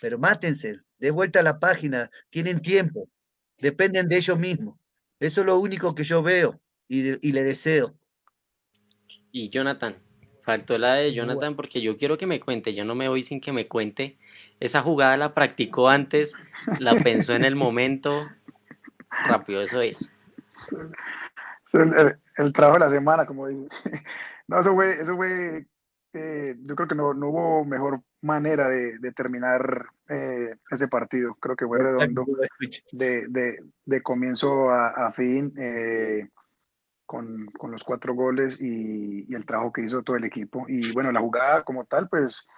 pero 0.00 0.18
mátense, 0.18 0.80
de 0.98 1.10
vuelta 1.10 1.40
a 1.40 1.42
la 1.42 1.60
página, 1.60 2.10
tienen 2.30 2.60
tiempo, 2.60 3.08
dependen 3.58 4.08
de 4.08 4.16
ellos 4.16 4.38
mismos. 4.38 4.78
Eso 5.20 5.42
es 5.42 5.46
lo 5.46 5.58
único 5.58 5.94
que 5.94 6.04
yo 6.04 6.22
veo 6.22 6.60
y, 6.88 7.32
le 7.32 7.42
deseo. 7.42 7.94
Y 9.30 9.50
Jonathan, 9.50 9.96
faltó 10.42 10.78
la 10.78 10.94
de 10.94 11.12
Jonathan 11.12 11.54
porque 11.54 11.82
yo 11.82 11.96
quiero 11.96 12.16
que 12.16 12.26
me 12.26 12.40
cuente, 12.40 12.74
yo 12.74 12.84
no 12.84 12.94
me 12.94 13.08
voy 13.08 13.22
sin 13.22 13.40
que 13.40 13.52
me 13.52 13.68
cuente. 13.68 14.16
Esa 14.58 14.80
jugada 14.80 15.16
la 15.18 15.34
practicó 15.34 15.88
antes, 15.88 16.32
la 16.78 16.96
pensó 16.96 17.34
en 17.34 17.44
el 17.44 17.54
momento, 17.54 18.28
rápido, 19.26 19.60
eso 19.60 19.82
es. 19.82 20.10
El, 21.72 22.52
trabajo 22.52 22.78
de 22.78 22.86
la 22.86 22.90
semana, 22.90 23.26
como 23.26 23.48
dice. 23.48 23.68
No, 24.48 24.58
eso 24.58 24.74
fue, 24.74 25.00
eso 25.00 25.14
fue 25.14 25.64
eh, 26.12 26.56
yo 26.62 26.74
creo 26.74 26.88
que 26.88 26.94
no, 26.96 27.14
no, 27.14 27.28
hubo 27.28 27.64
mejor 27.64 28.02
manera 28.22 28.68
de, 28.68 28.98
de 28.98 29.12
terminar 29.12 29.86
eh, 30.08 30.56
ese 30.70 30.88
partido. 30.88 31.36
Creo 31.36 31.54
que 31.54 31.66
fue 31.66 31.78
redondo 31.78 32.26
de, 32.92 33.26
de, 33.28 33.58
de 33.84 34.02
comienzo 34.02 34.70
a, 34.70 35.06
a 35.06 35.12
fin 35.12 35.54
eh, 35.56 36.28
con, 37.06 37.46
con, 37.46 37.70
los 37.70 37.84
cuatro 37.84 38.14
goles 38.14 38.60
y, 38.60 39.26
y, 39.28 39.34
el 39.34 39.46
trabajo 39.46 39.72
que 39.72 39.82
hizo 39.82 40.02
todo 40.02 40.16
el 40.16 40.24
equipo. 40.24 40.64
Y 40.68 40.92
bueno, 40.92 41.12
la 41.12 41.20
jugada 41.20 41.62
como 41.62 41.84
tal, 41.84 42.08
pues 42.08 42.48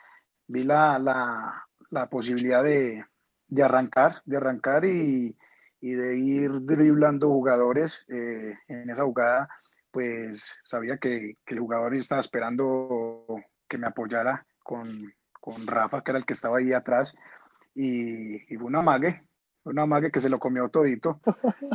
vi 0.47 0.65
la, 0.65 0.99
la, 0.99 1.67
la 1.91 2.09
posibilidad 2.09 2.63
de, 2.65 3.05
de, 3.49 3.63
arrancar, 3.63 4.23
de 4.25 4.37
arrancar 4.39 4.87
y, 4.87 5.37
y 5.83 5.93
de 5.93 6.17
ir 6.17 6.51
driblando 6.63 7.29
jugadores 7.29 8.07
en 8.09 8.89
esa 8.89 9.05
jugada 9.05 9.49
pues 9.93 10.59
sabía 10.65 10.97
que, 10.97 11.37
que, 11.45 11.55
el 11.55 11.61
jugador 11.61 11.95
estaba 11.95 12.21
esperando 12.21 13.27
que 13.69 13.79
me 13.79 13.87
apoyara 13.87 14.45
con, 14.63 15.15
con, 15.39 15.67
Rafa, 15.67 16.03
que 16.03 16.11
era 16.11 16.19
el 16.19 16.25
que 16.25 16.33
estaba 16.33 16.59
ahí 16.59 16.73
atrás, 16.73 17.17
y, 17.75 18.37
y 18.53 18.57
fue 18.57 18.67
una 18.67 18.83
mague, 18.83 19.23
una 19.65 19.87
mague 19.87 20.11
que 20.11 20.21
se 20.21 20.31
lo 20.31 20.39
comió 20.39 20.71
todito, 20.71 21.21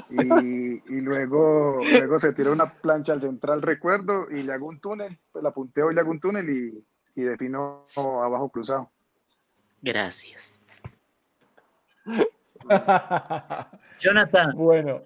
y, 0.09 0.97
y, 0.97 1.01
luego, 1.01 1.79
luego 1.79 2.19
se 2.19 2.33
tiró 2.33 2.51
una 2.51 2.73
plancha 2.73 3.13
al 3.13 3.21
central, 3.21 3.61
recuerdo, 3.61 4.29
y 4.31 4.41
le 4.41 4.53
hago 4.53 4.67
un 4.67 4.81
túnel, 4.81 5.19
pues 5.31 5.43
la 5.43 5.51
punteo 5.51 5.91
y 5.91 5.95
le 5.95 6.01
hago 6.01 6.11
un 6.11 6.19
túnel 6.19 6.49
y, 6.49 6.85
y 7.15 7.21
defino 7.21 7.85
abajo 7.95 8.49
cruzado. 8.49 8.91
Gracias. 9.81 10.59
Jonathan. 13.99 14.55
Bueno. 14.55 15.05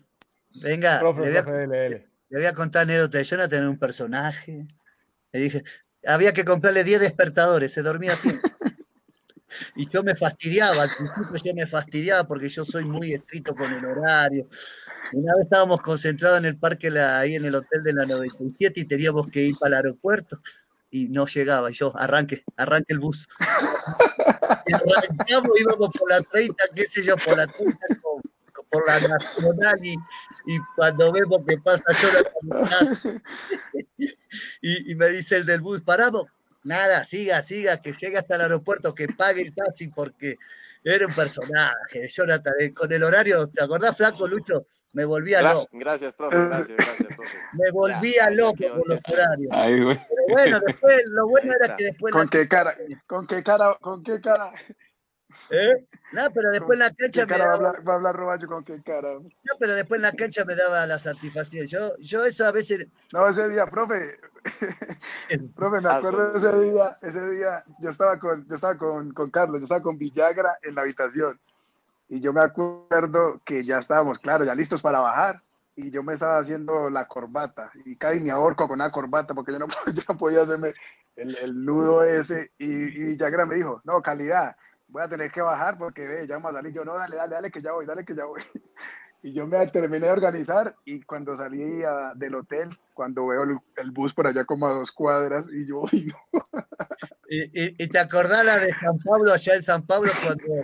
Venga, 0.61 1.01
le 1.01 2.37
voy 2.37 2.45
a 2.45 2.53
contar 2.53 2.83
anécdota 2.83 3.17
de 3.17 3.23
Jonathan, 3.23 3.67
un 3.67 3.77
personaje. 3.77 4.65
Le 5.31 5.39
dije, 5.39 5.63
había 6.05 6.33
que 6.33 6.45
comprarle 6.45 6.83
10 6.83 7.01
despertadores, 7.01 7.71
se 7.71 7.81
dormía 7.81 8.13
así. 8.13 8.29
Y 9.75 9.85
yo 9.89 10.01
me 10.01 10.15
fastidiaba, 10.15 10.83
al 10.83 10.89
principio 10.95 11.35
yo 11.43 11.53
me 11.53 11.67
fastidiaba 11.67 12.25
porque 12.25 12.47
yo 12.47 12.63
soy 12.63 12.85
muy 12.85 13.11
estricto 13.11 13.53
con 13.53 13.71
el 13.71 13.83
horario. 13.83 14.47
Una 15.11 15.35
vez 15.35 15.43
estábamos 15.43 15.81
concentrados 15.81 16.39
en 16.39 16.45
el 16.45 16.57
parque 16.57 16.87
ahí 16.97 17.35
en 17.35 17.43
el 17.43 17.55
hotel 17.55 17.83
de 17.83 17.93
la 17.93 18.05
97 18.05 18.79
y 18.79 18.85
teníamos 18.85 19.27
que 19.27 19.41
ir 19.41 19.55
para 19.59 19.79
el 19.79 19.85
aeropuerto 19.85 20.41
y 20.91 21.07
no 21.07 21.25
llegaba. 21.25 21.71
Y 21.71 21.73
yo, 21.73 21.93
arranque, 21.97 22.43
arranque 22.57 22.93
el 22.93 22.99
bus. 22.99 23.27
Y 24.67 24.73
arrancamos, 24.73 25.59
íbamos 25.59 25.89
por 25.97 26.09
la 26.09 26.21
30, 26.21 26.55
qué 26.75 26.85
sé 26.85 27.01
yo, 27.01 27.15
por 27.17 27.37
la 27.37 27.47
30, 27.47 27.77
por 28.69 28.87
la 28.87 28.99
nacional 29.07 29.79
y, 29.81 29.93
y 30.45 30.59
cuando 30.75 31.11
vemos 31.11 31.39
que 31.47 31.57
pasa 31.57 31.83
yo 32.01 32.09
y, 34.61 34.91
y 34.91 34.95
me 34.95 35.09
dice 35.09 35.37
el 35.37 35.45
del 35.45 35.61
bus, 35.61 35.81
paramos, 35.81 36.25
nada, 36.63 37.03
siga, 37.03 37.41
siga, 37.41 37.81
que 37.81 37.93
llegue 37.93 38.17
hasta 38.17 38.35
el 38.35 38.41
aeropuerto, 38.41 38.93
que 38.93 39.07
pague 39.07 39.41
el 39.41 39.53
taxi 39.53 39.89
porque 39.89 40.37
era 40.83 41.05
un 41.05 41.13
personaje, 41.13 42.07
Jonathan, 42.09 42.53
eh, 42.59 42.73
con 42.73 42.91
el 42.91 43.03
horario, 43.03 43.47
¿te 43.47 43.63
acordás, 43.63 43.95
Flaco 43.95 44.27
Lucho? 44.27 44.65
Me 44.93 45.05
volvía 45.05 45.41
loco. 45.41 45.67
Gracias, 45.71 46.13
profe, 46.15 46.37
gracias, 46.37 46.77
gracias, 46.77 47.07
profe. 47.15 47.37
Me 47.53 47.71
volvía 47.71 48.29
loco 48.31 48.57
con 48.57 48.83
los 48.87 49.01
horarios. 49.09 49.49
Pero 49.51 50.23
bueno, 50.29 50.59
después, 50.65 51.03
lo 51.07 51.27
bueno 51.27 51.53
era 51.59 51.75
que 51.75 51.83
después... 51.85 52.13
¿Con 52.13 52.27
qué 52.27 52.47
cara? 52.47 52.75
¿Con 53.07 53.27
qué 53.27 53.43
cara? 53.43 53.77
¿Con 53.79 54.03
qué 54.03 54.19
cara? 54.19 54.51
¿Eh? 55.49 55.87
No, 56.11 56.29
pero 56.33 56.51
después 56.51 56.73
en 56.73 56.79
la 56.79 56.93
cancha 56.93 57.25
me 57.25 57.37
daba... 57.37 57.57
va, 57.57 57.93
a 57.93 57.95
hablar, 57.95 58.15
Roballo 58.15 58.47
con 58.47 58.65
qué 58.65 58.81
cara. 58.81 59.13
No, 59.13 59.53
pero 59.59 59.75
después 59.75 59.99
en 59.99 60.03
la 60.03 60.11
cancha 60.11 60.43
me 60.45 60.55
daba 60.55 60.85
la 60.85 60.99
satisfacción. 60.99 61.67
Yo, 61.67 61.95
yo 61.99 62.25
eso 62.25 62.45
a 62.45 62.51
veces. 62.51 62.87
No, 63.13 63.27
ese 63.27 63.47
día, 63.49 63.65
profe. 63.65 64.19
profe, 65.55 65.81
me 65.81 65.89
acuerdo 65.89 66.33
de 66.33 66.39
ese 66.39 66.71
día, 66.71 66.97
ese 67.01 67.31
día, 67.31 67.63
yo 67.79 67.89
estaba 67.89 68.19
con, 68.19 68.47
yo 68.47 68.55
estaba 68.55 68.77
con, 68.77 69.13
con 69.13 69.29
Carlos, 69.29 69.59
yo 69.59 69.65
estaba 69.65 69.81
con 69.81 69.97
Villagra 69.97 70.57
en 70.63 70.75
la 70.75 70.81
habitación. 70.81 71.39
Y 72.09 72.19
yo 72.19 72.33
me 72.33 72.41
acuerdo 72.41 73.41
que 73.45 73.63
ya 73.63 73.77
estábamos, 73.77 74.19
claro, 74.19 74.43
ya 74.43 74.55
listos 74.55 74.81
para 74.81 74.99
bajar. 74.99 75.41
y 75.75 75.89
yo 75.91 76.03
me 76.03 76.13
estaba 76.13 76.39
haciendo 76.39 76.89
la 76.89 77.07
corbata 77.07 77.71
y 77.85 77.95
casi 77.95 78.19
me 78.19 78.31
ahorco 78.31 78.67
con 78.67 78.81
una 78.81 78.91
corbata 78.91 79.33
porque 79.33 79.53
yo 79.53 79.59
no, 79.59 79.67
yo 79.93 80.03
no 80.07 80.17
podía 80.17 80.41
hacerme 80.41 80.73
el, 81.15 81.35
el 81.37 81.65
nudo 81.65 82.03
ese 82.03 82.51
y, 82.57 82.65
y 82.65 83.03
Villagra 83.03 83.45
me 83.45 83.55
dijo, 83.55 83.81
no, 83.85 84.01
calidad, 84.01 84.55
voy 84.91 85.03
a 85.03 85.07
tener 85.07 85.31
que 85.31 85.41
bajar 85.41 85.77
porque 85.77 86.05
ve, 86.05 86.27
ya 86.27 86.35
vamos 86.35 86.51
a 86.51 86.55
salir. 86.55 86.73
Yo, 86.73 86.85
no, 86.85 86.95
dale, 86.95 87.15
dale, 87.15 87.35
dale, 87.35 87.51
que 87.51 87.61
ya 87.61 87.71
voy, 87.71 87.85
dale, 87.85 88.05
que 88.05 88.15
ya 88.15 88.25
voy. 88.25 88.41
Y 89.23 89.33
yo 89.33 89.45
me 89.45 89.65
terminé 89.67 90.07
de 90.07 90.11
organizar 90.11 90.75
y 90.83 91.01
cuando 91.01 91.37
salí 91.37 91.83
del 92.15 92.35
hotel, 92.35 92.69
cuando 92.93 93.27
veo 93.27 93.43
el, 93.43 93.91
bus 93.91 94.13
por 94.13 94.25
allá 94.25 94.45
como 94.45 94.67
a 94.67 94.73
dos 94.73 94.91
cuadras 94.91 95.45
y 95.51 95.67
yo, 95.67 95.83
y, 95.91 96.07
no. 96.07 96.17
y, 97.29 97.87
te 97.87 97.99
acordás 97.99 98.45
la 98.45 98.57
de 98.57 98.73
San 98.73 98.97
Pablo, 98.99 99.31
allá 99.31 99.55
en 99.55 99.63
San 99.63 99.85
Pablo, 99.85 100.11
cuando 100.25 100.63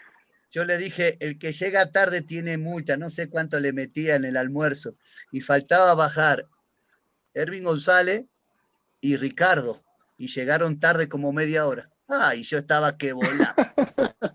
yo 0.49 0.65
le 0.65 0.77
dije, 0.77 1.17
el 1.19 1.37
que 1.37 1.51
llega 1.51 1.91
tarde 1.91 2.21
tiene 2.21 2.57
multa, 2.57 2.97
no 2.97 3.09
sé 3.09 3.29
cuánto 3.29 3.59
le 3.59 3.73
metía 3.73 4.15
en 4.15 4.25
el 4.25 4.37
almuerzo, 4.37 4.95
y 5.31 5.41
faltaba 5.41 5.93
bajar 5.93 6.47
Ervin 7.33 7.65
González 7.65 8.25
y 9.01 9.17
Ricardo, 9.17 9.83
y 10.17 10.27
llegaron 10.27 10.79
tarde 10.79 11.07
como 11.07 11.31
media 11.31 11.67
hora. 11.67 11.91
Ay, 12.07 12.43
yo 12.43 12.57
estaba 12.57 12.97
que 12.97 13.11
volaba. 13.11 13.55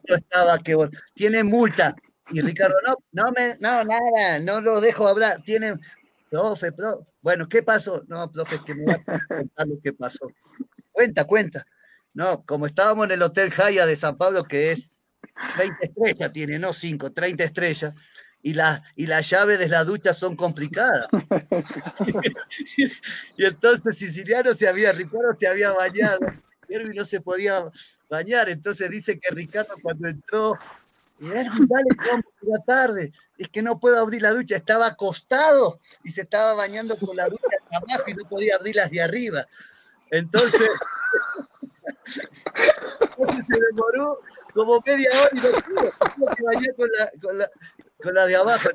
Yo 0.05 0.17
estaba 0.17 0.59
que 0.59 0.75
volaba. 0.75 0.93
Tiene 1.15 1.43
multa. 1.43 1.97
Y 2.33 2.41
Ricardo, 2.41 2.75
no, 2.87 2.95
no 3.13 3.33
me, 3.33 3.57
no, 3.61 3.85
nada, 3.85 4.41
no 4.41 4.61
lo 4.61 4.81
dejo 4.81 5.07
hablar. 5.07 5.43
Tiene, 5.43 5.79
profe, 6.31 6.73
profe. 6.73 7.05
Bueno, 7.21 7.49
¿qué 7.49 7.63
pasó? 7.63 8.03
No, 8.09 8.31
profe, 8.31 8.61
que 8.65 8.75
me 8.75 8.85
va 8.85 9.03
a 9.07 9.27
contar 9.29 9.69
lo 9.69 9.81
que 9.81 9.93
pasó. 9.93 10.31
Cuenta, 10.91 11.27
cuenta. 11.27 11.67
No, 12.15 12.45
como 12.45 12.67
estábamos 12.67 13.07
en 13.07 13.13
el 13.13 13.23
Hotel 13.23 13.51
Jaya 13.51 13.87
de 13.87 13.97
San 13.97 14.19
Pablo, 14.19 14.45
que 14.45 14.73
es 14.73 14.93
20 15.57 15.87
estrellas, 15.87 16.33
tiene, 16.33 16.59
no 16.59 16.73
5, 16.73 17.13
30 17.13 17.45
estrellas, 17.45 17.95
y, 18.43 18.55
la, 18.55 18.83
y 18.97 19.07
las 19.07 19.31
llaves 19.31 19.59
de 19.59 19.69
la 19.69 19.85
ducha 19.85 20.13
son 20.13 20.37
complicadas. 20.37 21.07
y 23.37 23.45
entonces 23.45 23.97
Siciliano 23.97 24.53
se 24.53 24.69
había, 24.69 24.93
Ricardo 24.93 25.35
se 25.39 25.47
había 25.47 25.71
bañado 25.73 26.19
y 26.69 26.97
no 26.97 27.05
se 27.05 27.21
podía 27.21 27.65
bañar. 28.11 28.49
Entonces 28.49 28.91
dice 28.91 29.19
que 29.19 29.35
Ricardo 29.35 29.75
cuando 29.83 30.09
entró, 30.09 30.59
Erwin, 31.31 31.69
dale, 31.69 31.89
vamos 32.11 32.25
la 32.43 32.59
tarde. 32.65 33.13
Es 33.39 33.49
que 33.49 33.63
no 33.63 33.79
puedo 33.79 33.99
abrir 33.99 34.23
la 34.23 34.33
ducha. 34.33 34.57
Estaba 34.57 34.87
acostado 34.87 35.79
y 36.05 36.11
se 36.11 36.23
estaba 36.23 36.55
bañando 36.55 36.97
con 36.99 37.17
la 37.17 37.29
ducha 37.29 37.47
de 37.49 37.77
abajo 37.77 38.05
y 38.09 38.15
no 38.15 38.29
podía 38.29 38.57
abrir 38.57 38.77
las 38.77 38.91
de 38.91 39.03
arriba. 39.03 39.47
Entonces, 40.11 40.69
se 43.17 43.61
demoró 43.71 44.21
como 44.55 44.83
media 44.85 45.11
hora 45.21 45.31
y 45.33 45.37
no 45.37 45.51
pudo. 45.63 45.93
Con 46.77 46.89
la, 46.91 47.11
con 47.21 47.39
la, 47.39 47.51
con 48.03 48.15
la 48.15 48.27
de 48.27 48.37
abajo. 48.37 48.69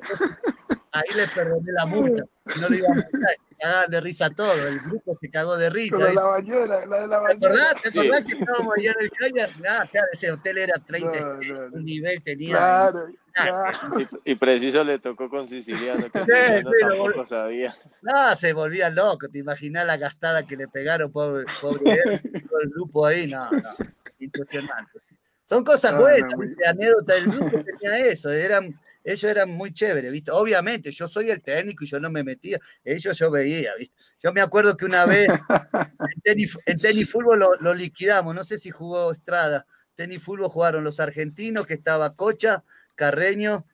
Ahí 0.98 1.16
le 1.16 1.28
perdoné 1.28 1.72
la 1.72 1.86
multa. 1.86 2.24
No 2.44 2.68
le 2.68 2.78
iba 2.78 2.88
a 2.88 2.94
multar, 2.94 3.30
se 3.48 3.56
cagaban 3.58 3.90
de 3.90 4.00
risa 4.00 4.30
todo. 4.30 4.52
El 4.54 4.80
grupo 4.80 5.18
se 5.20 5.30
cagó 5.30 5.56
de 5.56 5.70
risa. 5.70 5.96
Con 5.96 6.14
la 6.14 6.22
bañera, 6.22 6.86
la 6.86 7.00
de 7.00 7.06
la 7.08 7.26
¿Te 7.26 7.46
acordás? 7.46 7.74
¿Te 7.82 7.88
acordás 7.88 8.18
sí. 8.20 8.26
que 8.26 8.38
estábamos 8.38 8.74
allá 8.78 8.94
en 8.98 9.38
el? 9.38 9.66
Ah, 9.68 9.88
claro, 9.90 10.06
ese 10.12 10.32
hotel 10.32 10.58
era 10.58 10.74
30, 10.86 11.20
no, 11.20 11.34
no, 11.34 11.76
un 11.76 11.84
nivel 11.84 12.22
tenía. 12.22 12.56
Claro, 12.56 13.06
claro. 13.32 14.00
Y, 14.24 14.32
y, 14.32 14.34
preciso 14.34 14.84
le 14.84 14.98
tocó 14.98 15.28
con 15.28 15.48
Siciliano, 15.48 16.10
que 16.10 16.20
sí, 16.20 16.62
sí, 16.62 16.86
lo... 17.14 17.26
sabía. 17.26 17.76
No, 18.02 18.34
se 18.36 18.52
volvía 18.52 18.90
loco. 18.90 19.28
¿Te 19.28 19.38
imaginas 19.38 19.86
la 19.86 19.96
gastada 19.96 20.46
que 20.46 20.56
le 20.56 20.68
pegaron, 20.68 21.12
pobre, 21.12 21.44
pobre 21.60 22.20
todo 22.48 22.60
el 22.60 22.70
grupo 22.70 23.06
ahí? 23.06 23.26
No, 23.26 23.50
no, 23.50 23.76
impresionante. 24.18 25.00
Son 25.48 25.64
cosas 25.64 25.96
buenas, 25.96 26.30
no, 26.34 26.40
¿viste? 26.40 26.66
anécdota 26.66 27.14
del 27.14 27.24
grupo 27.24 27.64
tenía 27.64 27.96
eso, 28.04 28.30
eran 28.30 28.78
ellos 29.04 29.24
eran 29.24 29.50
muy 29.50 29.72
chéveres, 29.72 30.12
¿viste? 30.12 30.30
Obviamente, 30.30 30.90
yo 30.90 31.08
soy 31.08 31.30
el 31.30 31.40
técnico 31.42 31.84
y 31.84 31.88
yo 31.88 32.00
no 32.00 32.10
me 32.10 32.22
metía, 32.24 32.58
ellos 32.84 33.16
yo 33.18 33.30
veía, 33.30 33.74
¿viste? 33.78 33.94
Yo 34.22 34.32
me 34.32 34.40
acuerdo 34.40 34.76
que 34.76 34.84
una 34.84 35.06
vez 35.06 35.28
en 36.14 36.20
tenis, 36.22 36.58
en 36.66 36.78
tenis 36.78 37.10
fútbol 37.10 37.38
lo, 37.38 37.54
lo, 37.60 37.74
liquidamos, 37.74 38.34
no 38.34 38.44
sé 38.44 38.58
si 38.58 38.70
jugó 38.70 39.12
Estrada, 39.12 39.66
tenis 39.94 40.22
fútbol 40.22 40.48
jugaron 40.48 40.84
los 40.84 41.00
argentinos, 41.00 41.66
que 41.66 41.74
estaba 41.74 42.14
Cocha, 42.14 42.64
Carreño, 42.94 43.66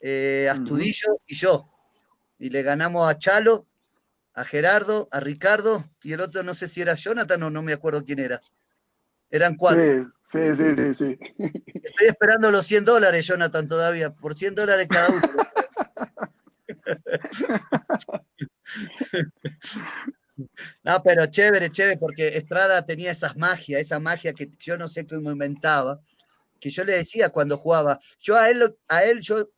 eh, 0.00 0.48
Astudillo 0.50 1.12
uh 1.12 1.16
-huh. 1.16 1.22
y 1.26 1.34
yo, 1.34 1.68
y 2.38 2.50
le 2.50 2.62
ganamos 2.62 3.10
a 3.10 3.18
Chalo, 3.18 3.66
a 4.34 4.44
Gerardo, 4.44 5.08
a 5.10 5.20
Ricardo, 5.20 5.84
y 6.02 6.12
el 6.12 6.20
otro 6.20 6.42
no 6.42 6.54
sé 6.54 6.68
si 6.68 6.80
era 6.80 6.94
Jonathan 6.94 7.42
o 7.42 7.50
no 7.50 7.62
me 7.62 7.72
acuerdo 7.72 8.04
quién 8.04 8.20
era. 8.20 8.40
Eran 9.30 9.56
cuatro. 9.56 10.12
Sí, 10.26 10.54
sí, 10.54 10.76
sí, 10.76 10.94
sí. 10.94 11.18
Estoy 11.38 12.06
esperando 12.06 12.50
los 12.50 12.66
100 12.66 12.84
dólares, 12.84 13.26
Jonathan, 13.26 13.68
todavía. 13.68 14.14
Por 14.14 14.34
100 14.34 14.54
dólares 14.54 14.88
cada 14.88 15.08
uno. 15.08 15.28
No, 20.84 21.02
pero 21.02 21.26
chévere, 21.26 21.70
chévere, 21.70 21.98
porque 21.98 22.36
Estrada 22.36 22.86
tenía 22.86 23.10
esas 23.10 23.36
magias, 23.36 23.80
esa 23.80 23.98
magia 23.98 24.32
que 24.32 24.48
yo 24.60 24.78
no 24.78 24.88
sé 24.88 25.04
cómo 25.04 25.32
inventaba, 25.32 26.00
que 26.60 26.70
yo 26.70 26.84
le 26.84 26.92
decía 26.92 27.30
cuando 27.30 27.56
jugaba. 27.56 27.98
Yo 28.20 28.36
a 28.36 28.48
él, 28.48 28.76
a 28.86 29.02
él, 29.02 29.20
yo, 29.20 29.50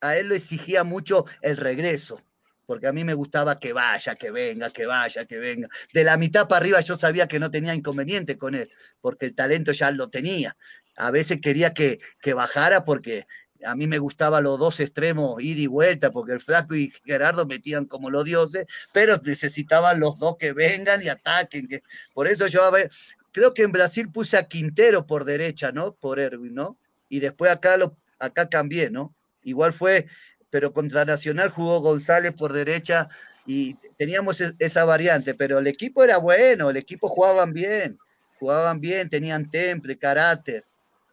a 0.00 0.16
él 0.16 0.28
lo 0.28 0.34
exigía 0.34 0.82
mucho 0.82 1.26
el 1.42 1.56
regreso 1.56 2.20
porque 2.68 2.86
a 2.86 2.92
mí 2.92 3.02
me 3.02 3.14
gustaba 3.14 3.58
que 3.58 3.72
vaya, 3.72 4.14
que 4.14 4.30
venga, 4.30 4.68
que 4.68 4.84
vaya, 4.84 5.24
que 5.24 5.38
venga. 5.38 5.68
De 5.94 6.04
la 6.04 6.18
mitad 6.18 6.46
para 6.46 6.60
arriba 6.60 6.80
yo 6.82 6.98
sabía 6.98 7.26
que 7.26 7.38
no 7.38 7.50
tenía 7.50 7.74
inconveniente 7.74 8.36
con 8.36 8.54
él, 8.54 8.70
porque 9.00 9.24
el 9.24 9.34
talento 9.34 9.72
ya 9.72 9.90
lo 9.90 10.10
tenía. 10.10 10.54
A 10.98 11.10
veces 11.10 11.38
quería 11.40 11.72
que, 11.72 11.98
que 12.20 12.34
bajara 12.34 12.84
porque 12.84 13.26
a 13.64 13.74
mí 13.74 13.86
me 13.86 13.98
gustaba 13.98 14.42
los 14.42 14.58
dos 14.58 14.80
extremos, 14.80 15.42
ida 15.42 15.62
y 15.62 15.66
vuelta, 15.66 16.10
porque 16.10 16.34
el 16.34 16.40
Flaco 16.40 16.74
y 16.74 16.92
Gerardo 17.06 17.46
metían 17.46 17.86
como 17.86 18.10
los 18.10 18.26
dioses, 18.26 18.66
pero 18.92 19.18
necesitaban 19.24 19.98
los 19.98 20.18
dos 20.18 20.36
que 20.36 20.52
vengan 20.52 21.02
y 21.02 21.08
ataquen. 21.08 21.68
Que... 21.68 21.82
Por 22.12 22.28
eso 22.28 22.48
yo, 22.48 22.64
a 22.64 22.70
ver, 22.70 22.90
creo 23.32 23.54
que 23.54 23.62
en 23.62 23.72
Brasil 23.72 24.10
puse 24.12 24.36
a 24.36 24.46
Quintero 24.46 25.06
por 25.06 25.24
derecha, 25.24 25.72
¿no? 25.72 25.94
Por 25.94 26.20
Erwin, 26.20 26.52
¿no? 26.52 26.76
Y 27.08 27.20
después 27.20 27.50
acá, 27.50 27.78
lo, 27.78 27.96
acá 28.18 28.50
cambié, 28.50 28.90
¿no? 28.90 29.14
Igual 29.42 29.72
fue 29.72 30.06
pero 30.50 30.72
contra 30.72 31.04
Nacional 31.04 31.50
jugó 31.50 31.80
González 31.80 32.32
por 32.32 32.52
derecha 32.52 33.08
y 33.46 33.74
teníamos 33.96 34.40
esa 34.58 34.84
variante, 34.84 35.34
pero 35.34 35.58
el 35.58 35.66
equipo 35.66 36.04
era 36.04 36.18
bueno, 36.18 36.70
el 36.70 36.76
equipo 36.76 37.08
jugaban 37.08 37.52
bien, 37.52 37.98
jugaban 38.38 38.80
bien, 38.80 39.08
tenían 39.08 39.50
temple, 39.50 39.98
carácter, 39.98 40.64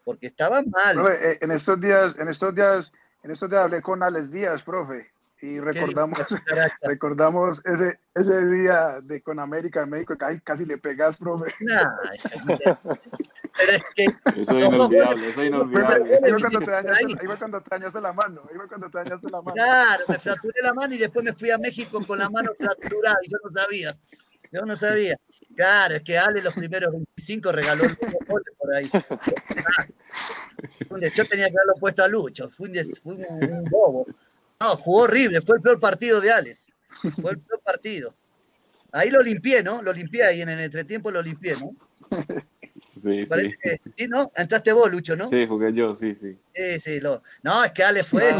porque 0.03 0.28
estaban 0.28 0.70
mal. 0.70 1.12
Eh, 1.12 1.38
en 1.41 1.52
estos 1.52 1.80
días, 1.80 2.16
en 2.20 2.28
estos 2.28 2.53
días, 2.53 2.91
en 3.24 3.32
estos 3.32 3.49
días 3.49 3.64
hablé 3.64 3.82
con 3.82 4.03
Alex 4.03 4.32
Díaz, 4.32 4.64
profe, 4.64 5.10
y 5.45 5.59
recordamos, 5.59 6.17
recordamos 6.81 7.61
ese, 7.65 7.99
ese 8.15 8.47
día 8.47 8.99
de 9.03 9.22
con 9.22 9.39
América 9.39 9.81
de 9.81 9.85
México, 9.85 10.17
casi, 10.17 10.39
casi 10.41 10.65
le 10.65 10.80
pegas, 10.80 11.17
profe. 11.17 11.53
Nah, 11.59 11.91
es 13.69 13.84
que 13.95 14.05
eso 14.41 14.57
es 14.57 14.65
inolvidable, 14.65 15.30
eso 15.30 15.41
es 15.41 15.47
inolvidable. 15.47 16.19
Ahí 16.23 16.31
cuando, 16.39 16.59
te 16.59 16.72
dañaste, 16.72 17.05
ahí 17.05 17.38
cuando 17.38 17.61
te 17.61 17.69
dañaste 17.69 18.01
la 18.01 18.13
mano, 18.13 18.41
ahí 18.49 18.67
cuando 18.67 18.89
te 18.89 18.97
dañaste 18.97 19.30
la 19.30 19.41
mano. 19.43 19.53
Claro, 19.53 20.05
me 20.07 20.17
fracturé 20.17 20.61
la 20.63 20.73
mano 20.73 20.95
y 20.95 20.97
después 20.97 21.23
me 21.23 21.34
fui 21.34 21.51
a 21.51 21.59
México 21.59 22.03
con 22.07 22.17
la 22.17 22.30
mano 22.30 22.51
fracturada 22.57 23.17
y 23.22 23.30
yo 23.30 23.38
no 23.43 23.51
sabía. 23.61 23.95
Yo 24.51 24.61
no 24.61 24.76
sabía. 24.76 25.19
Claro, 25.55 25.95
es 25.95 26.01
que 26.01 26.17
Ale 26.17 26.41
los 26.41 26.55
primeros 26.55 26.91
25 26.91 27.51
regaló 27.51 27.84
el 27.84 27.95
goles 28.27 28.53
por 28.57 28.73
ahí. 28.73 28.89
Yo 31.13 31.26
tenía 31.26 31.49
que 31.49 31.55
haberlo 31.55 31.76
puesto 31.80 32.03
a 32.03 32.07
Lucho, 32.07 32.47
fui 32.47 32.69
un, 32.69 32.85
fui 33.01 33.13
un 33.15 33.65
bobo. 33.65 34.07
No, 34.65 34.75
jugó 34.77 35.03
horrible, 35.03 35.41
fue 35.41 35.57
el 35.57 35.61
peor 35.61 35.79
partido 35.79 36.19
de 36.19 36.31
Alex. 36.31 36.67
Fue 37.21 37.31
el 37.31 37.39
peor 37.39 37.61
partido. 37.61 38.15
Ahí 38.91 39.11
lo 39.11 39.21
limpié, 39.21 39.61
¿no? 39.61 39.81
Lo 39.83 39.93
limpié 39.93 40.23
ahí 40.23 40.41
en 40.41 40.49
el 40.49 40.59
entretiempo, 40.59 41.11
lo 41.11 41.21
limpié, 41.21 41.55
¿no? 41.55 41.75
Sí, 42.97 43.25
Parece 43.27 43.49
sí. 43.49 43.55
Que, 43.61 43.81
sí, 43.97 44.07
¿no? 44.07 44.31
Entraste 44.35 44.71
vos, 44.71 44.89
Lucho, 44.89 45.15
¿no? 45.15 45.27
Sí, 45.27 45.45
jugué 45.45 45.73
yo, 45.73 45.93
sí, 45.93 46.15
sí. 46.15 46.37
Sí, 46.55 46.79
sí. 46.79 46.99
Lo... 46.99 47.21
No, 47.43 47.63
es 47.63 47.73
que 47.73 47.83
Ale 47.83 48.03
fue. 48.03 48.33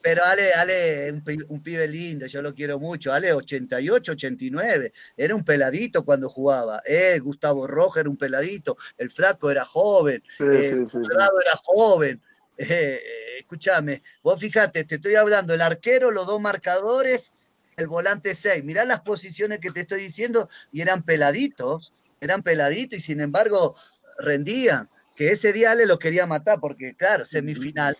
Pero 0.00 0.24
Ale, 0.24 0.52
Ale, 0.54 1.12
un, 1.12 1.44
un, 1.48 1.62
pibe 1.62 1.86
lindo, 1.86 2.26
yo 2.26 2.40
lo 2.40 2.54
quiero 2.54 2.78
mucho. 2.78 3.12
Ale, 3.12 3.32
88, 3.32 4.12
89. 4.12 4.92
Era 5.16 5.34
un 5.34 5.44
peladito 5.44 6.04
cuando 6.04 6.28
jugaba. 6.28 6.80
Eh, 6.86 7.18
Gustavo 7.18 7.66
Roja 7.66 8.00
era 8.00 8.08
un 8.08 8.16
peladito. 8.16 8.76
El 8.96 9.10
flaco 9.10 9.50
era 9.50 9.64
joven. 9.64 10.22
Sí, 10.38 10.44
eh, 10.50 10.86
sí, 10.90 10.98
sí, 11.02 11.10
era 11.12 11.56
joven. 11.62 12.22
Eh, 12.68 13.00
escúchame, 13.40 14.02
vos 14.22 14.38
fíjate, 14.38 14.84
te 14.84 14.94
estoy 14.94 15.16
hablando, 15.16 15.52
el 15.52 15.60
arquero, 15.60 16.10
los 16.12 16.26
dos 16.26 16.40
marcadores, 16.40 17.34
el 17.76 17.88
volante 17.88 18.34
6. 18.34 18.62
Mirá 18.62 18.84
las 18.84 19.00
posiciones 19.00 19.58
que 19.58 19.70
te 19.70 19.80
estoy 19.80 20.00
diciendo 20.00 20.48
y 20.70 20.80
eran 20.80 21.02
peladitos, 21.02 21.92
eran 22.20 22.42
peladitos 22.42 22.98
y 22.98 23.02
sin 23.02 23.20
embargo 23.20 23.74
rendían. 24.18 24.88
Que 25.14 25.30
ese 25.32 25.52
día 25.52 25.74
le 25.74 25.84
lo 25.84 25.98
quería 25.98 26.26
matar 26.26 26.58
porque, 26.58 26.94
claro, 26.94 27.24
semifinal. 27.24 27.96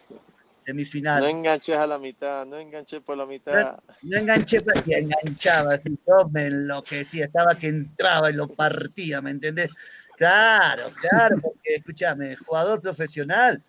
Semifinal. 0.60 1.22
No 1.22 1.28
enganches 1.28 1.76
a 1.76 1.86
la 1.86 1.98
mitad, 1.98 2.46
no 2.46 2.58
enganché 2.58 3.00
por 3.00 3.18
la 3.18 3.26
mitad. 3.26 3.52
No, 3.52 3.82
no 4.02 4.18
enganché, 4.18 4.62
y 4.86 4.94
enganchaba. 4.94 5.78
Yo 5.84 6.28
me 6.30 6.46
enloquecía, 6.46 7.26
estaba 7.26 7.54
que 7.56 7.66
entraba 7.66 8.30
y 8.30 8.34
lo 8.34 8.48
partía, 8.48 9.20
¿me 9.20 9.30
entendés? 9.30 9.70
Claro, 10.16 10.90
claro, 11.00 11.36
porque 11.42 11.74
escúchame, 11.74 12.36
jugador 12.36 12.80
profesional, 12.80 13.62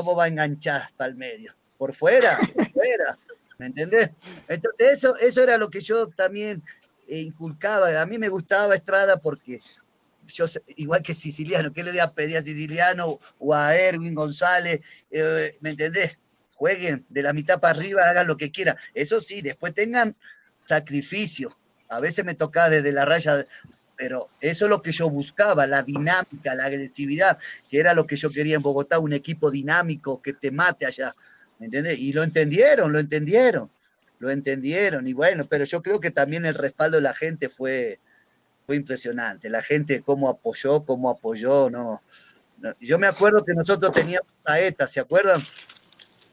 ¿cómo 0.00 0.16
va 0.16 0.24
a 0.24 0.28
enganchar 0.28 0.88
para 0.96 1.10
el 1.10 1.16
medio? 1.16 1.52
¿Por 1.76 1.92
fuera? 1.92 2.38
¿Por 2.54 2.72
fuera? 2.72 3.18
¿Me 3.58 3.66
entendés? 3.66 4.08
Entonces 4.48 4.92
eso, 4.92 5.14
eso 5.18 5.42
era 5.42 5.58
lo 5.58 5.68
que 5.68 5.82
yo 5.82 6.08
también 6.08 6.62
inculcaba. 7.06 8.00
A 8.00 8.06
mí 8.06 8.16
me 8.16 8.30
gustaba 8.30 8.74
Estrada 8.74 9.18
porque 9.18 9.60
yo, 10.26 10.46
igual 10.68 11.02
que 11.02 11.12
Siciliano, 11.12 11.70
¿qué 11.70 11.84
le 11.84 11.90
voy 11.90 12.00
a 12.00 12.12
pedir 12.12 12.38
a 12.38 12.42
Siciliano 12.42 13.20
o 13.38 13.54
a 13.54 13.76
Erwin 13.76 14.14
González? 14.14 14.80
Eh, 15.10 15.58
¿Me 15.60 15.70
entendés? 15.70 16.18
Jueguen 16.54 17.04
de 17.10 17.22
la 17.22 17.34
mitad 17.34 17.60
para 17.60 17.78
arriba, 17.78 18.08
hagan 18.08 18.26
lo 18.26 18.38
que 18.38 18.50
quieran. 18.50 18.78
Eso 18.94 19.20
sí, 19.20 19.42
después 19.42 19.74
tengan 19.74 20.16
sacrificio. 20.64 21.54
A 21.90 22.00
veces 22.00 22.24
me 22.24 22.34
tocaba 22.34 22.70
desde 22.70 22.90
la 22.92 23.04
raya, 23.04 23.46
pero 24.00 24.30
eso 24.40 24.64
es 24.64 24.70
lo 24.70 24.80
que 24.80 24.92
yo 24.92 25.10
buscaba, 25.10 25.66
la 25.66 25.82
dinámica, 25.82 26.54
la 26.54 26.64
agresividad, 26.64 27.38
que 27.68 27.78
era 27.78 27.92
lo 27.92 28.06
que 28.06 28.16
yo 28.16 28.30
quería 28.30 28.56
en 28.56 28.62
Bogotá, 28.62 28.98
un 28.98 29.12
equipo 29.12 29.50
dinámico 29.50 30.22
que 30.22 30.32
te 30.32 30.50
mate 30.50 30.86
allá. 30.86 31.14
¿Me 31.58 31.66
entendés? 31.66 31.98
Y 31.98 32.14
lo 32.14 32.22
entendieron, 32.22 32.94
lo 32.94 32.98
entendieron, 32.98 33.70
lo 34.18 34.30
entendieron. 34.30 35.06
Y 35.06 35.12
bueno, 35.12 35.44
pero 35.44 35.64
yo 35.64 35.82
creo 35.82 36.00
que 36.00 36.10
también 36.10 36.46
el 36.46 36.54
respaldo 36.54 36.96
de 36.96 37.02
la 37.02 37.12
gente 37.12 37.50
fue, 37.50 38.00
fue 38.64 38.76
impresionante. 38.76 39.50
La 39.50 39.60
gente 39.60 40.00
cómo 40.00 40.30
apoyó, 40.30 40.82
cómo 40.86 41.10
apoyó, 41.10 41.68
no. 41.68 42.02
Yo 42.80 42.98
me 42.98 43.06
acuerdo 43.06 43.44
que 43.44 43.52
nosotros 43.52 43.92
teníamos 43.92 44.30
Saeta, 44.42 44.86
¿se 44.86 45.00
acuerdan? 45.00 45.42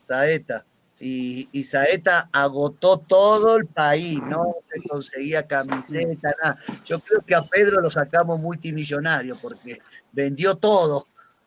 Saeta. 0.08 0.66
Y, 1.00 1.48
y, 1.52 1.64
Saeta 1.64 2.28
agotó 2.32 2.98
todo 2.98 3.58
el 3.58 3.68
país, 3.68 4.20
no 4.24 4.56
se 4.72 4.82
conseguía 4.88 5.46
camiseta, 5.46 6.34
nada. 6.42 6.60
Yo 6.84 7.00
creo 7.00 7.22
que 7.22 7.36
a 7.36 7.44
Pedro 7.44 7.82
lo 7.82 7.90
sacamos 7.92 8.40
multimillonario 8.40 9.36
porque 9.40 9.80
vendió 10.12 10.56
todo. 10.56 11.06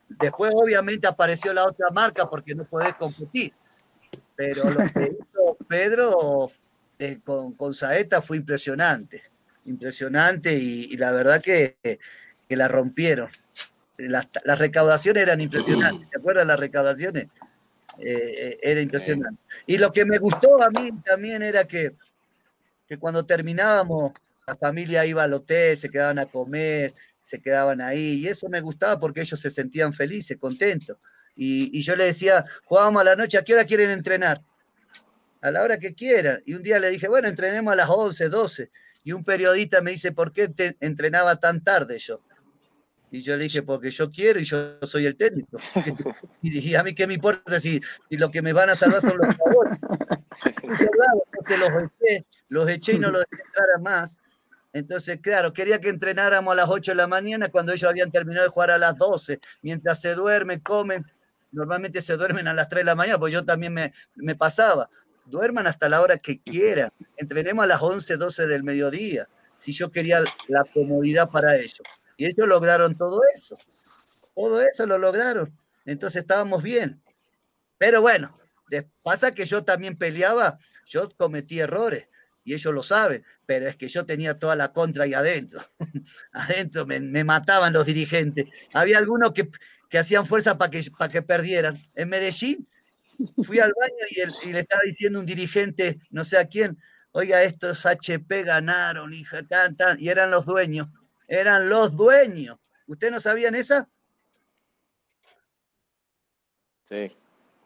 Después, 0.09 0.53
obviamente, 0.55 1.09
apareció 1.09 1.53
la 1.53 1.65
otra 1.65 1.91
marca 1.91 2.29
porque 2.31 2.55
no 2.55 2.65
podés 2.65 2.95
competir. 2.95 3.53
Pero 4.37 4.71
lo 4.71 4.85
que 4.93 5.17
hizo 5.19 5.57
Pedro 5.69 6.51
eh, 6.99 7.19
con, 7.25 7.53
con 7.55 7.75
Saeta 7.75 8.23
fue 8.23 8.37
impresionante 8.37 9.31
impresionante 9.65 10.55
y, 10.55 10.97
la 10.97 11.13
verdad 11.13 11.41
que, 11.41 11.77
la 12.49 12.69
rompieron. 12.69 13.31
Las, 13.97 14.29
recaudaciones 14.59 15.23
eran 15.23 15.41
impresionantes, 15.41 16.11
¿te 16.11 16.19
acuerdas 16.19 16.47
las 16.47 16.59
recaudaciones? 16.59 17.27
Eh, 18.03 18.59
era 18.63 18.81
impresionante. 18.81 19.41
Y 19.67 19.79
lo 19.79 19.93
que 19.93 20.05
me 20.05 20.19
gustó 20.19 20.63
a 20.63 20.71
mí 20.71 20.91
también 21.05 21.43
era 21.43 21.65
que, 21.65 21.95
que 22.87 22.99
cuando 22.99 23.25
terminábamos, 23.25 24.13
la 24.47 24.57
familia 24.57 25.05
iba 25.07 25.23
al 25.23 25.35
hotel, 25.35 25.77
se 25.77 25.89
quedaban 25.89 26.19
a 26.19 26.27
comer, 26.27 26.95
se 27.23 27.41
quedaban 27.41 27.81
ahí, 27.81 28.21
y 28.21 28.29
eso 28.29 28.49
me 28.49 28.61
gustaba 28.61 28.99
porque 28.99 29.21
ellos 29.21 29.39
se 29.39 29.51
sentían 29.51 29.93
felices, 29.93 30.37
contentos. 30.39 30.97
Y, 31.37 31.79
y 31.79 31.83
yo 31.83 31.95
le 31.95 32.05
decía, 32.05 32.45
jugábamos 32.65 33.03
a 33.03 33.05
la 33.05 33.17
noche, 33.17 33.39
¿a 33.39 33.45
qué 33.45 33.55
hora 33.55 33.65
quieren 33.65 33.91
entrenar? 33.91 34.43
A 35.43 35.51
la 35.51 35.63
hora 35.63 35.79
que 35.79 35.95
quieran. 35.95 36.43
Y 36.45 36.55
un 36.55 36.63
día 36.63 36.79
le 36.79 36.91
dije, 36.91 37.09
bueno, 37.09 37.29
entrenemos 37.29 37.73
a 37.73 37.77
las 37.77 37.89
11, 37.89 38.29
12 38.29 38.71
y 39.05 39.13
un 39.13 39.25
periodista 39.25 39.81
me 39.81 39.93
dice, 39.93 40.13
¿por 40.13 40.33
qué 40.33 40.49
te 40.49 40.77
entrenaba 40.81 41.37
tan 41.37 41.63
tarde 41.63 41.99
yo? 41.99 42.21
Y 43.11 43.23
yo 43.23 43.37
le 43.37 43.45
dije, 43.45 43.63
porque 43.63 43.91
yo 43.91 44.11
quiero 44.11 44.41
y 44.41 44.45
yo 44.45 44.79
soy 44.83 45.07
el 45.07 45.17
técnico. 45.17 45.59
Y 46.43 46.49
dije, 46.49 46.79
a 46.79 46.83
mí 46.83 46.95
qué 46.95 47.07
me 47.07 47.15
importa 47.15 47.61
si, 47.61 47.81
lo 48.09 48.31
que 48.31 48.41
me 48.41 48.55
van 48.55 48.71
a 48.71 48.75
salvar 48.75 49.03
son 49.03 49.19
los 49.19 49.37
jugadores. 49.37 49.79
los 51.59 51.83
eché, 51.83 52.27
los 52.49 52.69
eché 52.69 52.93
y 52.95 52.99
no 52.99 53.11
los 53.11 53.25
dejé 53.31 53.43
entrar 53.43 53.81
más. 53.83 54.21
Entonces, 54.73 55.19
claro, 55.21 55.53
quería 55.53 55.81
que 55.81 55.91
entrenáramos 55.91 56.53
a 56.53 56.57
las 56.57 56.69
8 56.71 56.93
de 56.93 56.97
la 56.97 57.07
mañana 57.07 57.49
cuando 57.49 57.73
ellos 57.73 57.91
habían 57.91 58.11
terminado 58.11 58.47
de 58.47 58.51
jugar 58.51 58.71
a 58.71 58.79
las 58.79 58.97
12. 58.97 59.39
Mientras 59.61 60.01
se 60.01 60.15
duermen, 60.15 60.61
comen. 60.61 61.05
Normalmente 61.53 62.01
se 62.01 62.17
duermen 62.17 62.49
a 62.49 62.55
las 62.55 62.71
3 62.71 62.81
de 62.81 62.85
la 62.87 62.95
mañana, 62.95 63.19
pues 63.19 63.35
yo 63.35 63.45
también 63.45 63.75
me, 63.75 63.93
me 64.15 64.37
pasaba 64.37 64.89
duerman 65.31 65.67
hasta 65.67 65.89
la 65.89 66.03
hora 66.03 66.19
que 66.19 66.41
quieran, 66.41 66.91
entrenemos 67.17 67.65
a 67.65 67.69
las 67.69 67.81
11, 67.81 68.17
12 68.17 68.47
del 68.47 68.65
mediodía, 68.65 69.29
si 69.57 69.73
yo 69.73 69.91
quería 69.91 70.21
la 70.49 70.65
comodidad 70.65 71.31
para 71.31 71.57
ellos. 71.57 71.81
Y 72.21 72.27
ellos 72.27 72.47
lograron 72.47 72.99
todo 72.99 73.19
eso, 73.35 73.57
todo 74.35 74.61
eso 74.61 74.87
lo 74.87 74.99
lograron, 74.99 75.57
entonces 75.87 76.21
estábamos 76.21 76.63
bien. 76.63 77.03
Pero 77.79 78.03
bueno, 78.03 78.39
pasa 79.03 79.33
que 79.33 79.47
yo 79.47 79.65
también 79.65 79.97
peleaba, 79.97 80.59
yo 80.85 81.09
cometí 81.17 81.61
errores, 81.61 82.09
y 82.45 82.53
ellos 82.53 82.75
lo 82.75 82.83
saben, 82.83 83.25
pero 83.47 83.67
es 83.67 83.77
que 83.77 83.89
yo 83.89 84.05
tenía 84.05 84.39
toda 84.39 84.55
la 84.55 84.71
contra 84.71 85.05
ahí 85.05 85.15
adentro. 85.15 85.63
adentro 86.33 86.85
me, 86.85 87.25
mataban 87.25 87.73
los 87.73 87.87
dirigentes. 87.87 88.45
Había 88.75 88.99
algunos 88.99 89.33
que, 89.33 89.49
que 89.89 89.99
hacían 89.99 90.27
fuerza 90.27 90.59
para 90.59 90.71
que, 90.71 90.91
para 90.99 91.11
que 91.11 91.23
perdieran. 91.23 91.83
En 91.95 92.11
Medellín 92.11 92.69
Fui 93.45 93.59
al 93.61 93.73
baño 93.79 94.31
y, 94.45 94.53
le 94.53 94.61
estaba 94.61 94.83
diciendo 94.85 95.21
un 95.21 95.27
dirigente, 95.27 95.99
no 96.11 96.25
sé 96.25 96.39
a 96.39 96.47
quién, 96.47 96.79
oiga, 97.13 97.43
estos 97.43 97.85
HP 97.87 98.45
ganaron, 98.45 99.13
hija, 99.13 99.43
tan, 99.47 99.77
tan, 99.77 99.99
y 100.01 100.09
eran 100.09 100.31
los 100.31 100.47
dueños, 100.47 100.89
eran 101.31 101.69
los 101.69 101.97
dueños. 101.97 102.59
¿Ustedes 102.87 103.13
no 103.13 103.21
sabían 103.21 103.55
esa? 103.55 103.89
Sí. 106.89 107.17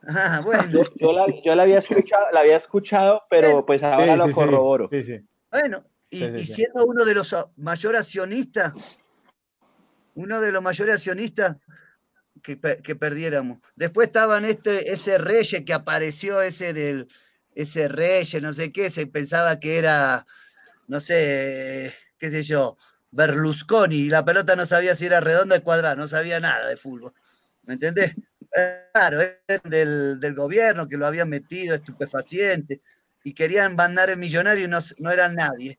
Ah, 0.06 0.42
bueno. 0.44 0.84
Yo, 0.96 1.12
la, 1.12 1.62
había 1.62 1.78
escuchado, 1.78 2.26
la 2.30 2.40
había 2.40 2.58
escuchado, 2.58 3.22
pero 3.30 3.64
pues 3.64 3.82
ahora 3.82 4.16
lo 4.16 4.30
corroboro. 4.30 4.90
Bueno, 5.50 5.82
y, 6.10 6.24
y 6.24 6.44
siendo 6.44 6.84
uno 6.84 7.06
de 7.06 7.14
los 7.14 7.34
mayores 7.56 8.02
accionistas, 8.02 8.74
uno 10.14 10.42
de 10.42 10.52
los 10.52 10.62
mayores 10.62 10.96
accionistas, 10.96 11.56
que, 12.42 12.56
perdiéramos. 12.96 13.58
Después 13.74 14.08
estaban 14.08 14.44
este, 14.44 14.92
ese 14.92 15.16
Reyes 15.16 15.64
que 15.64 15.72
apareció, 15.72 16.42
ese 16.42 16.74
del, 16.74 17.08
ese 17.54 17.88
Reyes, 17.88 18.42
no 18.42 18.52
sé 18.52 18.70
qué, 18.72 18.90
se 18.90 19.06
pensaba 19.06 19.58
que 19.58 19.78
era, 19.78 20.26
no 20.86 21.00
sé, 21.00 21.94
qué 22.18 22.28
sé 22.28 22.42
yo, 22.42 22.76
Berlusconi, 23.14 23.96
y 23.96 24.08
la 24.08 24.24
pelota 24.24 24.56
no 24.56 24.66
sabía 24.66 24.94
si 24.96 25.06
era 25.06 25.20
redonda 25.20 25.56
o 25.56 25.62
cuadrada, 25.62 25.94
no 25.94 26.08
sabía 26.08 26.40
nada 26.40 26.68
de 26.68 26.76
fútbol. 26.76 27.14
¿Me 27.62 27.74
entendés? 27.74 28.14
Claro, 28.92 29.18
del, 29.64 30.18
del 30.20 30.34
gobierno 30.34 30.88
que 30.88 30.96
lo 30.96 31.06
habían 31.06 31.28
metido, 31.28 31.74
estupefaciente, 31.74 32.82
y 33.22 33.32
querían 33.32 33.76
mandar 33.76 34.10
el 34.10 34.18
millonario 34.18 34.64
y 34.64 34.68
no, 34.68 34.78
no 34.98 35.10
eran 35.10 35.34
nadie. 35.34 35.78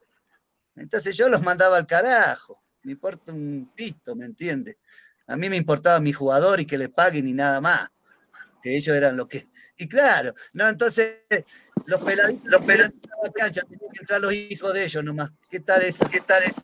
Entonces 0.76 1.16
yo 1.16 1.30
los 1.30 1.42
mandaba 1.42 1.78
al 1.78 1.88
carajo, 1.88 2.64
me 2.84 2.94
importa 2.94 3.34
un 3.34 3.72
pito, 3.76 4.16
¿me 4.16 4.26
entiendes? 4.26 4.78
A 5.28 5.36
mí 5.36 5.50
me 5.50 5.58
importaba 5.58 6.00
mi 6.00 6.14
jugador 6.14 6.60
y 6.60 6.66
que 6.66 6.78
le 6.78 6.90
paguen 6.90 7.28
y 7.28 7.34
nada 7.34 7.60
más. 7.60 7.90
Que 8.62 8.78
ellos 8.78 8.96
eran 8.96 9.16
los 9.18 9.28
que. 9.28 9.48
Y 9.78 9.88
claro, 9.88 10.34
no, 10.54 10.68
entonces 10.68 11.18
los 11.86 12.02
peladitos, 12.02 12.48
los 12.48 12.66
peladitos 12.66 13.02
de 13.02 13.28
la 13.28 13.32
cancha 13.34 13.62
tenían 13.62 13.92
que 13.92 14.00
entrar 14.00 14.22
los 14.22 14.34
hijos 14.34 14.74
de 14.74 14.86
ellos 14.86 15.04
nomás. 15.04 15.32
¿Qué 15.50 15.60
tal 15.60 15.82
esa? 15.82 16.10
¿Qué 16.10 16.22
tal 16.22 16.42
esa? 16.44 16.62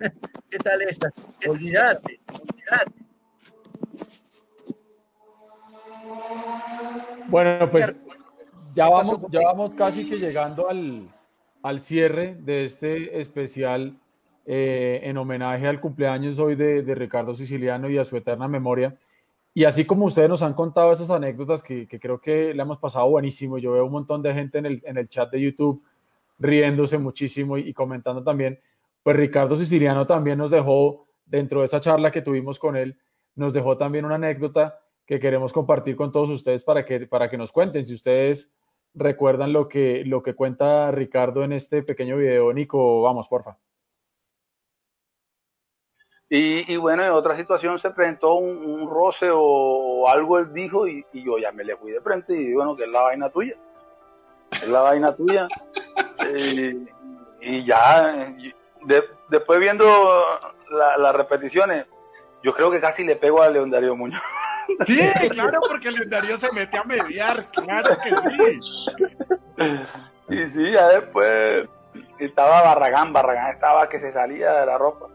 ¿Qué 0.50 0.58
tal 0.58 0.82
esa? 0.82 1.12
Olvídate, 1.48 2.20
olvídate. 2.28 2.92
Bueno, 7.28 7.70
pues 7.70 7.94
ya 8.74 8.88
vamos, 8.88 9.18
ya 9.30 9.40
vamos 9.44 9.74
casi 9.74 10.08
que 10.08 10.18
llegando 10.18 10.68
al, 10.68 11.08
al 11.62 11.80
cierre 11.80 12.36
de 12.40 12.64
este 12.64 13.20
especial 13.20 13.96
eh, 14.44 15.00
en 15.04 15.16
homenaje 15.16 15.68
al 15.68 15.80
cumpleaños 15.80 16.38
hoy 16.40 16.56
de, 16.56 16.82
Ricardo 16.96 17.32
Siciliano 17.34 17.88
y 17.88 17.98
a 17.98 18.04
su 18.04 18.16
eterna 18.16 18.48
memoria. 18.48 18.96
Y 19.54 19.64
así 19.64 19.84
como 19.84 20.06
ustedes 20.06 20.28
nos 20.28 20.42
han 20.42 20.54
contado 20.54 20.90
esas 20.90 21.10
anécdotas 21.10 21.62
que, 21.62 21.86
creo 21.86 22.20
que 22.20 22.52
le 22.52 22.62
hemos 22.62 22.78
pasado 22.78 23.08
buenísimo, 23.08 23.58
yo 23.58 23.72
veo 23.72 23.84
un 23.84 23.92
montón 23.92 24.22
de 24.22 24.34
gente 24.34 24.58
en 24.58 24.66
el, 24.66 25.08
chat 25.08 25.30
de 25.30 25.40
YouTube 25.40 25.82
riéndose 26.38 26.98
muchísimo 26.98 27.56
y, 27.56 27.72
comentando 27.72 28.24
también, 28.24 28.58
pues 29.02 29.16
Ricardo 29.16 29.56
Siciliano 29.56 30.06
también 30.06 30.38
nos 30.38 30.50
dejó, 30.50 31.08
dentro 31.24 31.60
de 31.60 31.66
esa 31.66 31.80
charla 31.80 32.10
que 32.10 32.22
tuvimos 32.22 32.58
con 32.58 32.76
él, 32.76 32.98
nos 33.34 33.52
dejó 33.52 33.76
también 33.76 34.04
una 34.04 34.16
anécdota 34.16 34.78
que 35.06 35.18
queremos 35.18 35.52
compartir 35.52 35.96
con 35.96 36.12
todos 36.12 36.30
ustedes 36.30 36.64
para 36.64 36.84
que, 36.84 37.06
para 37.06 37.28
que 37.28 37.38
nos 37.38 37.52
cuenten. 37.52 37.84
Si 37.84 37.94
ustedes 37.94 38.52
recuerdan 38.94 39.52
lo 39.52 39.68
que, 39.68 40.04
lo 40.04 40.22
que 40.22 40.34
cuenta 40.34 40.90
Ricardo 40.90 41.44
en 41.44 41.52
este 41.52 41.82
pequeño 41.82 42.16
video, 42.16 42.52
Nico, 42.52 43.02
vamos, 43.02 43.28
porfa. 43.28 43.58
Y, 46.34 46.76
bueno, 46.76 47.04
en 47.04 47.10
otra 47.10 47.36
situación 47.36 47.78
se 47.78 47.90
presentó 47.90 48.36
un, 48.36 48.88
roce 48.88 49.28
o, 49.30 50.08
algo 50.08 50.38
él 50.38 50.50
dijo 50.54 50.88
y, 50.88 51.04
yo 51.12 51.36
ya 51.36 51.52
me 51.52 51.62
le 51.62 51.76
fui 51.76 51.92
de 51.92 52.00
frente 52.00 52.34
y 52.34 52.54
bueno, 52.54 52.74
que 52.74 52.84
es 52.84 52.90
la 52.90 53.02
vaina 53.02 53.28
tuya. 53.28 53.54
Es 54.50 54.68
la 54.68 54.80
vaina 54.80 55.14
tuya. 55.14 55.48
Eh, 56.24 56.86
y 57.40 57.64
ya, 57.64 58.34
después 59.28 59.60
viendo 59.60 59.86
las 60.70 61.14
repeticiones, 61.14 61.86
yo 62.42 62.54
creo 62.54 62.70
que 62.70 62.80
casi 62.80 63.04
le 63.04 63.16
pego 63.16 63.42
a 63.42 63.50
León 63.50 63.70
Darío 63.70 63.96
Muñoz. 63.96 64.22
Sí, 64.86 65.28
claro, 65.30 65.60
porque 65.68 65.90
León 65.90 66.08
Darío 66.08 66.38
se 66.38 66.50
mete 66.52 66.78
a 66.78 66.84
mediar, 66.84 67.44
claro 67.50 67.96
que 67.96 68.58
sí. 68.62 69.00
Y 70.28 70.46
sí, 70.46 70.70
ya 70.70 70.88
después 70.88 71.68
estaba 72.18 72.62
Barragán, 72.62 73.12
Barragán 73.12 73.50
estaba 73.50 73.88
que 73.88 73.98
se 73.98 74.12
salía 74.12 74.52
de 74.52 74.66
la 74.66 74.78
ropa 74.78 75.08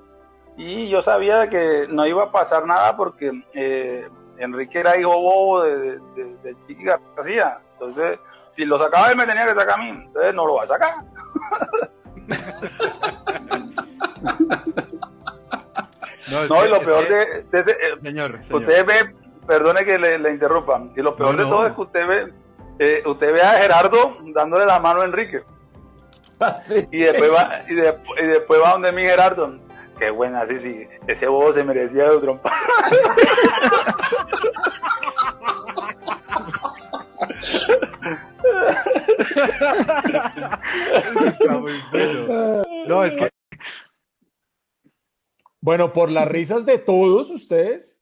y 0.58 0.90
yo 0.90 1.02
sabía 1.04 1.48
que 1.50 1.86
no 1.88 2.06
iba 2.08 2.24
a 2.24 2.32
pasar 2.32 2.66
nada 2.66 2.98
porque 2.98 3.32
eh, 3.54 4.10
Enrique 4.40 4.80
era 4.80 5.00
hijo 5.00 5.12
bobo 5.12 5.62
de, 5.62 6.00
de, 6.16 6.36
de, 6.44 6.56
Chiqui 6.66 6.84
García. 6.84 7.60
Entonces, 7.74 8.20
si 8.52 8.66
lo 8.66 8.80
sacaba 8.80 9.12
él 9.12 9.18
me 9.18 9.28
tenía 9.28 9.46
que 9.46 9.54
sacar 9.54 9.80
a 9.80 9.84
mí, 9.84 9.90
entonces 9.90 10.34
no 10.34 10.48
lo 10.48 10.56
va 10.56 10.64
a 10.64 10.68
sacar. 10.68 10.96
no, 16.32 16.66
y 16.66 16.70
lo 16.70 16.80
peor 16.80 17.08
de, 17.08 17.46
ese, 17.52 17.72
eh, 17.72 17.98
señor, 18.02 18.40
usted 18.52 18.86
ve, 18.86 19.16
perdone 19.46 19.86
que 19.86 19.98
le, 19.98 20.20
le 20.20 20.32
interrumpa, 20.32 20.84
y 20.96 21.02
lo 21.02 21.16
peor 21.16 21.38
de 21.38 21.46
todo 21.46 21.68
es 21.68 21.74
que 21.74 21.82
usted 21.82 22.08
ve, 22.08 22.34
eh, 22.80 23.04
usted 23.06 23.34
ve 23.34 23.42
a 23.42 23.54
Gerardo 23.54 24.18
dándole 24.34 24.66
la 24.66 24.80
mano 24.80 25.02
a 25.02 25.06
Enrique. 25.06 25.44
Ah, 26.40 26.56
y 26.92 27.00
después 27.00 27.32
va, 27.32 27.64
y, 27.68 27.74
y 27.74 28.28
después 28.28 28.62
va 28.64 28.74
donde 28.74 28.92
mi 28.92 29.04
Gerardo. 29.04 29.56
Qué 29.98 30.12
buena, 30.12 30.46
sí, 30.48 30.60
sí. 30.60 30.88
Ese 31.08 31.28
bobo 31.28 31.52
se 31.52 31.64
merecía 31.64 32.08
de 32.10 32.20
trompa. 32.20 32.52
no, 42.88 43.04
es 43.04 43.16
que. 43.16 43.37
Bueno, 45.68 45.92
por 45.92 46.10
las 46.10 46.26
risas 46.26 46.66
de 46.66 46.78
todos 46.78 47.30
ustedes, 47.30 48.02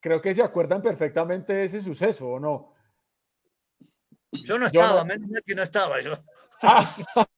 creo 0.00 0.22
que 0.22 0.32
se 0.32 0.42
acuerdan 0.42 0.80
perfectamente 0.80 1.52
de 1.52 1.64
ese 1.64 1.82
suceso, 1.82 2.26
¿o 2.26 2.40
no? 2.40 2.72
Yo 4.32 4.58
no 4.58 4.64
estaba, 4.64 5.04
menos 5.04 5.28
mal 5.28 5.42
que 5.44 5.54
no 5.54 5.62
estaba 5.62 6.00
yo. 6.00 6.12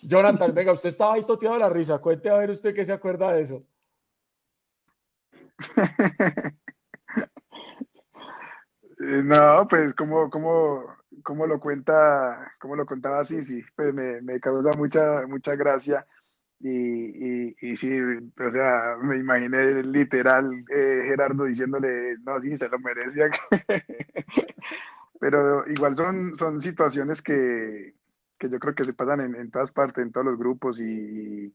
Jonathan, 0.00 0.54
venga, 0.54 0.72
usted 0.72 0.88
estaba 0.88 1.12
ahí 1.12 1.26
toteado 1.26 1.56
de 1.56 1.60
la 1.60 1.68
risa. 1.68 1.98
Cuente 1.98 2.30
a 2.30 2.38
ver 2.38 2.48
usted 2.48 2.74
qué 2.74 2.86
se 2.86 2.94
acuerda 2.94 3.32
de 3.32 3.42
eso. 3.42 3.66
No, 8.98 9.68
pues 9.68 9.94
como, 9.94 10.30
como, 10.30 10.86
como 11.22 11.46
lo 11.46 11.60
cuenta, 11.60 12.50
como 12.58 12.74
lo 12.76 12.86
contaba 12.86 13.26
Sisi, 13.26 13.62
pues 13.76 13.92
me, 13.92 14.22
me 14.22 14.40
causa 14.40 14.70
mucha, 14.78 15.26
mucha 15.26 15.54
gracia. 15.54 16.06
Y, 16.58 17.48
y, 17.48 17.56
y, 17.60 17.76
sí, 17.76 17.98
o 18.00 18.50
sea, 18.50 18.96
me 19.02 19.18
imaginé 19.18 19.82
literal 19.82 20.50
eh, 20.70 21.02
Gerardo 21.04 21.44
diciéndole, 21.44 22.16
no, 22.24 22.38
sí, 22.40 22.56
se 22.56 22.68
lo 22.68 22.78
merecía. 22.78 23.26
Pero 25.20 25.68
igual 25.68 25.96
son, 25.96 26.36
son 26.36 26.60
situaciones 26.60 27.22
que, 27.22 27.94
que 28.38 28.48
yo 28.48 28.58
creo 28.58 28.74
que 28.74 28.84
se 28.84 28.94
pasan 28.94 29.20
en, 29.20 29.34
en 29.34 29.50
todas 29.50 29.72
partes, 29.72 30.04
en 30.04 30.12
todos 30.12 30.26
los 30.26 30.38
grupos 30.38 30.80
y, 30.80 31.54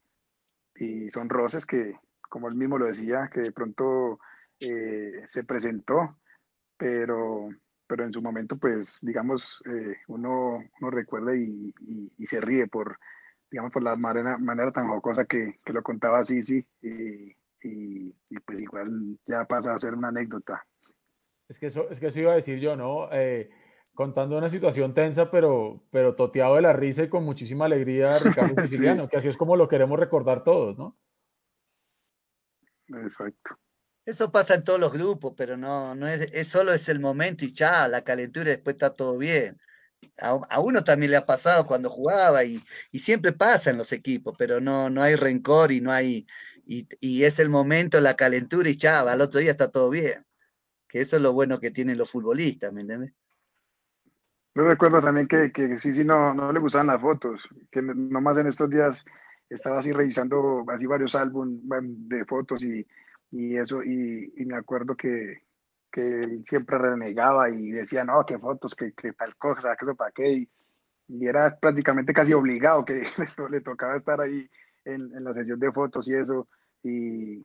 y, 0.75 1.09
son 1.09 1.29
roces 1.29 1.65
que, 1.65 1.95
como 2.29 2.47
él 2.47 2.55
mismo 2.55 2.77
lo 2.77 2.85
decía, 2.85 3.29
que 3.31 3.41
de 3.41 3.51
pronto 3.51 4.19
eh, 4.59 5.23
se 5.27 5.43
presentó, 5.43 6.17
pero, 6.77 7.49
pero 7.87 8.03
en 8.03 8.13
su 8.13 8.21
momento, 8.21 8.57
pues, 8.57 8.99
digamos, 9.01 9.63
eh, 9.65 9.97
uno, 10.07 10.63
uno, 10.79 10.91
recuerda 10.91 11.35
y, 11.35 11.73
y, 12.17 12.25
se 12.25 12.41
ríe 12.41 12.67
por, 12.67 12.97
digamos, 13.51 13.71
por 13.71 13.83
la 13.83 13.95
manera, 13.97 14.37
manera 14.37 14.71
tan 14.71 14.87
jocosa 14.87 15.25
que, 15.25 15.59
que 15.63 15.73
lo 15.73 15.83
contaba 15.83 16.23
Sisi 16.23 16.65
y, 16.81 17.35
y, 17.61 18.39
pues 18.45 18.61
igual 18.61 19.19
ya 19.27 19.45
pasa 19.45 19.73
a 19.73 19.77
ser 19.77 19.93
una 19.93 20.07
anécdota. 20.07 20.65
Es 21.49 21.59
que 21.59 21.67
eso, 21.67 21.89
es 21.89 21.99
que 21.99 22.07
eso 22.07 22.19
iba 22.21 22.31
a 22.31 22.35
decir 22.35 22.59
yo, 22.59 22.77
¿no? 22.77 23.09
Eh, 23.11 23.49
contando 23.93 24.37
una 24.37 24.49
situación 24.49 24.93
tensa, 24.93 25.29
pero, 25.29 25.83
pero 25.91 26.15
toteado 26.15 26.55
de 26.55 26.61
la 26.61 26.71
risa 26.71 27.03
y 27.03 27.09
con 27.09 27.25
muchísima 27.25 27.65
alegría, 27.65 28.19
Ricardo 28.19 28.55
Siciliano, 28.61 29.09
que 29.09 29.17
así 29.17 29.27
es 29.27 29.37
como 29.37 29.57
lo 29.57 29.67
queremos 29.67 29.99
recordar 29.99 30.45
todos, 30.45 30.77
¿no? 30.77 30.97
Exacto. 32.87 33.57
Eso 34.05 34.31
pasa 34.31 34.55
en 34.55 34.63
todos 34.63 34.79
los 34.79 34.93
grupos, 34.93 35.33
pero 35.35 35.57
no, 35.57 35.93
no 35.93 36.07
es, 36.07 36.21
es 36.33 36.47
solo 36.47 36.73
es 36.73 36.87
el 36.89 37.01
momento 37.01 37.45
y 37.45 37.53
ya, 37.53 37.87
la 37.89 38.01
calentura 38.01 38.49
y 38.49 38.53
después 38.53 38.75
está 38.75 38.93
todo 38.93 39.17
bien. 39.17 39.59
A, 40.19 40.59
uno 40.59 40.83
también 40.83 41.11
le 41.11 41.17
ha 41.17 41.25
pasado 41.25 41.65
cuando 41.65 41.89
jugaba 41.89 42.43
y, 42.43 42.63
y, 42.91 42.99
siempre 42.99 43.31
pasa 43.33 43.69
en 43.69 43.77
los 43.77 43.91
equipos, 43.91 44.35
pero 44.37 44.59
no, 44.59 44.89
no 44.89 45.01
hay 45.01 45.15
rencor 45.15 45.71
y 45.71 45.81
no 45.81 45.91
hay, 45.91 46.27
y, 46.65 46.87
y 46.99 47.23
es 47.23 47.39
el 47.39 47.49
momento, 47.49 47.99
la 48.01 48.15
calentura 48.15 48.69
y 48.69 48.77
ya, 48.77 49.01
al 49.01 49.21
otro 49.21 49.39
día 49.39 49.51
está 49.51 49.71
todo 49.71 49.89
bien. 49.89 50.25
Que 50.87 51.01
eso 51.01 51.15
es 51.15 51.21
lo 51.21 51.33
bueno 51.33 51.59
que 51.59 51.71
tienen 51.71 51.97
los 51.97 52.11
futbolistas, 52.11 52.73
¿me 52.73 52.81
entiendes? 52.81 53.13
Yo 54.53 54.63
recuerdo 54.63 55.01
también 55.01 55.27
que, 55.27 55.51
que 55.51 55.79
sí, 55.79 55.93
sí, 55.93 56.03
no, 56.03 56.33
no 56.33 56.51
le 56.51 56.59
gustaban 56.59 56.87
las 56.87 57.01
fotos, 57.01 57.47
que 57.71 57.81
nomás 57.81 58.37
en 58.37 58.47
estos 58.47 58.69
días 58.69 59.05
estaba 59.49 59.79
así 59.79 59.93
revisando 59.93 60.65
así 60.67 60.85
varios 60.85 61.15
álbumes 61.15 61.61
de 61.71 62.25
fotos 62.25 62.63
y, 62.63 62.85
y 63.31 63.55
eso, 63.55 63.81
y, 63.81 64.33
y, 64.35 64.45
me 64.45 64.57
acuerdo 64.57 64.95
que, 64.95 65.43
que 65.91 66.01
él 66.01 66.43
siempre 66.45 66.77
renegaba 66.77 67.49
y 67.49 67.71
decía, 67.71 68.03
no, 68.03 68.25
qué 68.25 68.39
fotos, 68.39 68.75
qué, 68.75 68.93
qué 68.93 69.13
tal 69.13 69.35
cosa, 69.35 69.75
qué 69.75 69.85
eso 69.85 69.95
para 69.95 70.11
qué, 70.11 70.31
y, 70.31 70.49
y, 71.07 71.27
era 71.27 71.57
prácticamente 71.59 72.13
casi 72.13 72.33
obligado 72.33 72.85
que 72.85 72.93
le, 73.17 73.49
le 73.49 73.61
tocaba 73.61 73.95
estar 73.95 74.21
ahí 74.21 74.49
en, 74.85 75.15
en, 75.15 75.23
la 75.23 75.33
sesión 75.33 75.59
de 75.59 75.71
fotos 75.71 76.07
y 76.07 76.15
eso, 76.15 76.47
y, 76.83 77.37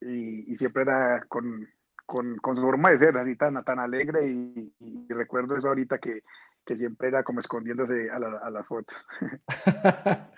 y, 0.00 0.52
y 0.52 0.56
siempre 0.56 0.82
era 0.82 1.24
con, 1.28 1.68
con, 2.06 2.36
con, 2.38 2.56
su 2.56 2.62
forma 2.62 2.90
de 2.90 2.98
ser, 2.98 3.16
así 3.18 3.36
tan, 3.36 3.62
tan 3.64 3.78
alegre 3.78 4.26
y, 4.26 4.72
recuerdo 5.08 5.56
eso 5.56 5.68
ahorita 5.68 5.98
que, 5.98 6.22
que, 6.64 6.76
siempre 6.76 7.08
era 7.08 7.22
como 7.22 7.40
escondiéndose 7.40 8.10
a 8.10 8.18
la, 8.18 8.38
a 8.38 8.50
la 8.50 8.64
foto. 8.64 8.94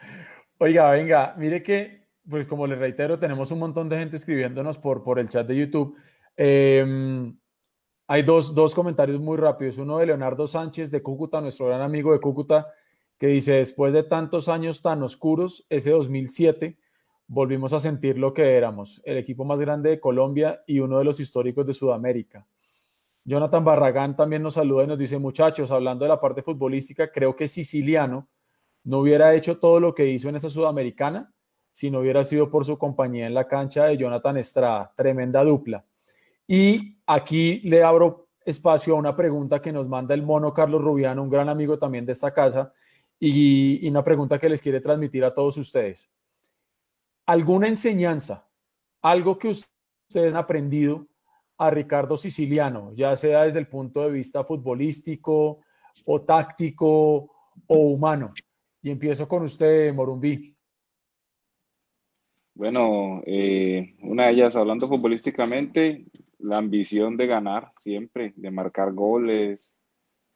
Oiga, 0.59 0.90
venga, 0.90 1.35
mire 1.36 1.62
que, 1.62 2.09
pues 2.28 2.47
como 2.47 2.66
les 2.66 2.78
reitero, 2.78 3.19
tenemos 3.19 3.51
un 3.51 3.60
montón 3.60 3.89
de 3.89 3.98
gente 3.98 4.16
escribiéndonos 4.16 4.78
por, 4.78 5.05
por 5.05 5.19
el 5.19 5.28
chat 5.28 5.47
de 5.47 5.56
YouTube. 5.56 5.97
Eh, 6.39 7.35
hay 8.06 8.23
dos, 8.23 8.55
dos 8.55 8.74
comentarios 8.74 9.20
muy 9.20 9.36
rápidos. 9.36 9.77
Uno 9.77 9.98
de 9.98 10.06
Leonardo 10.06 10.47
Sánchez 10.47 10.90
de 10.90 11.02
Cúcuta, 11.02 11.43
nuestro 11.43 11.66
gran 11.66 11.82
amigo 11.82 12.12
de 12.12 12.20
Cúcuta, 12.20 12.69
que 13.19 13.27
dice, 13.27 13.55
después 13.55 13.93
de 13.93 14.05
tantos 14.05 14.48
años 14.48 14.81
tan 14.81 15.02
oscuros, 15.02 15.66
ese 15.69 15.90
2007 15.90 16.78
volvimos 17.27 17.74
a 17.74 17.81
sentir 17.81 18.16
lo 18.16 18.32
que 18.32 18.56
éramos, 18.56 19.02
el 19.05 19.19
equipo 19.19 19.44
más 19.44 19.60
grande 19.60 19.90
de 19.90 20.01
Colombia 20.01 20.62
y 20.66 20.78
uno 20.81 20.98
de 20.98 21.05
los 21.05 21.20
históricos 21.20 21.66
de 21.66 21.74
Sudamérica. 21.74 22.47
Jonathan 23.24 23.65
Barragán 23.65 24.16
también 24.16 24.43
nos 24.43 24.55
saluda 24.55 24.85
y 24.85 24.86
nos 24.86 24.98
dice, 24.98 25.19
muchachos, 25.19 25.70
hablando 25.70 26.06
de 26.06 26.09
la 26.09 26.20
parte 26.20 26.43
futbolística, 26.43 27.12
creo 27.12 27.36
que 27.36 27.47
Siciliano 27.47 28.28
no 28.85 29.01
hubiera 29.01 29.35
hecho 29.35 29.59
todo 29.59 29.81
lo 29.81 29.94
que 29.94 30.06
hizo 30.06 30.31
en 30.31 30.36
esa 30.36 30.48
Sudamericana 30.48 31.31
si 31.70 31.90
no 31.90 32.01
hubiera 32.01 32.24
sido 32.24 32.51
por 32.51 32.65
su 32.65 32.78
compañía 32.78 33.27
en 33.27 33.35
la 33.35 33.47
cancha 33.47 33.85
de 33.85 33.98
Jonathan 33.98 34.39
Estrada, 34.39 34.93
tremenda 34.97 35.44
dupla. 35.44 35.85
Y 36.48 36.98
aquí 37.06 37.60
le 37.60 37.84
abro 37.84 38.28
espacio 38.44 38.94
a 38.94 38.98
una 38.98 39.14
pregunta 39.14 39.60
que 39.60 39.70
nos 39.70 39.86
manda 39.86 40.14
el 40.14 40.22
mono 40.22 40.54
Carlos 40.54 40.82
Rubiano, 40.82 41.22
un 41.22 41.28
gran 41.28 41.50
amigo 41.50 41.78
también 41.78 42.06
de 42.06 42.12
esta 42.12 42.32
casa, 42.32 42.72
y, 43.20 43.86
una 43.88 44.02
pregunta 44.02 44.38
que 44.38 44.48
les 44.48 44.62
quiere 44.62 44.80
transmitir 44.80 45.24
a 45.24 45.34
todos 45.34 45.56
ustedes 45.58 46.10
alguna 47.26 47.68
enseñanza, 47.68 48.48
algo 49.02 49.38
que 49.38 49.48
ustedes 49.48 50.32
han 50.32 50.38
aprendido 50.38 51.06
a 51.58 51.68
Ricardo 51.68 52.16
Siciliano, 52.16 52.94
ya 52.94 53.14
sea 53.16 53.42
desde 53.42 53.58
el 53.58 53.66
punto 53.66 54.00
de 54.00 54.12
vista 54.12 54.44
futbolístico 54.44 55.60
o 56.06 56.20
táctico 56.22 57.30
o 57.66 57.76
humano. 57.76 58.32
Y 58.80 58.90
empiezo 58.90 59.28
con 59.28 59.42
usted, 59.42 59.92
Morumbí. 59.92 60.56
Bueno, 62.54 63.22
eh, 63.26 63.94
una 64.04 64.26
de 64.26 64.32
ellas, 64.32 64.56
hablando 64.56 64.88
futbolísticamente, 64.88 66.06
la 66.39 66.59
ambición 66.59 67.16
de 67.16 67.27
ganar 67.27 67.73
siempre, 67.78 68.32
de 68.36 68.51
marcar 68.51 68.93
goles, 68.93 69.73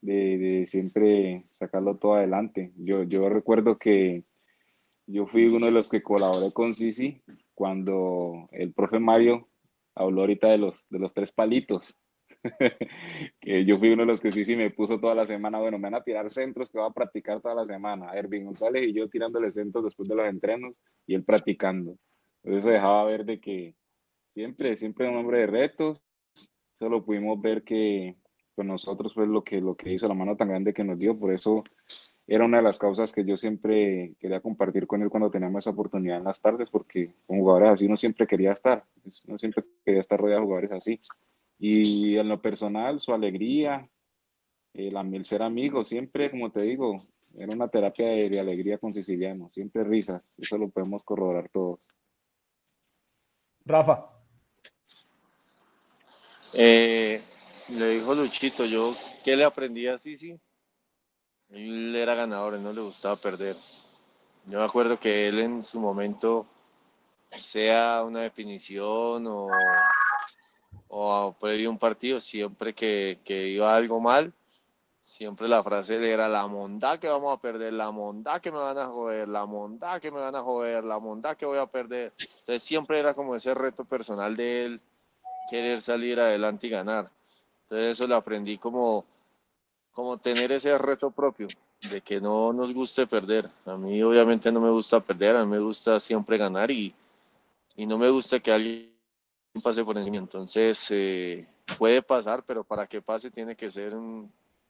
de, 0.01 0.39
de 0.39 0.67
siempre 0.67 1.45
sacarlo 1.49 1.97
todo 1.97 2.15
adelante. 2.15 2.73
Yo, 2.77 3.05
yo 3.05 3.29
recuerdo 3.29 3.79
que 3.79 4.25
yo 5.07 5.27
fui 5.27 5.47
uno 5.47 5.67
de 5.67 5.73
los 5.73 5.89
que 5.89 6.03
colaboré 6.03 6.53
con 6.53 6.75
Sisi 6.75 7.23
cuando 7.55 8.49
el 8.53 8.73
profe 8.73 8.99
Mario 8.99 9.49
habló 9.95 10.23
ahorita 10.23 10.49
de 10.49 10.59
los, 10.59 10.87
de 10.89 10.99
los 10.99 11.13
tres 11.15 11.33
palitos. 11.33 11.99
que 13.41 13.65
yo 13.65 13.79
fui 13.79 13.91
uno 13.91 14.03
de 14.03 14.07
los 14.07 14.21
que 14.21 14.33
Sisi 14.33 14.57
me 14.57 14.71
puso 14.71 14.99
toda 14.99 15.15
la 15.15 15.27
semana, 15.27 15.61
bueno, 15.61 15.79
me 15.79 15.85
van 15.85 15.95
a 15.95 16.03
tirar 16.03 16.29
centros 16.31 16.71
que 16.71 16.79
va 16.79 16.87
a 16.87 16.93
practicar 16.93 17.41
toda 17.41 17.55
la 17.55 17.65
semana. 17.65 18.13
Ervin 18.15 18.45
González 18.47 18.89
y 18.89 18.93
yo 18.93 19.09
tirándole 19.09 19.51
centros 19.51 19.85
después 19.85 20.09
de 20.09 20.17
los 20.17 20.27
entrenos 20.27 20.81
y 21.07 21.15
él 21.15 21.25
practicando. 21.25 21.97
Entonces 22.43 22.73
dejaba 22.73 23.05
ver 23.05 23.25
de 23.25 23.41
que 23.41 23.75
siempre, 24.35 24.77
siempre 24.77 25.09
un 25.09 25.17
hombre 25.17 25.41
de 25.41 25.47
retos. 25.47 26.03
Solo 26.75 27.05
pudimos 27.05 27.41
ver 27.41 27.63
que 27.63 28.17
pues, 28.55 28.67
nosotros 28.67 29.15
fue 29.15 29.27
lo 29.27 29.45
que, 29.45 29.61
lo 29.61 29.77
que 29.77 29.93
hizo 29.93 30.09
la 30.09 30.15
mano 30.15 30.37
tan 30.37 30.49
grande 30.49 30.75
que 30.75 30.85
nos 30.85 30.99
dio. 30.99 31.19
Por 31.19 31.33
eso 31.33 31.65
era 32.27 32.45
una 32.45 32.59
de 32.59 32.63
las 32.63 32.79
causas 32.79 33.13
que 33.13 33.25
yo 33.25 33.37
siempre 33.37 34.15
quería 34.19 34.41
compartir 34.41 34.87
con 34.87 35.03
él 35.03 35.11
cuando 35.11 35.31
teníamos 35.31 35.65
esa 35.65 35.71
oportunidad 35.71 36.19
en 36.19 36.25
las 36.25 36.41
tardes, 36.41 36.71
porque 36.71 37.15
con 37.27 37.39
jugadores 37.39 37.71
así 37.71 37.87
uno 37.87 37.97
siempre 37.97 38.27
quería 38.27 38.53
estar, 38.53 38.85
uno 39.27 39.39
siempre 39.39 39.65
quería 39.85 40.01
estar 40.01 40.21
rodeado 40.21 40.41
de 40.41 40.47
jugadores 40.47 40.73
así. 40.73 41.01
Y 41.59 42.17
en 42.17 42.29
lo 42.29 42.41
personal, 42.41 42.99
su 42.99 43.13
alegría, 43.13 43.89
el, 44.75 44.97
el 44.97 45.25
ser 45.25 45.43
amigo, 45.43 45.85
siempre, 45.85 46.31
como 46.31 46.51
te 46.51 46.63
digo, 46.63 47.07
era 47.37 47.55
una 47.55 47.69
terapia 47.69 48.09
de, 48.09 48.41
alegría 48.41 48.79
con 48.79 48.93
Siciliano, 48.93 49.49
siempre 49.51 49.85
risas, 49.85 50.35
eso 50.37 50.59
lo 50.59 50.69
podemos 50.69 51.03
corroborar 51.03 51.49
todos. 51.51 51.81
Rafa. 53.65 54.12
Eh, 56.55 57.23
le 57.69 57.89
dijo 57.89 58.15
Luchito, 58.15 58.65
yo, 58.65 58.95
¿qué 59.25 59.37
le 59.37 59.45
aprendí 59.45 59.87
a 59.87 59.99
Sisi? 59.99 60.39
Él 61.49 61.97
era 61.97 62.15
ganador, 62.15 62.55
él 62.55 62.63
no 62.63 62.73
le 62.73 62.83
gustaba 62.83 63.17
perder. 63.17 63.57
Yo 64.47 64.59
me 64.59 64.65
acuerdo 64.65 64.99
que 64.99 65.29
él 65.29 65.39
en 65.39 65.63
su 65.63 65.81
momento, 65.81 66.47
sea 67.31 68.03
una 68.05 68.21
definición 68.21 69.27
o, 69.27 69.49
o 70.89 71.37
previo 71.41 71.71
un 71.71 71.79
partido, 71.79 72.21
siempre 72.21 72.75
que, 72.75 73.19
que 73.25 73.49
iba 73.49 73.75
algo 73.75 74.01
mal, 74.01 74.33
siempre 75.05 75.49
la 75.49 75.63
frase 75.63 76.13
era 76.13 76.29
la 76.29 76.47
mondá 76.47 76.99
que 76.99 77.09
vamos 77.09 77.37
a 77.37 77.41
perder, 77.41 77.73
la 77.73 77.91
mondá 77.91 78.41
que 78.41 78.53
me 78.53 78.59
van 78.59 78.77
a 78.77 78.87
joder, 78.87 79.29
la 79.29 79.47
mondá 79.47 80.01
que 80.01 80.11
me 80.11 80.21
van 80.21 80.35
a 80.35 80.43
joder, 80.43 80.85
la 80.85 80.99
mondá 80.99 81.35
que 81.35 81.47
voy 81.47 81.59
a 81.59 81.67
perder. 81.67 82.13
Entonces 82.19 82.63
siempre 82.63 82.99
era 82.99 83.15
como 83.15 83.35
ese 83.35 83.55
reto 83.55 83.85
personal 83.85 84.37
de 84.37 84.65
él, 84.65 84.83
querer 85.47 85.81
salir 85.81 86.19
adelante 86.21 86.67
y 86.67 86.71
ganar. 86.71 87.11
Entonces 87.65 87.99
eso 87.99 88.07
lo 88.07 88.17
aprendí 88.17 88.59
como, 88.59 89.05
como 89.93 90.19
tener 90.19 90.53
ese 90.53 90.77
reto 90.79 91.11
propio, 91.11 91.49
de 91.91 92.01
que 92.01 92.21
no 92.21 92.53
nos 92.53 92.73
guste 92.73 93.07
perder. 93.07 93.49
A 93.67 93.77
mí 93.77 94.03
obviamente 94.03 94.53
no 94.53 94.61
me 94.61 94.71
gusta 94.71 95.01
perder, 95.01 95.37
a 95.37 95.45
mí 95.45 95.51
me 95.51 95.59
gusta 95.59 95.99
siempre 96.01 96.37
ganar 96.39 96.71
y, 96.71 96.95
y 97.77 97.87
no 97.87 97.99
me 97.99 98.11
gusta 98.11 98.41
que 98.41 98.53
alguien 98.53 98.93
pase 99.63 99.85
por 99.85 99.97
encima. 99.99 100.17
Entonces 100.19 100.87
eh, 100.91 101.47
puede 101.79 102.03
pasar, 102.03 102.45
pero 102.47 102.65
para 102.65 102.87
que 102.87 103.03
pase 103.03 103.31
tiene 103.31 103.57
que 103.57 103.71
ser 103.71 103.95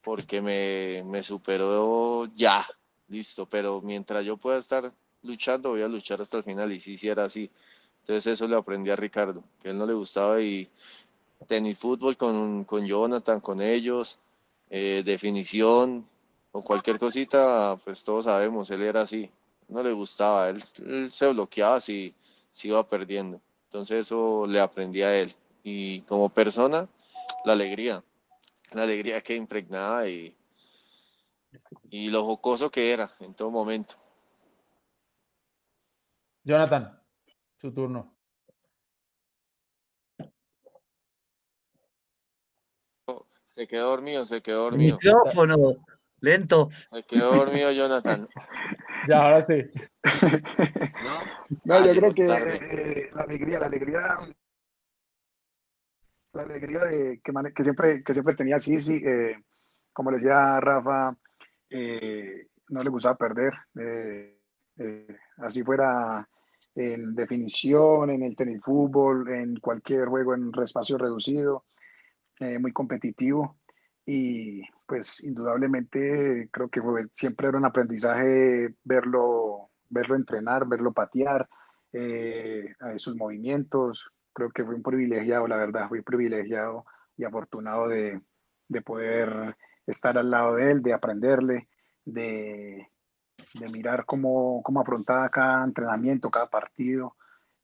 porque 0.03 0.40
me, 0.40 1.03
me 1.05 1.23
superó 1.23 2.27
ya, 2.35 2.66
listo. 3.09 3.47
Pero 3.47 3.81
mientras 3.81 4.24
yo 4.24 4.36
pueda 4.36 4.59
estar 4.59 4.93
luchando, 5.23 5.70
voy 5.70 5.82
a 5.82 5.89
luchar 5.89 6.20
hasta 6.20 6.36
el 6.36 6.44
final 6.44 6.73
y 6.73 6.81
si 6.81 6.97
sí, 6.97 7.09
era 7.09 7.24
así. 7.24 7.51
Entonces 8.03 8.33
eso 8.33 8.49
le 8.49 8.57
aprendí 8.57 8.91
a 8.91 8.97
Ricardo, 8.97 9.43
que 9.61 9.70
él 9.70 9.79
no 9.79 9.87
le 9.87 9.95
gustaba 9.95 10.41
y 10.41 10.69
tenis 11.47 11.79
fútbol 11.79 12.16
con, 12.16 12.65
con 12.65 12.85
Jonathan, 12.85 13.41
con 13.41 13.61
ellos, 13.61 14.19
eh, 14.70 15.03
definición 15.05 16.07
o 16.51 16.62
cualquier 16.62 16.99
cosita, 16.99 17.79
pues 17.85 18.03
todos 18.03 18.24
sabemos, 18.24 18.70
él 18.70 18.83
era 18.83 19.03
así, 19.03 19.31
no 19.69 19.83
le 19.83 19.93
gustaba, 19.93 20.51
él, 20.51 20.62
se 20.62 21.33
bloqueaba 21.33 21.81
si, 21.81 22.15
si 22.53 22.69
iba 22.69 22.87
perdiendo. 22.89 23.41
Entonces 23.66 24.07
eso 24.07 24.47
le 24.47 24.61
aprendí 24.61 25.03
a 25.03 25.16
él. 25.16 25.33
Y 25.62 26.01
como 26.03 26.29
persona, 26.29 26.89
la 27.45 27.53
alegría, 27.53 28.03
la 28.73 28.83
alegría 28.83 29.20
que 29.20 29.37
impregnaba 29.37 30.09
y, 30.09 30.35
y 31.91 32.11
lo 32.11 32.24
jocoso 32.24 32.70
que 32.70 32.93
era 32.93 33.15
en 33.20 33.33
todo 33.35 33.51
momento. 33.51 33.95
Jonathan, 36.45 37.02
su 37.63 37.73
turno. 37.73 38.13
Se 43.55 43.69
quedó 43.69 43.91
dormido, 43.91 44.25
se 44.25 44.43
quedó 44.43 44.65
dormido. 44.65 44.99
micrófono, 45.01 45.57
lento. 46.21 46.71
Se 46.91 47.03
quedó 47.05 47.37
dormido 47.37 47.71
Jonathan. 47.71 48.29
ya, 49.09 49.23
ahora 49.23 49.43
sí. 49.43 49.63
no, 51.65 51.87
yo 51.87 51.93
creo 51.93 52.15
que 52.15 52.25
eh, 52.25 53.11
la 53.15 53.23
alegría, 53.23 53.61
la 53.61 53.67
alegría, 53.67 54.01
la 56.33 56.43
alegría 56.43 56.81
de, 56.81 57.21
que, 57.23 57.33
que, 57.55 57.63
siempre, 57.63 58.03
que 58.03 58.13
siempre 58.13 58.35
tenía 58.35 58.59
Sisi, 58.59 58.97
eh, 58.97 59.41
como 59.93 60.11
le 60.11 60.17
decía 60.17 60.59
Rafa, 60.59 61.17
eh, 61.71 62.49
no 62.71 62.83
le 62.83 62.91
gustaba 62.91 63.17
perder. 63.17 63.53
así 65.37 65.63
fuera 65.63 66.27
en 66.74 67.15
definición, 67.15 68.11
en 68.11 68.23
el 68.23 68.36
tenis 68.36 68.61
fútbol, 68.62 69.28
en 69.28 69.57
cualquier 69.57 70.09
juego 70.09 70.35
en 70.35 70.51
espacio 70.62 70.99
reducido, 70.99 71.65
eh, 72.40 72.59
muy 72.59 72.73
competitivo 72.73 73.57
y 74.05 74.62
pues 74.86 75.23
indudablemente 75.23 76.49
creo 76.51 76.69
que 76.69 76.81
siempre 77.12 77.49
era 77.49 77.59
un 77.59 77.65
aprendizaje 77.65 78.74
verlo, 78.85 79.70
verlo 79.89 80.16
entrenar, 80.16 80.66
verlo 80.66 80.93
patear, 80.93 81.49
eh, 81.93 82.74
sus 82.97 83.16
movimientos. 83.16 84.11
Creo 84.32 84.51
que 84.51 84.65
fue 84.65 84.74
un 84.74 84.82
privilegiado, 84.82 85.47
la 85.47 85.57
verdad, 85.57 85.89
fui 85.89 86.03
privilegiado 86.03 86.86
y 87.16 87.24
afortunado 87.24 87.89
de, 87.89 88.20
de 88.69 88.82
poder 88.82 89.57
estar 89.86 90.19
al 90.19 90.31
lado 90.31 90.57
de 90.57 90.73
él, 90.73 90.82
de 90.82 90.94
aprenderle, 90.94 91.69
de, 92.05 92.89
de 93.55 93.69
mirar 93.69 94.05
cómo, 94.05 94.62
cómo 94.62 94.81
afrontaba 94.81 95.29
cada 95.29 95.65
entrenamiento, 95.65 96.31
cada 96.31 96.49
partido 96.49 97.16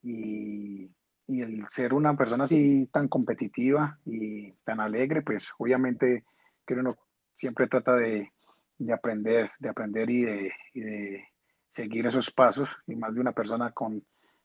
y, 0.03 0.91
y, 1.27 1.41
el 1.41 1.69
ser 1.69 1.95
una 1.95 2.17
persona 2.17 2.45
así 2.45 2.89
tan 2.93 3.09
competitiva 3.09 3.99
y 4.05 4.53
tan 4.65 4.81
alegre, 4.81 5.23
pues 5.23 5.53
obviamente 5.59 6.25
que 6.67 6.75
uno 6.75 6.97
siempre 7.35 7.67
trata 7.67 7.97
de, 7.97 8.33
de 8.79 8.93
aprender, 8.93 9.51
de 9.59 9.69
aprender 9.69 10.11
y 10.11 10.23
de, 10.23 10.53
y 10.75 10.81
de, 10.81 11.25
seguir 11.71 12.07
esos 12.07 12.31
pasos 12.31 12.69
y 12.87 12.97
más 12.97 13.15
de 13.15 13.21
una 13.21 13.33
persona 13.33 13.73
con, 13.73 14.03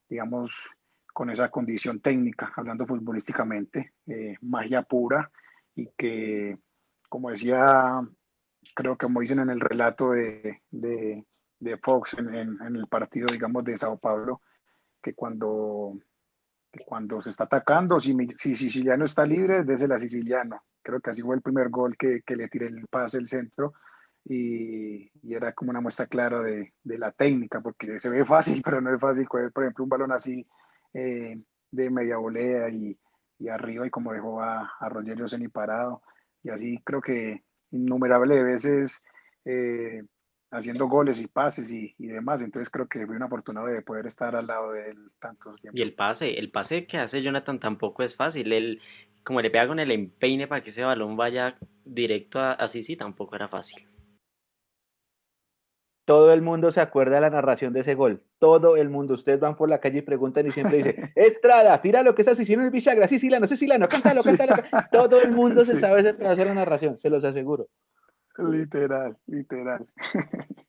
digamos, 0.10 0.70
con 1.14 1.30
esa 1.30 1.50
condición 1.50 2.00
técnica, 2.00 2.52
hablando 2.56 2.86
futbolísticamente, 2.86 3.94
eh, 4.08 4.36
magia 4.42 4.84
pura 4.84 5.32
y 5.76 5.88
que, 5.98 6.58
como 7.10 7.30
decía 7.30 8.02
creo 8.76 8.98
que 8.98 9.06
como 9.06 9.22
dicen 9.22 9.40
en 9.40 9.50
el 9.50 9.60
relato 9.60 10.12
de, 10.12 10.62
de, 10.72 11.26
de 11.64 11.78
Fox 11.78 12.16
en, 12.18 12.34
en, 12.34 12.76
el 12.76 12.88
partido, 12.88 13.28
digamos, 13.32 13.64
de 13.64 13.78
Sao 13.78 13.98
Paulo, 13.98 14.42
que 15.02 15.14
cuando, 15.14 15.98
que 16.72 16.84
cuando 16.86 17.22
se 17.22 17.30
está 17.30 17.46
atacando, 17.46 18.00
si, 18.00 18.16
si 18.36 18.56
Siciliano 18.56 19.06
está 19.06 19.26
libre, 19.26 19.64
désela 19.64 19.96
a 19.96 20.00
Siciliano. 20.00 20.64
Creo 20.82 21.00
que 21.00 21.12
así 21.12 21.22
fue 21.22 21.36
el 21.36 21.42
primer 21.42 21.70
gol 21.70 21.96
que, 21.98 22.22
que 22.26 22.36
le 22.36 22.50
tiré 22.50 22.68
el 22.68 22.88
pase 22.88 23.18
el 23.18 23.28
centro 23.28 23.74
y, 24.26 25.12
y, 25.22 25.34
era 25.34 25.54
como 25.54 25.72
una 25.72 25.82
muestra 25.82 26.08
clara 26.08 26.42
de, 26.42 26.74
de, 26.84 26.98
la 26.98 27.12
técnica, 27.12 27.62
porque 27.62 28.00
se 28.00 28.10
ve 28.10 28.26
fácil, 28.26 28.62
pero 28.66 28.82
no 28.82 28.94
es 28.94 29.00
fácil 29.00 29.28
coger, 29.28 29.52
por 29.52 29.64
ejemplo, 29.64 29.84
un 29.84 29.90
balón 29.90 30.12
así 30.12 30.48
eh, 30.94 31.42
de 31.72 31.90
media 31.90 32.18
volea 32.18 32.70
y, 32.70 32.98
y, 33.40 33.48
arriba 33.50 33.88
y 33.88 33.90
como 33.90 34.14
dejó 34.14 34.42
a, 34.42 34.74
a 34.80 34.90
Rogerio 34.90 35.28
Seni 35.28 35.48
parado. 35.48 36.02
Y 36.44 36.50
así 36.50 36.80
creo 36.84 37.02
que 37.02 37.44
innumerables 37.72 38.44
veces 38.44 39.04
eh, 39.46 40.04
haciendo 40.54 40.88
goles 40.88 41.22
y 41.22 41.28
pases 41.28 41.72
y, 41.72 41.94
y, 41.98 42.08
demás. 42.08 42.42
Entonces 42.42 42.70
creo 42.70 42.88
que 42.88 43.06
fui 43.06 43.16
un 43.16 43.24
afortunado 43.24 43.68
de 43.68 43.82
poder 43.82 44.06
estar 44.06 44.36
al 44.36 44.48
lado 44.48 44.72
de 44.72 44.92
él 44.92 45.12
tantos 45.20 45.60
tiempos. 45.60 45.80
Y 45.80 45.84
el 45.84 45.94
pase, 45.94 46.40
el 46.40 46.52
pase 46.52 46.86
que 46.86 46.98
hace 46.98 47.22
Jonathan 47.22 47.60
tampoco 47.60 48.04
es 48.04 48.16
fácil. 48.16 48.54
Él, 48.54 48.82
como 49.24 49.42
le 49.42 49.50
pega 49.50 49.68
con 49.68 49.80
el 49.80 49.92
empeine 49.92 50.48
para 50.48 50.62
que 50.62 50.70
ese 50.70 50.84
balón 50.84 51.18
vaya 51.18 51.58
directo 51.84 52.40
a, 52.40 52.54
a 52.54 52.68
Sisi, 52.68 52.96
tampoco 52.96 53.36
era 53.36 53.48
fácil. 53.48 53.88
Todo 56.06 56.34
el 56.34 56.42
mundo 56.42 56.72
se 56.72 56.82
acuerda 56.82 57.16
de 57.16 57.22
la 57.22 57.30
narración 57.30 57.72
de 57.72 57.80
ese 57.80 57.96
gol. 57.96 58.22
Todo 58.38 58.76
el 58.76 58.90
mundo. 58.90 59.14
Ustedes 59.14 59.40
van 59.40 59.56
por 59.56 59.70
la 59.70 59.80
calle 59.80 60.00
y 60.00 60.02
preguntan 60.02 60.46
y 60.46 60.52
siempre 60.52 60.78
dice, 60.78 61.12
Estrada, 61.16 61.82
tira 61.82 62.04
lo 62.04 62.14
que 62.14 62.24
estás 62.24 62.38
diciendo 62.38 62.62
en 62.62 62.68
el 62.68 62.74
bichagra, 62.74 63.08
sí, 63.08 63.20
Silano, 63.20 63.48
sí, 63.48 63.56
Silano, 63.56 63.88
cántalo, 63.90 64.22
cántalo. 64.22 64.56
Todo 64.92 65.22
el 65.22 65.32
mundo 65.32 65.62
se 65.62 65.80
sabe 65.80 66.04
la 66.04 66.54
narración, 66.54 66.98
se 66.98 67.10
los 67.10 67.24
aseguro. 67.24 67.68
Literal, 68.38 69.18
literal. 69.28 69.88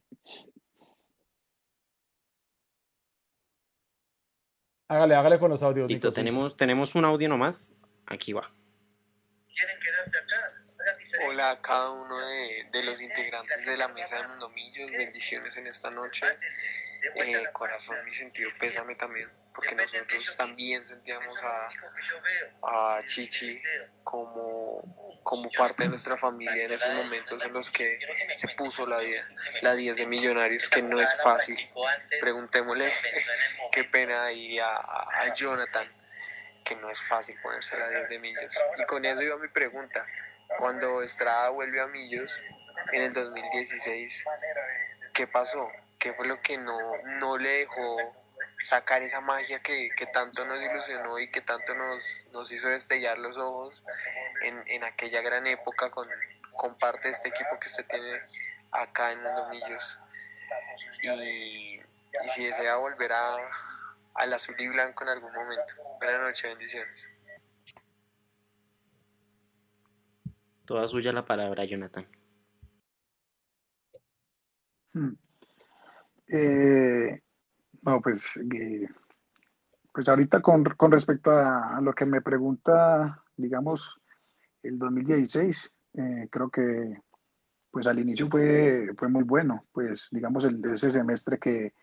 hágale, 4.88 5.14
hágale 5.14 5.38
con 5.38 5.50
los 5.50 5.62
audios. 5.62 5.88
Listo, 5.88 6.12
tenemos, 6.12 6.56
tenemos 6.56 6.94
un 6.94 7.04
audio 7.04 7.28
nomás. 7.28 7.74
Aquí 8.06 8.32
va. 8.32 8.52
¿Quieren 9.46 9.76
quedarse 9.80 10.18
acá? 10.18 10.36
Hola 11.26 11.50
a 11.52 11.60
cada 11.60 11.90
uno 11.90 12.18
de, 12.26 12.68
de, 12.70 12.82
los 12.82 13.00
integrantes 13.00 13.64
de 13.64 13.76
la 13.76 13.88
mesa 13.88 14.20
de 14.20 14.28
Mundomillos, 14.28 14.90
bendiciones 14.90 15.56
en 15.56 15.66
esta 15.66 15.90
noche. 15.90 16.26
Eh, 17.14 17.44
corazón, 17.52 17.96
mi 18.04 18.12
sentido 18.12 18.50
pésame 18.58 18.94
también, 18.94 19.30
porque 19.54 19.74
nosotros 19.74 20.36
también 20.36 20.84
sentíamos 20.84 21.42
a, 21.44 21.68
a 22.62 23.02
Chichi 23.04 23.60
como, 24.02 25.20
como 25.22 25.48
parte 25.52 25.84
de 25.84 25.90
nuestra 25.90 26.16
familia 26.16 26.64
en 26.64 26.72
esos 26.72 26.92
momentos 26.92 27.44
en 27.44 27.52
los 27.52 27.70
que 27.70 27.98
se 28.34 28.48
puso 28.48 28.84
la 28.84 28.98
10, 28.98 29.30
la 29.62 29.74
10 29.74 29.96
de 29.96 30.06
Millonarios, 30.06 30.68
que 30.68 30.82
no 30.82 31.00
es 31.00 31.16
fácil. 31.22 31.56
Preguntémosle 32.20 32.92
qué 33.72 33.84
pena 33.84 34.24
ahí 34.24 34.58
a, 34.58 34.74
a 34.74 35.32
Jonathan, 35.32 35.88
que 36.64 36.74
no 36.76 36.90
es 36.90 37.00
fácil 37.00 37.38
ponerse 37.40 37.78
la 37.78 37.88
10 37.88 38.08
de 38.08 38.18
Millos. 38.18 38.54
Y 38.78 38.84
con 38.86 39.04
eso 39.04 39.22
iba 39.22 39.36
mi 39.36 39.48
pregunta 39.48 40.04
cuando 40.58 41.00
Estrada 41.00 41.50
vuelve 41.50 41.80
a 41.80 41.86
Millos 41.86 42.42
en 42.92 43.02
el 43.02 43.12
2016, 43.12 44.24
¿qué 45.12 45.26
pasó? 45.28 45.70
¿Qué 45.98 46.12
fue 46.12 46.26
lo 46.26 46.40
que 46.42 46.58
no, 46.58 46.78
no 47.20 47.38
le 47.38 47.60
dejó 47.60 48.23
sacar 48.64 49.02
esa 49.02 49.20
magia 49.20 49.60
que, 49.60 49.90
que, 49.94 50.06
tanto 50.06 50.44
nos 50.46 50.62
ilusionó 50.62 51.18
y 51.18 51.30
que 51.30 51.42
tanto 51.42 51.74
nos, 51.74 52.26
nos 52.32 52.50
hizo 52.50 52.68
destellar 52.68 53.18
los 53.18 53.36
ojos 53.36 53.84
en, 54.42 54.62
en 54.66 54.84
aquella 54.84 55.20
gran 55.20 55.46
época 55.46 55.90
con, 55.90 56.08
con, 56.56 56.74
parte 56.78 57.08
de 57.08 57.12
este 57.12 57.28
equipo 57.28 57.58
que 57.60 57.68
usted 57.68 57.86
tiene 57.86 58.20
acá 58.72 59.12
en 59.12 59.22
Mundo 59.22 59.50
Millos? 59.50 60.00
Y, 61.02 61.78
y 61.78 62.28
si 62.28 62.46
desea 62.46 62.76
volver 62.76 63.12
a, 63.12 63.36
al 64.14 64.32
azul 64.32 64.54
y 64.58 64.68
blanco 64.68 65.04
en 65.04 65.10
algún 65.10 65.32
momento. 65.34 65.74
Buenas 65.98 66.22
noches, 66.22 66.50
bendiciones. 66.50 67.14
Toda 70.64 70.88
suya 70.88 71.12
la 71.12 71.26
palabra, 71.26 71.66
Jonathan. 71.66 72.08
Hmm. 74.94 75.12
Eh, 76.28 77.20
no, 77.84 78.00
pues, 78.00 78.36
eh, 78.36 78.88
pues 79.92 80.08
ahorita 80.08 80.40
con, 80.40 80.64
respecto 80.90 81.30
a, 81.30 81.80
lo 81.82 81.92
que 81.92 82.06
me 82.06 82.22
pregunta, 82.22 83.22
digamos, 83.36 84.00
el 84.62 84.78
2016, 84.78 85.72
eh, 85.94 86.28
creo 86.30 86.50
que 86.50 86.98
pues 87.70 87.86
al 87.88 87.98
inicio 87.98 88.28
fue, 88.30 88.90
fue 88.96 89.08
muy 89.08 89.24
bueno, 89.24 89.66
pues 89.72 90.08
digamos 90.12 90.44
el, 90.44 90.64
ese 90.72 90.92
semestre 90.92 91.38
que 91.38 91.74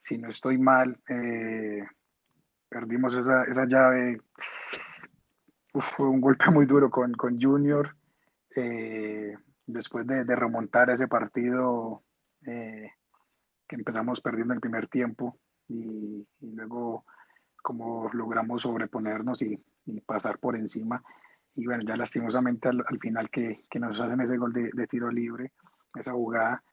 si 0.00 0.18
no 0.18 0.28
estoy 0.28 0.58
mal, 0.58 0.98
perdimos 2.68 3.14
esa, 3.14 3.44
esa 3.44 3.64
llave, 3.64 4.20
fue 5.68 6.08
un 6.08 6.20
golpe 6.20 6.50
muy 6.50 6.66
duro 6.66 6.90
con, 6.90 7.12
con 7.12 7.40
Junior, 7.40 7.94
después 9.66 10.06
de, 10.06 10.24
de, 10.24 10.36
remontar 10.36 10.90
ese 10.90 11.06
partido 11.06 12.02
que 13.70 13.76
empezamos 13.76 14.20
perdiendo 14.20 14.52
el 14.52 14.60
primer 14.60 14.88
tiempo 14.88 15.38
y, 15.68 16.26
luego 16.40 17.04
como 17.62 18.10
logramos 18.12 18.62
sobreponernos 18.62 19.42
y, 19.42 19.62
pasar 20.04 20.38
por 20.38 20.56
encima. 20.56 21.02
Y 21.54 21.66
bueno, 21.66 21.84
ya 21.86 21.96
lastimosamente 21.96 22.68
al, 22.68 22.98
final 23.00 23.30
que, 23.30 23.64
que, 23.70 23.78
nos 23.78 23.98
hacen 24.00 24.20
ese 24.20 24.36
gol 24.36 24.52
de, 24.52 24.86
tiro 24.88 25.08
libre, 25.10 25.52
esa 25.94 26.12
jugada. 26.12 26.64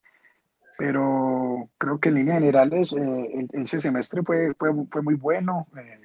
Pero 0.77 1.69
creo 1.77 1.99
que 1.99 2.09
en 2.09 2.15
líneas 2.15 2.39
generales 2.39 2.93
eh, 2.93 3.47
ese 3.53 3.79
semestre 3.79 4.23
fue, 4.23 4.55
fue, 4.57 4.71
fue 4.91 5.01
muy 5.03 5.15
bueno. 5.15 5.67
Eh, 5.77 6.01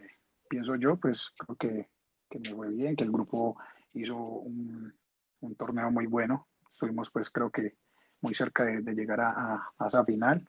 pienso 0.49 0.77
yo, 0.77 0.97
pues 0.97 1.33
creo 1.39 1.57
que, 1.57 1.89
que, 2.29 2.39
me 2.39 2.51
fue 2.51 2.69
bien, 2.69 2.97
que 2.97 3.05
el 3.05 3.13
grupo 3.13 3.57
hizo 3.95 4.17
un, 4.17 4.93
un 5.41 5.55
torneo 5.55 5.91
muy 5.91 6.07
bueno. 6.07 6.49
Estuvimos 6.71 7.11
pues 7.11 7.31
creo 7.31 7.51
que 7.51 7.77
muy 8.21 8.35
cerca 8.35 8.65
de, 8.65 8.83
de 8.83 8.95
llegar 8.95 9.21
a, 9.21 9.73
a, 9.79 9.87
esa 9.87 10.05
final. 10.05 10.47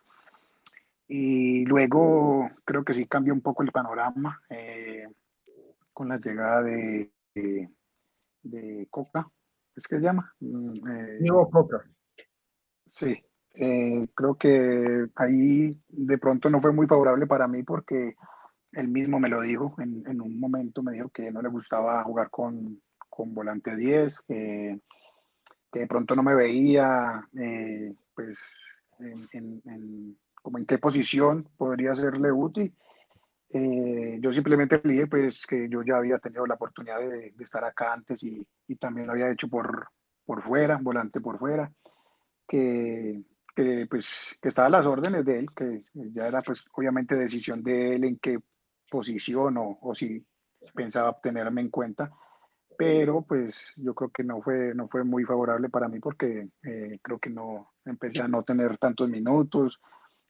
Y 1.08 1.66
luego 1.66 2.50
creo 2.64 2.84
que 2.84 2.94
sí 2.94 3.06
cambia 3.06 3.34
un 3.34 3.42
poco 3.42 3.64
el 3.64 3.72
panorama 3.72 4.42
eh, 4.50 5.08
con 5.92 6.10
la 6.10 6.18
llegada 6.18 6.64
de, 6.64 7.12
de, 8.42 8.88
Coca, 8.90 9.30
¿es 9.76 9.88
que 9.88 9.98
se 9.98 10.02
llama? 10.02 10.34
Mm, 10.40 10.74
eh, 10.90 11.28
Coca. 11.52 11.84
Sí, 12.86 13.24
eh, 13.56 14.08
creo 14.14 14.36
que 14.36 15.08
ahí 15.16 15.80
de 15.88 16.18
pronto 16.18 16.50
no 16.50 16.62
fue 16.62 16.72
muy 16.72 16.88
favorable 16.88 17.28
para 17.28 17.48
mí 17.48 17.64
porque 17.64 18.16
él 18.72 18.88
mismo 18.88 19.20
me 19.20 19.30
lo 19.30 19.42
dijo 19.42 19.76
en, 19.80 20.04
en 20.08 20.22
un 20.22 20.40
momento, 20.40 20.82
me 20.82 20.94
dijo 20.94 21.10
que 21.10 21.32
no 21.32 21.42
le 21.42 21.50
gustaba 21.50 22.04
jugar 22.04 22.30
con, 22.30 22.82
con 23.10 23.34
volante 23.34 23.76
10, 23.76 24.22
que 24.28 24.80
de 25.72 25.88
pronto 25.88 26.16
no 26.16 26.24
me 26.24 26.36
veía 26.36 27.28
pues 28.16 28.64
en, 29.00 29.62
en 29.66 30.18
como 30.44 30.60
en 30.60 30.68
qué 30.68 30.78
posición 30.78 31.50
podría 31.58 31.96
serle 31.96 32.32
útil. 32.32 32.76
Eh, 33.50 34.18
yo 34.20 34.32
simplemente 34.32 34.80
le 34.84 34.94
dije 34.94 35.08
pues 35.08 35.48
que 35.48 35.68
yo 35.70 35.82
ya 35.84 35.98
había 35.98 36.20
tenido 36.20 36.46
la 36.46 36.56
oportunidad 36.56 37.00
de, 37.00 37.32
de 37.32 37.44
estar 37.44 37.64
acá 37.64 37.94
antes 37.94 38.24
y, 38.24 38.46
y, 38.68 38.76
también 38.76 39.08
lo 39.08 39.14
había 39.14 39.32
hecho 39.32 39.48
por, 39.48 39.90
por 40.26 40.42
fuera, 40.42 40.80
volante 40.82 41.22
por 41.22 41.38
fuera, 41.38 41.72
que, 42.48 43.24
que, 43.56 43.86
pues 43.88 44.38
que 44.42 44.50
estaba 44.50 44.68
a 44.68 44.72
las 44.72 44.86
órdenes 44.86 45.24
de 45.24 45.40
él, 45.40 45.48
que 45.56 45.86
ya 45.94 46.28
era 46.28 46.42
pues 46.42 46.66
obviamente 46.74 47.16
decisión 47.16 47.64
de 47.64 47.96
él 47.96 48.04
en 48.06 48.18
qué 48.18 48.40
posición 48.90 49.58
o, 49.58 49.78
o 49.82 49.94
si 49.94 50.26
pensaba 50.74 51.20
tenerme 51.22 51.62
en 51.62 51.70
cuenta, 51.70 52.12
pero 52.78 53.22
pues 53.22 53.74
yo 53.78 53.94
creo 53.94 54.10
que 54.10 54.24
no 54.24 54.42
fue, 54.42 54.74
no 54.74 54.88
fue 54.88 55.04
muy 55.04 55.24
favorable 55.24 55.70
para 55.70 55.88
mí 55.88 56.00
porque 56.00 56.50
eh, 56.64 57.00
creo 57.02 57.20
que 57.20 57.30
no 57.30 57.74
empecé 57.86 58.24
a 58.24 58.28
no 58.28 58.44
tener 58.44 58.78
tantos 58.78 59.10
minutos, 59.10 59.80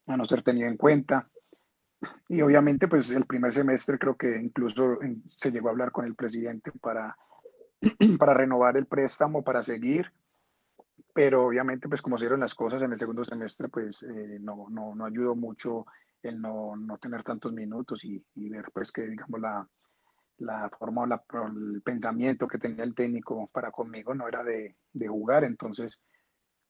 a 0.07 0.17
no 0.17 0.25
ser 0.25 0.41
tenido 0.41 0.67
en 0.67 0.77
cuenta. 0.77 1.29
Y 2.27 2.41
obviamente, 2.41 2.87
pues 2.87 3.11
el 3.11 3.25
primer 3.25 3.53
semestre 3.53 3.97
creo 3.97 4.15
que 4.15 4.37
incluso 4.37 4.99
se 5.27 5.51
llegó 5.51 5.69
a 5.69 5.71
hablar 5.71 5.91
con 5.91 6.05
el 6.05 6.15
presidente 6.15 6.71
para, 6.81 7.15
para 8.19 8.33
renovar 8.33 8.77
el 8.77 8.85
préstamo, 8.85 9.43
para 9.43 9.63
seguir, 9.63 10.11
pero 11.13 11.45
obviamente, 11.45 11.87
pues 11.87 12.01
como 12.01 12.17
se 12.17 12.25
dieron 12.25 12.39
las 12.39 12.55
cosas 12.55 12.81
en 12.81 12.91
el 12.91 12.99
segundo 12.99 13.23
semestre, 13.23 13.69
pues 13.69 14.03
eh, 14.03 14.39
no, 14.41 14.67
no, 14.69 14.95
no, 14.95 15.05
ayudó 15.05 15.35
mucho 15.35 15.85
el 16.21 16.41
no, 16.41 16.75
no 16.75 16.97
tener 16.97 17.23
tantos 17.23 17.53
minutos 17.53 18.03
y, 18.03 18.23
y, 18.35 18.49
ver 18.49 18.65
pues 18.73 18.91
que, 18.91 19.05
digamos, 19.05 19.39
la, 19.39 19.67
la 20.39 20.69
forma 20.69 21.03
o 21.03 21.47
el 21.47 21.81
pensamiento 21.83 22.47
que 22.47 22.57
tenía 22.57 22.83
el 22.83 22.95
técnico 22.95 23.47
para 23.53 23.71
conmigo 23.71 24.15
no 24.15 24.27
era 24.27 24.43
de, 24.43 24.75
de 24.91 25.07
jugar, 25.07 25.43
entonces 25.43 26.01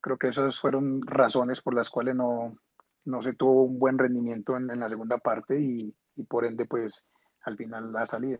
creo 0.01 0.17
que 0.17 0.27
esas 0.27 0.59
fueron 0.59 1.01
razones 1.05 1.61
por 1.61 1.73
las 1.73 1.89
cuales 1.89 2.15
no, 2.15 2.57
no 3.05 3.21
se 3.21 3.33
tuvo 3.33 3.63
un 3.63 3.79
buen 3.79 3.97
rendimiento 3.97 4.55
en, 4.57 4.67
la 4.67 4.89
segunda 4.89 5.17
parte 5.17 5.59
y, 5.59 5.93
por 6.27 6.45
ende 6.45 6.65
pues 6.65 7.03
al 7.41 7.57
final 7.57 7.91
la 7.91 8.05
salida. 8.05 8.39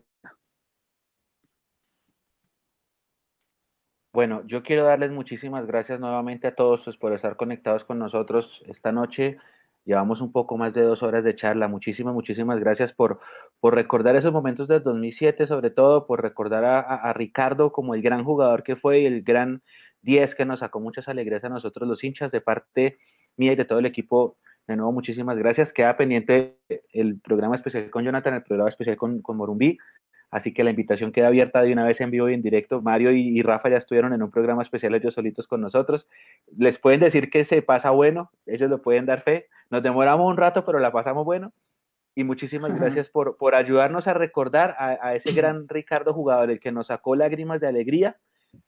Bueno, 4.12 4.42
yo 4.46 4.62
quiero 4.62 4.84
darles 4.84 5.10
muchísimas 5.10 5.66
gracias 5.66 5.98
nuevamente 5.98 6.46
a 6.46 6.54
todos 6.54 6.82
pues, 6.84 6.96
por 6.96 7.12
estar 7.12 7.36
conectados 7.36 7.84
con 7.84 7.98
nosotros 7.98 8.62
esta 8.68 8.92
noche. 8.92 9.38
Llevamos 9.84 10.20
un 10.20 10.30
poco 10.30 10.56
más 10.56 10.72
de 10.72 10.82
dos 10.82 11.02
horas 11.02 11.24
de 11.24 11.34
charla. 11.34 11.66
Muchísimas, 11.66 12.14
muchísimas 12.14 12.60
gracias 12.60 12.92
por, 12.92 13.18
por 13.58 13.74
recordar 13.74 14.14
esos 14.14 14.32
momentos 14.32 14.68
del 14.68 14.84
2007, 14.84 15.48
sobre 15.48 15.70
todo 15.70 16.06
por 16.06 16.22
recordar 16.22 16.64
a, 16.64 16.80
a, 16.80 17.12
Ricardo 17.12 17.72
como 17.72 17.94
el 17.94 18.02
gran 18.02 18.24
jugador 18.24 18.62
que 18.62 18.76
fue 18.76 19.00
y 19.00 19.06
el 19.06 19.22
gran 19.22 19.62
10 20.02 20.36
que 20.36 20.44
nos 20.44 20.60
sacó 20.60 20.78
muchas 20.78 21.08
alegrías 21.08 21.44
a 21.44 21.48
nosotros 21.48 21.88
los 21.88 22.02
hinchas 22.04 22.30
de 22.30 22.40
parte 22.40 22.98
mía 23.36 23.52
y 23.52 23.56
de 23.56 23.64
todo 23.64 23.80
el 23.80 23.86
equipo 23.86 24.36
de 24.66 24.76
nuevo, 24.76 24.92
muchísimas 24.92 25.36
gracias. 25.36 25.72
Queda 25.72 25.96
pendiente 25.96 26.56
el 26.92 27.20
programa 27.20 27.54
especial 27.54 27.90
con 27.90 28.04
Jonathan, 28.04 28.34
el 28.34 28.42
programa 28.42 28.70
especial 28.70 28.96
con, 28.96 29.20
con 29.20 29.36
Morumbí. 29.36 29.78
Así 30.30 30.52
que 30.52 30.64
la 30.64 30.70
invitación 30.70 31.12
queda 31.12 31.28
abierta 31.28 31.62
de 31.62 31.72
una 31.72 31.84
vez 31.84 32.00
en 32.00 32.10
vivo 32.10 32.28
y 32.28 32.34
en 32.34 32.42
directo. 32.42 32.82
Mario 32.82 33.12
y, 33.12 33.40
Rafa 33.42 33.68
ya 33.68 33.76
estuvieron 33.76 34.12
en 34.14 34.22
un 34.22 34.30
programa 34.30 34.62
especial 34.62 34.94
ellos 34.94 35.14
solitos 35.14 35.46
con 35.46 35.60
nosotros. 35.60 36.08
Les 36.56 36.78
pueden 36.78 37.00
decir 37.00 37.30
que 37.30 37.44
se 37.44 37.62
pasa 37.62 37.90
bueno, 37.90 38.32
ellos 38.46 38.68
lo 38.68 38.82
pueden 38.82 39.06
dar 39.06 39.22
fe. 39.22 39.46
Nos 39.70 39.82
demoramos 39.82 40.28
un 40.28 40.36
rato, 40.36 40.64
pero 40.64 40.80
la 40.80 40.90
pasamos 40.90 41.24
bueno. 41.24 41.52
Y 42.16 42.24
muchísimas 42.24 42.74
gracias 42.74 43.08
por, 43.08 43.36
por 43.36 43.54
ayudarnos 43.54 44.08
a 44.08 44.14
recordar 44.14 44.74
a, 44.78 44.98
a 45.06 45.14
ese 45.14 45.32
gran 45.32 45.68
Ricardo 45.68 46.12
jugador, 46.12 46.50
el 46.50 46.58
que 46.58 46.72
nos 46.72 46.88
sacó 46.88 47.14
lágrimas 47.14 47.60
de 47.60 47.68
alegría 47.68 48.16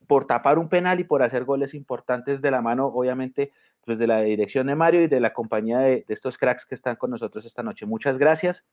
por 0.06 0.26
tapar 0.26 0.58
un 0.58 0.68
penal 0.68 1.00
y 1.00 1.04
por 1.04 1.22
hacer 1.22 1.44
goles 1.44 1.74
importantes 1.74 2.40
de 2.42 2.50
la 2.50 2.60
mano, 2.60 2.86
obviamente, 2.86 3.52
pues 3.86 3.98
de 3.98 4.08
la 4.08 4.20
dirección 4.20 4.66
de 4.66 4.74
Mario 4.74 5.02
y 5.02 5.06
de 5.06 5.20
la 5.20 5.32
compañía 5.32 5.78
de, 5.78 6.04
estos 6.08 6.36
cracks 6.36 6.66
que 6.66 6.74
están 6.74 6.96
con 6.96 7.10
nosotros 7.10 7.46
esta 7.46 7.62
noche. 7.62 7.86
Muchas 7.86 8.18
gracias 8.18 8.64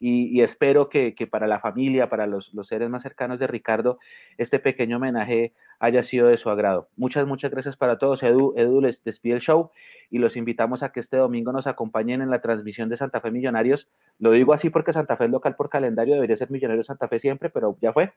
y, 0.00 0.40
espero 0.40 0.88
que, 0.88 1.14
para 1.30 1.46
la 1.46 1.60
familia, 1.60 2.08
para 2.08 2.26
los, 2.26 2.50
seres 2.64 2.90
más 2.90 3.04
cercanos 3.04 3.38
de 3.38 3.46
Ricardo, 3.46 3.98
este 4.38 4.58
pequeño 4.58 4.96
homenaje 4.96 5.52
haya 5.78 6.02
sido 6.02 6.26
de 6.26 6.38
su 6.38 6.50
agrado. 6.50 6.88
Muchas, 6.96 7.26
muchas 7.26 7.52
gracias 7.52 7.76
para 7.76 7.98
todos. 7.98 8.22
Edu, 8.22 8.54
Edu 8.56 8.80
les 8.80 9.04
despide 9.04 9.34
el 9.34 9.40
show 9.40 9.70
y 10.10 10.18
los 10.18 10.36
invitamos 10.36 10.82
a 10.82 10.90
que 10.90 11.00
este 11.00 11.18
domingo 11.18 11.52
nos 11.52 11.66
acompañen 11.66 12.22
en 12.22 12.30
la 12.30 12.40
transmisión 12.40 12.88
de 12.88 12.96
Santa 12.96 13.20
Fe 13.20 13.30
Millonarios. 13.30 13.88
Lo 14.18 14.32
digo 14.32 14.54
así 14.54 14.70
porque 14.70 14.92
Santa 14.92 15.16
Fe 15.16 15.26
es 15.26 15.30
local 15.30 15.54
por 15.54 15.68
calendario, 15.68 16.14
debería 16.14 16.36
ser 16.36 16.50
Millonarios 16.50 16.86
Santa 16.86 17.06
Fe 17.08 17.20
siempre, 17.20 17.50
pero 17.50 17.76
ya 17.80 17.92
fue. 17.92 18.12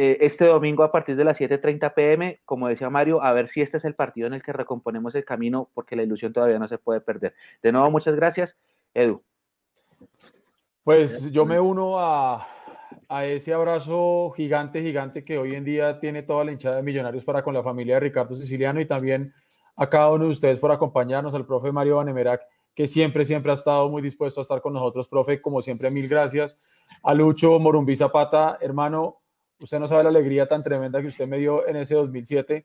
Eh, 0.00 0.24
este 0.24 0.44
domingo 0.44 0.84
a 0.84 0.92
partir 0.92 1.16
de 1.16 1.24
las 1.24 1.40
7.30 1.40 1.92
pm, 1.92 2.40
como 2.44 2.68
decía 2.68 2.88
Mario, 2.88 3.20
a 3.20 3.32
ver 3.32 3.48
si 3.48 3.62
este 3.62 3.78
es 3.78 3.84
el 3.84 3.96
partido 3.96 4.28
en 4.28 4.34
el 4.34 4.44
que 4.44 4.52
recomponemos 4.52 5.12
el 5.16 5.24
camino, 5.24 5.70
porque 5.74 5.96
la 5.96 6.04
ilusión 6.04 6.32
todavía 6.32 6.60
no 6.60 6.68
se 6.68 6.78
puede 6.78 7.00
perder. 7.00 7.34
De 7.64 7.72
nuevo, 7.72 7.90
muchas 7.90 8.14
gracias. 8.14 8.56
Edu. 8.94 9.20
Pues 10.84 11.32
yo 11.32 11.44
me 11.44 11.58
uno 11.58 11.98
a, 11.98 12.46
a 13.08 13.26
ese 13.26 13.52
abrazo 13.52 14.30
gigante, 14.36 14.78
gigante 14.78 15.24
que 15.24 15.36
hoy 15.36 15.56
en 15.56 15.64
día 15.64 15.92
tiene 15.98 16.22
toda 16.22 16.44
la 16.44 16.52
hinchada 16.52 16.76
de 16.76 16.84
Millonarios 16.84 17.24
para 17.24 17.42
con 17.42 17.52
la 17.52 17.64
familia 17.64 17.94
de 17.94 18.00
Ricardo 18.00 18.36
Siciliano 18.36 18.80
y 18.80 18.86
también 18.86 19.32
a 19.74 19.90
cada 19.90 20.12
uno 20.12 20.26
de 20.26 20.30
ustedes 20.30 20.60
por 20.60 20.70
acompañarnos, 20.70 21.34
al 21.34 21.44
profe 21.44 21.72
Mario 21.72 21.96
Banemerac, 21.96 22.42
que 22.72 22.86
siempre, 22.86 23.24
siempre 23.24 23.50
ha 23.50 23.56
estado 23.56 23.88
muy 23.88 24.00
dispuesto 24.00 24.40
a 24.40 24.42
estar 24.42 24.60
con 24.60 24.74
nosotros, 24.74 25.08
profe, 25.08 25.40
como 25.40 25.60
siempre, 25.60 25.90
mil 25.90 26.06
gracias. 26.06 26.56
A 27.02 27.14
Lucho 27.14 27.58
Morumbí 27.58 27.96
Zapata, 27.96 28.58
hermano, 28.60 29.16
Usted 29.60 29.80
no 29.80 29.88
sabe 29.88 30.04
la 30.04 30.10
alegría 30.10 30.46
tan 30.46 30.62
tremenda 30.62 31.00
que 31.00 31.08
usted 31.08 31.26
me 31.26 31.38
dio 31.38 31.66
en 31.66 31.76
ese 31.76 31.94
2007. 31.94 32.64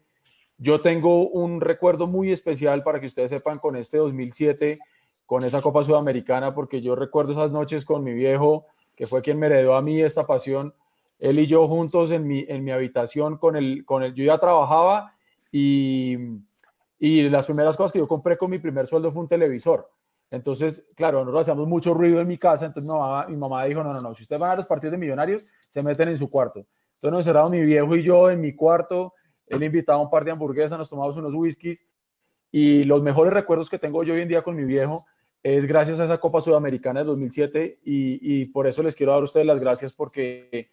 Yo 0.57 0.81
tengo 0.81 1.27
un 1.29 1.59
recuerdo 1.59 2.05
muy 2.05 2.31
especial 2.31 2.83
para 2.83 2.99
que 2.99 3.07
ustedes 3.07 3.31
sepan 3.31 3.57
con 3.57 3.75
este 3.75 3.97
2007, 3.97 4.77
con 5.25 5.43
esa 5.43 5.61
Copa 5.61 5.83
Sudamericana, 5.83 6.51
porque 6.51 6.81
yo 6.81 6.95
recuerdo 6.95 7.31
esas 7.31 7.51
noches 7.51 7.83
con 7.83 8.03
mi 8.03 8.13
viejo, 8.13 8.67
que 8.95 9.07
fue 9.07 9.23
quien 9.23 9.39
me 9.39 9.47
heredó 9.47 9.75
a 9.75 9.81
mí 9.81 10.01
esta 10.01 10.23
pasión. 10.23 10.73
Él 11.17 11.39
y 11.39 11.47
yo 11.47 11.67
juntos 11.67 12.11
en 12.11 12.27
mi, 12.27 12.45
en 12.47 12.63
mi 12.63 12.71
habitación 12.71 13.37
con 13.37 13.55
el, 13.55 13.85
con 13.85 14.03
el, 14.03 14.13
yo 14.13 14.25
ya 14.25 14.37
trabajaba 14.37 15.15
y, 15.51 16.17
y 16.99 17.29
las 17.29 17.47
primeras 17.47 17.75
cosas 17.75 17.91
que 17.91 17.99
yo 17.99 18.07
compré 18.07 18.37
con 18.37 18.51
mi 18.51 18.59
primer 18.59 18.85
sueldo 18.85 19.11
fue 19.11 19.23
un 19.23 19.27
televisor. 19.27 19.89
Entonces, 20.31 20.87
claro, 20.95 21.19
nosotros 21.19 21.41
hacíamos 21.41 21.67
mucho 21.67 21.93
ruido 21.93 22.19
en 22.19 22.27
mi 22.27 22.37
casa, 22.37 22.65
entonces 22.65 22.91
mi 22.91 22.97
mamá, 22.97 23.27
mi 23.27 23.37
mamá 23.37 23.65
dijo, 23.65 23.83
no, 23.83 23.93
no, 23.93 24.01
no, 24.01 24.13
si 24.15 24.23
ustedes 24.23 24.39
van 24.39 24.51
a 24.51 24.55
los 24.55 24.65
partidos 24.65 24.91
de 24.91 24.97
millonarios, 24.97 25.51
se 25.69 25.83
meten 25.83 26.09
en 26.09 26.17
su 26.17 26.29
cuarto. 26.29 26.65
Entonces 27.03 27.33
nos 27.33 27.51
mi 27.51 27.61
viejo 27.61 27.97
y 27.97 28.03
yo 28.03 28.31
en 28.31 28.39
mi 28.39 28.55
cuarto, 28.55 29.13
él 29.47 29.61
invitaba 29.61 29.99
un 29.99 30.09
par 30.09 30.23
de 30.23 30.31
hamburguesas, 30.31 30.77
nos 30.77 30.89
tomamos 30.89 31.17
unos 31.17 31.33
whiskies 31.33 31.85
Y 32.49 32.85
los 32.85 33.03
mejores 33.03 33.33
recuerdos 33.33 33.69
que 33.69 33.77
tengo 33.77 34.05
yo 34.05 34.13
hoy 34.13 34.21
en 34.21 34.29
día 34.29 34.41
con 34.41 34.55
mi 34.55 34.63
viejo 34.63 35.03
es 35.43 35.65
gracias 35.65 35.99
a 35.99 36.05
esa 36.05 36.19
Copa 36.19 36.39
Sudamericana 36.39 37.01
de 37.01 37.07
2007 37.07 37.79
y, 37.83 38.41
y 38.41 38.45
por 38.45 38.67
eso 38.67 38.81
les 38.81 38.95
quiero 38.95 39.11
dar 39.11 39.19
a 39.19 39.25
ustedes 39.25 39.45
las 39.45 39.59
gracias 39.59 39.91
porque 39.91 40.69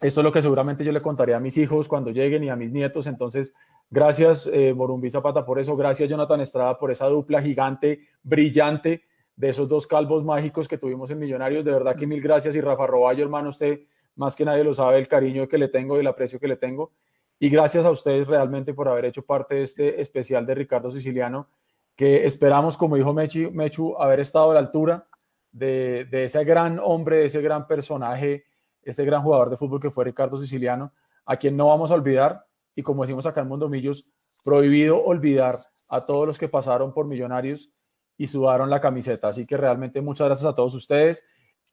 esto 0.00 0.20
es 0.20 0.24
lo 0.24 0.30
que 0.30 0.42
seguramente 0.42 0.84
yo 0.84 0.92
le 0.92 1.00
contaré 1.00 1.34
a 1.34 1.40
mis 1.40 1.58
hijos 1.58 1.88
cuando 1.88 2.12
lleguen 2.12 2.44
y 2.44 2.50
a 2.50 2.56
mis 2.56 2.72
nietos. 2.72 3.08
Entonces, 3.08 3.52
gracias 3.90 4.48
eh, 4.52 4.72
Morumbí 4.74 5.10
Zapata 5.10 5.44
por 5.44 5.58
eso, 5.58 5.76
gracias 5.76 6.08
Jonathan 6.08 6.40
Estrada 6.40 6.78
por 6.78 6.92
esa 6.92 7.06
dupla 7.06 7.42
gigante, 7.42 8.06
brillante 8.22 9.02
de 9.34 9.48
esos 9.48 9.68
dos 9.68 9.88
calvos 9.88 10.24
mágicos 10.24 10.68
que 10.68 10.78
tuvimos 10.78 11.10
en 11.10 11.18
Millonarios. 11.18 11.64
De 11.64 11.72
verdad 11.72 11.96
que 11.96 12.06
mil 12.06 12.20
gracias 12.20 12.54
y 12.54 12.60
Rafa 12.60 12.86
Roballo, 12.86 13.24
hermano, 13.24 13.48
usted 13.48 13.80
más 14.16 14.36
que 14.36 14.44
nadie 14.44 14.64
lo 14.64 14.74
sabe 14.74 14.98
el 14.98 15.08
cariño 15.08 15.48
que 15.48 15.58
le 15.58 15.68
tengo 15.68 15.96
y 15.96 16.00
el 16.00 16.06
aprecio 16.06 16.38
que 16.40 16.48
le 16.48 16.56
tengo. 16.56 16.92
Y 17.38 17.48
gracias 17.48 17.84
a 17.84 17.90
ustedes 17.90 18.28
realmente 18.28 18.74
por 18.74 18.88
haber 18.88 19.06
hecho 19.06 19.24
parte 19.24 19.56
de 19.56 19.62
este 19.62 20.00
especial 20.00 20.46
de 20.46 20.54
Ricardo 20.54 20.90
Siciliano 20.90 21.48
que 21.96 22.26
esperamos, 22.26 22.76
como 22.76 22.96
dijo 22.96 23.12
Mechi, 23.12 23.50
Mechu, 23.50 23.96
haber 23.98 24.20
estado 24.20 24.50
a 24.50 24.54
la 24.54 24.60
altura 24.60 25.06
de, 25.52 26.08
ese 26.10 26.44
gran 26.44 26.80
hombre, 26.82 27.24
ese 27.24 27.40
gran 27.40 27.66
personaje, 27.66 28.44
ese 28.82 29.04
gran 29.04 29.22
jugador 29.22 29.50
de 29.50 29.56
fútbol 29.56 29.80
que 29.80 29.90
fue 29.90 30.04
Ricardo 30.04 30.38
Siciliano, 30.40 30.92
a 31.24 31.36
quien 31.36 31.56
no 31.56 31.68
vamos 31.68 31.90
a 31.90 31.94
olvidar, 31.94 32.46
y 32.74 32.82
como 32.82 33.02
decimos 33.02 33.26
acá 33.26 33.40
en 33.42 33.48
Mundo 33.48 33.68
Millos, 33.68 34.10
prohibido 34.42 35.02
olvidar 35.02 35.58
a 35.88 36.04
todos 36.04 36.26
los 36.26 36.38
que 36.38 36.48
pasaron 36.48 36.92
por 36.92 37.06
Millonarios 37.06 37.70
y 38.16 38.26
sudaron 38.26 38.68
la 38.68 38.80
camiseta. 38.80 39.28
Así 39.28 39.46
que 39.46 39.56
realmente 39.56 40.00
muchas 40.00 40.26
gracias 40.26 40.50
a 40.50 40.54
todos 40.54 40.74
ustedes. 40.74 41.24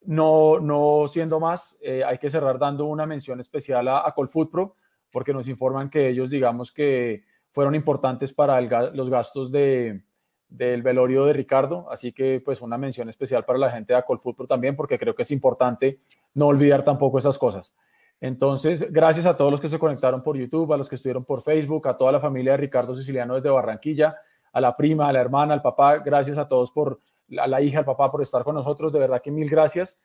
No, 0.03 0.59
no 0.59 1.07
siendo 1.07 1.39
más, 1.39 1.77
eh, 1.81 2.03
hay 2.03 2.17
que 2.17 2.29
cerrar 2.29 2.57
dando 2.57 2.85
una 2.85 3.05
mención 3.05 3.39
especial 3.39 3.87
a, 3.87 4.07
a 4.07 4.13
Colfutpro, 4.13 4.75
porque 5.11 5.33
nos 5.33 5.47
informan 5.47 5.89
que 5.89 6.09
ellos, 6.09 6.29
digamos 6.29 6.71
que 6.71 7.23
fueron 7.51 7.75
importantes 7.75 8.33
para 8.33 8.59
los 8.61 9.09
gastos 9.09 9.51
de, 9.51 10.01
del 10.51 10.81
velorio 10.81 11.25
de 11.25 11.33
Ricardo, 11.33 11.87
así 11.89 12.11
que 12.11 12.41
pues 12.43 12.61
una 12.61 12.77
mención 12.77 13.09
especial 13.09 13.45
para 13.45 13.57
la 13.57 13.71
gente 13.71 13.93
de 13.93 14.03
Fútbol 14.19 14.47
también, 14.47 14.75
porque 14.75 14.99
creo 14.99 15.15
que 15.15 15.23
es 15.23 15.31
importante 15.31 15.97
no 16.33 16.47
olvidar 16.47 16.83
tampoco 16.83 17.17
esas 17.19 17.37
cosas. 17.37 17.73
Entonces, 18.19 18.91
gracias 18.91 19.25
a 19.25 19.35
todos 19.35 19.51
los 19.51 19.61
que 19.61 19.69
se 19.69 19.79
conectaron 19.79 20.21
por 20.21 20.37
YouTube, 20.37 20.73
a 20.73 20.77
los 20.77 20.87
que 20.87 20.95
estuvieron 20.95 21.23
por 21.23 21.41
Facebook, 21.41 21.87
a 21.87 21.97
toda 21.97 22.11
la 22.11 22.19
familia 22.19 22.51
de 22.51 22.57
Ricardo 22.57 22.95
Siciliano 22.95 23.35
desde 23.35 23.49
Barranquilla, 23.49 24.15
a 24.51 24.61
la 24.61 24.75
prima, 24.75 25.07
a 25.07 25.13
la 25.13 25.21
hermana, 25.21 25.53
al 25.53 25.61
papá, 25.61 25.97
gracias 25.97 26.37
a 26.37 26.47
todos 26.47 26.71
por, 26.71 26.99
a 27.37 27.47
la 27.47 27.61
hija, 27.61 27.79
al 27.79 27.85
papá 27.85 28.11
por 28.11 28.21
estar 28.21 28.43
con 28.43 28.55
nosotros, 28.55 28.91
de 28.91 28.99
verdad 28.99 29.21
que 29.21 29.31
mil 29.31 29.49
gracias 29.49 30.03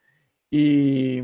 y 0.49 1.21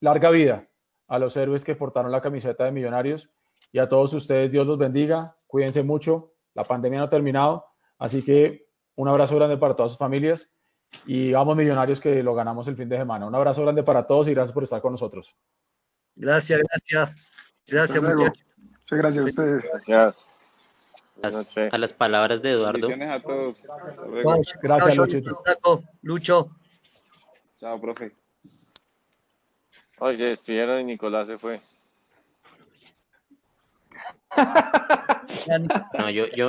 larga 0.00 0.30
vida 0.30 0.64
a 1.08 1.18
los 1.18 1.36
héroes 1.36 1.64
que 1.64 1.74
portaron 1.74 2.12
la 2.12 2.20
camiseta 2.20 2.64
de 2.64 2.72
Millonarios 2.72 3.30
y 3.72 3.78
a 3.78 3.88
todos 3.88 4.12
ustedes, 4.14 4.52
Dios 4.52 4.66
los 4.66 4.78
bendiga, 4.78 5.34
cuídense 5.46 5.82
mucho, 5.82 6.34
la 6.54 6.64
pandemia 6.64 7.00
no 7.00 7.04
ha 7.06 7.10
terminado 7.10 7.68
Así 7.98 8.22
que 8.22 8.68
un 8.94 9.08
abrazo 9.08 9.36
grande 9.36 9.56
para 9.56 9.74
todas 9.74 9.92
sus 9.92 9.98
familias 9.98 10.48
y 11.04 11.32
vamos 11.32 11.56
millonarios 11.56 12.00
que 12.00 12.22
lo 12.22 12.34
ganamos 12.34 12.66
el 12.68 12.76
fin 12.76 12.88
de 12.88 12.96
semana. 12.96 13.26
Un 13.26 13.34
abrazo 13.34 13.62
grande 13.62 13.82
para 13.82 14.04
todos 14.04 14.28
y 14.28 14.34
gracias 14.34 14.54
por 14.54 14.62
estar 14.62 14.80
con 14.80 14.92
nosotros. 14.92 15.34
Gracias, 16.14 16.60
gracias. 16.62 17.14
Gracias, 17.66 18.02
muchachos. 18.02 18.44
Muchas 18.56 18.98
gracias 18.98 19.24
a 19.24 19.26
ustedes. 19.26 19.64
Gracias. 19.70 20.27
A 21.22 21.78
las 21.78 21.92
palabras 21.92 22.42
de 22.42 22.52
Eduardo. 22.52 22.88
a 22.88 23.20
todos. 23.20 23.66
Gracias, 24.62 24.96
Lucho. 24.96 25.18
Lucho. 26.02 26.50
Chao, 27.58 27.80
profe. 27.80 28.12
Oye, 29.98 30.16
se 30.16 30.24
despidieron 30.24 30.80
y 30.80 30.84
Nicolás 30.84 31.26
se 31.26 31.38
fue. 31.38 31.60
No, 35.98 36.10
yo, 36.10 36.26
yo, 36.28 36.48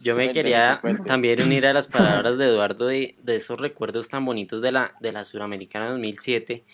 yo 0.00 0.14
me 0.14 0.30
quería 0.32 0.80
también 1.06 1.42
unir 1.42 1.66
a 1.66 1.72
las 1.72 1.88
palabras 1.88 2.36
de 2.38 2.46
Eduardo 2.46 2.86
de, 2.86 3.14
esos 3.26 3.60
recuerdos 3.60 4.08
tan 4.08 4.24
bonitos 4.24 4.60
de 4.60 4.72
la, 4.72 4.94
de 5.00 5.12
la 5.12 5.24
Suramericana 5.24 5.90
2007. 5.90 6.64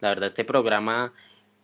La 0.00 0.10
verdad, 0.10 0.26
este 0.26 0.44
programa 0.44 1.12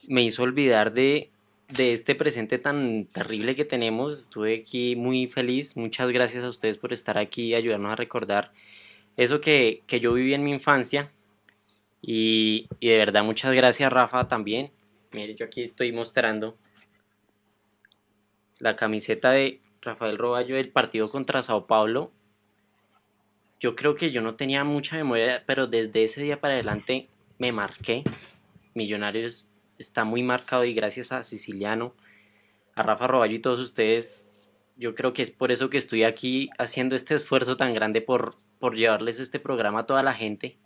me 0.08 0.22
hizo 0.22 0.42
olvidar 0.42 0.92
de, 0.92 1.30
de 1.72 1.92
este 1.92 2.14
presente 2.14 2.58
tan 2.58 3.06
terrible 3.06 3.56
que 3.56 3.64
tenemos. 3.64 4.20
Estuve 4.20 4.56
aquí 4.60 4.96
muy 4.96 5.26
feliz. 5.26 5.76
Muchas 5.76 6.10
gracias 6.10 6.44
a 6.44 6.48
ustedes 6.48 6.78
por 6.78 6.92
estar 6.92 7.18
aquí 7.18 7.46
y 7.46 7.54
ayudarnos 7.54 7.92
a 7.92 7.96
recordar 7.96 8.52
eso 9.16 9.40
que, 9.40 9.82
que 9.86 10.00
yo 10.00 10.12
viví 10.12 10.34
en 10.34 10.44
mi 10.44 10.52
infancia. 10.52 11.10
Y, 12.02 12.68
y 12.80 12.88
de 12.88 12.96
verdad, 12.98 13.24
muchas 13.24 13.52
gracias, 13.52 13.92
Rafa, 13.92 14.26
también. 14.28 14.70
Mire, 15.12 15.34
yo 15.34 15.46
aquí 15.46 15.62
estoy 15.62 15.92
mostrando 15.92 16.56
la 18.58 18.76
camiseta 18.76 19.32
de 19.32 19.60
Rafael 19.82 20.18
Roballo 20.18 20.56
del 20.56 20.70
partido 20.70 21.10
contra 21.10 21.42
Sao 21.42 21.66
Paulo. 21.66 22.12
Yo 23.58 23.74
creo 23.74 23.94
que 23.94 24.10
yo 24.10 24.22
no 24.22 24.36
tenía 24.36 24.64
mucha 24.64 24.96
memoria, 24.96 25.42
pero 25.46 25.66
desde 25.66 26.04
ese 26.04 26.22
día 26.22 26.40
para 26.40 26.54
adelante 26.54 27.08
me 27.38 27.52
marqué. 27.52 28.04
Millonarios 28.74 29.49
está 29.80 30.04
muy 30.04 30.22
marcado 30.22 30.64
y 30.64 30.74
gracias 30.74 31.10
a 31.10 31.24
Siciliano, 31.24 31.94
a 32.74 32.82
Rafa 32.82 33.06
Roballo 33.06 33.34
y 33.34 33.38
todos 33.40 33.58
ustedes, 33.58 34.28
yo 34.76 34.94
creo 34.94 35.12
que 35.12 35.22
es 35.22 35.30
por 35.30 35.50
eso 35.50 35.70
que 35.70 35.78
estoy 35.78 36.04
aquí 36.04 36.50
haciendo 36.58 36.94
este 36.94 37.14
esfuerzo 37.14 37.56
tan 37.56 37.74
grande 37.74 38.02
por, 38.02 38.36
por 38.58 38.76
llevarles 38.76 39.20
este 39.20 39.40
programa 39.40 39.80
a 39.80 39.86
toda 39.86 40.02
la 40.02 40.12
gente. 40.12 40.58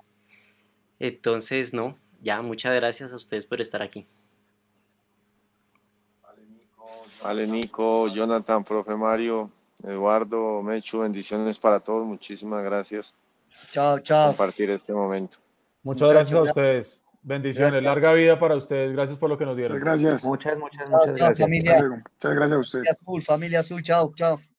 Entonces, 0.99 1.73
no, 1.73 1.99
ya 2.21 2.43
muchas 2.43 2.75
gracias 2.75 3.13
a 3.13 3.17
ustedes 3.17 3.47
por 3.47 3.61
estar 3.61 3.83
aquí. 3.83 4.07
Vale, 7.23 7.47
Nico, 7.47 8.09
Jonathan, 8.09 8.65
profe 8.65 8.95
Mario, 8.97 9.51
Eduardo, 9.83 10.63
Mechu, 10.63 11.01
bendiciones 11.01 11.59
para 11.59 11.81
todos. 11.81 12.05
Muchísimas 12.05 12.63
gracias. 12.63 13.15
Chao, 13.71 13.99
chao. 14.01 14.29
Compartir 14.29 14.71
este 14.71 14.93
momento. 14.93 15.39
Muchas 15.83 16.13
gracias 16.13 16.39
a 16.39 16.43
ustedes. 16.43 17.04
Bendiciones, 17.25 17.83
larga 17.83 18.13
vida 18.13 18.39
para 18.39 18.55
ustedes. 18.55 18.93
Gracias 18.93 19.19
por 19.19 19.31
lo 19.31 19.39
que 19.39 19.47
nos 19.47 19.57
dieron. 19.57 19.81
gracias. 19.81 20.25
Muchas, 20.25 20.59
muchas, 20.59 20.89
muchas 20.91 21.17
gracias. 21.17 21.39
Familia. 21.39 21.83
Muchas 21.83 22.35
gracias 22.35 22.53
a 22.53 22.59
ustedes. 22.59 22.87
Familia 22.87 22.93
Azul, 22.93 23.23
familia 23.23 23.61
Azul, 23.61 23.83
chao, 23.83 24.13
chao. 24.15 24.54